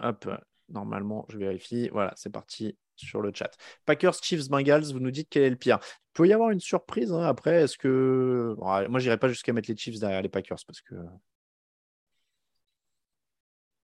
Hop, 0.00 0.28
normalement, 0.68 1.24
je 1.28 1.38
vérifie. 1.38 1.88
Voilà, 1.90 2.12
c'est 2.16 2.30
parti 2.30 2.76
sur 2.96 3.20
le 3.22 3.32
chat. 3.34 3.50
Packers, 3.86 4.14
Chiefs, 4.22 4.48
Bengals, 4.48 4.84
vous 4.92 5.00
nous 5.00 5.10
dites 5.10 5.28
quel 5.30 5.42
est 5.44 5.50
le 5.50 5.56
pire. 5.56 5.78
Il 6.12 6.18
peut 6.18 6.28
y 6.28 6.32
avoir 6.34 6.50
une 6.50 6.60
surprise 6.60 7.10
hein. 7.10 7.22
après. 7.22 7.62
Est-ce 7.62 7.78
que. 7.78 8.54
Bon, 8.58 8.88
moi, 8.90 9.00
j'irai 9.00 9.16
pas 9.16 9.28
jusqu'à 9.28 9.54
mettre 9.54 9.70
les 9.70 9.76
Chiefs 9.76 9.98
derrière 9.98 10.20
les 10.20 10.28
Packers 10.28 10.58
parce 10.66 10.82
que. 10.82 10.94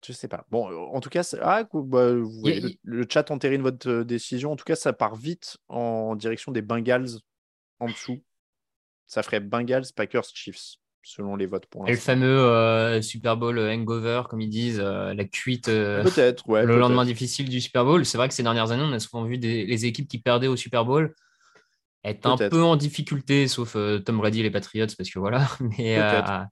Je 0.06 0.12
sais 0.12 0.28
pas. 0.28 0.46
Bon, 0.50 0.66
en 0.66 1.00
tout 1.00 1.08
cas, 1.08 1.28
ah, 1.40 1.64
bah, 1.72 2.12
vous 2.12 2.40
voyez, 2.40 2.78
le, 2.84 2.98
le, 2.98 3.06
chat 3.10 3.30
entérine 3.30 3.62
votre 3.62 4.02
décision. 4.02 4.52
En 4.52 4.56
tout 4.56 4.64
cas, 4.64 4.76
ça 4.76 4.92
part 4.92 5.16
vite 5.16 5.56
en 5.68 6.16
direction 6.16 6.52
des 6.52 6.62
Bengals 6.62 7.18
en 7.80 7.88
dessous. 7.88 8.22
Ça 9.06 9.22
ferait 9.22 9.40
Bengals, 9.40 9.86
Packers, 9.96 10.26
Chiefs 10.34 10.76
selon 11.02 11.36
les 11.36 11.46
votes 11.46 11.64
pour 11.66 11.88
Et 11.88 11.92
le 11.92 11.96
fameux 11.96 12.26
euh, 12.26 13.00
Super 13.00 13.38
Bowl 13.38 13.58
hangover, 13.58 14.22
comme 14.28 14.42
ils 14.42 14.50
disent, 14.50 14.80
euh, 14.80 15.14
la 15.14 15.24
cuite 15.24 15.66
peut-être, 15.66 16.46
ouais, 16.48 16.66
le 16.66 16.78
lendemain 16.78 17.06
difficile 17.06 17.48
du 17.48 17.62
Super 17.62 17.84
Bowl. 17.84 18.04
C'est 18.04 18.18
vrai 18.18 18.28
que 18.28 18.34
ces 18.34 18.42
dernières 18.42 18.72
années, 18.72 18.82
on 18.84 18.92
a 18.92 19.00
souvent 19.00 19.24
vu 19.24 19.38
des, 19.38 19.64
les 19.64 19.86
équipes 19.86 20.08
qui 20.08 20.18
perdaient 20.18 20.48
au 20.48 20.56
Super 20.56 20.84
Bowl 20.84 21.14
être 22.10 22.26
un 22.26 22.36
peu 22.36 22.62
en 22.62 22.76
difficulté, 22.76 23.48
sauf 23.48 23.76
euh, 23.76 23.98
Tom 23.98 24.18
Brady 24.18 24.40
et 24.40 24.42
les 24.42 24.50
Patriots, 24.50 24.86
parce 24.96 25.10
que 25.10 25.18
voilà. 25.18 25.48
Mais, 25.78 25.98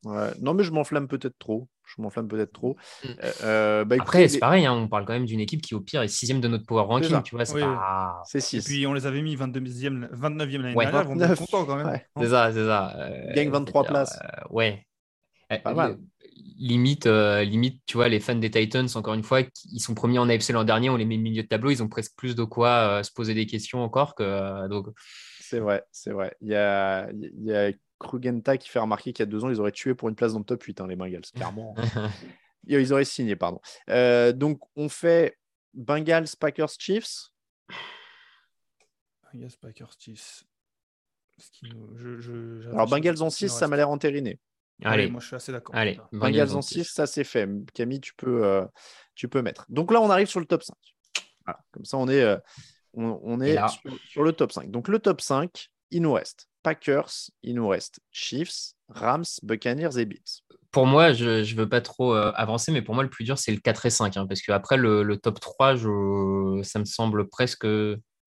ouais. 0.04 0.30
Non, 0.40 0.54
mais 0.54 0.64
je 0.64 0.72
m'enflamme 0.72 1.08
peut-être 1.08 1.38
trop. 1.38 1.68
Je 1.84 2.02
m'enflamme 2.02 2.26
peut-être 2.26 2.52
trop. 2.52 2.76
Mm. 3.04 3.84
Bah, 3.84 3.96
Après, 4.00 4.28
c'est 4.28 4.38
pareil, 4.38 4.66
hein, 4.66 4.72
on 4.72 4.88
parle 4.88 5.04
quand 5.04 5.12
même 5.12 5.26
d'une 5.26 5.40
équipe 5.40 5.62
qui, 5.62 5.74
au 5.74 5.80
pire, 5.80 6.02
est 6.02 6.08
sixième 6.08 6.40
de 6.40 6.48
notre 6.48 6.66
power 6.66 6.82
ranking. 6.82 7.22
Tu 7.22 7.34
vois, 7.34 7.44
c'est 7.44 7.60
pas... 7.60 8.22
6. 8.24 8.54
Et 8.54 8.60
puis, 8.60 8.86
on 8.86 8.92
les 8.92 9.06
avait 9.06 9.22
mis 9.22 9.36
22e, 9.36 10.10
29e 10.12 10.62
l'année 10.62 10.74
dernière. 10.74 11.10
On 11.10 11.20
est 11.20 11.36
content 11.36 11.64
quand 11.64 11.76
même. 11.76 12.00
C'est 12.16 12.28
ça, 12.28 12.52
c'est 12.52 12.64
ça. 12.64 12.96
Gagne 13.34 13.50
23 13.50 13.84
places. 13.84 14.18
ouais. 14.50 14.86
Pas 15.62 15.74
mal. 15.74 15.98
Limite, 16.58 17.06
euh, 17.06 17.44
limite, 17.44 17.82
tu 17.86 17.96
vois, 17.98 18.08
les 18.08 18.18
fans 18.18 18.34
des 18.34 18.50
Titans, 18.50 18.88
encore 18.94 19.14
une 19.14 19.22
fois, 19.22 19.42
ils 19.72 19.80
sont 19.80 19.94
premiers 19.94 20.18
en 20.18 20.28
AFC 20.28 20.50
l'an 20.50 20.64
dernier, 20.64 20.88
on 20.88 20.96
les 20.96 21.04
met 21.04 21.16
au 21.16 21.20
milieu 21.20 21.42
de 21.42 21.48
tableau, 21.48 21.70
ils 21.70 21.82
ont 21.82 21.88
presque 21.88 22.16
plus 22.16 22.34
de 22.34 22.44
quoi 22.44 22.68
euh, 22.68 23.02
se 23.02 23.12
poser 23.12 23.34
des 23.34 23.46
questions 23.46 23.82
encore 23.82 24.14
que. 24.14 24.22
Euh, 24.22 24.68
donc... 24.68 24.86
C'est 25.48 25.60
vrai, 25.60 25.84
c'est 25.90 26.10
vrai. 26.10 26.36
Il 26.40 26.48
y 26.48 26.54
a, 26.54 27.08
il 27.12 27.44
y 27.44 27.54
a 27.54 27.72
Krugenta 27.98 28.56
qui 28.56 28.68
fait 28.68 28.78
remarquer 28.78 29.12
qu'il 29.12 29.24
y 29.24 29.28
a 29.28 29.30
deux 29.30 29.44
ans, 29.44 29.50
ils 29.50 29.60
auraient 29.60 29.72
tué 29.72 29.94
pour 29.94 30.08
une 30.08 30.14
place 30.14 30.32
dans 30.32 30.40
le 30.40 30.44
top 30.44 30.62
8, 30.62 30.80
hein, 30.80 30.86
les 30.86 30.96
Bengals, 30.96 31.22
clairement. 31.34 31.74
ils 32.66 32.92
auraient 32.92 33.04
signé, 33.04 33.36
pardon. 33.36 33.60
donc, 34.34 34.60
on 34.76 34.88
fait 34.88 35.38
Bengals, 35.74 36.28
Packers, 36.38 36.70
Chiefs. 36.78 37.30
Bengals, 39.32 39.56
Packers, 39.60 39.92
Chiefs. 39.98 40.44
Alors, 42.72 42.88
Bengals 42.88 43.22
en 43.22 43.30
6, 43.30 43.48
ça 43.48 43.68
m'a 43.68 43.76
l'air 43.76 43.90
entériné. 43.90 44.40
Allez, 44.84 45.08
moi 45.08 45.20
je 45.20 45.26
suis 45.28 45.36
assez 45.36 45.52
d'accord. 45.52 45.74
Allez, 45.74 45.98
Bengals 46.12 46.54
en 46.54 46.62
6, 46.62 46.84
ça 46.84 47.06
c'est 47.06 47.24
fait. 47.24 47.48
Camille, 47.74 48.00
tu 48.00 48.14
peux, 48.14 48.44
euh, 48.44 48.64
tu 49.14 49.28
peux 49.28 49.42
mettre. 49.42 49.66
Donc 49.68 49.92
là, 49.92 50.00
on 50.00 50.10
arrive 50.10 50.28
sur 50.28 50.40
le 50.40 50.46
top 50.46 50.62
5. 50.62 50.76
Comme 51.70 51.84
ça, 51.84 51.96
on 51.96 52.08
est, 52.08 52.22
euh, 52.22 52.36
on, 52.96 53.40
est 53.40 53.56
sur, 54.08 54.22
le 54.22 54.32
top 54.32 54.52
5. 54.52 54.70
Donc 54.70 54.88
le 54.88 54.98
top 54.98 55.20
5, 55.20 55.68
il 55.90 56.02
nous 56.02 56.12
reste 56.12 56.48
Packers, 56.62 57.30
il 57.42 57.54
nous 57.54 57.68
reste 57.68 58.00
Chiefs, 58.10 58.72
Rams, 58.88 59.24
Buccaneers 59.42 59.98
et 59.98 60.04
Bills. 60.04 60.42
Pour 60.72 60.86
moi, 60.86 61.12
je 61.12 61.40
ne 61.40 61.56
veux 61.56 61.68
pas 61.68 61.80
trop 61.80 62.14
euh, 62.14 62.32
avancer, 62.34 62.72
mais 62.72 62.82
pour 62.82 62.94
moi, 62.94 63.04
le 63.04 63.10
plus 63.10 63.24
dur, 63.24 63.38
c'est 63.38 63.52
le 63.52 63.60
4 63.60 63.86
et 63.86 63.90
5. 63.90 64.16
Hein, 64.16 64.26
parce 64.26 64.42
qu'après, 64.42 64.76
le, 64.76 65.02
le 65.02 65.16
top 65.16 65.40
3, 65.40 65.76
je, 65.76 66.60
ça 66.64 66.78
me 66.78 66.84
semble 66.84 67.28
presque 67.28 67.66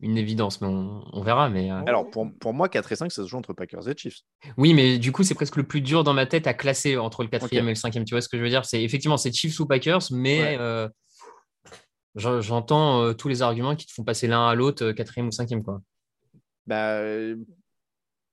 une 0.01 0.17
évidence, 0.17 0.61
mais 0.61 0.67
on, 0.67 1.21
verra. 1.21 1.49
Mais, 1.49 1.71
euh, 1.71 1.81
Alors, 1.85 2.09
pour, 2.09 2.27
pour, 2.39 2.53
moi, 2.53 2.69
4 2.69 2.91
et 2.91 2.95
5, 2.95 3.11
ça 3.11 3.23
se 3.23 3.27
joue 3.27 3.37
entre 3.37 3.53
Packers 3.53 3.87
et 3.89 3.95
Chiefs. 3.95 4.19
Oui, 4.57 4.73
mais 4.73 4.97
du 4.97 5.11
coup, 5.11 5.23
c'est 5.23 5.35
presque 5.35 5.57
le 5.57 5.63
plus 5.63 5.81
dur 5.81 6.03
dans 6.03 6.13
ma 6.13 6.25
tête 6.25 6.47
à 6.47 6.53
classer 6.53 6.97
entre 6.97 7.23
le 7.23 7.29
4 7.29 7.53
et 7.53 7.61
le 7.61 7.75
5 7.75 7.91
Tu 8.05 8.13
vois 8.13 8.21
ce 8.21 8.29
que 8.29 8.37
je 8.37 8.43
veux 8.43 8.49
dire? 8.49 8.65
C'est 8.65 8.81
Effectivement, 8.81 9.17
c'est 9.17 9.33
Chiefs 9.33 9.59
ou 9.59 9.65
Packers, 9.65 10.03
mais 10.11 10.57
euh, 10.57 10.87
j'entends 12.19 13.03
euh, 13.03 13.13
tous 13.13 13.27
les 13.27 13.41
arguments 13.41 13.75
qui 13.75 13.87
te 13.87 13.93
font 13.93 14.03
passer 14.03 14.27
l'un 14.27 14.47
à 14.47 14.55
l'autre, 14.55 14.91
4 14.91 15.21
ou 15.21 15.31
5 15.31 15.63
Quoi. 15.63 15.81
Bah, 16.67 17.01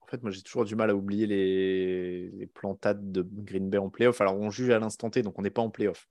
en 0.01 0.07
fait, 0.07 0.23
moi, 0.23 0.31
j'ai 0.31 0.43
toujours 0.43 0.65
du 0.65 0.77
mal 0.77 0.91
à 0.91 0.95
oublier 0.95 1.27
les, 1.27 2.31
les 2.31 2.47
plantades 2.47 3.11
de 3.11 3.27
Green 3.29 3.69
Bay 3.69 3.79
en 3.79 3.91
playoff. 3.91 4.21
Alors, 4.21 4.37
on 4.37 4.51
juge 4.51 4.71
à 4.71 4.79
l'instant 4.79 5.11
T, 5.11 5.23
donc 5.23 5.39
on 5.39 5.43
n'est 5.43 5.51
pas 5.51 5.63
en 5.63 5.71
playoff. 5.71 6.09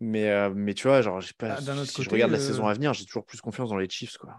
Mais, 0.00 0.30
euh, 0.30 0.50
mais 0.54 0.72
tu 0.72 0.88
vois, 0.88 1.02
genre, 1.02 1.20
j'ai 1.20 1.34
pas, 1.36 1.58
ah, 1.58 1.84
si 1.84 2.02
je 2.02 2.10
regarde 2.10 2.32
la 2.32 2.40
saison 2.40 2.66
à 2.66 2.72
venir, 2.72 2.94
j'ai 2.94 3.04
toujours 3.04 3.24
plus 3.24 3.40
confiance 3.40 3.68
dans 3.68 3.76
les 3.76 3.88
Chiefs. 3.88 4.16
Quoi. 4.16 4.34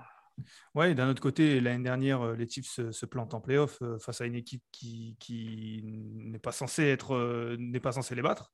Ouais, 0.74 0.96
d'un 0.96 1.08
autre 1.08 1.22
côté, 1.22 1.62
l'année 1.62 1.84
dernière, 1.84 2.22
euh, 2.22 2.36
les 2.36 2.50
Chiefs 2.50 2.82
se, 2.92 3.06
plantent 3.06 3.36
en 3.36 3.42
playoff 3.42 3.80
euh, 3.84 4.00
face 4.00 4.22
à 4.22 4.26
une 4.26 4.36
équipe 4.36 4.64
qui, 4.72 5.16
qui 5.20 5.82
n'est 5.84 6.40
pas 6.40 6.52
censée 6.52 6.86
être, 6.86 7.56
n'est 7.60 7.80
pas 7.80 7.92
censée 7.92 8.16
les 8.16 8.24
battre. 8.24 8.52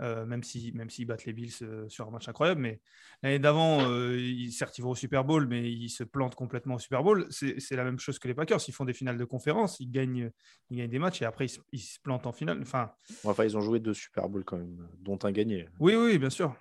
Euh, 0.00 0.26
même 0.26 0.42
s'ils 0.42 0.60
si, 0.60 0.72
même 0.72 0.88
battent 1.06 1.24
les 1.24 1.32
Bills 1.32 1.54
euh, 1.62 1.88
sur 1.88 2.06
un 2.06 2.10
match 2.10 2.28
incroyable. 2.28 2.60
Mais 2.60 2.80
l'année 3.22 3.38
d'avant, 3.38 3.90
euh, 3.90 4.18
ils, 4.18 4.52
certes, 4.52 4.76
ils 4.78 4.82
vont 4.82 4.90
au 4.90 4.94
Super 4.94 5.24
Bowl, 5.24 5.46
mais 5.46 5.70
ils 5.70 5.88
se 5.88 6.04
plantent 6.04 6.34
complètement 6.34 6.74
au 6.74 6.78
Super 6.78 7.02
Bowl. 7.02 7.26
C'est 7.30 7.76
la 7.76 7.84
même 7.84 7.98
chose 7.98 8.18
que 8.18 8.28
les 8.28 8.34
Packers. 8.34 8.60
Ils 8.68 8.72
font 8.72 8.84
des 8.84 8.92
finales 8.92 9.18
de 9.18 9.24
conférence, 9.24 9.80
ils 9.80 9.90
gagnent, 9.90 10.30
ils 10.70 10.78
gagnent 10.78 10.90
des 10.90 10.98
matchs 10.98 11.22
et 11.22 11.24
après, 11.24 11.46
ils, 11.72 11.80
se 11.80 11.98
plantent 12.00 12.26
en 12.26 12.32
finale. 12.32 12.60
Enfin, 12.60 12.92
enfin, 13.24 13.44
ils 13.44 13.56
ont 13.56 13.60
joué 13.60 13.80
deux 13.80 13.94
Super 13.94 14.28
Bowls 14.28 14.44
quand 14.44 14.58
même, 14.58 14.88
dont 15.00 15.18
un 15.22 15.32
gagné. 15.32 15.68
Oui, 15.80 15.94
oui, 15.94 16.18
bien 16.18 16.30
sûr. 16.30 16.54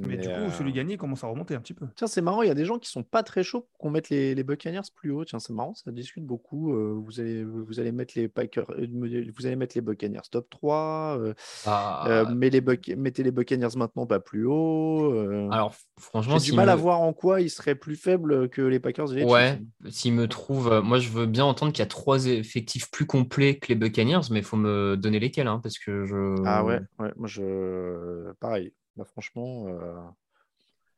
Mais, 0.00 0.16
du 0.16 0.28
coup, 0.28 0.34
euh, 0.34 0.50
celui 0.50 0.72
gagné 0.72 0.96
commence 0.96 1.24
à 1.24 1.28
remonter 1.28 1.54
un 1.54 1.60
petit 1.60 1.74
peu. 1.74 1.86
Tiens, 1.94 2.06
c'est 2.06 2.20
marrant, 2.20 2.42
il 2.42 2.48
y 2.48 2.50
a 2.50 2.54
des 2.54 2.64
gens 2.64 2.78
qui 2.78 2.90
sont 2.90 3.02
pas 3.02 3.22
très 3.22 3.42
chauds 3.42 3.60
pour 3.60 3.78
qu'on 3.78 3.90
mette 3.90 4.08
les, 4.08 4.34
les, 4.34 4.42
Buccaneers 4.42 4.80
plus 4.94 5.10
haut. 5.10 5.24
Tiens, 5.24 5.38
c'est 5.38 5.52
marrant, 5.52 5.74
ça 5.74 5.90
discute 5.92 6.24
beaucoup. 6.24 6.74
Euh, 6.74 6.94
vous, 6.94 7.20
allez, 7.20 7.44
vous 7.44 7.80
allez 7.80 7.92
mettre 7.92 8.14
les 8.16 8.28
Packers, 8.28 8.70
euh, 8.70 8.86
vous 8.90 9.46
allez 9.46 9.56
mettre 9.56 9.76
les 9.76 9.80
Buccaneers 9.80 10.22
top 10.30 10.48
3. 10.50 11.20
Ah. 11.66 12.24
mais 12.34 12.50
les 12.50 12.62
mettez 12.96 13.22
les 13.22 13.30
Buccaneers 13.30 13.76
maintenant 13.76 14.06
pas 14.06 14.20
plus 14.20 14.46
haut. 14.46 15.48
Alors, 15.50 15.74
franchement, 15.98 16.38
j'ai 16.38 16.50
du 16.50 16.56
mal 16.56 16.68
à 16.68 16.76
voir 16.76 17.00
en 17.00 17.12
quoi 17.12 17.40
ils 17.40 17.50
seraient 17.50 17.74
plus 17.74 17.96
faibles 17.96 18.48
que 18.48 18.62
les 18.62 18.80
Packers. 18.80 19.12
Et 19.12 19.16
les 19.16 19.24
ouais, 19.24 19.60
s'ils 19.88 20.12
me 20.12 20.28
trouvent, 20.28 20.80
moi 20.82 20.98
je 20.98 21.08
veux 21.10 21.26
bien 21.26 21.44
entendre 21.44 21.72
qu'il 21.72 21.80
y 21.80 21.82
a 21.82 21.86
trois 21.86 22.26
effectifs 22.26 22.90
plus 22.90 23.06
complets 23.06 23.58
que 23.58 23.68
les 23.68 23.74
Buccaneers, 23.74 24.20
mais 24.30 24.40
il 24.40 24.44
faut 24.44 24.56
me 24.56 24.96
donner 24.96 25.20
lesquels, 25.20 25.46
hein, 25.46 25.60
parce 25.62 25.78
que 25.78 26.04
je. 26.04 26.34
Ah 26.44 26.64
ouais, 26.64 26.80
ouais 26.98 27.12
moi 27.16 27.28
je. 27.28 28.32
Pareil. 28.40 28.72
Bah, 28.96 29.04
franchement, 29.04 29.66
euh, 29.68 30.00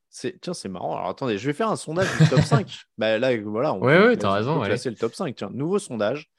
c'est 0.09 0.40
tiens, 0.40 0.55
c'est 0.55 0.68
marrant. 0.68 0.97
Alors 0.97 1.09
attendez, 1.09 1.38
je 1.38 1.47
vais 1.47 1.53
faire 1.53 1.68
un 1.68 1.76
sondage 1.76 2.09
du 2.18 2.28
top 2.28 2.40
5. 2.40 2.84
bah, 2.99 3.18
là, 3.18 3.36
voilà, 3.40 3.74
on 3.74 3.80
ouais, 3.80 4.07
ouais, 4.07 4.24
as 4.24 4.32
raison. 4.32 4.62
C'est 4.76 4.90
le 4.90 4.97
top 4.97 5.14
5. 5.14 5.34
Tiens, 5.34 5.51
nouveau 5.53 5.78
sondage. 5.78 6.30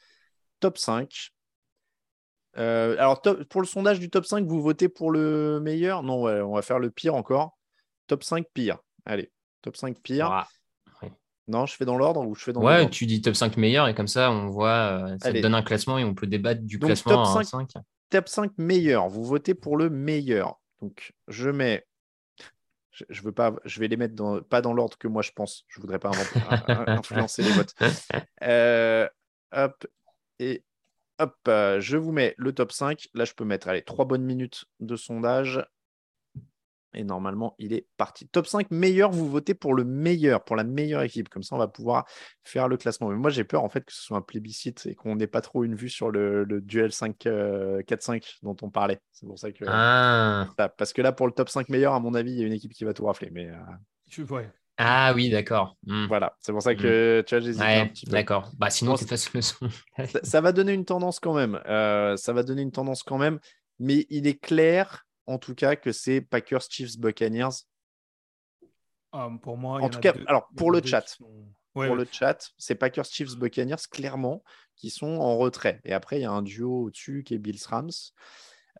Top 0.60 0.78
5. 0.78 1.32
Euh, 2.58 2.96
alors, 2.98 3.22
pour 3.22 3.62
le 3.62 3.68
sondage 3.68 4.00
du 4.00 4.10
top 4.10 4.26
5, 4.26 4.46
vous 4.48 4.62
votez 4.62 4.90
pour 4.90 5.12
le 5.12 5.60
meilleur? 5.60 6.02
Non, 6.02 6.24
ouais, 6.24 6.42
on 6.42 6.54
va 6.54 6.62
faire 6.62 6.80
le 6.80 6.90
pire 6.90 7.14
encore. 7.14 7.58
Top 8.08 8.24
5 8.24 8.46
pire. 8.54 8.78
Allez, 9.06 9.32
top 9.62 9.78
5 9.78 10.00
pire. 10.02 10.28
Ah, 10.32 10.48
non, 11.48 11.66
je 11.66 11.76
fais 11.76 11.86
dans 11.86 11.98
l'ordre 11.98 12.26
ou 12.28 12.36
je 12.36 12.44
fais 12.44 12.54
dans 12.54 12.62
Ouais, 12.62 12.90
tu 12.90 13.06
dis 13.06 13.22
top 13.22 13.36
5 13.36 13.56
meilleur 13.56 13.88
et 13.88 13.96
comme 13.96 14.08
ça, 14.08 14.32
on 14.32 14.50
voit, 14.50 14.70
euh, 15.10 15.18
ça 15.22 15.32
te 15.32 15.40
donne 15.40 15.56
un 15.56 15.62
classement 15.62 15.98
et 15.98 16.04
on 16.04 16.14
peut 16.14 16.28
débattre 16.28 16.62
du 16.62 16.78
classement 16.78 17.24
top 17.24 17.46
5, 17.46 17.70
5. 17.70 17.84
Top 18.10 18.28
5 18.28 18.52
meilleur. 18.58 19.08
Vous 19.08 19.24
votez 19.24 19.54
pour 19.54 19.78
le 19.78 19.90
meilleur. 19.90 20.60
Donc, 20.82 21.14
je 21.28 21.50
mets. 21.50 21.86
Je, 23.10 23.22
veux 23.22 23.32
pas, 23.32 23.54
je 23.64 23.80
vais 23.80 23.88
les 23.88 23.98
mettre 23.98 24.16
dans, 24.16 24.42
pas 24.42 24.62
dans 24.62 24.74
l'ordre 24.74 24.98
que 24.98 25.08
moi 25.08 25.22
je 25.22 25.32
pense. 25.32 25.66
Je 25.68 25.80
voudrais 25.80 26.00
pas 26.00 26.10
influencer 26.88 27.44
les 27.44 27.52
votes. 27.52 27.76
Euh, 28.42 29.08
hop 29.52 29.86
et 30.40 30.64
hop, 31.20 31.36
euh, 31.48 31.80
je 31.80 31.98
vous 31.98 32.12
mets 32.12 32.34
le 32.38 32.54
top 32.54 32.72
5. 32.72 33.08
Là, 33.14 33.26
je 33.26 33.34
peux 33.34 33.46
mettre 33.46 33.68
allez, 33.68 33.84
trois 33.84 34.06
bonnes 34.06 34.24
minutes 34.24 34.66
de 34.80 34.96
sondage. 34.96 35.64
Et 36.98 37.04
normalement, 37.04 37.54
il 37.60 37.74
est 37.74 37.86
parti. 37.96 38.28
Top 38.28 38.48
5 38.48 38.72
meilleur, 38.72 39.12
vous 39.12 39.30
votez 39.30 39.54
pour 39.54 39.76
le 39.76 39.84
meilleur, 39.84 40.44
pour 40.44 40.56
la 40.56 40.64
meilleure 40.64 41.04
équipe. 41.04 41.30
Comme 41.30 41.44
ça, 41.44 41.56
on 41.56 41.60
va 41.60 41.68
pouvoir 41.68 42.06
faire 42.44 42.68
le 42.68 42.76
classement. 42.76 43.10
Mais 43.10 43.16
moi, 43.16 43.30
j'ai 43.30 43.44
peur 43.44 43.64
en 43.64 43.70
fait 43.70 43.86
que 43.86 43.94
ce 43.94 44.02
soit 44.02 44.18
un 44.18 44.22
plébiscite 44.22 44.88
et 44.88 44.96
qu'on 44.96 45.16
n'ait 45.16 45.28
pas 45.28 45.42
trop 45.42 45.64
une 45.64 45.76
vue 45.76 45.90
sur 45.90 46.10
le, 46.10 46.46
duel 46.62 46.92
5 46.92 47.16
4-5 47.20 47.28
euh, 47.28 48.20
dont 48.42 48.58
on 48.64 48.72
parlait. 48.72 49.00
C'est 49.12 49.28
pour 49.28 49.38
ça 49.38 49.52
que. 49.52 49.64
Ah. 49.68 50.50
parce 50.78 50.92
que 50.92 51.04
là, 51.04 51.12
pour 51.12 51.28
le 51.28 51.34
top 51.34 51.50
5 51.50 51.70
meilleur, 51.70 51.94
à 51.94 52.00
mon 52.00 52.16
avis, 52.16 52.32
il 52.32 52.40
y 52.40 52.44
a 52.44 52.48
une 52.48 52.54
équipe 52.54 52.74
qui 52.74 52.84
va 52.84 52.96
tout 52.96 53.06
rafler. 53.06 53.30
Mais, 53.32 53.48
euh... 53.48 53.56
Ah 54.78 55.14
oui, 55.14 55.30
d'accord. 55.30 55.78
Hmm. 55.86 56.08
Voilà, 56.08 56.36
c'est 56.40 56.52
pour 56.52 56.64
ça 56.64 56.74
que 56.74 57.22
hmm. 57.22 57.24
tu 57.26 57.36
vois, 57.36 57.44
j'hésite 57.44 57.62
un 57.62 57.88
petit 57.88 58.06
peu. 58.08 58.12
D'accord. 58.12 58.50
Bah, 58.58 58.72
sinon, 58.72 58.96
c'est 58.96 59.34
le 59.36 59.42
son. 59.42 59.70
ça, 60.24 60.42
va 60.42 60.52
donner 60.52 60.74
une 60.74 60.86
tendance 60.86 61.20
quand 61.20 61.36
même. 61.36 61.60
Euh, 61.68 62.18
ça 62.18 62.34
va 62.34 62.42
donner 62.42 62.64
une 62.64 62.72
tendance 62.72 63.04
quand 63.04 63.20
même. 63.20 63.40
Mais 63.80 64.08
il 64.10 64.26
est 64.26 64.40
clair 64.40 65.07
en 65.28 65.38
tout 65.38 65.54
cas 65.54 65.76
que 65.76 65.92
c'est 65.92 66.22
Packers, 66.22 66.64
Chiefs, 66.70 66.98
Buccaneers 66.98 67.66
ah, 69.12 69.30
Pour 69.42 69.58
moi, 69.58 69.82
en 69.82 69.90
tout 69.90 70.00
cas, 70.00 70.14
alors 70.26 70.50
pour 70.56 70.72
le 70.72 70.82
chat, 70.84 71.18
pour 71.74 71.96
le 71.96 72.08
chat, 72.10 72.52
c'est 72.58 72.76
Packers, 72.76 73.06
Chiefs, 73.06 73.36
Buccaneers 73.36 73.88
clairement 73.92 74.44
qui 74.76 74.90
sont 74.90 75.18
en 75.18 75.38
retrait. 75.38 75.82
Et 75.84 75.94
après, 75.94 76.20
il 76.20 76.22
y 76.22 76.26
a 76.26 76.32
un 76.32 76.42
duo 76.42 76.86
au-dessus 76.86 77.24
qui 77.24 77.36
est 77.36 77.40
Bills 77.40 77.66
Rams. 77.68 77.92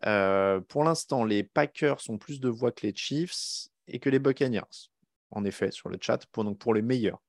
Euh, 0.06 0.60
pour 0.60 0.84
l'instant, 0.84 1.24
les 1.24 1.42
Packers 1.42 1.98
ont 2.08 2.18
plus 2.18 2.40
de 2.40 2.48
voix 2.48 2.72
que 2.72 2.86
les 2.86 2.94
Chiefs 2.94 3.68
et 3.86 3.98
que 3.98 4.08
les 4.08 4.18
Buccaneers. 4.18 4.90
En 5.30 5.44
effet, 5.44 5.70
sur 5.70 5.88
le 5.88 5.98
chat, 6.00 6.24
pour, 6.32 6.44
donc 6.44 6.58
pour 6.58 6.72
les 6.72 6.82
meilleurs. 6.82 7.20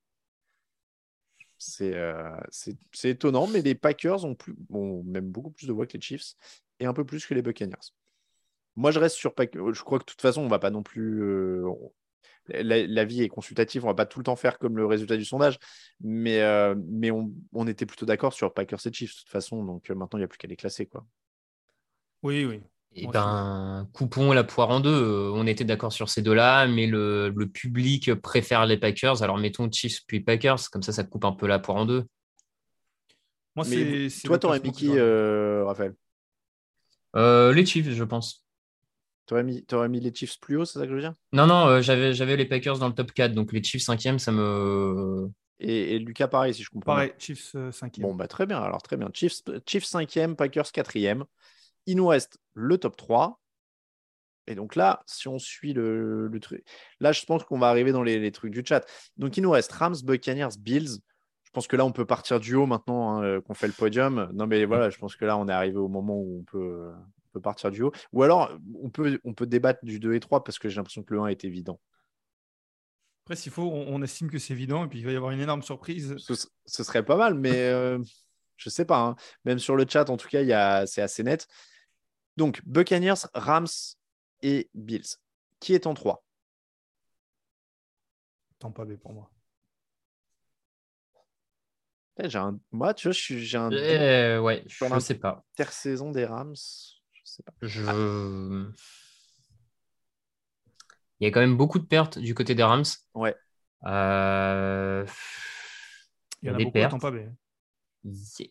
C'est 1.58 1.96
euh, 1.96 2.40
étonnant, 3.04 3.48
mais 3.48 3.62
les 3.62 3.76
Packers 3.76 4.24
ont, 4.24 4.36
plus, 4.36 4.56
ont 4.70 5.04
même 5.04 5.30
beaucoup 5.30 5.52
plus 5.52 5.68
de 5.68 5.74
voix 5.74 5.86
que 5.86 5.98
les 5.98 6.02
Chiefs 6.02 6.36
et 6.80 6.86
un 6.86 6.94
peu 6.94 7.06
plus 7.06 7.26
que 7.26 7.34
les 7.34 7.42
Buccaneers. 7.42 7.94
Moi, 8.76 8.92
je 8.92 9.00
reste 9.00 9.16
sur 9.16 9.34
Packers. 9.34 9.74
Je 9.74 9.84
crois 9.84 10.00
que 10.00 10.06
de 10.06 10.10
toute 10.10 10.22
façon, 10.22 10.42
on 10.42 10.48
va 10.48 10.60
pas 10.60 10.70
non 10.70 10.84
plus. 10.84 11.22
Euh, 11.24 11.70
l'avis 12.50 13.22
est 13.22 13.30
consultatif, 13.30 13.84
on 13.84 13.88
va 13.88 13.94
pas 13.94 14.06
tout 14.06 14.20
le 14.20 14.24
temps 14.24 14.36
faire 14.36 14.60
comme 14.60 14.78
le 14.78 14.86
résultat 14.86 15.18
du 15.18 15.26
sondage, 15.26 15.60
mais, 16.02 16.42
euh, 16.42 16.76
mais 16.88 17.12
on, 17.12 17.32
on, 17.54 17.68
était 17.68 17.86
plutôt 17.86 18.06
d'accord 18.06 18.34
sur 18.34 18.54
Packers 18.54 18.80
et 18.86 18.94
Chiefs 18.94 19.14
de 19.14 19.20
toute 19.20 19.30
façon, 19.30 19.64
donc 19.64 19.90
euh, 19.90 19.96
maintenant 19.96 20.18
il 20.18 20.22
n'y 20.22 20.26
a 20.26 20.28
plus 20.28 20.38
qu'à 20.38 20.48
les 20.48 20.56
classer. 20.56 20.86
Quoi. 20.86 21.06
Oui, 22.24 22.46
oui. 22.46 22.62
Et 22.96 23.04
eh 23.04 23.08
ben, 23.08 23.88
coupons 23.94 24.34
la 24.34 24.44
poire 24.44 24.72
en 24.72 24.80
deux. 24.80 24.90
Euh, 24.90 25.32
on 25.36 25.46
était 25.46 25.64
d'accord 25.64 25.94
sur 25.94 26.10
ces 26.10 26.24
deux-là, 26.24 26.66
mais 26.66 26.88
le, 26.88 27.30
le, 27.30 27.48
public 27.48 28.16
préfère 28.16 28.66
les 28.66 28.78
Packers. 28.78 29.22
Alors 29.22 29.38
mettons 29.38 29.72
Chiefs 29.72 30.02
puis 30.08 30.22
Packers, 30.22 30.72
comme 30.72 30.82
ça, 30.82 30.92
ça 30.92 31.04
coupe 31.04 31.24
un 31.24 31.34
peu 31.34 31.46
la 31.46 31.60
poire 31.60 31.78
en 31.78 31.86
deux. 31.86 32.06
Moi, 33.56 33.64
c'est. 33.64 34.08
Toi, 34.24 34.40
t'aurais 34.40 34.60
mis 34.60 34.72
qui, 34.72 34.90
Raphaël? 35.00 35.94
Les 37.14 37.66
Chiefs, 37.66 37.92
je 37.92 38.04
pense. 38.04 38.49
T'aurais 39.30 39.44
mis, 39.44 39.64
aurais 39.74 39.90
mis 39.90 40.00
les 40.00 40.12
Chiefs 40.12 40.40
plus 40.40 40.58
haut, 40.58 40.66
c'est 40.66 40.80
ça 40.80 40.86
que 40.86 40.90
je 40.90 40.96
veux 40.96 41.02
dire? 41.02 41.14
Non, 41.34 41.46
non, 41.46 41.68
euh, 41.68 41.82
j'avais, 41.84 42.16
j'avais 42.16 42.36
les 42.36 42.46
Packers 42.46 42.80
dans 42.80 42.88
le 42.88 42.96
top 42.96 43.12
4, 43.12 43.32
donc 43.32 43.54
les 43.54 43.62
Chiefs 43.62 43.84
5e, 43.84 44.18
ça 44.18 44.32
me. 44.32 45.30
Et, 45.60 46.00
Lucas, 46.00 46.28
pareil, 46.28 46.52
si 46.52 46.64
je 46.64 46.72
comprends. 46.72 46.94
Pareil, 46.94 47.14
Chiefs 47.20 47.54
5e. 47.54 48.00
Euh, 48.00 48.02
bon, 48.02 48.16
bah 48.16 48.28
très 48.28 48.48
bien, 48.48 48.60
alors 48.60 48.82
très 48.82 48.98
bien. 48.98 49.08
Chiefs, 49.14 49.44
Chiefs 49.68 49.86
5e, 49.86 50.34
Packers 50.34 50.72
4e. 50.72 51.26
Il 51.86 51.98
nous 51.98 52.08
reste 52.08 52.40
le 52.56 52.80
top 52.80 52.98
3. 52.98 53.40
Et 54.48 54.56
donc 54.56 54.76
là, 54.76 55.04
si 55.06 55.28
on 55.28 55.38
suit 55.38 55.74
le, 55.74 56.36
truc, 56.42 56.64
là, 57.00 57.12
je 57.12 57.24
pense 57.26 57.44
qu'on 57.44 57.60
va 57.60 57.68
arriver 57.68 57.92
dans 57.92 58.02
les, 58.02 58.32
trucs 58.32 58.52
du 58.52 58.64
chat. 58.66 58.84
Donc 59.18 59.38
il 59.38 59.44
nous 59.44 59.52
reste 59.52 59.72
Rams, 59.74 59.98
Buccaneers, 60.04 60.58
Bills. 60.60 60.98
Je 61.44 61.52
pense 61.54 61.68
que 61.68 61.76
là, 61.76 61.86
on 61.86 61.92
peut 61.92 62.06
partir 62.06 62.40
du 62.40 62.56
haut 62.56 62.66
maintenant 62.66 63.12
hein, 63.12 63.24
euh, 63.24 63.42
qu'on 63.42 63.54
fait 63.54 63.68
le 63.68 63.74
podium. 63.74 64.28
Non, 64.34 64.48
mais 64.48 64.66
voilà, 64.66 64.90
je 64.90 64.98
pense 64.98 65.16
que 65.16 65.26
là, 65.26 65.38
on 65.38 65.48
est 65.48 65.54
arrivé 65.54 65.78
au 65.78 65.88
moment 65.88 66.16
où 66.16 66.40
on 66.40 66.44
peut, 66.46 66.92
on 67.30 67.34
peut 67.34 67.42
partir 67.42 67.72
du 67.72 67.82
haut. 67.84 67.92
Ou 68.14 68.24
alors, 68.24 68.52
on 68.82 68.90
peut, 68.90 69.20
on 69.24 69.34
peut 69.34 69.46
débattre 69.46 69.84
du 69.84 70.00
2 70.00 70.14
et 70.14 70.20
3 70.20 70.44
parce 70.44 70.60
que 70.60 70.70
j'ai 70.70 70.78
l'impression 70.78 71.04
que 71.04 71.14
le 71.14 71.22
1 71.22 71.28
est 71.28 71.46
évident. 71.46 71.80
Après, 73.26 73.36
s'il 73.36 73.52
faut, 73.52 73.70
on, 73.72 74.02
estime 74.02 74.30
que 74.30 74.40
c'est 74.40 74.54
évident 74.54 74.86
et 74.86 74.88
puis 74.88 75.00
il 75.00 75.06
va 75.06 75.12
y 75.12 75.16
avoir 75.16 75.32
une 75.32 75.40
énorme 75.40 75.62
surprise. 75.62 76.16
Ce, 76.18 76.84
serait 76.84 77.06
pas 77.06 77.16
mal, 77.16 77.36
mais 77.36 77.56
euh, 77.56 78.00
je 78.58 78.70
sais 78.70 78.86
pas. 78.86 79.00
Hein. 79.00 79.16
Même 79.46 79.60
sur 79.60 79.76
le 79.76 79.86
chat, 79.88 80.10
en 80.10 80.18
tout 80.18 80.28
cas, 80.28 80.86
c'est 80.88 81.02
assez 81.02 81.24
net. 81.24 81.48
Donc, 82.38 82.62
Buccaneers, 82.66 83.28
Rams 83.34 83.68
et 84.42 84.70
Bills. 84.74 85.18
Qui 85.60 85.74
est 85.74 85.86
en 85.86 85.94
3 85.94 86.24
Tampa 88.58 88.86
Bay 88.86 88.98
pour 88.98 89.14
moi. 89.14 89.30
J'ai 92.22 92.38
un... 92.38 92.60
Moi, 92.72 92.94
tu 92.94 93.08
vois, 93.08 93.14
j'ai 93.14 93.58
un. 93.58 93.72
Eh, 93.72 94.38
ouais, 94.40 94.64
je 94.68 94.86
ne 94.86 95.00
sais 95.00 95.16
pas. 95.16 95.46
Intersaison 95.54 96.12
des 96.12 96.26
Rams. 96.26 96.56
Je... 97.62 97.84
Il 101.20 101.26
y 101.26 101.28
a 101.28 101.32
quand 101.32 101.42
même 101.42 101.58
beaucoup 101.58 101.80
de 101.80 101.86
pertes 101.86 102.18
du 102.18 102.34
côté 102.34 102.56
des 102.56 102.64
Rams. 102.64 102.86
Ouais. 103.14 103.36
Euh, 103.86 105.06
il 106.42 106.48
y 106.48 106.52
en 106.52 106.56
a, 106.56 106.58
beaucoup 106.58 106.72
pertes. 106.72 106.94
à 106.94 106.98
Tampa 106.98 107.12
Bay. 107.12 107.30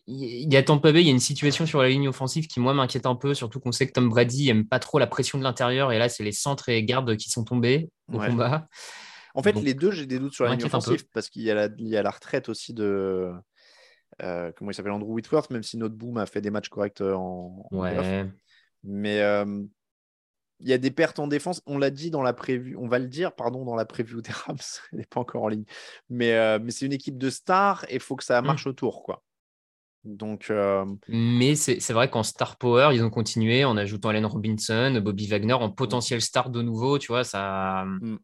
Il 0.05 0.53
y 0.53 0.57
a 0.57 0.61
Tampa 0.61 0.91
Bay, 0.91 1.01
il 1.01 1.07
y 1.07 1.09
a 1.09 1.13
une 1.13 1.19
situation 1.19 1.65
sur 1.65 1.81
la 1.81 1.89
ligne 1.89 2.07
offensive 2.07 2.47
qui, 2.47 2.59
moi, 2.59 2.75
m'inquiète 2.75 3.07
un 3.07 3.15
peu, 3.15 3.33
surtout 3.33 3.59
qu'on 3.59 3.71
sait 3.71 3.87
que 3.87 3.93
Tom 3.93 4.09
Brady 4.09 4.49
aime 4.49 4.67
pas 4.67 4.77
trop 4.77 4.99
la 4.99 5.07
pression 5.07 5.39
de 5.39 5.43
l'intérieur. 5.43 5.91
Et 5.91 5.97
là, 5.97 6.09
c'est 6.09 6.23
les 6.23 6.31
centres 6.31 6.69
et 6.69 6.83
gardes 6.83 7.17
qui 7.17 7.29
sont 7.29 7.43
tombés 7.43 7.89
au 8.13 8.19
combat. 8.19 8.67
En 9.33 9.41
fait, 9.41 9.53
les 9.53 9.73
deux, 9.73 9.91
j'ai 9.91 10.05
des 10.05 10.19
doutes 10.19 10.33
sur 10.33 10.45
la 10.45 10.51
ligne 10.51 10.65
offensive 10.65 11.05
parce 11.13 11.29
qu'il 11.29 11.41
y, 11.41 11.45
y, 11.45 11.97
a 11.97 12.03
la 12.03 12.11
retraite 12.11 12.49
aussi 12.49 12.73
de. 12.73 13.31
Euh, 14.21 14.51
comment 14.55 14.71
il 14.71 14.73
s'appelle 14.73 14.91
Andrew 14.91 15.13
Whitworth, 15.13 15.49
même 15.49 15.63
si 15.63 15.77
notre 15.77 15.95
boom 15.95 16.17
a 16.17 16.25
fait 16.25 16.41
des 16.41 16.51
matchs 16.51 16.69
corrects 16.69 17.01
en. 17.01 17.65
Ouais. 17.71 18.27
Mais 18.83 19.21
euh, 19.21 19.63
il 20.59 20.67
y 20.67 20.73
a 20.73 20.77
des 20.77 20.91
pertes 20.91 21.19
en 21.19 21.27
défense. 21.27 21.61
On 21.65 21.77
l'a 21.77 21.89
dit 21.89 22.11
dans 22.11 22.21
la 22.21 22.33
prévue, 22.33 22.75
on 22.77 22.87
va 22.87 22.99
le 22.99 23.07
dire, 23.07 23.33
pardon, 23.33 23.65
dans 23.65 23.75
la 23.75 23.85
prévue 23.85 24.21
des 24.21 24.31
Rams. 24.31 24.57
Elle 24.91 24.99
n'est 24.99 25.05
pas 25.05 25.19
encore 25.19 25.43
en 25.43 25.47
ligne. 25.47 25.65
Mais, 26.09 26.33
euh, 26.33 26.59
mais 26.61 26.71
c'est 26.71 26.85
une 26.85 26.93
équipe 26.93 27.17
de 27.17 27.29
stars 27.29 27.85
et 27.89 27.95
il 27.95 27.99
faut 27.99 28.15
que 28.15 28.23
ça 28.23 28.41
mm. 28.41 28.45
marche 28.45 28.67
autour, 28.67 29.03
quoi. 29.03 29.23
Donc, 30.05 30.49
euh, 30.49 30.85
Mais 31.09 31.55
c'est 31.55 31.91
vrai 31.91 32.09
qu'en 32.09 32.23
star 32.23 32.57
power, 32.57 32.91
ils 32.93 33.03
ont 33.03 33.09
continué 33.09 33.65
en 33.65 33.75
ajoutant 33.75 34.09
Allen 34.09 34.25
Robinson, 34.25 34.97
Bobby 35.03 35.27
Wagner 35.27 35.53
en 35.53 35.69
potentiel 35.69 36.21
star 36.21 36.49
de 36.49 36.61
nouveau. 36.61 36.97
Tu 36.99 37.07
vois, 37.07 37.25
ça. 37.25 37.83
Mm. 37.85 38.17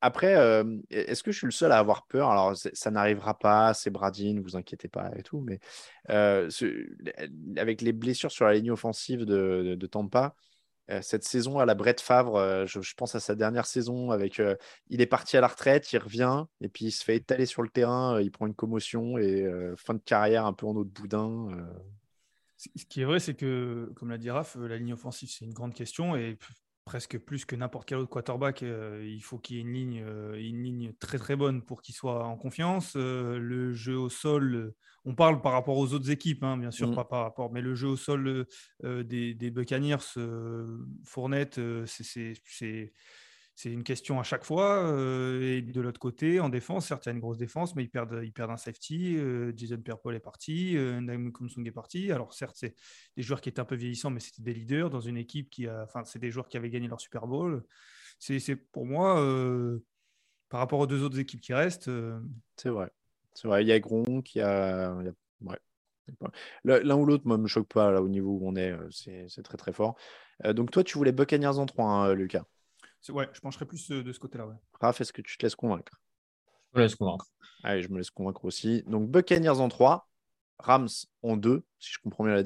Après, 0.00 0.34
euh, 0.36 0.78
est-ce 0.90 1.22
que 1.22 1.32
je 1.32 1.38
suis 1.38 1.46
le 1.46 1.52
seul 1.52 1.72
à 1.72 1.78
avoir 1.78 2.06
peur? 2.06 2.30
Alors, 2.30 2.56
ça 2.56 2.90
n'arrivera 2.90 3.38
pas, 3.38 3.74
c'est 3.74 3.90
Brady, 3.90 4.34
ne 4.34 4.40
vous 4.40 4.56
inquiétez 4.56 4.88
pas 4.88 5.10
et 5.16 5.22
tout, 5.22 5.40
mais 5.40 5.60
euh, 6.10 6.50
avec 7.56 7.80
les 7.80 7.92
blessures 7.92 8.32
sur 8.32 8.46
la 8.46 8.54
ligne 8.54 8.70
offensive 8.70 9.24
de, 9.24 9.76
de, 9.78 9.86
Tampa, 9.86 10.34
euh, 10.90 11.00
cette 11.02 11.24
saison 11.24 11.58
à 11.58 11.66
la 11.66 11.74
Brett 11.74 12.00
Favre, 12.00 12.66
je, 12.66 12.94
pense 12.96 13.14
à 13.14 13.20
sa 13.20 13.34
dernière 13.34 13.66
saison 13.66 14.10
avec. 14.10 14.40
il 14.88 15.00
est 15.00 15.06
parti 15.06 15.36
à 15.36 15.40
la 15.40 15.48
retraite, 15.48 15.92
il 15.92 15.98
revient 15.98 16.44
et 16.60 16.68
puis 16.68 16.86
il 16.86 16.92
se 16.92 17.04
fait 17.04 17.16
étaler 17.16 17.46
sur 17.46 17.62
le 17.62 17.68
terrain, 17.68 18.20
il 18.20 18.30
prend 18.30 18.46
une 18.46 18.54
commotion 18.54 19.18
et 19.18 19.46
fin 19.76 19.94
de 19.94 20.00
carrière 20.00 20.46
un 20.46 20.52
peu 20.52 20.66
en 20.66 20.74
eau 20.74 20.84
de 20.84 20.90
boudin. 20.90 21.48
Ce 22.56 22.84
qui 22.86 23.02
est 23.02 23.04
vrai, 23.04 23.20
c'est 23.20 23.34
que, 23.34 23.92
comme 23.94 24.10
l'a 24.10 24.18
dit 24.18 24.30
Raph, 24.30 24.56
la 24.56 24.78
ligne 24.78 24.92
offensive, 24.92 25.30
c'est 25.30 25.44
une 25.44 25.52
grande 25.52 25.74
question 25.74 26.16
et 26.16 26.36
presque 26.88 27.18
plus 27.18 27.44
que 27.44 27.54
n'importe 27.54 27.86
quel 27.86 27.98
autre 27.98 28.08
quarterback. 28.08 28.62
Euh, 28.62 29.04
il 29.06 29.22
faut 29.22 29.36
qu'il 29.36 29.56
y 29.56 29.58
ait 29.58 29.62
une 29.62 29.74
ligne, 29.74 30.02
euh, 30.06 30.40
une 30.40 30.62
ligne 30.62 30.94
très 30.98 31.18
très 31.18 31.36
bonne 31.36 31.60
pour 31.60 31.82
qu'il 31.82 31.94
soit 31.94 32.24
en 32.24 32.34
confiance. 32.38 32.94
Euh, 32.96 33.38
le 33.38 33.74
jeu 33.74 33.98
au 33.98 34.08
sol, 34.08 34.72
on 35.04 35.14
parle 35.14 35.42
par 35.42 35.52
rapport 35.52 35.76
aux 35.76 35.92
autres 35.92 36.10
équipes, 36.10 36.42
hein, 36.44 36.56
bien 36.56 36.70
sûr, 36.70 36.88
mm. 36.88 36.94
pas 36.94 37.04
par 37.04 37.24
rapport, 37.24 37.52
mais 37.52 37.60
le 37.60 37.74
jeu 37.74 37.88
au 37.88 37.96
sol 37.96 38.46
des, 38.82 39.34
des 39.34 39.50
Buccaneers, 39.50 39.98
Fournette, 41.04 41.60
c'est 41.84 42.94
c'est 43.58 43.72
une 43.72 43.82
question 43.82 44.20
à 44.20 44.22
chaque 44.22 44.44
fois. 44.44 44.84
Euh, 44.84 45.56
et 45.56 45.62
de 45.62 45.80
l'autre 45.80 45.98
côté, 45.98 46.38
en 46.38 46.48
défense, 46.48 46.86
certes, 46.86 47.06
il 47.06 47.08
y 47.08 47.10
a 47.10 47.14
une 47.14 47.18
grosse 47.18 47.38
défense, 47.38 47.74
mais 47.74 47.82
ils 47.82 47.88
perdent, 47.90 48.20
ils 48.22 48.32
perdent 48.32 48.52
un 48.52 48.56
safety. 48.56 49.16
Euh, 49.16 49.52
Jason 49.56 49.78
Pierre-Paul 49.78 50.14
est 50.14 50.20
parti, 50.20 50.76
euh, 50.76 51.30
Kumsung 51.32 51.66
est 51.66 51.72
parti. 51.72 52.12
Alors, 52.12 52.32
certes, 52.32 52.54
c'est 52.56 52.76
des 53.16 53.22
joueurs 53.24 53.40
qui 53.40 53.48
étaient 53.48 53.58
un 53.58 53.64
peu 53.64 53.74
vieillissants, 53.74 54.10
mais 54.10 54.20
c'était 54.20 54.42
des 54.42 54.54
leaders 54.54 54.90
dans 54.90 55.00
une 55.00 55.16
équipe 55.16 55.50
qui 55.50 55.66
a. 55.66 55.82
Enfin, 55.82 56.04
c'est 56.04 56.20
des 56.20 56.30
joueurs 56.30 56.46
qui 56.46 56.56
avaient 56.56 56.70
gagné 56.70 56.86
leur 56.86 57.00
Super 57.00 57.26
Bowl. 57.26 57.64
C'est 58.20 58.54
pour 58.54 58.86
moi, 58.86 59.20
euh, 59.20 59.82
par 60.50 60.60
rapport 60.60 60.78
aux 60.78 60.86
deux 60.86 61.02
autres 61.02 61.18
équipes 61.18 61.40
qui 61.40 61.52
restent. 61.52 61.90
C'est 62.54 62.70
vrai. 62.70 62.92
C'est 63.34 63.48
vrai. 63.48 63.64
Il 63.64 63.66
y 63.66 63.72
a 63.72 63.80
Gronk, 63.80 64.36
il 64.36 64.38
y 64.38 64.42
a. 64.42 64.94
Ouais. 65.40 65.58
L'un 66.62 66.96
ou 66.96 67.04
l'autre, 67.04 67.26
moi, 67.26 67.36
ne 67.36 67.42
me 67.42 67.48
choque 67.48 67.66
pas 67.66 67.90
là, 67.90 68.02
au 68.02 68.08
niveau 68.08 68.38
où 68.38 68.48
on 68.48 68.54
est. 68.54 68.72
C'est 68.92 69.42
très, 69.42 69.56
très 69.56 69.72
fort. 69.72 69.96
donc, 70.44 70.70
toi, 70.70 70.84
tu 70.84 70.96
voulais 70.96 71.10
Buccaneers 71.10 71.58
en 71.58 71.66
3, 71.66 71.84
hein, 71.84 72.14
Lucas 72.14 72.44
Ouais, 73.10 73.28
je 73.32 73.40
pencherais 73.40 73.64
plus 73.64 73.90
euh, 73.90 74.02
de 74.02 74.12
ce 74.12 74.18
côté-là. 74.18 74.46
Ouais. 74.46 74.56
Raph, 74.80 75.00
est-ce 75.00 75.12
que 75.12 75.22
tu 75.22 75.36
te 75.38 75.46
laisses 75.46 75.56
convaincre? 75.56 76.00
Je 76.72 76.78
me 76.78 76.82
laisse 76.84 76.94
convaincre. 76.94 77.26
Allez, 77.62 77.82
je 77.82 77.88
me 77.88 77.98
laisse 77.98 78.10
convaincre 78.10 78.44
aussi. 78.44 78.82
Donc, 78.86 79.10
Buccaneers 79.10 79.60
en 79.60 79.68
3, 79.68 80.08
Rams 80.58 80.88
en 81.22 81.36
2, 81.36 81.64
si 81.78 81.92
je 81.92 81.98
comprends 82.02 82.24
bien 82.24 82.42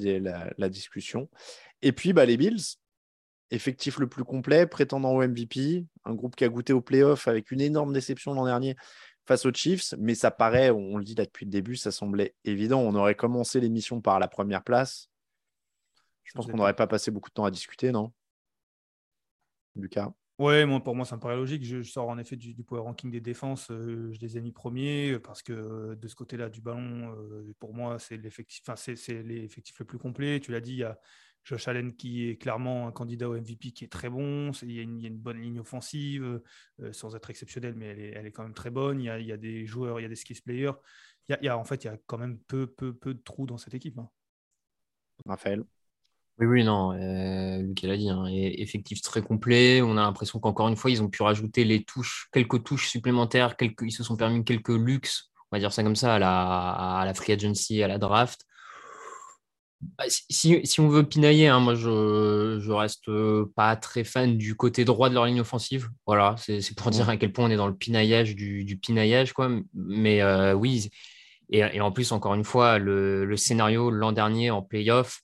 la, 0.57 0.69
discussion. 0.69 1.29
Et 1.81 1.93
puis, 1.93 2.13
bah, 2.13 2.25
les 2.25 2.37
Bills, 2.37 2.77
effectif 3.51 3.99
le 3.99 4.09
plus 4.09 4.25
complet, 4.25 4.67
prétendant 4.67 5.13
au 5.13 5.27
MVP, 5.27 5.87
un 6.05 6.15
groupe 6.15 6.37
qui 6.37 6.45
a 6.45 6.49
goûté 6.49 6.73
au 6.73 6.81
playoff 6.81 7.29
avec 7.29 7.51
une 7.51 7.61
énorme 7.61 7.93
déception 7.93 8.35
l'an 8.35 8.47
dernier 8.47 8.77
face 9.27 9.47
aux 9.47 9.53
Chiefs, 9.53 9.95
mais 9.99 10.15
ça 10.15 10.31
paraît, 10.31 10.71
on 10.71 10.97
le 10.97 11.05
dit 11.05 11.15
là 11.15 11.25
depuis 11.25 11.45
le 11.45 11.51
début, 11.51 11.77
ça 11.77 11.93
semblait 11.93 12.35
évident. 12.45 12.81
On 12.81 12.95
aurait 12.95 13.15
commencé 13.15 13.61
l'émission 13.61 14.01
par 14.01 14.19
la 14.19 14.29
première 14.29 14.65
place. 14.65 15.09
Je 16.25 16.33
pense 16.33 16.47
qu'on 16.47 16.57
n'aurait 16.57 16.75
pas 16.75 16.87
passé 16.87 17.11
beaucoup 17.11 17.29
de 17.29 17.35
temps 17.35 17.45
à 17.45 17.51
discuter, 17.51 17.93
non? 17.93 18.13
Lucas? 19.77 20.13
Oui, 20.43 20.81
pour 20.81 20.97
moi, 20.97 21.05
ça 21.05 21.17
me 21.17 21.21
paraît 21.21 21.37
logique. 21.37 21.65
Je, 21.65 21.83
sors 21.83 22.09
en 22.09 22.19
effet 22.19 22.37
du, 22.37 22.65
power 22.65 22.81
ranking 22.81 23.11
des 23.11 23.21
défenses. 23.21 23.71
Euh, 23.71 24.13
je 24.13 24.21
les 24.21 24.37
ai 24.37 24.41
mis 24.41 24.51
premiers 24.51 25.19
parce 25.21 25.43
que 25.43 25.53
euh, 25.53 25.95
de 25.95 26.09
ce 26.09 26.17
côté-là 26.17 26.49
du 26.49 26.61
ballon, 26.61 27.15
euh, 27.17 27.55
pour 27.61 27.75
moi, 27.75 27.99
c'est 27.99 28.17
l'effectif, 28.17 28.63
c'est, 28.77 29.23
l'effectif 29.23 29.79
le 29.79 29.85
plus 29.85 29.99
complet. 29.99 30.41
Tu 30.41 30.51
l'as 30.51 30.61
dit, 30.61 30.73
il 30.73 30.79
y 30.79 30.85
a 30.85 30.99
Josh 31.45 31.69
Allen 31.69 31.95
qui 31.95 32.29
est 32.29 32.37
clairement 32.37 32.89
un 32.89 32.93
candidat 32.93 33.29
au 33.29 33.35
MVP 33.35 33.71
qui 33.71 33.85
est 33.85 33.93
très 33.93 34.11
bon. 34.11 34.51
Il 34.63 34.73
y 34.73 34.81
a 34.81 34.83
une, 34.83 35.17
bonne 35.17 35.41
ligne 35.41 35.61
offensive, 35.61 36.41
sans 36.91 37.15
être 37.15 37.31
exceptionnelle, 37.31 37.75
mais 37.77 38.13
elle 38.15 38.27
est, 38.27 38.33
quand 38.33 38.43
même 38.43 38.55
très 38.55 38.71
bonne. 38.71 39.01
Il 39.01 39.07
y 39.07 39.33
a, 39.33 39.37
des 39.37 39.65
joueurs, 39.65 40.01
il 40.01 40.03
y 40.03 40.07
a 40.07 40.09
des 40.09 40.17
skills 40.17 40.43
players. 40.43 40.73
En 41.51 41.65
fait, 41.65 41.85
il 41.85 41.87
y 41.87 41.91
a 41.91 41.99
quand 42.07 42.19
même 42.19 42.39
peu, 42.39 42.67
peu, 42.67 42.95
peu 42.95 43.15
de 43.15 43.21
trous 43.21 43.47
dans 43.47 43.59
cette 43.59 43.75
équipe. 43.75 43.99
Hein. 43.99 44.09
Raphaël 45.27 45.65
oui, 46.39 46.47
oui, 46.47 46.65
non, 46.65 46.93
euh, 46.93 47.59
Luc 47.63 47.83
l'a 47.83 47.97
dit, 47.97 48.09
hein, 48.09 48.25
effectif 48.27 49.03
très 49.03 49.23
complet. 49.23 49.83
On 49.83 49.97
a 49.97 50.03
l'impression 50.03 50.39
qu'encore 50.41 50.69
une 50.69 50.77
fois, 50.77 50.91
ils 50.91 51.03
ont 51.03 51.09
pu 51.09 51.23
rajouter 51.23 51.65
les 51.65 51.85
touches, 51.85 52.29
quelques 52.33 52.65
touches 52.65 52.89
supplémentaires, 52.89 53.57
quelques, 53.57 53.83
ils 53.83 53.93
se 53.93 54.03
sont 54.03 54.17
permis 54.17 54.43
quelques 54.45 54.71
luxes, 54.71 55.31
on 55.51 55.57
va 55.57 55.61
dire 55.61 55.73
ça 55.73 55.83
comme 55.83 55.97
ça, 55.97 56.15
à 56.15 56.19
la, 56.19 56.71
à 57.01 57.05
la 57.05 57.15
free 57.15 57.33
agency, 57.33 57.83
à 57.83 57.89
la 57.89 57.99
draft. 57.99 58.41
Bah, 59.99 60.05
si, 60.09 60.61
si, 60.65 60.81
on 60.81 60.89
veut 60.89 61.03
pinailler, 61.03 61.49
hein, 61.49 61.59
moi 61.59 61.75
je, 61.75 62.59
je 62.61 62.73
reste 62.73 63.11
pas 63.57 63.75
très 63.77 64.05
fan 64.05 64.39
du 64.39 64.55
côté 64.55 64.85
droit 64.85 65.09
de 65.09 65.15
leur 65.15 65.27
ligne 65.27 65.41
offensive. 65.41 65.89
Voilà, 66.07 66.37
c'est 66.39 66.61
pour 66.77 66.91
dire 66.91 67.09
à 67.09 67.17
quel 67.17 67.33
point 67.33 67.47
on 67.47 67.51
est 67.51 67.57
dans 67.57 67.67
le 67.67 67.77
pinaillage 67.77 68.37
du, 68.37 68.65
du 68.65 68.79
pinaillage, 68.79 69.33
quoi. 69.33 69.51
Mais 69.75 70.23
euh, 70.23 70.55
oui, 70.55 70.89
et, 71.51 71.59
et, 71.59 71.81
en 71.81 71.93
plus, 71.93 72.13
encore 72.13 72.35
une 72.35 72.45
fois, 72.45 72.79
le, 72.79 73.25
le 73.25 73.37
scénario 73.37 73.91
l'an 73.91 74.13
dernier 74.13 74.51
en 74.51 74.63
playoff, 74.63 75.21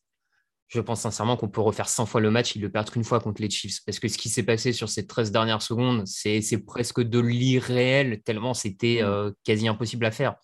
je 0.68 0.80
pense 0.80 1.00
sincèrement 1.00 1.36
qu'on 1.36 1.48
peut 1.48 1.62
refaire 1.62 1.88
100 1.88 2.04
fois 2.06 2.20
le 2.20 2.30
match, 2.30 2.54
ils 2.54 2.60
le 2.60 2.70
perdent 2.70 2.90
qu'une 2.90 3.04
fois 3.04 3.20
contre 3.20 3.40
les 3.40 3.48
Chiefs. 3.48 3.80
Parce 3.86 3.98
que 3.98 4.08
ce 4.08 4.18
qui 4.18 4.28
s'est 4.28 4.42
passé 4.42 4.72
sur 4.72 4.88
ces 4.88 5.06
13 5.06 5.32
dernières 5.32 5.62
secondes, 5.62 6.06
c'est 6.06 6.42
presque 6.64 7.00
de 7.00 7.18
l'irréel, 7.18 8.20
tellement 8.22 8.52
c'était 8.52 9.00
mm. 9.00 9.06
euh, 9.06 9.30
quasi 9.44 9.66
impossible 9.66 10.04
à 10.04 10.10
faire. 10.10 10.36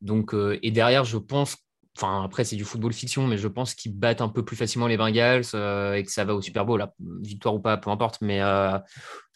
Donc, 0.00 0.32
euh, 0.32 0.58
et 0.62 0.70
derrière, 0.70 1.04
je 1.04 1.18
pense, 1.18 1.56
enfin 1.96 2.24
après 2.24 2.44
c'est 2.44 2.56
du 2.56 2.64
football 2.64 2.92
fiction, 2.94 3.26
mais 3.26 3.36
je 3.36 3.48
pense 3.48 3.74
qu'ils 3.74 3.94
battent 3.94 4.22
un 4.22 4.28
peu 4.30 4.44
plus 4.44 4.56
facilement 4.56 4.86
les 4.86 4.96
Bengals 4.96 5.44
euh, 5.54 5.94
et 5.94 6.04
que 6.04 6.10
ça 6.10 6.24
va 6.24 6.34
au 6.34 6.40
Super 6.40 6.64
Bowl, 6.64 6.86
victoire 7.20 7.54
ou 7.54 7.60
pas, 7.60 7.76
peu 7.76 7.90
importe. 7.90 8.22
Mais 8.22 8.40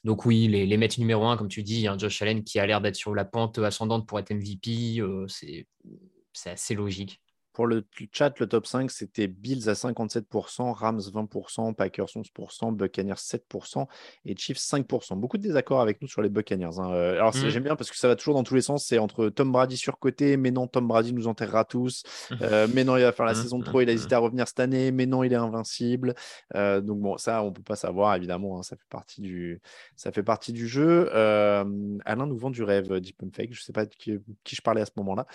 donc 0.04 0.24
oui, 0.24 0.48
les, 0.48 0.64
les 0.64 0.76
Mets 0.78 0.88
numéro 0.96 1.26
1, 1.26 1.36
comme 1.36 1.48
tu 1.48 1.62
dis, 1.62 1.86
un 1.86 1.98
Josh 1.98 2.22
Allen 2.22 2.44
qui 2.44 2.58
a 2.58 2.66
l'air 2.66 2.80
d'être 2.80 2.96
sur 2.96 3.14
la 3.14 3.26
pente 3.26 3.58
ascendante 3.58 4.08
pour 4.08 4.18
être 4.18 4.32
MVP, 4.32 5.02
c'est 5.28 6.50
assez 6.50 6.74
logique. 6.74 7.21
Pour 7.52 7.66
le 7.66 7.84
chat, 8.12 8.38
le 8.38 8.46
top 8.46 8.66
5, 8.66 8.90
c'était 8.90 9.26
Bills 9.26 9.68
à 9.68 9.74
57%, 9.74 10.72
Rams 10.72 11.00
20%, 11.00 11.74
Packers 11.74 12.06
11%, 12.06 12.74
Buccaneers 12.74 13.14
7% 13.14 13.86
et 14.24 14.34
Chiefs 14.36 14.58
5%. 14.58 15.18
Beaucoup 15.18 15.36
de 15.36 15.42
désaccords 15.42 15.80
avec 15.80 16.00
nous 16.00 16.08
sur 16.08 16.22
les 16.22 16.30
Buccaneers. 16.30 16.78
Hein. 16.78 16.92
Euh, 16.92 17.14
alors, 17.16 17.36
mmh. 17.36 17.48
j'aime 17.48 17.64
bien 17.64 17.76
parce 17.76 17.90
que 17.90 17.96
ça 17.96 18.08
va 18.08 18.16
toujours 18.16 18.34
dans 18.34 18.42
tous 18.42 18.54
les 18.54 18.62
sens. 18.62 18.86
C'est 18.86 18.98
entre 18.98 19.28
Tom 19.28 19.52
Brady 19.52 19.76
surcoté, 19.76 20.38
mais 20.38 20.50
non, 20.50 20.66
Tom 20.66 20.88
Brady 20.88 21.12
nous 21.12 21.26
enterrera 21.26 21.64
tous. 21.64 22.02
Euh, 22.40 22.66
mais 22.74 22.82
non, 22.82 22.96
il 22.96 23.02
va 23.02 23.12
faire 23.12 23.26
la 23.26 23.32
mmh. 23.32 23.42
saison 23.42 23.58
de 23.58 23.64
trop, 23.64 23.82
il 23.82 23.88
a 23.88 23.92
hésité 23.92 24.14
à 24.14 24.18
revenir 24.18 24.48
cette 24.48 24.58
année. 24.58 24.90
Mais 24.90 25.06
non, 25.06 25.22
il 25.22 25.32
est 25.32 25.36
invincible. 25.36 26.14
Euh, 26.56 26.80
donc, 26.80 26.98
bon, 26.98 27.16
ça, 27.16 27.42
on 27.42 27.46
ne 27.46 27.50
peut 27.50 27.62
pas 27.62 27.76
savoir, 27.76 28.16
évidemment. 28.16 28.58
Hein. 28.58 28.62
ça, 28.62 28.74
fait 28.74 28.88
partie 28.88 29.20
du... 29.20 29.60
ça 29.94 30.10
fait 30.10 30.24
partie 30.24 30.52
du 30.52 30.66
jeu. 30.66 31.08
Alain 31.14 32.26
nous 32.26 32.36
vend 32.36 32.50
du 32.50 32.64
rêve, 32.64 32.92
Deep 32.98 33.16
Fake. 33.32 33.52
Je 33.52 33.60
ne 33.60 33.64
sais 33.64 33.72
pas 33.72 33.86
de 33.86 33.94
qui, 33.94 34.18
qui, 34.42 34.56
je 34.56 34.62
parlais 34.62 34.80
à 34.80 34.86
ce 34.86 34.92
moment-là. 34.96 35.26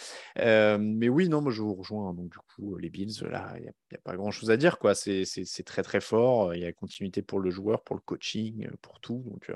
mais 0.79 1.07
oui, 1.07 1.29
non, 1.29 1.41
moi, 1.41 1.51
je 1.51 1.61
vous 1.61 1.75
rejoins 1.75 2.06
Hein, 2.07 2.13
donc, 2.13 2.31
du 2.31 2.37
coup, 2.55 2.77
les 2.77 2.89
Bills, 2.89 3.21
là, 3.29 3.53
il 3.57 3.63
n'y 3.63 3.69
a, 3.69 4.01
pas 4.03 4.15
grand-chose 4.15 4.51
à 4.51 4.57
dire. 4.57 4.79
quoi. 4.79 4.95
C'est 4.95 5.25
très, 5.65 5.83
très 5.83 6.01
fort. 6.01 6.53
Il 6.55 6.61
y 6.61 6.65
a 6.65 6.73
continuité 6.73 7.21
pour 7.21 7.39
le 7.39 7.49
joueur, 7.49 7.83
pour 7.83 7.95
le 7.95 8.01
coaching, 8.01 8.69
pour 8.81 8.99
tout. 8.99 9.23
Donc, 9.25 9.51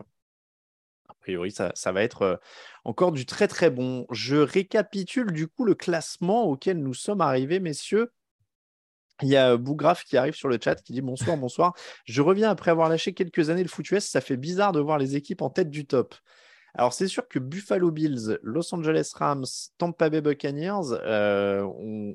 a 1.09 1.13
priori, 1.15 1.51
ça, 1.51 1.91
va 1.91 2.03
être 2.03 2.39
encore 2.83 3.11
du 3.11 3.25
très, 3.25 3.47
très 3.47 3.69
bon. 3.69 4.05
Je 4.11 4.37
récapitule, 4.37 5.31
du 5.31 5.47
coup, 5.47 5.65
le 5.65 5.75
classement 5.75 6.45
auquel 6.45 6.77
nous 6.77 6.93
sommes 6.93 7.21
arrivés, 7.21 7.59
messieurs. 7.59 8.11
Il 9.21 9.29
y 9.29 9.37
a 9.37 9.55
Bougraf 9.55 10.03
qui 10.03 10.17
arrive 10.17 10.33
sur 10.33 10.49
le 10.49 10.57
chat 10.61 10.75
qui 10.75 10.93
dit 10.93 11.01
bonsoir, 11.01 11.37
bonsoir. 11.37 11.73
Je 12.05 12.21
reviens 12.21 12.49
après 12.49 12.71
avoir 12.71 12.89
lâché 12.89 13.13
quelques 13.13 13.51
années 13.51 13.61
le 13.61 13.69
foot 13.69 13.89
US. 13.91 14.05
Ça 14.05 14.19
fait 14.19 14.37
bizarre 14.37 14.71
de 14.71 14.79
voir 14.79 14.97
les 14.97 15.15
équipes 15.15 15.43
en 15.43 15.51
tête 15.51 15.69
du 15.69 15.85
top. 15.85 16.15
Alors, 16.75 16.93
c'est 16.93 17.07
sûr 17.07 17.27
que 17.27 17.39
Buffalo 17.39 17.91
Bills, 17.91 18.39
Los 18.43 18.73
Angeles 18.73 19.11
Rams, 19.15 19.45
Tampa 19.77 20.09
Bay 20.09 20.21
Buccaneers, 20.21 20.91
euh, 20.91 21.63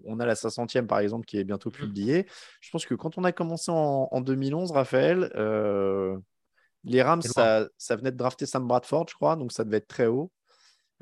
on, 0.05 0.19
a 0.19 0.27
la 0.27 0.35
500e 0.35 0.87
par 0.87 1.01
exemple 1.01 1.27
qui 1.27 1.39
est 1.39 1.45
bientôt 1.45 1.71
mm. 1.71 1.75
publiée. 1.75 2.27
Je 2.61 2.71
pense 2.71 2.87
que 2.87 2.95
quand 2.95 3.19
on 3.19 3.25
a 3.25 3.33
commencé 3.33 3.71
en, 3.71 4.21
2011, 4.21 4.73
Raphaël, 4.73 5.31
euh, 5.37 6.17
les 6.85 7.03
Rams, 7.03 7.23
ça, 7.23 7.69
venait 7.91 8.13
de 8.13 8.17
drafter 8.17 8.47
Sam 8.47 8.67
Bradford, 8.67 9.07
je 9.09 9.15
crois, 9.15 9.37
donc 9.37 9.53
ça 9.53 9.65
devait 9.65 9.79
être 9.79 9.89
très 9.89 10.07
haut. 10.07 10.33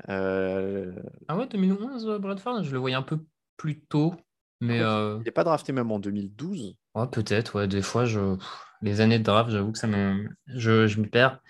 Euh, 0.09 0.91
ah 1.29 1.37
ouais, 1.37 1.47
2011, 1.47 2.19
Bradford, 2.19 2.63
je 2.63 2.71
le 2.71 2.79
voyais 2.79 2.97
un 2.97 3.03
peu 3.03 3.19
plus 3.55 3.81
tôt. 3.85 4.13
Mais 4.61 4.79
Il 4.79 5.23
n'est 5.23 5.31
pas 5.31 5.43
drafté 5.43 5.71
même 5.71 5.91
en 5.91 5.99
2012. 5.99 6.75
Ouais, 6.95 7.07
peut-être, 7.07 7.55
ouais. 7.55 7.67
Des 7.67 7.81
fois, 7.81 8.05
je... 8.05 8.37
les 8.85 9.01
années 9.01 9.19
de 9.19 9.23
draft, 9.23 9.49
j'avoue 9.49 9.71
que 9.71 9.79
ça 9.79 9.87
me... 9.87 10.29
Je, 10.47 10.87
je 10.87 10.99
me 11.01 11.07
perds. 11.07 11.41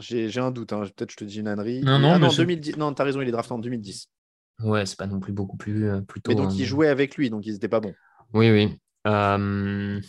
J'ai 0.00 0.38
un 0.38 0.50
doute, 0.50 0.72
hein. 0.72 0.82
peut-être 0.96 1.12
je 1.12 1.16
te 1.16 1.24
dis 1.24 1.38
une 1.38 1.48
ânerie. 1.48 1.80
Non, 1.82 1.98
non, 1.98 2.12
ah, 2.14 2.18
non, 2.18 2.28
2010... 2.28 2.76
non 2.76 2.92
t'as 2.92 3.04
raison, 3.04 3.20
il 3.20 3.28
est 3.28 3.32
drafté 3.32 3.52
en 3.52 3.58
2010. 3.58 4.08
Ouais, 4.64 4.84
c'est 4.84 4.98
pas 4.98 5.06
non 5.06 5.20
plus 5.20 5.32
beaucoup 5.32 5.56
plus, 5.56 5.88
euh, 5.88 6.00
tôt. 6.00 6.20
Mais 6.28 6.34
donc, 6.34 6.54
il 6.56 6.64
jouait 6.64 6.88
avec 6.88 7.16
lui, 7.16 7.30
donc 7.30 7.46
ils 7.46 7.52
n'étaient 7.52 7.68
pas 7.68 7.80
bons. 7.80 7.94
Oui, 8.34 8.50
oui. 8.50 8.78
Euh, 9.06 10.00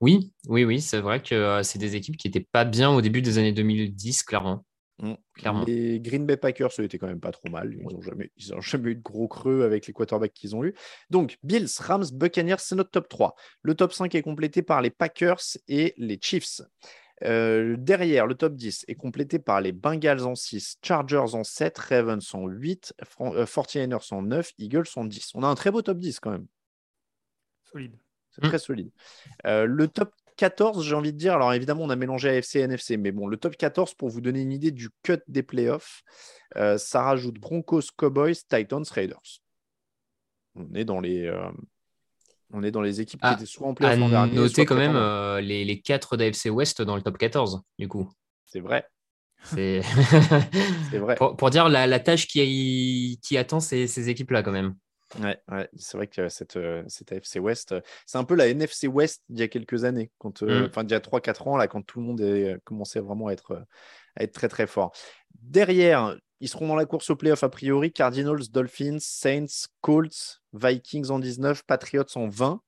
oui, 0.00 0.32
oui, 0.48 0.64
oui, 0.64 0.80
c'est 0.80 1.00
vrai 1.00 1.22
que 1.22 1.34
euh, 1.34 1.62
c'est 1.62 1.78
des 1.78 1.96
équipes 1.96 2.16
qui 2.16 2.28
n'étaient 2.28 2.46
pas 2.52 2.64
bien 2.64 2.90
au 2.90 3.00
début 3.00 3.22
des 3.22 3.38
années 3.38 3.52
2010, 3.52 4.24
clairement. 4.24 4.64
Mmh. 5.00 5.14
Clairement. 5.34 5.64
Les 5.66 6.00
Green 6.00 6.24
Bay 6.24 6.36
Packers, 6.36 6.70
eux, 6.78 6.84
étaient 6.84 6.98
quand 6.98 7.08
même 7.08 7.20
pas 7.20 7.32
trop 7.32 7.48
mal. 7.48 7.72
Ils 7.72 7.82
n'ont 7.82 8.00
jamais, 8.00 8.30
jamais 8.36 8.90
eu 8.90 8.94
de 8.94 9.02
gros 9.02 9.28
creux 9.28 9.64
avec 9.64 9.86
les 9.86 9.92
quarterbacks 9.92 10.32
qu'ils 10.32 10.54
ont 10.54 10.64
eu. 10.64 10.74
Donc, 11.10 11.38
Bills, 11.42 11.68
Rams, 11.80 12.06
Buccaneers, 12.12 12.56
c'est 12.58 12.76
notre 12.76 12.90
top 12.90 13.08
3. 13.08 13.34
Le 13.62 13.74
top 13.74 13.92
5 13.92 14.14
est 14.14 14.22
complété 14.22 14.62
par 14.62 14.82
les 14.82 14.90
Packers 14.90 15.42
et 15.68 15.94
les 15.96 16.18
Chiefs. 16.20 16.60
Euh, 17.22 17.76
derrière, 17.78 18.26
le 18.26 18.34
top 18.34 18.54
10 18.54 18.84
est 18.88 18.94
complété 18.94 19.38
par 19.38 19.60
les 19.60 19.72
Bengals 19.72 20.24
en 20.24 20.34
6, 20.34 20.78
Chargers 20.82 21.34
en 21.34 21.44
7, 21.44 21.78
Ravens 21.78 22.34
en 22.34 22.46
8, 22.46 22.94
49ers 23.00 24.12
en 24.12 24.22
9, 24.22 24.52
Eagles 24.58 24.84
en 24.96 25.04
10. 25.04 25.30
On 25.34 25.42
a 25.42 25.46
un 25.46 25.54
très 25.54 25.70
beau 25.70 25.82
top 25.82 25.98
10 25.98 26.20
quand 26.20 26.32
même. 26.32 26.46
Solide. 27.64 27.96
C'est 28.30 28.42
très 28.42 28.58
solide. 28.58 28.90
Euh, 29.46 29.64
le 29.64 29.86
top 29.86 30.12
14, 30.36 30.84
j'ai 30.84 30.94
envie 30.94 31.12
de 31.12 31.18
dire, 31.18 31.34
alors 31.34 31.52
évidemment, 31.52 31.82
on 31.82 31.90
a 31.90 31.96
mélangé 31.96 32.28
AFC 32.28 32.56
et 32.56 32.60
NFC, 32.60 32.96
mais 32.96 33.12
bon, 33.12 33.26
le 33.26 33.36
top 33.36 33.56
14, 33.56 33.94
pour 33.94 34.08
vous 34.08 34.20
donner 34.20 34.42
une 34.42 34.52
idée 34.52 34.70
du 34.70 34.90
cut 35.02 35.20
des 35.28 35.42
playoffs, 35.42 36.02
euh, 36.56 36.78
ça 36.78 37.02
rajoute 37.02 37.38
Broncos, 37.38 37.82
Cowboys, 37.96 38.34
Titans, 38.48 38.84
Raiders. 38.90 39.40
On 40.56 40.72
est 40.74 40.84
dans 40.84 41.00
les, 41.00 41.28
on 42.54 42.62
est 42.62 42.70
dans 42.70 42.82
les 42.82 43.00
équipes 43.00 43.20
qui 43.20 43.26
ah, 43.26 43.34
étaient 43.34 43.46
soit 43.46 43.66
en 43.66 43.74
playoff 43.74 43.98
l'an 43.98 44.08
dernier. 44.08 44.34
Noter 44.34 44.64
quand 44.64 44.76
même 44.76 44.94
euh, 44.94 45.40
les, 45.40 45.64
les 45.64 45.80
4 45.80 46.16
d'AFC 46.16 46.46
West 46.50 46.82
dans 46.82 46.94
le 46.94 47.02
top 47.02 47.18
14, 47.18 47.62
du 47.78 47.88
coup. 47.88 48.08
C'est 48.46 48.60
vrai. 48.60 48.86
C'est 49.42 49.80
vrai. 50.92 51.16
Pour, 51.38 51.50
dire 51.50 51.68
la, 51.68 52.00
tâche 52.00 52.28
qui, 52.28 53.18
qui 53.22 53.36
attend 53.36 53.58
ces, 53.58 54.08
équipes-là, 54.08 54.42
quand 54.42 54.52
même. 54.52 54.76
Ouais, 55.22 55.68
c'est 55.76 55.96
vrai 55.96 56.06
que 56.06 56.28
cette, 56.28 56.56
euh, 56.56 56.82
cette 56.88 57.12
AFC 57.12 57.36
West, 57.36 57.74
c'est 58.06 58.18
un 58.18 58.24
peu 58.24 58.34
la 58.34 58.48
NFC 58.48 58.86
West 58.86 59.22
d'il 59.28 59.40
y 59.40 59.42
a 59.42 59.48
quelques 59.48 59.84
années, 59.84 60.10
quand, 60.18 60.42
euh, 60.42 60.62
mm. 60.62 60.66
enfin, 60.66 60.82
il 60.84 60.90
y 60.90 60.94
a 60.94 61.00
3-4 61.00 61.48
ans, 61.48 61.56
là, 61.56 61.68
quand 61.68 61.82
tout 61.82 62.00
le 62.00 62.06
monde 62.06 62.20
a 62.20 62.58
commencé 62.64 63.00
vraiment 63.00 63.28
à 63.28 63.32
être, 63.32 63.64
à 64.16 64.24
être 64.24 64.32
très 64.32 64.48
très 64.48 64.66
fort. 64.66 64.92
Derrière, 65.34 66.16
ils 66.40 66.48
seront 66.48 66.68
dans 66.68 66.76
la 66.76 66.84
course 66.84 67.10
au 67.10 67.16
playoff 67.16 67.42
a 67.42 67.48
priori. 67.48 67.92
Cardinals, 67.92 68.50
Dolphins, 68.50 68.98
Saints, 69.00 69.68
Colts, 69.80 70.42
Vikings 70.52 71.10
en 71.10 71.18
19, 71.18 71.62
Patriots 71.64 72.04
en 72.16 72.28
20. 72.28 72.60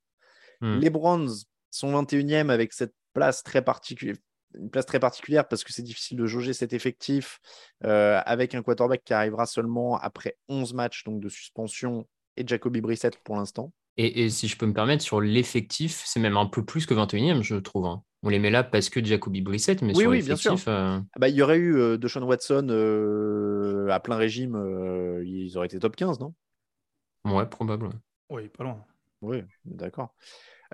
Hmm. 0.60 0.78
Les 0.78 0.90
Browns 0.90 1.44
sont 1.70 1.92
21e 1.92 2.50
avec 2.50 2.72
cette 2.72 2.94
place 3.12 3.42
très 3.42 3.62
particulière. 3.62 4.16
Une 4.54 4.70
place 4.70 4.86
très 4.86 5.00
particulière 5.00 5.46
parce 5.46 5.64
que 5.64 5.72
c'est 5.72 5.82
difficile 5.82 6.16
de 6.16 6.26
jauger 6.26 6.54
cet 6.54 6.72
effectif 6.72 7.40
euh, 7.84 8.20
avec 8.24 8.54
un 8.54 8.62
quarterback 8.62 9.04
qui 9.04 9.12
arrivera 9.12 9.44
seulement 9.44 9.98
après 9.98 10.38
11 10.48 10.72
matchs 10.72 11.04
donc 11.04 11.20
de 11.20 11.28
suspension 11.28 12.06
et 12.36 12.46
Jacoby 12.46 12.80
Brissett 12.80 13.18
pour 13.24 13.36
l'instant. 13.36 13.72
Et, 13.98 14.28
si 14.28 14.46
je 14.46 14.58
peux 14.58 14.66
me 14.66 14.74
permettre, 14.74 15.02
sur 15.02 15.22
l'effectif, 15.22 16.02
c'est 16.04 16.20
même 16.20 16.36
un 16.36 16.44
peu 16.44 16.62
plus 16.62 16.84
que 16.84 16.92
21e, 16.92 17.42
je 17.42 17.56
trouve. 17.56 17.86
Hein. 17.86 18.02
On 18.22 18.28
les 18.28 18.38
met 18.38 18.50
là 18.50 18.62
parce 18.62 18.90
que 18.90 19.02
Jacoby 19.02 19.40
Brissett, 19.40 19.80
mais 19.80 19.94
sur 19.94 20.10
l'effectif. 20.10 20.68
Euh, 20.68 20.98
ah 20.98 21.18
bah, 21.18 21.30
il 21.30 21.34
y 21.34 21.40
aurait 21.40 21.56
eu 21.56 21.76
euh, 21.76 21.96
DeShaun 21.96 22.22
Watson 22.24 22.66
euh, 22.68 23.88
à 23.88 24.00
plein 24.00 24.16
régime, 24.16 24.54
ils 25.24 25.56
auraient 25.56 25.66
été 25.66 25.78
top 25.78 25.96
15, 25.96 26.20
non? 26.20 26.34
Ouais, 27.24 27.46
probable. 27.46 27.88
Oui, 28.28 28.48
pas 28.48 28.64
loin. 28.64 28.84
Oui, 29.22 29.38
d'accord. 29.64 30.14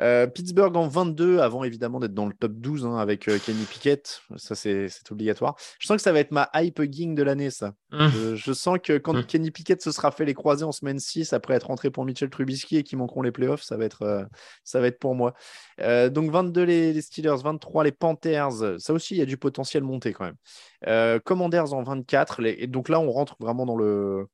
Euh, 0.00 0.26
Pittsburgh 0.26 0.76
en 0.76 0.88
22, 0.88 1.40
avant 1.40 1.64
évidemment 1.64 2.00
d'être 2.00 2.14
dans 2.14 2.26
le 2.26 2.32
top 2.32 2.52
12 2.52 2.86
hein, 2.86 2.96
avec 2.96 3.28
euh, 3.28 3.38
Kenny 3.38 3.64
Pickett. 3.64 4.22
Ça, 4.36 4.54
c'est 4.54 4.88
obligatoire. 5.10 5.56
Je 5.78 5.86
sens 5.86 5.96
que 5.96 6.02
ça 6.02 6.12
va 6.12 6.20
être 6.20 6.30
ma 6.30 6.50
hype 6.54 6.80
ging 6.90 7.14
de 7.14 7.22
l'année, 7.22 7.50
ça. 7.50 7.74
Mmh. 7.90 8.34
Je, 8.34 8.52
sens 8.52 8.78
que 8.82 8.96
quand 8.98 9.14
mmh. 9.14 9.24
Kenny 9.24 9.50
Pickett 9.50 9.82
se 9.82 9.92
sera 9.92 10.10
fait 10.10 10.24
les 10.24 10.34
croisés 10.34 10.64
en 10.64 10.72
semaine 10.72 10.98
6 10.98 11.32
après 11.32 11.54
être 11.54 11.66
rentré 11.66 11.90
pour 11.90 12.04
Mitchell 12.04 12.30
Trubisky 12.30 12.78
et 12.78 12.82
qui 12.82 12.96
manqueront 12.96 13.22
les 13.22 13.32
playoffs, 13.32 13.62
ça 13.62 13.76
va 13.76 13.84
être, 13.84 14.02
euh, 14.02 14.24
ça 14.64 14.80
va 14.80 14.86
être 14.86 14.98
pour 14.98 15.14
moi. 15.14 15.34
donc 15.78 16.30
22 16.30 16.62
les, 16.62 17.00
Steelers, 17.02 17.42
23 17.42 17.84
les 17.84 17.92
Panthers. 17.92 18.78
Ça 18.78 18.92
aussi, 18.92 19.14
il 19.14 19.18
y 19.18 19.22
a 19.22 19.26
du 19.26 19.36
potentiel 19.36 19.82
monté 19.82 20.12
quand 20.12 20.24
même. 20.24 21.20
Commanders 21.24 21.72
en 21.74 21.82
24. 21.82 22.44
Et 22.44 22.66
donc 22.66 22.88
là, 22.88 23.00
on 23.00 23.10
rentre 23.10 23.36
vraiment 23.40 23.66
dans 23.66 23.76
le 23.76 24.26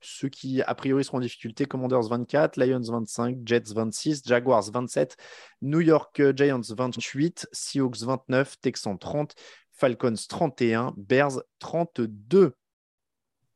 ceux 0.00 0.28
qui, 0.28 0.62
a 0.62 0.74
priori, 0.74 1.04
seront 1.04 1.18
en 1.18 1.20
difficulté, 1.20 1.66
Commanders 1.66 2.02
24, 2.02 2.56
Lions 2.56 2.80
25, 2.82 3.38
Jets 3.44 3.72
26, 3.74 4.22
Jaguars 4.26 4.70
27, 4.70 5.16
New 5.62 5.80
York 5.80 6.18
euh, 6.20 6.32
Giants 6.34 6.60
28, 6.60 7.48
Seahawks 7.52 8.02
29, 8.02 8.60
Texans 8.60 8.98
30, 8.98 9.34
Falcons 9.72 10.14
31, 10.28 10.94
Bears 10.96 11.42
32. 11.58 12.54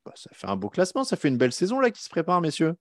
Bah, 0.05 0.13
ça 0.15 0.31
fait 0.33 0.47
un 0.47 0.57
beau 0.57 0.69
classement, 0.69 1.05
ça 1.05 1.17
fait 1.17 1.29
une 1.29 1.39
belle 1.39 1.53
saison 1.53 1.81
là 1.81 1.91
qui 1.91 2.03
se 2.03 2.11
prépare, 2.11 2.41
messieurs. 2.41 2.77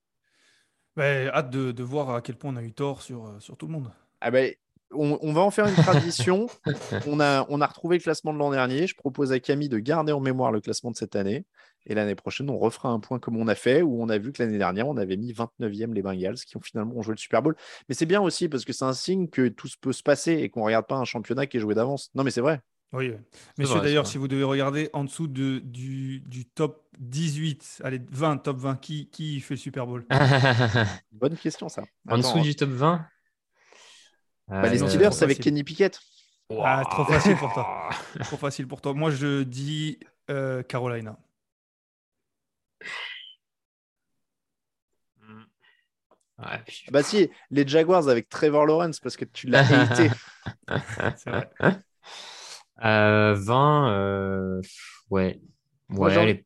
Bah, 0.96 1.26
hâte 1.28 1.50
de, 1.50 1.82
voir 1.82 2.10
à 2.10 2.20
quel 2.20 2.36
point 2.36 2.52
on 2.52 2.56
a 2.56 2.62
eu 2.62 2.72
tort 2.72 3.02
sur, 3.02 3.26
euh, 3.26 3.40
sur 3.40 3.56
tout 3.56 3.66
le 3.66 3.72
monde. 3.72 3.90
Ah 4.20 4.30
ben, 4.30 4.54
on, 4.92 5.32
va 5.32 5.40
en 5.40 5.50
faire 5.50 5.66
une 5.66 5.74
tradition. 5.74 6.46
on, 7.06 7.20
a, 7.20 7.46
on 7.48 7.60
a 7.60 7.66
retrouvé 7.66 7.96
le 7.98 8.02
classement 8.02 8.32
de 8.32 8.38
l'an 8.38 8.50
dernier. 8.50 8.86
Je 8.86 8.94
propose 8.94 9.32
à 9.32 9.40
Camille 9.40 9.68
de 9.68 9.78
garder 9.78 10.12
en 10.12 10.20
mémoire 10.20 10.52
le 10.52 10.60
classement 10.60 10.90
de 10.90 10.96
cette 10.96 11.16
année. 11.16 11.44
Et 11.86 11.94
l'année 11.94 12.14
prochaine, 12.14 12.48
on 12.50 12.58
refera 12.58 12.88
un 12.88 13.00
point 13.00 13.18
comme 13.18 13.36
on 13.36 13.48
a 13.48 13.54
fait, 13.54 13.82
où 13.82 14.02
on 14.02 14.08
a 14.08 14.18
vu 14.18 14.32
que 14.32 14.42
l'année 14.42 14.58
dernière, 14.58 14.88
on 14.88 14.96
avait 14.96 15.16
mis 15.16 15.32
29e 15.32 15.92
les 15.92 16.02
Bengals, 16.02 16.36
qui 16.36 16.56
ont 16.56 16.60
finalement 16.60 17.02
joué 17.02 17.14
le 17.14 17.18
Super 17.18 17.42
Bowl. 17.42 17.56
Mais 17.88 17.94
c'est 17.94 18.06
bien 18.06 18.20
aussi 18.20 18.48
parce 18.48 18.64
que 18.64 18.72
c'est 18.72 18.84
un 18.84 18.92
signe 18.94 19.28
que 19.28 19.48
tout 19.48 19.68
peut 19.80 19.92
se 19.92 20.02
passer 20.02 20.32
et 20.32 20.48
qu'on 20.48 20.60
ne 20.60 20.66
regarde 20.66 20.86
pas 20.86 20.96
un 20.96 21.04
championnat 21.04 21.46
qui 21.46 21.58
est 21.58 21.60
joué 21.60 21.74
d'avance. 21.74 22.10
Non, 22.14 22.24
mais 22.24 22.30
c'est 22.30 22.40
vrai. 22.40 22.60
Oui, 22.92 23.12
messieurs, 23.58 23.80
d'ailleurs, 23.80 24.06
si 24.06 24.18
vous 24.18 24.28
devez 24.28 24.44
regarder 24.44 24.88
en 24.92 25.02
dessous 25.02 25.26
de, 25.26 25.58
du, 25.58 26.22
top 26.54 26.86
18, 27.00 27.82
allez, 27.82 28.00
20, 28.12 28.38
top 28.38 28.58
20, 28.58 28.76
qui, 28.76 29.08
qui 29.10 29.40
fait 29.40 29.54
le 29.54 29.58
Super 29.58 29.84
Bowl? 29.84 30.06
Bonne 31.12 31.36
question, 31.36 31.68
ça. 31.68 31.82
en 32.08 32.18
dessous 32.18 32.40
du 32.40 32.54
top 32.54 32.70
20 32.70 33.04
Bah, 34.48 34.68
les 34.68 34.80
Euh, 34.80 34.88
Steelers 34.88 35.10
trop 35.10 35.24
avec. 35.24 35.40
Kenny 35.40 35.64
Pickett. 35.64 35.98
Ah, 36.62 36.84
trop 36.88 37.04
facile 37.04 37.36
pour 37.36 37.52
toi. 37.52 37.88
Trop 38.20 38.36
facile 38.36 38.68
pour 38.68 38.80
toi. 38.80 38.94
Moi, 38.94 39.10
je 39.10 39.42
dis 39.42 39.98
euh, 40.30 40.62
Carolina. 40.62 41.18
Ouais, 46.38 46.58
puis- 46.66 46.84
Bah 46.90 47.02
si, 47.02 47.30
les 47.50 47.66
Jaguars 47.66 48.08
avec 48.08 48.28
Trevor 48.28 48.66
Lawrence 48.66 48.98
parce 49.00 49.16
que 49.16 49.24
tu 49.24 49.46
l'as 49.46 49.60
haté. 49.92 50.10
C'est 51.16 51.30
vrai. 51.30 51.48
Euh, 52.84 53.34
20, 53.34 53.92
euh, 53.92 54.60
ouais. 55.10 55.40
Moi, 55.88 56.08
Ouais, 56.08 56.26
les- 56.26 56.44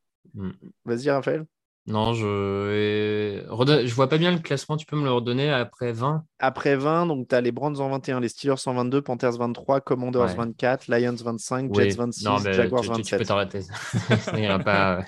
Vas-y, 0.85 1.11
Raphaël. 1.11 1.47
Non, 1.89 2.13
je 2.13 2.27
euh, 2.27 3.87
vois 3.95 4.09
pas 4.11 4.19
bien 4.19 4.31
le 4.31 4.39
classement. 4.39 4.77
Tu 4.77 4.85
peux 4.85 4.97
me 4.97 5.05
le 5.05 5.11
redonner 5.13 5.51
après 5.51 5.93
20? 5.93 6.23
Après 6.39 6.77
20, 6.77 7.07
donc 7.07 7.29
tu 7.29 7.35
as 7.35 7.41
les 7.41 7.51
Browns 7.51 7.81
en 7.81 7.89
21, 7.89 8.21
les 8.21 8.29
Steelers 8.29 8.57
en 8.67 8.75
22, 8.75 9.01
Panthers 9.01 9.39
23, 9.39 9.81
Commanders 9.81 10.27
Ouais. 10.27 10.35
24, 10.35 10.89
Lions 10.89 11.15
25, 11.15 11.71
Oui. 11.75 11.85
Jets 11.85 11.97
26, 11.97 12.25
Non, 12.27 12.41
mais 12.41 12.53
Jaguars 12.53 12.83
tu, 12.83 12.89
tu- 12.91 13.03
tu 13.03 13.11
peux 13.17 13.17
27. 13.25 13.27
t'arrêter. 13.27 13.61
Ça 14.21 14.39
ira 14.39 14.59
pas. 14.59 15.03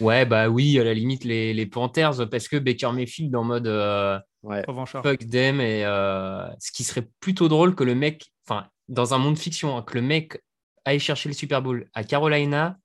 Ouais, 0.00 0.24
bah 0.24 0.48
oui, 0.48 0.78
à 0.78 0.84
la 0.84 0.94
limite, 0.94 1.24
les, 1.24 1.52
les 1.52 1.66
Panthers, 1.66 2.28
parce 2.30 2.46
que 2.46 2.56
Baker 2.58 2.92
Mayfield 2.92 3.34
en 3.34 3.44
mode 3.44 3.66
euh, 3.66 4.18
Ouais. 4.42 4.64
Fuck 4.86 5.28
them, 5.28 5.60
et 5.60 5.84
euh, 5.84 6.46
ce 6.60 6.72
qui 6.72 6.84
serait 6.84 7.06
plutôt 7.20 7.48
drôle 7.48 7.74
que 7.74 7.84
le 7.84 7.94
mec, 7.94 8.30
enfin, 8.48 8.68
dans 8.88 9.12
un 9.12 9.18
monde 9.18 9.36
fiction, 9.36 9.76
hein, 9.76 9.82
que 9.82 9.94
le 9.94 10.02
mec 10.02 10.40
aille 10.86 11.00
chercher 11.00 11.28
le 11.28 11.34
Super 11.34 11.60
Bowl 11.60 11.88
à 11.92 12.04
Carolina, 12.04 12.78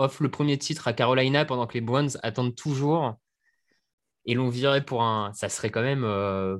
offre 0.00 0.22
le 0.22 0.30
premier 0.30 0.58
titre 0.58 0.88
à 0.88 0.92
Carolina 0.92 1.44
pendant 1.44 1.66
que 1.66 1.74
les 1.74 1.80
Browns 1.80 2.10
attendent 2.22 2.56
toujours 2.56 3.16
et 4.26 4.34
l'on 4.34 4.48
virait 4.48 4.84
pour 4.84 5.02
un. 5.02 5.32
Ça 5.32 5.48
serait 5.48 5.70
quand 5.70 5.82
même. 5.82 6.04
euh, 6.04 6.58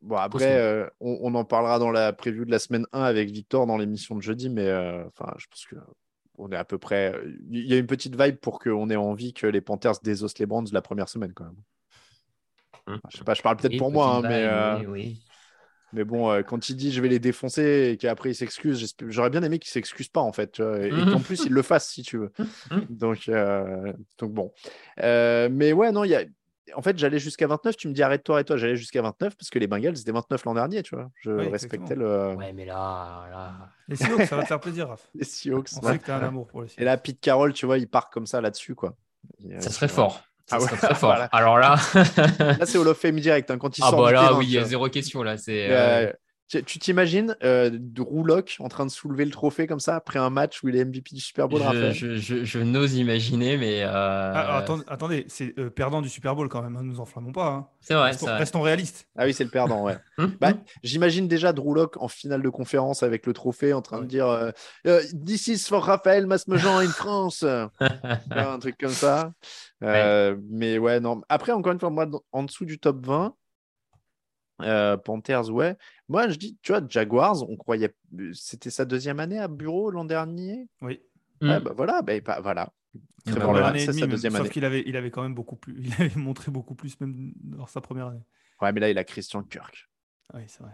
Bon, 0.00 0.16
après, 0.16 0.58
euh, 0.58 0.86
on, 1.00 1.18
on 1.22 1.34
en 1.34 1.44
parlera 1.44 1.78
dans 1.78 1.90
la 1.90 2.12
preview 2.12 2.44
de 2.44 2.50
la 2.50 2.58
semaine 2.58 2.86
1 2.92 3.02
avec 3.02 3.30
Victor 3.30 3.66
dans 3.66 3.76
l'émission 3.76 4.16
de 4.16 4.22
jeudi, 4.22 4.50
mais 4.50 4.66
euh, 4.66 5.06
enfin, 5.06 5.32
je 5.38 5.46
pense 5.46 5.66
que 5.66 5.76
on 6.38 6.50
est 6.50 6.56
à 6.56 6.64
peu 6.64 6.78
près. 6.78 7.14
Il 7.50 7.66
y 7.66 7.74
a 7.74 7.78
une 7.78 7.86
petite 7.86 8.20
vibe 8.20 8.36
pour 8.36 8.58
qu'on 8.58 8.90
ait 8.90 8.96
envie 8.96 9.32
que 9.32 9.46
les 9.46 9.60
Panthers 9.60 10.00
désossent 10.02 10.38
les 10.38 10.46
Browns 10.46 10.66
la 10.72 10.82
première 10.82 11.08
semaine 11.08 11.32
quand 11.34 11.44
même. 11.44 11.56
Hum. 12.88 13.00
Je 13.10 13.18
sais 13.18 13.24
pas, 13.24 13.34
je 13.34 13.42
parle 13.42 13.56
peut-être 13.58 13.72
oui, 13.72 13.78
pour 13.78 13.92
moi, 13.92 14.16
hein, 14.16 14.22
mais, 14.22 14.86
oui, 14.86 14.86
oui. 14.86 15.22
Mais 15.92 16.04
bon, 16.04 16.30
euh, 16.30 16.42
quand 16.42 16.68
il 16.68 16.76
dit 16.76 16.92
je 16.92 17.00
vais 17.00 17.08
les 17.08 17.18
défoncer 17.18 17.90
et 17.92 17.96
qu'après 17.96 18.30
il 18.30 18.34
s'excuse, 18.34 18.94
j'aurais 19.08 19.30
bien 19.30 19.42
aimé 19.42 19.58
qu'il 19.58 19.70
s'excuse 19.70 20.08
pas 20.08 20.20
en 20.20 20.32
fait, 20.32 20.52
tu 20.52 20.62
vois, 20.62 20.78
et, 20.80 20.86
et 20.88 20.90
qu'en 21.12 21.20
plus 21.20 21.44
il 21.44 21.52
le 21.52 21.62
fasse 21.62 21.88
si 21.88 22.02
tu 22.02 22.18
veux. 22.18 22.32
Mhm. 22.70 22.86
Donc, 22.90 23.28
euh, 23.28 23.92
donc 24.18 24.32
bon. 24.32 24.52
Euh, 25.00 25.48
mais 25.50 25.72
ouais, 25.72 25.92
non, 25.92 26.04
il 26.04 26.10
y 26.10 26.14
a. 26.14 26.24
En 26.76 26.80
fait, 26.80 26.96
j'allais 26.96 27.18
jusqu'à 27.18 27.46
29. 27.46 27.76
Tu 27.76 27.88
me 27.88 27.92
dis 27.92 28.02
arrête-toi, 28.02 28.36
arrête-toi. 28.36 28.56
J'allais 28.56 28.76
jusqu'à 28.76 29.02
29 29.02 29.36
parce 29.36 29.50
que 29.50 29.58
les 29.58 29.66
Bengals, 29.66 29.96
c'était 29.96 30.12
29 30.12 30.44
l'an 30.44 30.54
dernier, 30.54 30.82
tu 30.82 30.94
vois. 30.94 31.10
Je 31.16 31.30
Oui, 31.30 31.48
respectais 31.48 31.92
exactement. 31.94 32.30
le... 32.32 32.36
Ouais, 32.36 32.52
mais 32.52 32.64
là, 32.64 33.26
là. 33.30 33.68
Les 33.88 33.96
Seahawks, 33.96 34.22
ça 34.26 34.36
va 34.36 34.42
te 34.42 34.48
faire 34.48 34.60
plaisir, 34.60 34.88
Raph. 34.88 35.06
les 35.14 35.24
Seahawks. 35.24 35.68
On 35.82 35.86
ouais. 35.86 35.92
sait 35.94 35.98
que 35.98 36.04
tu 36.04 36.10
as 36.12 36.16
un 36.16 36.22
amour 36.22 36.46
pour 36.46 36.62
les 36.62 36.68
Et 36.68 36.70
Seahawks. 36.70 36.84
là, 36.84 36.96
Pete 36.96 37.20
Carroll, 37.20 37.52
tu 37.52 37.66
vois, 37.66 37.76
il 37.78 37.88
part 37.88 38.08
comme 38.10 38.26
ça 38.26 38.40
là-dessus, 38.40 38.74
quoi. 38.74 38.94
Ça 39.58 39.70
serait 39.70 39.88
fort. 39.88 40.22
Ça 40.52 40.58
Ah 40.58 40.60
ouais, 40.60 40.78
très 40.78 40.94
fort. 40.94 41.10
voilà. 41.10 41.24
Alors 41.32 41.58
là. 41.58 41.76
Là, 41.94 42.66
c'est 42.66 42.78
Hall 42.78 42.88
of 42.88 42.98
Fame 42.98 43.18
direct 43.20 43.50
hein, 43.50 43.58
quand 43.58 43.76
il 43.78 43.84
ah 43.84 43.90
sort 43.90 44.02
bah 44.02 44.12
là, 44.12 44.34
oui, 44.34 44.46
il 44.46 44.52
y 44.52 44.58
a 44.58 44.64
zéro 44.64 44.88
question 44.88 45.22
là. 45.22 45.36
C'est. 45.36 45.68
Euh, 45.70 46.12
tu 46.60 46.78
t'imagines 46.78 47.36
euh, 47.42 47.70
Drew 47.72 48.24
Lock 48.24 48.56
en 48.60 48.68
train 48.68 48.84
de 48.86 48.90
soulever 48.90 49.24
le 49.24 49.30
trophée 49.30 49.66
comme 49.66 49.80
ça 49.80 49.96
après 49.96 50.18
un 50.18 50.30
match 50.30 50.62
où 50.62 50.68
il 50.68 50.76
est 50.76 50.84
MVP 50.84 51.14
du 51.14 51.20
Super 51.20 51.48
Bowl, 51.48 51.60
je, 51.60 51.64
Raphaël? 51.66 51.92
je, 51.94 52.16
je, 52.16 52.44
je 52.44 52.58
n'ose 52.58 52.94
imaginer, 52.94 53.56
mais. 53.56 53.82
euh, 53.82 53.88
Ah, 54.34 54.56
attendez, 54.58 54.84
attendez, 54.86 55.24
c'est 55.28 55.58
euh, 55.58 55.70
perdant 55.70 56.02
du 56.02 56.08
Super 56.08 56.34
Bowl 56.36 56.48
quand 56.48 56.62
même, 56.62 56.76
hein, 56.76 56.82
nous 56.82 57.00
enflammons 57.00 57.32
pas. 57.32 57.48
hein. 57.48 57.68
C'est 57.80 57.94
vrai, 57.94 58.08
restons, 58.10 58.26
c'est 58.26 58.32
vrai. 58.32 58.38
restons 58.40 58.60
réalistes. 58.60 59.08
Ah 59.16 59.24
oui, 59.24 59.34
c'est 59.34 59.44
le 59.44 59.50
perdant, 59.50 59.82
ouais. 59.84 59.96
Hum, 60.18 60.36
Bah, 60.40 60.50
hum. 60.50 60.60
J'imagine 60.82 61.26
déjà 61.26 61.52
Drew 61.52 61.74
Lock 61.74 61.96
en 62.00 62.08
finale 62.08 62.42
de 62.42 62.48
conférence 62.50 63.02
avec 63.02 63.26
le 63.26 63.32
trophée 63.32 63.72
en 63.72 63.80
train 63.82 64.00
de 64.00 64.06
dire 64.06 64.26
euh, 64.28 65.00
This 65.24 65.46
is 65.48 65.58
for 65.66 65.82
Raphaël 65.84 66.26
Masmejean 66.26 66.78
in 66.78 66.88
France. 66.88 67.44
un 68.30 68.58
truc 68.58 68.76
comme 68.78 68.90
ça. 68.90 69.32
Euh, 69.82 70.36
Mais 70.50 70.78
ouais, 70.78 71.00
non. 71.00 71.22
Après, 71.28 71.52
encore 71.52 71.72
une 71.72 71.80
fois, 71.80 71.90
moi, 71.90 72.06
en 72.32 72.42
dessous 72.44 72.64
du 72.64 72.78
top 72.78 73.04
20, 73.06 73.34
euh, 74.62 74.96
Panthers, 74.96 75.50
ouais. 75.50 75.76
Moi, 76.08 76.28
je 76.28 76.36
dis, 76.36 76.58
tu 76.62 76.72
vois, 76.72 76.80
Jaguars, 76.88 77.48
on 77.48 77.56
croyait. 77.56 77.94
C'était 78.32 78.70
sa 78.70 78.84
deuxième 78.84 79.20
année 79.20 79.38
à 79.38 79.48
bureau 79.48 79.90
l'an 79.90 80.04
dernier. 80.04 80.68
Oui. 80.80 81.00
Ouais, 81.40 81.58
Mm. 81.58 81.62
bah 81.64 81.72
voilà, 81.76 82.02
bah, 82.02 82.20
bah, 82.20 82.40
voilà. 82.40 82.72
Lawrence, 83.26 83.58
année 83.58 83.82
et 83.82 83.86
c'est 83.86 83.92
sa 83.92 84.00
même. 84.00 84.10
deuxième 84.10 84.32
Sauf 84.32 84.40
année. 84.42 84.50
qu'il 84.50 84.64
avait, 84.64 84.82
il 84.86 84.96
avait 84.96 85.10
quand 85.10 85.22
même 85.22 85.34
beaucoup 85.34 85.56
plus. 85.56 85.74
Il 85.84 85.92
avait 85.94 86.14
montré 86.16 86.50
beaucoup 86.52 86.74
plus 86.74 86.98
même 87.00 87.32
dans 87.42 87.66
sa 87.66 87.80
première 87.80 88.08
année. 88.08 88.22
Ouais, 88.60 88.72
mais 88.72 88.80
là, 88.80 88.90
il 88.90 88.98
a 88.98 89.04
Christian 89.04 89.42
Kirk. 89.42 89.88
Oui, 90.34 90.42
c'est 90.46 90.62
vrai. 90.62 90.72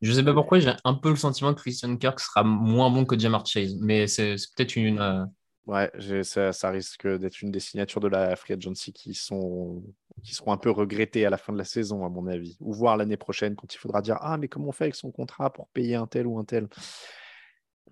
Je 0.00 0.12
sais 0.12 0.22
pas 0.24 0.32
pourquoi, 0.32 0.58
j'ai 0.60 0.72
un 0.84 0.94
peu 0.94 1.10
le 1.10 1.16
sentiment 1.16 1.52
que 1.54 1.60
Christian 1.60 1.96
Kirk 1.96 2.20
sera 2.20 2.44
moins 2.44 2.90
bon 2.90 3.04
que 3.04 3.18
Jamar 3.18 3.44
Chase, 3.46 3.76
mais 3.80 4.06
c'est 4.06 4.36
peut-être 4.56 4.76
une. 4.76 5.00
euh, 5.00 5.24
Ouais, 5.66 5.90
ça, 6.22 6.50
ça 6.54 6.70
risque 6.70 7.06
d'être 7.06 7.42
une 7.42 7.50
des 7.50 7.60
signatures 7.60 8.00
de 8.00 8.08
la 8.08 8.34
Free 8.36 8.54
Agency 8.54 8.90
qui, 8.90 9.12
sont, 9.12 9.82
qui 10.22 10.34
seront 10.34 10.52
un 10.52 10.56
peu 10.56 10.70
regrettées 10.70 11.26
à 11.26 11.30
la 11.30 11.38
fin 11.38 11.52
de 11.52 11.58
la 11.58 11.64
saison, 11.64 12.04
à 12.04 12.08
mon 12.08 12.26
avis. 12.26 12.56
Ou 12.60 12.72
voir 12.72 12.96
l'année 12.96 13.16
prochaine 13.16 13.54
quand 13.56 13.72
il 13.72 13.78
faudra 13.78 14.02
dire 14.02 14.18
Ah, 14.20 14.36
mais 14.38 14.48
comment 14.48 14.68
on 14.68 14.72
fait 14.72 14.84
avec 14.84 14.94
son 14.94 15.10
contrat 15.10 15.52
pour 15.52 15.68
payer 15.68 15.94
un 15.94 16.06
tel 16.06 16.26
ou 16.26 16.38
un 16.38 16.44
tel? 16.44 16.68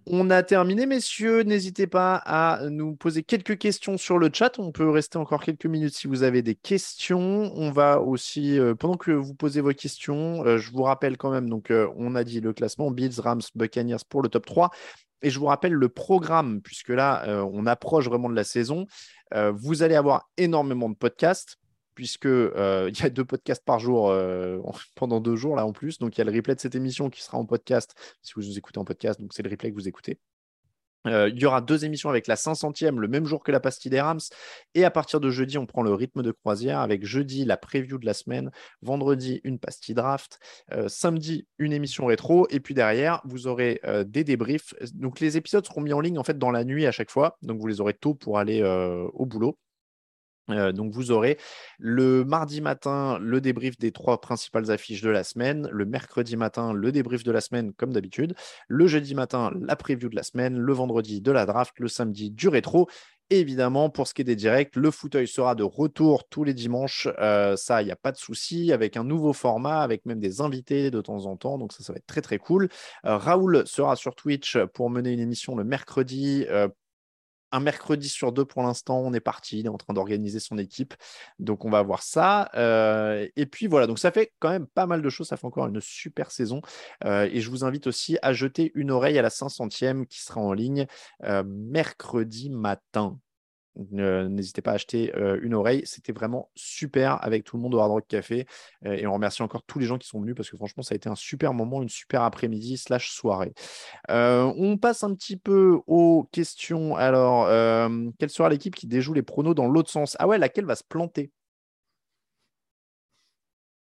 On 0.09 0.31
a 0.31 0.45
terminé, 0.45 0.87
messieurs. 0.87 1.43
N'hésitez 1.43 1.89
pas 1.89 2.15
à 2.25 2.71
nous 2.71 2.95
poser 2.95 3.25
quelques 3.25 3.59
questions 3.59 3.99
sur 3.99 4.19
le 4.19 4.31
chat. 4.33 4.57
On 4.61 4.71
peut 4.71 4.89
rester 4.89 5.19
encore 5.19 5.43
quelques 5.43 5.67
minutes 5.67 5.95
si 5.95 6.07
vous 6.07 6.23
avez 6.23 6.43
des 6.43 6.55
questions. 6.55 7.53
On 7.57 7.73
va 7.73 8.01
aussi, 8.01 8.57
euh, 8.61 8.77
pendant 8.77 8.97
que 8.97 9.11
vous 9.11 9.35
posez 9.35 9.61
vos 9.61 9.73
questions, 9.73 10.45
euh, 10.47 10.59
je 10.59 10.71
vous 10.71 10.85
rappelle 10.85 11.17
quand 11.17 11.33
même, 11.33 11.49
donc 11.49 11.73
euh, 11.73 11.89
on 11.97 12.15
a 12.15 12.23
dit 12.23 12.41
le 12.41 12.53
classement 12.53 12.93
Bills, 12.93 13.19
Rams, 13.19 13.43
Buccaneers 13.57 14.05
pour 14.09 14.23
le 14.23 14.29
top 14.29 14.47
3. 14.47 14.71
Et 15.23 15.31
je 15.31 15.41
vous 15.41 15.47
rappelle 15.47 15.73
le 15.73 15.89
programme, 15.89 16.61
puisque 16.63 16.91
là, 16.91 17.25
on 17.51 17.67
approche 17.67 18.05
vraiment 18.05 18.29
de 18.29 18.37
la 18.37 18.45
saison. 18.45 18.87
Vous 19.55 19.83
allez 19.83 19.95
avoir 19.95 20.29
énormément 20.37 20.91
de 20.91 20.95
podcasts, 20.95 21.57
puisque 21.97 22.27
euh, 22.27 22.89
y 23.03 23.03
a 23.05 23.11
deux 23.11 23.25
podcasts 23.25 23.65
par 23.65 23.81
jour 23.81 24.11
euh, 24.11 24.61
pendant 24.95 25.19
deux 25.21 25.35
jours, 25.35 25.57
là 25.57 25.67
en 25.67 25.73
plus. 25.73 25.99
Donc, 25.99 26.17
il 26.17 26.21
y 26.21 26.23
a 26.23 26.25
le 26.31 26.37
replay 26.37 26.55
de 26.55 26.61
cette 26.61 26.77
émission 26.77 27.11
qui 27.11 27.23
sera 27.23 27.39
en 27.39 27.45
podcast, 27.45 27.97
si 28.23 28.35
vous 28.37 28.43
nous 28.43 28.57
écoutez 28.57 28.79
en 28.79 28.85
podcast. 28.85 29.21
Donc, 29.21 29.33
c'est 29.35 29.43
le 29.43 29.51
replay 29.51 29.71
que 29.71 29.75
vous 29.75 29.89
écoutez. 29.89 30.21
Euh, 31.07 31.31
il 31.33 31.41
y 31.41 31.47
aura 31.47 31.61
deux 31.61 31.85
émissions 31.85 32.11
avec 32.11 32.27
la 32.27 32.35
500e 32.35 32.99
le 32.99 33.07
même 33.07 33.27
jour 33.27 33.45
que 33.45 33.53
la 33.53 33.61
pastille 33.61 33.93
des 33.93 34.01
Rams. 34.01 34.19
Et 34.75 34.85
à 34.85 34.91
partir 34.91 35.21
de 35.21 35.31
jeudi, 35.31 35.57
on 35.57 35.65
prend 35.65 35.83
le 35.83 35.95
rythme 35.95 36.21
de 36.21 36.33
croisière 36.33 36.81
avec 36.81 37.05
jeudi 37.05 37.45
la 37.45 37.57
preview 37.57 37.97
de 37.99 38.05
la 38.05 38.13
semaine, 38.13 38.51
vendredi 38.83 39.41
une 39.45 39.61
pastille 39.61 39.95
draft, 39.95 40.41
samedi 40.89 41.47
une 41.59 41.73
émission 41.73 42.07
rétro. 42.07 42.49
Et 42.51 42.59
puis 42.59 42.75
derrière, 42.75 43.23
vous 43.25 43.47
aurez 43.47 43.81
des 44.05 44.25
débriefs. 44.25 44.75
Donc 44.95 45.21
les 45.21 45.37
épisodes 45.37 45.65
seront 45.65 45.81
mis 45.81 45.93
en 45.93 46.01
ligne 46.01 46.19
en 46.19 46.25
fait 46.25 46.39
dans 46.39 46.51
la 46.51 46.65
nuit 46.65 46.87
à 46.87 46.91
chaque 46.91 47.13
fois. 47.13 47.39
Donc 47.41 47.61
vous 47.61 47.69
les 47.69 47.81
aurez 47.81 47.95
tôt 47.95 48.15
pour 48.15 48.41
aller 48.41 48.65
au 48.65 49.27
boulot. 49.27 49.57
Euh, 50.51 50.73
donc 50.73 50.93
vous 50.93 51.11
aurez 51.11 51.39
le 51.79 52.25
mardi 52.25 52.61
matin 52.61 53.19
le 53.21 53.41
débrief 53.41 53.79
des 53.79 53.91
trois 53.91 54.21
principales 54.21 54.71
affiches 54.71 55.03
de 55.03 55.11
la 55.11 55.25
semaine, 55.25 55.69
le 55.73 55.85
mercredi 55.85 56.37
matin 56.37 56.73
le 56.73 56.93
débrief 56.93 57.25
de 57.25 57.33
la 57.33 57.41
semaine 57.41 57.73
comme 57.73 57.93
d'habitude, 57.93 58.35
le 58.69 58.87
jeudi 58.87 59.15
matin 59.15 59.51
la 59.61 59.77
preview 59.77 60.09
de 60.09 60.17
la 60.17 60.23
semaine, 60.23 60.57
le 60.57 60.73
vendredi 60.73 61.21
de 61.21 61.33
la 61.33 61.47
draft, 61.47 61.75
le 61.79 61.89
samedi 61.89 62.31
du 62.31 62.49
rétro. 62.49 62.89
Évidemment, 63.29 63.91
pour 63.91 64.07
ce 64.07 64.15
qui 64.15 64.23
est 64.23 64.25
des 64.25 64.37
directs, 64.37 64.77
le 64.77 64.93
fauteuil 64.93 65.27
sera 65.27 65.57
de 65.57 65.65
retour 65.65 66.29
tous 66.29 66.45
les 66.45 66.55
dimanches. 66.55 67.09
Euh, 67.19 67.57
ça, 67.57 67.83
il 67.83 67.87
n'y 67.87 67.91
a 67.91 67.97
pas 67.97 68.13
de 68.13 68.17
souci, 68.17 68.73
avec 68.73 68.97
un 68.97 69.03
nouveau 69.03 69.33
format, 69.33 69.81
avec 69.81 70.07
même 70.07 70.21
des 70.21 70.41
invités 70.41 70.93
de 70.93 71.01
temps 71.01 71.27
en 71.27 71.37
temps. 71.37 71.59
Donc 71.59 71.73
ça, 71.73 71.83
ça 71.83 71.93
va 71.93 71.97
être 71.97 72.07
très 72.07 72.23
très 72.23 72.39
cool. 72.39 72.69
Euh, 73.05 73.17
Raoul 73.17 73.65
sera 73.67 73.97
sur 73.97 74.15
Twitch 74.15 74.57
pour 74.75 74.91
mener 74.91 75.11
une 75.11 75.19
émission 75.19 75.57
le 75.57 75.65
mercredi. 75.65 76.47
Un 77.53 77.61
mercredi 77.61 78.09
sur 78.09 78.33
deux 78.33 78.45
pour 78.45 78.63
l'instant, 78.63 78.99
on 79.01 79.13
est 79.13 79.21
parti, 79.21 79.61
il 79.61 79.67
est 79.67 79.71
en 79.71 79.79
train 79.79 79.95
d'organiser 79.95 80.41
son 80.41 80.59
équipe. 80.59 80.95
Donc 81.39 81.65
on 81.65 81.71
va 81.71 81.83
voir 81.83 82.03
ça. 82.03 82.51
Euh, 82.55 83.29
et 83.37 83.47
puis 83.47 83.67
voilà, 83.67 83.87
donc 83.87 83.99
ça 83.99 84.11
fait 84.11 84.33
quand 84.39 84.51
même 84.51 84.67
pas 84.67 84.87
mal 84.87 85.03
de 85.03 85.09
choses, 85.11 85.29
ça 85.29 85.37
fait 85.37 85.47
encore 85.47 85.67
une 85.67 85.81
super 85.81 86.31
saison. 86.31 86.61
Euh, 87.05 87.29
et 87.33 87.41
je 87.41 87.51
vous 87.51 87.65
invite 87.65 87.87
aussi 87.87 88.19
à 88.23 88.33
jeter 88.33 88.73
une 88.75 88.91
oreille 88.91 89.19
à 89.19 89.23
la 89.23 89.31
500e 89.31 90.07
qui 90.07 90.23
sera 90.23 90.41
en 90.41 90.53
ligne 90.53 90.87
euh, 91.25 91.43
mercredi 91.47 92.51
matin. 92.51 93.19
N'hésitez 93.77 94.63
pas 94.63 94.73
à 94.73 94.75
acheter 94.75 95.15
euh, 95.17 95.39
une 95.43 95.55
oreille. 95.55 95.83
C'était 95.85 96.13
vraiment 96.13 96.51
super 96.55 97.23
avec 97.23 97.45
tout 97.45 97.57
le 97.57 97.63
monde 97.63 97.75
au 97.75 97.79
Hard 97.79 97.91
Rock 97.91 98.07
Café. 98.09 98.47
Euh, 98.87 98.95
et 98.95 99.07
on 99.07 99.13
remercie 99.13 99.43
encore 99.43 99.63
tous 99.65 99.79
les 99.79 99.87
gens 99.87 99.99
qui 99.99 100.09
sont 100.09 100.21
venus 100.21 100.35
parce 100.35 100.51
que 100.51 100.57
franchement, 100.57 100.83
ça 100.83 100.95
a 100.95 100.97
été 100.97 101.09
un 101.09 101.15
super 101.15 101.53
moment, 101.53 101.83
une 101.83 101.89
super 101.89 102.23
après-midi 102.23 102.79
slash 102.79 103.11
soirée. 103.11 103.53
Euh, 104.11 104.53
on 104.57 104.79
passe 104.79 105.05
un 105.05 105.15
petit 105.15 105.37
peu 105.37 105.81
aux 105.87 106.29
questions. 106.33 106.97
Alors, 106.97 107.47
quelle 108.19 108.31
sera 108.31 108.49
l'équipe 108.49 108.75
qui 108.75 108.87
déjoue 108.87 109.13
les 109.13 109.23
pronos 109.23 109.55
dans 109.55 109.69
l'autre 109.69 109.91
sens? 109.91 110.17
Ah 110.19 110.27
ouais, 110.27 110.39
laquelle 110.39 110.65
va 110.65 110.75
se 110.77 110.85
planter? 110.85 111.31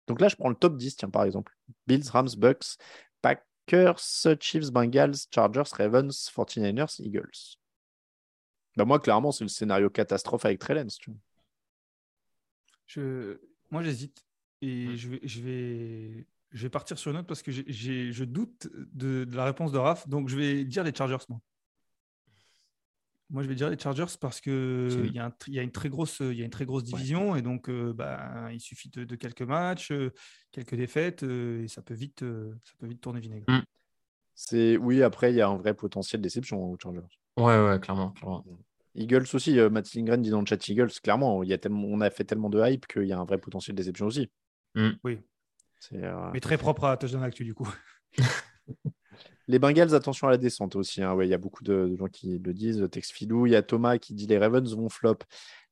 Donc 0.09 0.21
là, 0.21 0.29
je 0.29 0.37
prends 0.37 0.49
le 0.49 0.55
top 0.55 0.77
10, 0.77 0.97
tiens, 0.97 1.11
par 1.11 1.25
exemple. 1.25 1.57
Bills, 1.87 2.09
Rams, 2.11 2.31
Bucks, 2.37 2.79
Packers, 3.23 4.01
Chiefs, 4.41 4.71
Bengals, 4.73 5.15
Chargers, 5.33 5.71
Ravens, 5.77 6.31
49ers, 6.35 7.01
Eagles. 7.03 7.58
Bah 8.79 8.85
moi, 8.85 9.01
clairement, 9.01 9.33
c'est 9.33 9.43
le 9.43 9.49
scénario 9.49 9.91
catastrophe 9.91 10.45
avec 10.45 10.61
Trellens. 10.61 10.87
Tu 11.01 11.11
vois. 11.11 11.19
Je... 12.87 13.41
Moi, 13.73 13.83
j'hésite. 13.83 14.25
Et 14.63 14.97
je, 14.97 15.09
vais, 15.09 15.21
je, 15.25 15.41
vais, 15.41 16.27
je 16.53 16.63
vais 16.63 16.71
partir 16.71 16.97
sur 16.97 17.11
une 17.11 17.17
note 17.17 17.27
parce 17.27 17.43
que 17.43 17.51
j'ai, 17.51 18.13
je 18.13 18.25
doute 18.25 18.69
de, 18.93 19.25
de, 19.25 19.37
la 19.37 19.45
réponse 19.45 19.73
de 19.73 19.79
Raph. 19.79 20.09
Donc, 20.09 20.29
je 20.29 20.37
vais 20.37 20.65
dire 20.65 20.85
les 20.85 20.95
Chargers, 20.95 21.25
moi. 21.29 21.41
Moi, 23.31 23.43
je 23.43 23.49
vais 23.49 23.57
dire 23.57 23.69
les 23.69 23.79
Chargers 23.79 24.17
parce 24.21 24.41
qu'il 24.41 25.11
y, 25.13 25.19
a 25.19 25.33
y 25.49 25.59
a 25.59 25.63
une 25.63 25.73
très 25.73 25.89
grosse, 25.89 26.21
y 26.21 26.41
a 26.41 26.45
une 26.45 26.51
très 26.51 26.65
grosse 26.65 26.85
division 26.85 27.37
et 27.37 27.43
donc 27.43 27.69
euh, 27.69 27.93
bah, 27.93 28.49
il 28.53 28.61
suffit 28.61 28.89
de, 28.89 29.17
quelques 29.17 29.43
matchs, 29.43 29.91
euh, 29.91 30.15
quelques 30.51 30.75
défaites 30.75 31.25
euh, 31.25 31.63
et 31.63 31.69
ça 31.69 31.83
peut 31.83 31.93
vite, 31.93 32.21
ça 32.21 32.73
peut 32.79 32.87
vite 32.87 33.03
tourner 33.03 33.21
vinaigre. 33.21 33.45
Mm. 33.49 33.65
C'est 34.35 34.79
oui. 34.79 35.03
Après, 35.03 35.31
il 35.31 35.37
y 35.37 35.43
a 35.43 35.49
un 35.49 35.57
vrai 35.57 35.75
potentiel 35.75 36.23
de 36.23 36.23
déception 36.23 36.63
aux 36.63 36.79
Chargers. 36.81 37.01
Ouais, 37.37 37.63
ouais, 37.63 37.79
clairement. 37.81 38.15
Eagles 38.99 39.27
aussi. 39.35 39.59
Matt 39.71 39.95
Lindgren 39.95 40.21
dit 40.21 40.31
dans 40.31 40.41
le 40.41 40.47
chat 40.47 40.69
Eagles. 40.69 40.91
Clairement, 41.03 41.43
il 41.43 41.49
y 41.49 41.53
a 41.53 41.59
tellement, 41.59 41.89
on 41.89 42.01
a 42.01 42.11
fait 42.11 42.25
tellement 42.25 42.51
de 42.51 42.61
hype 42.63 42.87
qu'il 42.87 43.05
y 43.05 43.13
a 43.13 43.19
un 43.19 43.25
vrai 43.25 43.39
potentiel 43.39 43.75
de 43.75 43.81
déception 43.81 44.07
aussi. 44.07 44.31
Mm. 44.75 44.91
Oui. 45.05 45.19
Mais 45.93 46.41
très 46.41 46.59
propre 46.59 46.85
à 46.85 46.97
Touchdown 46.97 47.23
Actu 47.23 47.45
du 47.45 47.55
coup. 47.55 47.69
Les 49.49 49.59
Bengals, 49.59 49.95
attention 49.95 50.29
à 50.29 50.31
la 50.33 50.37
descente 50.37 50.77
aussi. 50.77 51.03
Hein. 51.03 51.17
il 51.23 51.29
y 51.29 51.35
a 51.35 51.39
beaucoup 51.39 51.65
de, 51.65 51.97
gens 51.97 52.09
qui 52.09 52.39
le 52.39 52.53
disent. 52.53 52.87
Tex 52.91 53.11
Filou, 53.11 53.47
il 53.47 53.53
y 53.53 53.57
a 53.57 53.63
Thomas 53.63 53.97
qui 53.97 54.13
dit 54.13 54.27
les 54.27 54.37
Ravens 54.37 54.75
vont 54.77 54.91
flop. 54.91 55.19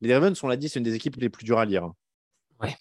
Les 0.00 0.14
Ravens, 0.14 0.42
on 0.42 0.48
l'a 0.48 0.56
dit, 0.56 0.70
c'est 0.70 0.78
une 0.78 0.84
des 0.84 0.94
équipes 0.94 1.16
les 1.16 1.28
plus 1.28 1.44
dures 1.44 1.58
à 1.58 1.66
lire. 1.66 1.90
Ouais. 2.60 2.74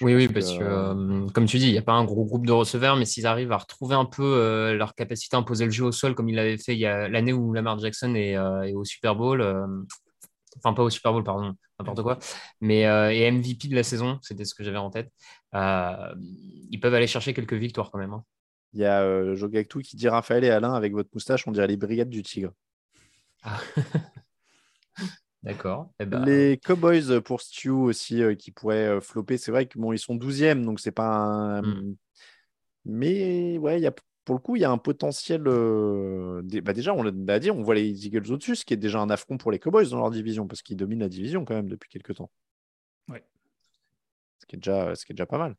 Oui, 0.00 0.14
oui, 0.14 0.28
parce 0.28 0.52
que, 0.52 0.62
euh, 0.62 1.26
comme 1.30 1.46
tu 1.46 1.58
dis, 1.58 1.66
il 1.66 1.72
n'y 1.72 1.78
a 1.78 1.82
pas 1.82 1.92
un 1.92 2.04
gros 2.04 2.24
groupe 2.24 2.46
de 2.46 2.52
receveurs, 2.52 2.96
mais 2.96 3.04
s'ils 3.04 3.26
arrivent 3.26 3.50
à 3.50 3.56
retrouver 3.56 3.96
un 3.96 4.04
peu 4.04 4.22
euh, 4.22 4.74
leur 4.74 4.94
capacité 4.94 5.36
à 5.36 5.40
imposer 5.40 5.64
le 5.64 5.72
jeu 5.72 5.84
au 5.84 5.92
sol, 5.92 6.14
comme 6.14 6.28
ils 6.28 6.36
l'avaient 6.36 6.56
fait 6.56 6.74
il 6.74 6.78
y 6.78 6.86
a 6.86 7.08
l'année 7.08 7.32
où 7.32 7.52
Lamar 7.52 7.78
Jackson 7.80 8.14
est, 8.14 8.36
euh, 8.36 8.72
au 8.74 8.84
Super 8.84 9.16
Bowl, 9.16 9.42
enfin 10.56 10.72
pas 10.72 10.84
au 10.84 10.90
Super 10.90 11.12
Bowl, 11.12 11.24
pardon, 11.24 11.52
n'importe 11.80 12.02
quoi, 12.02 12.18
mais 12.60 12.82
et 12.82 13.30
MVP 13.30 13.68
de 13.68 13.74
la 13.74 13.82
saison, 13.82 14.18
c'était 14.22 14.44
ce 14.44 14.54
que 14.54 14.62
j'avais 14.62 14.78
en 14.78 14.90
tête, 14.90 15.10
ils 15.52 16.78
peuvent 16.80 16.94
aller 16.94 17.08
chercher 17.08 17.34
quelques 17.34 17.54
victoires 17.54 17.90
quand 17.90 17.98
même. 17.98 18.12
Hein. 18.12 18.22
Il 18.74 18.80
y 18.80 18.84
a 18.84 19.34
Jogactou 19.34 19.80
qui 19.80 19.96
dit 19.96 20.08
Raphaël 20.08 20.44
et 20.44 20.50
Alain, 20.50 20.74
avec 20.74 20.92
votre 20.92 21.10
moustache, 21.12 21.48
on 21.48 21.52
dirait 21.52 21.66
les 21.66 21.76
brigades 21.76 22.10
du 22.10 22.22
tigre. 22.22 22.52
Ah. 23.42 23.58
D'accord. 25.48 25.90
Eh 25.98 26.04
ben, 26.04 26.26
les 26.26 26.58
Cowboys 26.58 27.22
pour 27.22 27.40
Stu 27.40 27.70
aussi 27.70 28.22
euh, 28.22 28.34
qui 28.34 28.50
pourraient 28.50 28.86
euh, 28.86 29.00
flopper. 29.00 29.38
C'est 29.38 29.50
vrai 29.50 29.66
qu'ils 29.66 29.80
bon, 29.80 29.94
ils 29.94 29.98
sont 29.98 30.14
12e, 30.14 30.62
donc 30.62 30.78
c'est 30.78 30.92
pas 30.92 31.08
un. 31.08 31.62
Hmm. 31.62 31.94
Mais 32.84 33.56
ouais, 33.56 33.78
il 33.78 33.82
y 33.82 33.86
a, 33.86 33.94
pour 34.26 34.34
le 34.34 34.40
coup, 34.40 34.56
il 34.56 34.60
y 34.60 34.66
a 34.66 34.70
un 34.70 34.76
potentiel. 34.76 35.44
Bah, 35.44 36.72
déjà, 36.74 36.92
on 36.92 37.02
l'a 37.02 37.38
dit, 37.38 37.50
on 37.50 37.62
voit 37.62 37.76
les 37.76 38.06
Eagles 38.06 38.30
au-dessus, 38.30 38.56
ce 38.56 38.66
qui 38.66 38.74
est 38.74 38.78
déjà 38.78 39.00
un 39.00 39.08
affront 39.08 39.38
pour 39.38 39.50
les 39.50 39.58
Cowboys 39.58 39.88
dans 39.88 39.96
leur 39.96 40.10
division, 40.10 40.46
parce 40.46 40.60
qu'ils 40.60 40.76
dominent 40.76 41.00
la 41.00 41.08
division 41.08 41.46
quand 41.46 41.54
même 41.54 41.70
depuis 41.70 41.88
quelques 41.88 42.16
temps. 42.16 42.30
Ce 44.40 44.46
qui 44.46 44.56
est 44.56 45.14
déjà 45.14 45.26
pas 45.26 45.38
mal. 45.38 45.54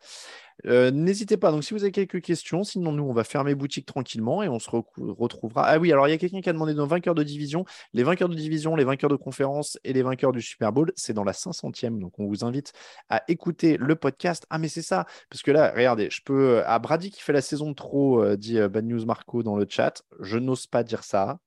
Euh, 0.65 0.91
n'hésitez 0.91 1.38
pas, 1.38 1.51
donc 1.51 1.64
si 1.64 1.73
vous 1.73 1.84
avez 1.84 1.91
quelques 1.91 2.22
questions, 2.22 2.64
sinon 2.64 2.91
nous 2.91 3.03
on 3.03 3.14
va 3.14 3.23
fermer 3.23 3.56
boutique 3.56 3.85
tranquillement 3.85 4.43
et 4.43 4.49
on 4.49 4.60
se 4.60 4.69
retrouvera. 4.97 5.64
Ah 5.65 5.77
oui, 5.80 5.91
alors 5.91 6.07
il 6.07 6.11
y 6.11 6.14
a 6.14 6.18
quelqu'un 6.18 6.41
qui 6.41 6.49
a 6.49 6.53
demandé 6.53 6.73
nos 6.73 6.85
vainqueurs 6.85 7.15
de 7.15 7.23
division. 7.23 7.65
Les 7.93 8.03
vainqueurs 8.03 8.30
de 8.30 8.35
division, 8.35 8.76
les 8.76 8.84
vainqueurs 8.84 9.10
de 9.10 9.15
conférence 9.15 9.80
et 9.84 9.93
les 9.93 10.01
vainqueurs 10.01 10.31
du 10.31 10.41
Super 10.41 10.73
Bowl, 10.73 10.91
c'est 10.95 11.14
dans 11.14 11.23
la 11.23 11.34
500e. 11.34 11.99
Donc 11.99 12.19
on 12.19 12.27
vous 12.27 12.43
invite 12.43 12.73
à 13.10 13.23
écouter 13.27 13.77
le 13.77 13.95
podcast. 13.95 14.45
Ah 14.49 14.57
mais 14.57 14.68
c'est 14.68 14.81
ça, 14.81 15.06
parce 15.30 15.41
que 15.43 15.51
là, 15.51 15.72
regardez, 15.76 16.10
je 16.10 16.22
peux. 16.23 16.64
À 16.65 16.80
Brady 16.80 17.11
qui 17.11 17.22
fait 17.22 17.34
la 17.34 17.41
saison 17.41 17.69
de 17.69 17.76
trop, 17.76 18.22
euh, 18.23 18.35
dit 18.35 18.60
euh, 18.60 18.69
Bad 18.69 18.85
News 18.85 19.06
Marco 19.06 19.43
dans 19.43 19.56
le 19.56 19.65
chat, 19.69 20.03
je 20.19 20.38
n'ose 20.38 20.68
pas 20.68 20.84
dire 20.84 21.03
ça. 21.03 21.39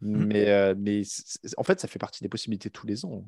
Mais, 0.00 0.48
euh, 0.48 0.74
mais 0.78 1.02
en 1.56 1.62
fait, 1.62 1.80
ça 1.80 1.88
fait 1.88 1.98
partie 1.98 2.22
des 2.22 2.28
possibilités 2.28 2.70
tous 2.70 2.86
les 2.86 3.04
ans. 3.04 3.24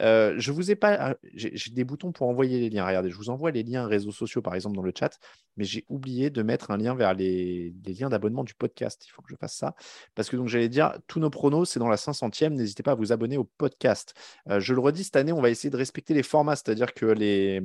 Euh, 0.00 0.34
je 0.38 0.52
vous 0.52 0.70
ai 0.70 0.76
pas. 0.76 0.96
Ah, 0.98 1.16
j'ai 1.34 1.70
des 1.70 1.84
boutons 1.84 2.12
pour 2.12 2.28
envoyer 2.28 2.60
les 2.60 2.70
liens. 2.70 2.86
Regardez, 2.86 3.10
je 3.10 3.16
vous 3.16 3.30
envoie 3.30 3.50
les 3.50 3.62
liens 3.62 3.86
réseaux 3.86 4.12
sociaux, 4.12 4.42
par 4.42 4.54
exemple, 4.54 4.76
dans 4.76 4.82
le 4.82 4.92
chat, 4.96 5.18
mais 5.56 5.64
j'ai 5.64 5.84
oublié 5.88 6.30
de 6.30 6.42
mettre 6.42 6.70
un 6.70 6.76
lien 6.76 6.94
vers 6.94 7.14
les, 7.14 7.74
liens 7.86 8.08
d'abonnement 8.08 8.44
du 8.44 8.54
podcast. 8.54 9.04
Il 9.06 9.10
faut 9.10 9.22
que 9.22 9.30
je 9.30 9.36
fasse 9.36 9.54
ça. 9.54 9.74
Parce 10.14 10.28
que 10.28 10.36
donc 10.36 10.48
j'allais 10.48 10.68
dire, 10.68 10.98
tous 11.06 11.20
nos 11.20 11.30
pronos, 11.30 11.70
c'est 11.70 11.80
dans 11.80 11.88
la 11.88 11.96
500e. 11.96 12.50
N'hésitez 12.50 12.82
pas 12.82 12.92
à 12.92 12.94
vous 12.94 13.12
abonner 13.12 13.36
au 13.36 13.44
podcast. 13.44 14.14
Euh, 14.48 14.60
je 14.60 14.74
le 14.74 14.80
redis, 14.80 15.04
cette 15.04 15.16
année, 15.16 15.32
on 15.32 15.42
va 15.42 15.50
essayer 15.50 15.70
de 15.70 15.76
respecter 15.76 16.14
les 16.14 16.22
formats, 16.22 16.56
c'est-à-dire 16.56 16.94
que 16.94 17.06
les 17.06 17.62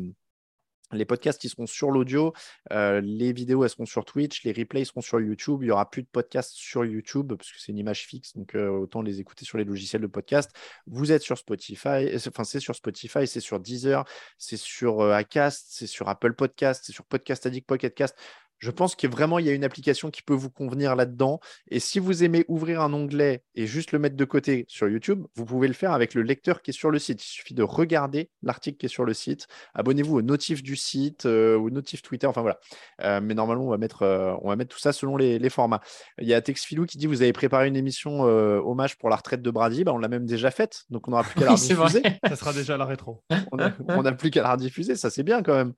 les 0.91 1.05
podcasts 1.05 1.43
ils 1.43 1.49
seront 1.49 1.67
sur 1.67 1.91
l'audio, 1.91 2.33
euh, 2.71 3.01
les 3.01 3.33
vidéos 3.33 3.63
elles 3.63 3.69
seront 3.69 3.85
sur 3.85 4.05
Twitch, 4.05 4.43
les 4.43 4.51
replays 4.53 4.85
seront 4.85 5.01
sur 5.01 5.19
YouTube. 5.19 5.59
Il 5.61 5.65
n'y 5.65 5.71
aura 5.71 5.89
plus 5.89 6.03
de 6.03 6.07
podcasts 6.07 6.53
sur 6.53 6.85
YouTube 6.85 7.33
parce 7.35 7.51
c'est 7.57 7.71
une 7.71 7.77
image 7.77 8.05
fixe, 8.05 8.35
donc 8.35 8.55
euh, 8.55 8.69
autant 8.69 9.01
les 9.01 9.19
écouter 9.19 9.45
sur 9.45 9.57
les 9.57 9.63
logiciels 9.63 10.01
de 10.01 10.07
podcast. 10.07 10.51
Vous 10.85 11.11
êtes 11.11 11.21
sur 11.21 11.37
Spotify, 11.37 12.09
enfin 12.27 12.43
c'est 12.43 12.59
sur 12.59 12.75
Spotify, 12.75 13.27
c'est 13.27 13.39
sur 13.39 13.59
Deezer, 13.59 14.05
c'est 14.37 14.57
sur 14.57 15.01
euh, 15.01 15.13
Acast, 15.13 15.67
c'est 15.69 15.87
sur 15.87 16.07
Apple 16.09 16.33
Podcast, 16.33 16.83
c'est 16.85 16.93
sur 16.93 17.05
Podcast 17.05 17.45
Addict, 17.45 17.67
Pocket 17.67 17.93
Cast. 17.93 18.15
Je 18.59 18.71
pense 18.71 18.95
que 18.95 19.07
vraiment, 19.07 19.39
il 19.39 19.45
y 19.45 19.49
a 19.49 19.53
une 19.53 19.63
application 19.63 20.09
qui 20.09 20.21
peut 20.21 20.33
vous 20.33 20.49
convenir 20.49 20.95
là-dedans. 20.95 21.39
Et 21.69 21.79
si 21.79 21.99
vous 21.99 22.23
aimez 22.23 22.45
ouvrir 22.47 22.81
un 22.81 22.93
onglet 22.93 23.43
et 23.55 23.67
juste 23.67 23.91
le 23.91 23.99
mettre 23.99 24.15
de 24.15 24.25
côté 24.25 24.65
sur 24.67 24.87
YouTube, 24.87 25.25
vous 25.35 25.45
pouvez 25.45 25.67
le 25.67 25.73
faire 25.73 25.91
avec 25.91 26.13
le 26.13 26.21
lecteur 26.21 26.61
qui 26.61 26.71
est 26.71 26.73
sur 26.73 26.89
le 26.89 26.99
site. 26.99 27.23
Il 27.23 27.27
suffit 27.27 27.53
de 27.53 27.63
regarder 27.63 28.29
l'article 28.41 28.77
qui 28.77 28.87
est 28.87 28.89
sur 28.89 29.05
le 29.05 29.13
site. 29.13 29.47
Abonnez-vous 29.73 30.17
aux 30.17 30.21
notifs 30.21 30.63
du 30.63 30.75
site, 30.75 31.25
euh, 31.25 31.57
aux 31.57 31.69
notifs 31.69 32.01
Twitter, 32.01 32.27
enfin 32.27 32.41
voilà. 32.41 32.59
Euh, 33.03 33.21
mais 33.21 33.33
normalement, 33.33 33.65
on 33.65 33.69
va, 33.69 33.77
mettre, 33.77 34.03
euh, 34.03 34.33
on 34.41 34.49
va 34.49 34.55
mettre 34.55 34.73
tout 34.73 34.79
ça 34.79 34.91
selon 34.91 35.17
les, 35.17 35.47
formats. 35.49 35.81
Il 36.19 36.27
y 36.27 36.33
a 36.33 36.41
Texfilou 36.41 36.85
qui 36.85 36.97
dit 36.97 37.07
Vous 37.07 37.21
avez 37.21 37.31
préparé 37.31 37.67
une 37.67 37.77
émission 37.77 38.21
hommage 38.21 38.97
pour 38.97 39.09
la 39.09 39.15
retraite 39.15 39.41
de 39.41 39.51
Brady. 39.51 39.83
Bah, 39.83 39.93
on 39.93 39.97
l'a 39.97 40.09
même 40.09 40.25
déjà 40.25 40.51
faite. 40.51 40.83
Donc 40.89 41.07
on 41.07 41.11
n'aura 41.11 41.23
plus 41.23 41.35
qu'à 41.39 41.45
la 41.45 41.51
rediffuser. 41.51 42.01
ça 42.27 42.35
sera 42.35 42.53
déjà 42.53 42.75
la 42.75 42.85
rétro. 42.85 43.23
on 43.51 43.57
n'a 44.03 44.11
plus 44.11 44.29
qu'à 44.29 44.43
la 44.43 44.53
rediffuser. 44.53 44.95
Ça, 44.95 45.09
c'est 45.09 45.23
bien 45.23 45.41
quand 45.41 45.55
même. 45.55 45.73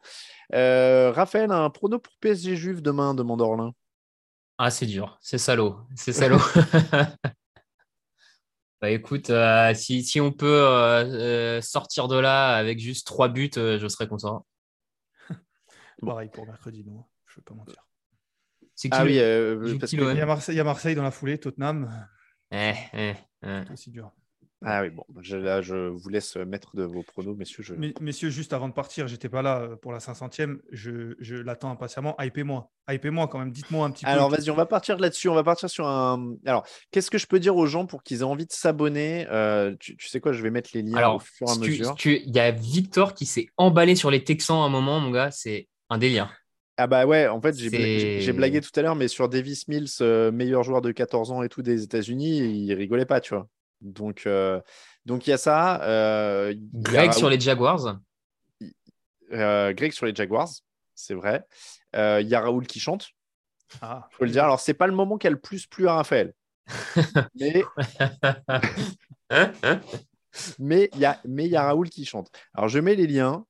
Euh, 0.53 1.11
Raphaël, 1.11 1.51
un 1.51 1.69
prono 1.69 1.99
pour 1.99 2.13
PSG 2.19 2.55
Juve 2.55 2.81
demain, 2.81 3.13
demande 3.13 3.41
Orlin. 3.41 3.73
Ah, 4.57 4.71
c'est 4.71 4.85
dur, 4.85 5.17
c'est 5.21 5.37
salaud, 5.37 5.77
c'est 5.95 6.13
salaud. 6.13 6.39
bah 8.81 8.89
écoute, 8.89 9.29
euh, 9.29 9.73
si, 9.73 10.03
si, 10.03 10.19
on 10.19 10.31
peut 10.31 10.47
euh, 10.47 11.61
sortir 11.61 12.07
de 12.07 12.17
là 12.17 12.55
avec 12.55 12.79
juste 12.79 13.07
trois 13.07 13.29
buts, 13.29 13.51
je 13.55 13.87
serais 13.87 14.07
content. 14.07 14.45
Pareil 16.01 16.29
pour 16.29 16.45
mercredi, 16.45 16.83
non, 16.83 17.05
je 17.25 17.33
ne 17.33 17.35
vais 17.37 17.43
pas 17.43 17.53
mentir. 17.53 17.85
C'est 18.75 18.89
ah 18.91 19.03
oui, 19.03 19.19
parce 19.77 19.91
il, 19.91 19.99
y 19.99 20.21
a 20.21 20.25
Marseille, 20.25 20.55
il 20.55 20.57
y 20.57 20.61
a 20.61 20.63
Marseille 20.63 20.95
dans 20.95 21.03
la 21.03 21.11
foulée, 21.11 21.37
Tottenham. 21.37 22.07
Eh, 22.49 22.73
eh, 22.93 23.13
eh. 23.43 23.61
C'est 23.65 23.71
aussi 23.71 23.91
dur. 23.91 24.13
Ah 24.65 24.81
oui, 24.81 24.89
bon, 24.89 25.05
je, 25.21 25.37
là, 25.37 25.61
je 25.61 25.87
vous 25.87 26.09
laisse 26.09 26.35
mettre 26.35 26.75
de 26.75 26.83
vos 26.83 27.01
pronos, 27.01 27.35
messieurs. 27.37 27.63
Je... 27.63 27.75
Messieurs, 28.01 28.29
juste 28.29 28.51
avant 28.51 28.67
de 28.67 28.73
partir, 28.73 29.07
j'étais 29.07 29.29
pas 29.29 29.41
là 29.41 29.61
euh, 29.61 29.75
pour 29.77 29.93
la 29.93 29.99
500e, 29.99 30.57
je, 30.71 31.15
je 31.19 31.37
l'attends 31.37 31.71
impatiemment. 31.71 32.15
Hypez-moi, 32.19 32.69
hypez-moi 32.89 33.29
quand 33.29 33.39
même, 33.39 33.51
dites-moi 33.51 33.85
un 33.85 33.91
petit 33.91 34.03
peu. 34.03 34.11
Alors 34.11 34.29
vas-y, 34.29 34.49
on 34.49 34.55
va 34.55 34.65
partir 34.65 34.97
là-dessus, 34.97 35.29
on 35.29 35.33
va 35.33 35.43
partir 35.43 35.69
sur 35.69 35.87
un. 35.87 36.35
Alors, 36.45 36.65
qu'est-ce 36.91 37.09
que 37.09 37.17
je 37.17 37.25
peux 37.25 37.39
dire 37.39 37.55
aux 37.55 37.67
gens 37.67 37.85
pour 37.85 38.03
qu'ils 38.03 38.19
aient 38.19 38.23
envie 38.23 38.45
de 38.45 38.51
s'abonner 38.51 39.27
euh, 39.31 39.75
tu, 39.79 39.95
sais 40.07 40.19
quoi, 40.19 40.33
je 40.33 40.43
vais 40.43 40.51
mettre 40.51 40.71
les 40.73 40.81
liens 40.81 40.97
Alors, 40.97 41.15
au 41.15 41.19
fur 41.19 41.47
et 41.47 41.51
à 41.51 41.55
mesure. 41.55 41.95
Il 42.03 42.35
y 42.35 42.39
a 42.39 42.51
Victor 42.51 43.13
qui 43.13 43.25
s'est 43.25 43.47
emballé 43.55 43.95
sur 43.95 44.11
les 44.11 44.25
Texans 44.25 44.57
à 44.57 44.65
un 44.65 44.69
moment, 44.69 44.99
mon 44.99 45.11
gars, 45.11 45.31
c'est 45.31 45.69
un 45.89 45.97
délire. 45.97 46.33
Ah 46.75 46.87
bah 46.87 47.05
ouais, 47.05 47.27
en 47.27 47.41
fait, 47.41 47.57
j'ai 47.57 48.33
blagué 48.33 48.59
tout 48.59 48.71
à 48.75 48.81
l'heure, 48.81 48.95
mais 48.95 49.07
sur 49.07 49.29
Davis 49.29 49.69
Mills, 49.69 49.87
euh, 50.01 50.31
meilleur 50.31 50.63
joueur 50.63 50.81
de 50.81 50.91
14 50.91 51.31
ans 51.31 51.43
et 51.43 51.49
tout 51.49 51.61
des 51.61 51.83
États-Unis, 51.83 52.39
il 52.39 52.73
rigolait 52.73 53.05
pas, 53.05 53.21
tu 53.21 53.33
vois. 53.33 53.47
Donc, 53.81 54.23
euh, 54.25 54.59
donc 55.05 55.27
il 55.27 55.31
y 55.31 55.33
a 55.33 55.37
ça. 55.37 55.81
Euh, 55.83 56.53
Greg 56.73 57.13
sur 57.13 57.29
les 57.29 57.39
Jaguars. 57.39 57.99
Euh, 59.31 59.73
Greg 59.73 59.91
sur 59.91 60.05
les 60.05 60.15
Jaguars, 60.15 60.49
c'est 60.95 61.13
vrai. 61.13 61.45
Il 61.93 62.27
y 62.27 62.35
a 62.35 62.41
Raoul 62.41 62.67
qui 62.67 62.79
chante. 62.79 63.09
Ah. 63.81 64.07
Faut 64.11 64.25
le 64.25 64.31
dire. 64.31 64.43
Alors, 64.43 64.59
c'est 64.59 64.73
pas 64.73 64.87
le 64.87 64.93
moment 64.93 65.17
qui 65.17 65.27
a 65.27 65.29
le 65.29 65.39
plus 65.39 65.67
plu 65.67 65.87
à 65.87 65.93
Raphaël. 65.93 66.33
mais 67.35 67.63
mais 70.59 70.89
il 70.93 70.99
y 70.99 71.05
a 71.05 71.19
mais 71.25 71.45
il 71.45 71.51
y 71.51 71.55
a 71.55 71.63
Raoul 71.63 71.89
qui 71.89 72.05
chante. 72.05 72.29
Alors, 72.53 72.69
je 72.69 72.79
mets 72.79 72.95
les 72.95 73.07
liens 73.07 73.45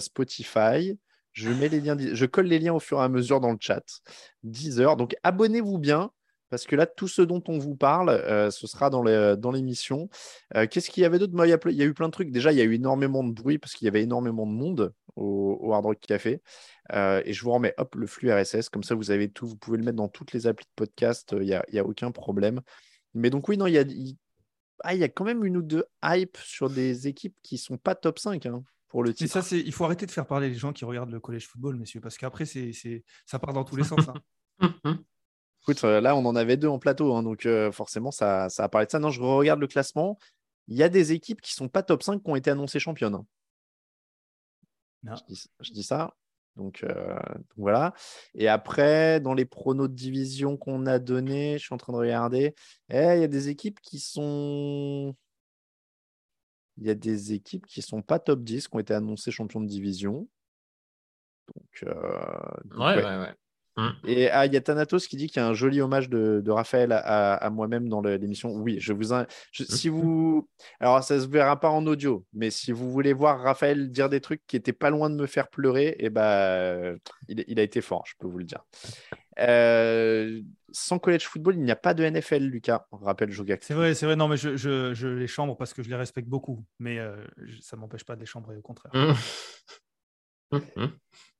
Spotify. 0.00 0.98
Je 1.32 1.48
mets 1.48 1.68
les 1.68 1.80
liens, 1.80 1.96
je 1.98 2.26
colle 2.26 2.46
les 2.46 2.58
liens 2.58 2.74
au 2.74 2.80
fur 2.80 2.98
et 2.98 3.02
à 3.02 3.08
mesure 3.08 3.40
dans 3.40 3.52
le 3.52 3.58
chat. 3.58 3.82
10 4.42 4.80
heures. 4.80 4.96
Donc 4.96 5.16
abonnez-vous 5.22 5.78
bien 5.78 6.10
parce 6.52 6.66
que 6.66 6.76
là, 6.76 6.84
tout 6.84 7.08
ce 7.08 7.22
dont 7.22 7.42
on 7.48 7.56
vous 7.56 7.76
parle, 7.76 8.10
euh, 8.10 8.50
ce 8.50 8.66
sera 8.66 8.90
dans 8.90 9.00
l'émission. 9.52 10.10
Euh, 10.54 10.66
Qu'est-ce 10.70 10.90
qu'il 10.90 11.02
y 11.02 11.06
avait 11.06 11.18
d'autre? 11.18 11.32
Il, 11.46 11.48
y 11.74 11.82
a 11.82 11.86
eu 11.86 11.94
plein 11.94 12.08
de 12.08 12.12
trucs. 12.12 12.30
Déjà, 12.30 12.52
il 12.52 12.58
y 12.58 12.60
a 12.60 12.64
eu 12.64 12.74
énormément 12.74 13.24
de 13.24 13.32
bruit 13.32 13.56
parce 13.56 13.72
qu'il 13.72 13.86
y 13.86 13.88
avait 13.88 14.02
énormément 14.02 14.46
de 14.46 14.52
monde 14.52 14.92
au, 15.16 15.72
Hard 15.72 15.86
Rock 15.86 16.00
Café. 16.00 16.42
Euh, 16.92 17.22
et 17.24 17.32
je 17.32 17.42
vous 17.42 17.52
remets 17.52 17.72
hop, 17.78 17.94
le 17.94 18.06
flux 18.06 18.30
RSS. 18.30 18.68
Comme 18.68 18.82
ça, 18.82 18.94
vous 18.94 19.10
avez 19.10 19.30
tout. 19.30 19.46
Vous 19.46 19.56
pouvez 19.56 19.78
le 19.78 19.84
mettre 19.84 19.96
dans 19.96 20.10
toutes 20.10 20.32
les 20.32 20.46
applis 20.46 20.66
de 20.66 20.72
podcast. 20.76 21.34
Il 21.38 21.46
n'y 21.46 21.54
a, 21.54 21.64
y 21.72 21.78
a, 21.78 21.86
aucun 21.86 22.10
problème. 22.10 22.60
Mais 23.14 23.30
donc, 23.30 23.48
oui, 23.48 23.56
non, 23.56 23.66
il 23.66 23.72
y 23.72 23.78
a, 23.78 23.84
ah, 24.80 24.94
y 24.94 25.04
a 25.04 25.08
quand 25.08 25.24
même 25.24 25.46
une 25.46 25.56
ou 25.56 25.62
deux 25.62 25.86
hype 26.04 26.36
sur 26.36 26.68
des 26.68 27.08
équipes 27.08 27.34
qui 27.42 27.54
ne 27.54 27.60
sont 27.60 27.78
pas 27.78 27.94
top 27.94 28.18
5. 28.18 28.44
Hein, 28.44 28.62
pour 28.90 29.02
le 29.02 29.14
titre. 29.14 29.40
ça, 29.40 29.56
il 29.56 29.72
faut 29.72 29.86
arrêter 29.86 30.04
de 30.04 30.10
faire 30.10 30.26
parler 30.26 30.50
les 30.50 30.54
gens 30.54 30.74
qui 30.74 30.84
regardent 30.84 31.12
le 31.12 31.20
collège 31.20 31.48
football, 31.48 31.76
messieurs, 31.76 32.02
parce 32.02 32.18
qu'après, 32.18 32.44
c'est, 32.44 32.72
ça 33.24 33.38
part 33.38 33.54
dans 33.54 33.64
tous 33.64 33.76
les 33.76 33.84
sens. 33.84 34.06
Hein. 34.60 34.74
Écoute, 35.62 35.84
euh, 35.84 36.00
là, 36.00 36.16
on 36.16 36.24
en 36.24 36.34
avait 36.34 36.56
deux 36.56 36.68
en 36.68 36.80
plateau, 36.80 37.14
hein, 37.14 37.22
donc 37.22 37.46
euh, 37.46 37.70
forcément, 37.70 38.10
ça, 38.10 38.48
ça 38.48 38.64
a 38.64 38.68
parlé 38.68 38.86
de 38.86 38.90
ça. 38.90 38.98
Non, 38.98 39.10
je 39.10 39.22
regarde 39.22 39.60
le 39.60 39.68
classement. 39.68 40.18
Il 40.66 40.76
y 40.76 40.82
a 40.82 40.88
des 40.88 41.12
équipes 41.12 41.40
qui 41.40 41.52
ne 41.54 41.66
sont 41.66 41.68
pas 41.68 41.82
top 41.82 42.02
5 42.02 42.22
qui 42.22 42.30
ont 42.30 42.36
été 42.36 42.50
annoncées 42.50 42.80
championnes. 42.80 43.14
Hein. 43.14 43.26
Je, 45.60 45.72
dis, 45.72 45.82
ça. 45.82 46.14
Donc, 46.56 46.84
euh, 46.84 47.14
donc 47.14 47.46
voilà. 47.56 47.94
Et 48.34 48.48
après, 48.48 49.20
dans 49.20 49.34
les 49.34 49.44
pronos 49.44 49.88
de 49.88 49.94
division 49.94 50.56
qu'on 50.56 50.86
a 50.86 50.98
donnés, 50.98 51.58
je 51.58 51.64
suis 51.64 51.74
en 51.74 51.78
train 51.78 51.92
de 51.92 51.98
regarder. 51.98 52.54
Eh, 52.88 53.14
Il 53.16 53.20
y 53.20 53.24
a 53.24 53.28
des 53.28 53.48
équipes 53.48 53.80
qui 53.80 54.00
sont. 54.00 55.14
Il 56.78 56.86
y 56.86 56.90
a 56.90 56.94
des 56.94 57.32
équipes 57.32 57.66
qui 57.66 57.82
sont 57.82 58.02
pas 58.02 58.18
top 58.18 58.42
10, 58.42 58.68
qui 58.68 58.76
ont 58.76 58.80
été 58.80 58.94
annoncées 58.94 59.30
champions 59.30 59.60
de 59.60 59.68
division. 59.68 60.28
Donc, 61.54 61.84
euh, 61.84 61.94
donc, 62.64 62.78
Ouais, 62.78 62.96
ouais. 62.96 63.04
ouais, 63.04 63.18
ouais. 63.18 63.34
Mm. 63.76 63.88
Et 64.06 64.28
ah, 64.30 64.44
il 64.46 64.52
y 64.52 64.56
a 64.56 64.60
Thanatos 64.60 65.06
qui 65.06 65.16
dit 65.16 65.28
qu'il 65.28 65.40
y 65.40 65.44
a 65.44 65.48
un 65.48 65.54
joli 65.54 65.80
hommage 65.80 66.10
de, 66.10 66.42
de 66.44 66.50
Raphaël 66.50 66.92
à, 66.92 66.98
à- 66.98 67.34
à 67.36 67.48
moi-même 67.50 67.88
dans 67.88 68.02
l'émission. 68.02 68.50
Oui, 68.54 68.76
je 68.80 68.92
vous. 68.92 69.14
in- 69.14 69.26
je- 69.50 69.64
si 69.64 69.88
vous. 69.88 70.48
Alors, 70.78 71.02
ça 71.02 71.18
se 71.18 71.26
verra 71.26 71.58
pas 71.58 71.70
en 71.70 71.86
audio, 71.86 72.26
mais 72.34 72.50
si 72.50 72.70
vous 72.72 72.90
voulez 72.90 73.12
voir 73.14 73.40
Raphaël 73.40 73.90
dire 73.90 74.08
des 74.10 74.20
trucs 74.20 74.42
qui 74.46 74.56
étaient 74.56 74.72
pas 74.74 74.90
loin 74.90 75.08
de 75.08 75.14
me 75.16 75.26
faire 75.26 75.48
pleurer, 75.48 75.96
et 75.98 76.10
ben, 76.10 76.98
il, 77.28 77.44
il 77.48 77.58
a 77.58 77.62
été 77.62 77.80
fort, 77.80 78.04
je 78.06 78.12
peux 78.18 78.26
vous 78.26 78.38
le 78.38 78.44
dire. 78.44 78.62
Euh, 79.38 80.42
sans 80.72 80.98
college 80.98 81.24
football, 81.26 81.54
il 81.54 81.62
n'y 81.62 81.70
a 81.70 81.76
pas 81.76 81.94
de 81.94 82.04
NFL, 82.04 82.42
Lucas. 82.44 82.86
Rappelle 82.92 83.30
Jogac. 83.30 83.62
C'est 83.64 83.72
vrai, 83.74 83.94
c'est 83.94 84.04
vrai. 84.06 84.16
Non, 84.16 84.28
mais 84.28 84.36
je, 84.36 84.56
je- 84.56 84.92
je 84.92 85.08
les 85.08 85.26
chambre 85.26 85.56
parce 85.56 85.72
que 85.72 85.82
je 85.82 85.88
les 85.88 85.96
respecte 85.96 86.28
beaucoup. 86.28 86.62
Mais 86.78 86.98
euh, 86.98 87.16
ça 87.60 87.76
m'empêche 87.76 88.04
pas 88.04 88.14
de 88.14 88.20
les 88.20 88.26
chambrer, 88.26 88.56
au 88.56 88.62
contraire. 88.62 88.92
Mm. 88.94 89.14
Mm. 90.52 90.86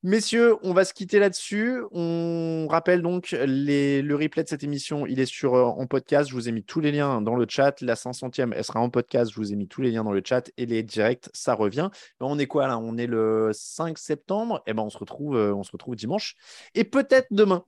Messieurs, 0.05 0.55
on 0.63 0.73
va 0.73 0.83
se 0.83 0.93
quitter 0.93 1.17
là-dessus. 1.17 1.81
On 1.91 2.67
rappelle 2.69 3.01
donc 3.01 3.31
les- 3.31 4.01
le 4.01 4.15
replay 4.15 4.43
de 4.43 4.49
cette 4.49 4.63
émission, 4.63 5.05
il 5.07 5.21
est 5.21 5.25
sur 5.25 5.53
euh, 5.55 5.63
en 5.63 5.87
podcast. 5.87 6.29
Je 6.29 6.35
vous 6.35 6.49
ai 6.49 6.51
mis 6.51 6.63
tous 6.63 6.81
les 6.81 6.91
liens 6.91 7.21
dans 7.21 7.35
le 7.37 7.45
chat. 7.47 7.79
La 7.81 7.95
500e, 7.95 8.51
elle 8.53 8.63
sera 8.65 8.81
en 8.81 8.89
podcast. 8.89 9.31
Je 9.31 9.37
vous 9.37 9.53
ai 9.53 9.55
mis 9.55 9.67
tous 9.69 9.81
les 9.81 9.91
liens 9.91 10.03
dans 10.03 10.11
le 10.11 10.21
chat 10.25 10.51
et 10.57 10.65
les 10.65 10.83
directs, 10.83 11.29
ça 11.33 11.53
revient. 11.53 11.89
Ben, 12.19 12.25
on 12.25 12.37
est 12.37 12.47
quoi 12.47 12.67
là? 12.67 12.77
On 12.77 12.97
est 12.97 13.07
le 13.07 13.51
5 13.53 13.97
septembre? 13.97 14.61
Et 14.67 14.73
ben 14.73 14.83
on 14.83 14.89
se 14.89 14.97
retrouve, 14.97 15.37
euh, 15.37 15.53
on 15.55 15.63
se 15.63 15.71
retrouve 15.71 15.95
dimanche 15.95 16.35
et 16.75 16.83
peut-être 16.83 17.27
demain. 17.31 17.63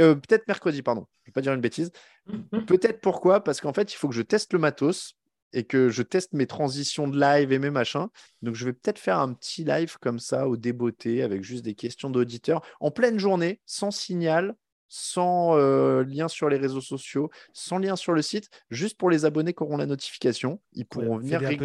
Euh, 0.00 0.16
peut-être 0.16 0.46
mercredi, 0.48 0.82
pardon. 0.82 1.06
Je 1.22 1.30
vais 1.30 1.32
pas 1.32 1.40
dire 1.40 1.54
une 1.54 1.60
bêtise. 1.62 1.92
Peut-être 2.66 3.00
pourquoi? 3.00 3.42
Parce 3.42 3.60
qu'en 3.62 3.72
fait, 3.72 3.90
il 3.92 3.96
faut 3.96 4.08
que 4.08 4.14
je 4.14 4.22
teste 4.22 4.52
le 4.52 4.58
matos 4.58 5.14
et 5.54 5.64
que 5.64 5.88
je 5.88 6.02
teste 6.02 6.32
mes 6.34 6.46
transitions 6.46 7.08
de 7.08 7.18
live 7.18 7.52
et 7.52 7.58
mes 7.58 7.70
machins. 7.70 8.08
Donc, 8.42 8.54
je 8.54 8.64
vais 8.66 8.72
peut-être 8.72 8.98
faire 8.98 9.18
un 9.20 9.32
petit 9.32 9.64
live 9.64 9.96
comme 10.00 10.18
ça 10.18 10.48
au 10.48 10.56
débeauté 10.56 11.22
avec 11.22 11.42
juste 11.42 11.64
des 11.64 11.74
questions 11.74 12.10
d'auditeurs 12.10 12.60
en 12.80 12.90
pleine 12.90 13.18
journée, 13.18 13.60
sans 13.64 13.90
signal, 13.90 14.54
sans 14.88 15.56
euh, 15.56 16.04
lien 16.04 16.28
sur 16.28 16.48
les 16.48 16.56
réseaux 16.58 16.80
sociaux, 16.80 17.30
sans 17.52 17.78
lien 17.78 17.96
sur 17.96 18.12
le 18.12 18.22
site, 18.22 18.50
juste 18.70 18.98
pour 18.98 19.10
les 19.10 19.24
abonnés 19.24 19.54
qui 19.54 19.62
auront 19.62 19.76
la 19.76 19.86
notification. 19.86 20.60
Ils 20.72 20.86
pourront 20.86 21.16
Ouais, 21.16 21.22
venir 21.22 21.40
rig-. 21.40 21.58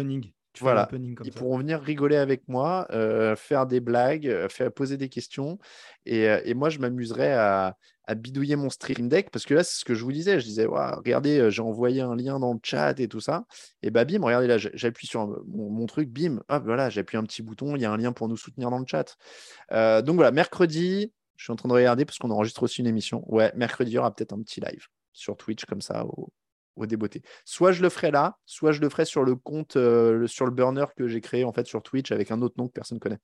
Tu 0.52 0.64
Voilà. 0.64 0.88
ils 1.24 1.32
ça. 1.32 1.38
pourront 1.38 1.58
venir 1.58 1.80
rigoler 1.80 2.16
avec 2.16 2.48
moi, 2.48 2.88
euh, 2.90 3.36
faire 3.36 3.66
des 3.66 3.78
blagues, 3.80 4.26
euh, 4.26 4.48
faire 4.48 4.72
poser 4.72 4.96
des 4.96 5.08
questions. 5.08 5.58
Et, 6.06 6.24
et 6.44 6.54
moi, 6.54 6.70
je 6.70 6.78
m'amuserai 6.80 7.32
à, 7.32 7.76
bidouiller 8.14 8.56
mon 8.56 8.70
stream 8.70 9.08
deck 9.08 9.30
parce 9.30 9.44
que 9.44 9.54
là, 9.54 9.64
c'est 9.64 9.80
ce 9.80 9.84
que 9.84 9.94
je 9.94 10.04
vous 10.04 10.12
disais. 10.12 10.40
Je 10.40 10.44
disais, 10.44 10.66
Ouah, 10.66 10.96
regardez, 10.96 11.38
euh, 11.38 11.50
j'ai 11.50 11.62
envoyé 11.62 12.00
un 12.00 12.14
lien 12.16 12.38
dans 12.38 12.52
le 12.52 12.60
chat 12.62 12.98
et 13.00 13.08
tout 13.08 13.20
ça. 13.20 13.44
Et 13.82 13.90
bah, 13.90 14.04
bim, 14.04 14.22
regardez 14.22 14.46
là, 14.46 14.58
j'appuie 14.58 15.06
sur 15.06 15.20
un- 15.22 15.36
mon, 15.46 15.86
truc, 15.86 16.08
bim, 16.10 16.40
hop, 16.48 16.64
voilà, 16.64 16.90
j'appuie 16.90 17.16
un 17.16 17.24
petit 17.24 17.42
bouton, 17.42 17.76
il 17.76 17.82
y 17.82 17.84
a 17.84 17.92
un 17.92 17.96
lien 17.96 18.12
pour 18.12 18.28
nous 18.28 18.36
soutenir 18.36 18.70
dans 18.70 18.78
le 18.78 18.86
chat. 18.86 19.16
Euh, 19.72 20.02
donc 20.02 20.16
voilà, 20.16 20.30
mercredi, 20.30 21.12
je 21.36 21.44
suis 21.44 21.52
en 21.52 21.56
train 21.56 21.68
de 21.68 21.74
regarder 21.74 22.04
parce 22.04 22.18
qu'on 22.18 22.30
enregistre 22.30 22.62
aussi 22.62 22.80
une 22.80 22.86
émission. 22.86 23.24
Ouais, 23.26 23.52
mercredi, 23.56 23.92
il 23.92 23.94
y 23.94 23.98
aura 23.98 24.14
peut-être 24.14 24.32
un 24.32 24.42
petit 24.42 24.60
live 24.60 24.86
sur 25.12 25.36
Twitch 25.36 25.64
comme 25.64 25.80
ça 25.80 26.04
au, 26.06 26.32
au. 26.76 26.86
Soit 27.44 27.72
je 27.72 27.82
le 27.82 27.88
ferai 27.88 28.10
là, 28.10 28.38
soit 28.46 28.72
je 28.72 28.80
le 28.80 28.88
ferai 28.88 29.04
sur 29.04 29.24
le 29.24 29.36
compte, 29.36 29.76
euh, 29.76 30.26
sur 30.26 30.46
le 30.46 30.52
burner 30.52 30.86
que 30.96 31.08
j'ai 31.08 31.20
créé 31.20 31.44
en 31.44 31.52
fait 31.52 31.66
sur 31.66 31.82
Twitch 31.82 32.12
avec 32.12 32.30
un 32.30 32.42
autre 32.42 32.54
nom 32.58 32.68
que 32.68 32.72
personne 32.72 32.98
connaît. 32.98 33.18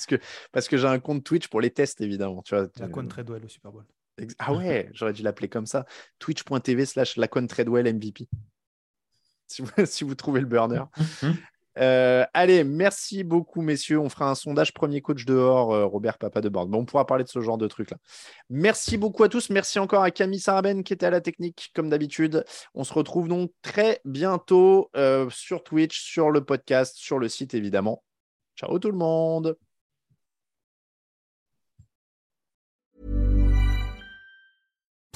Parce 0.00 0.06
que, 0.06 0.26
parce 0.52 0.68
que 0.68 0.76
j'ai 0.78 0.86
un 0.86 0.98
compte 0.98 1.24
Twitch 1.24 1.48
pour 1.48 1.60
les 1.60 1.70
tests, 1.70 2.00
évidemment. 2.00 2.42
Tu 2.42 2.54
vois, 2.54 2.68
La 2.78 2.86
tu- 2.86 2.92
Con 2.92 3.06
Treadwell 3.06 3.44
au 3.44 3.48
Super 3.48 3.72
Bowl. 3.72 3.84
Ah 4.38 4.52
ouais, 4.52 4.88
j'aurais 4.94 5.12
dû 5.12 5.22
l'appeler 5.22 5.48
comme 5.48 5.66
ça. 5.66 5.84
Twitch.tv 6.18 6.86
slash 6.86 7.16
Lacon 7.16 7.46
Treadwell 7.46 7.92
MVP. 7.94 8.28
Si 9.46 9.62
vous, 9.62 9.70
si 9.84 10.04
vous 10.04 10.14
trouvez 10.14 10.40
le 10.40 10.46
burner. 10.46 10.82
Euh, 11.78 12.26
allez, 12.34 12.64
merci 12.64 13.22
beaucoup, 13.22 13.62
messieurs. 13.62 14.00
On 14.00 14.08
fera 14.08 14.28
un 14.28 14.34
sondage 14.34 14.74
premier 14.74 15.00
coach 15.00 15.24
dehors, 15.24 15.72
euh, 15.72 15.86
Robert 15.86 16.18
Papa 16.18 16.40
de 16.40 16.48
Borde. 16.48 16.68
Bon, 16.68 16.80
on 16.80 16.84
pourra 16.84 17.06
parler 17.06 17.22
de 17.22 17.28
ce 17.28 17.40
genre 17.40 17.58
de 17.58 17.68
truc-là. 17.68 17.96
Merci 18.50 18.96
beaucoup 18.96 19.22
à 19.22 19.28
tous. 19.28 19.50
Merci 19.50 19.78
encore 19.78 20.02
à 20.02 20.10
Camille 20.10 20.40
Saraben 20.40 20.82
qui 20.82 20.92
était 20.92 21.06
à 21.06 21.10
la 21.10 21.20
technique, 21.20 21.70
comme 21.72 21.88
d'habitude. 21.88 22.44
On 22.74 22.82
se 22.82 22.92
retrouve 22.92 23.28
donc 23.28 23.52
très 23.62 24.00
bientôt 24.04 24.90
euh, 24.96 25.30
sur 25.30 25.62
Twitch, 25.62 26.02
sur 26.02 26.30
le 26.32 26.44
podcast, 26.44 26.96
sur 26.96 27.20
le 27.20 27.28
site, 27.28 27.54
évidemment. 27.54 28.02
Ciao 28.56 28.78
tout 28.78 28.90
le 28.90 28.98
monde. 28.98 29.56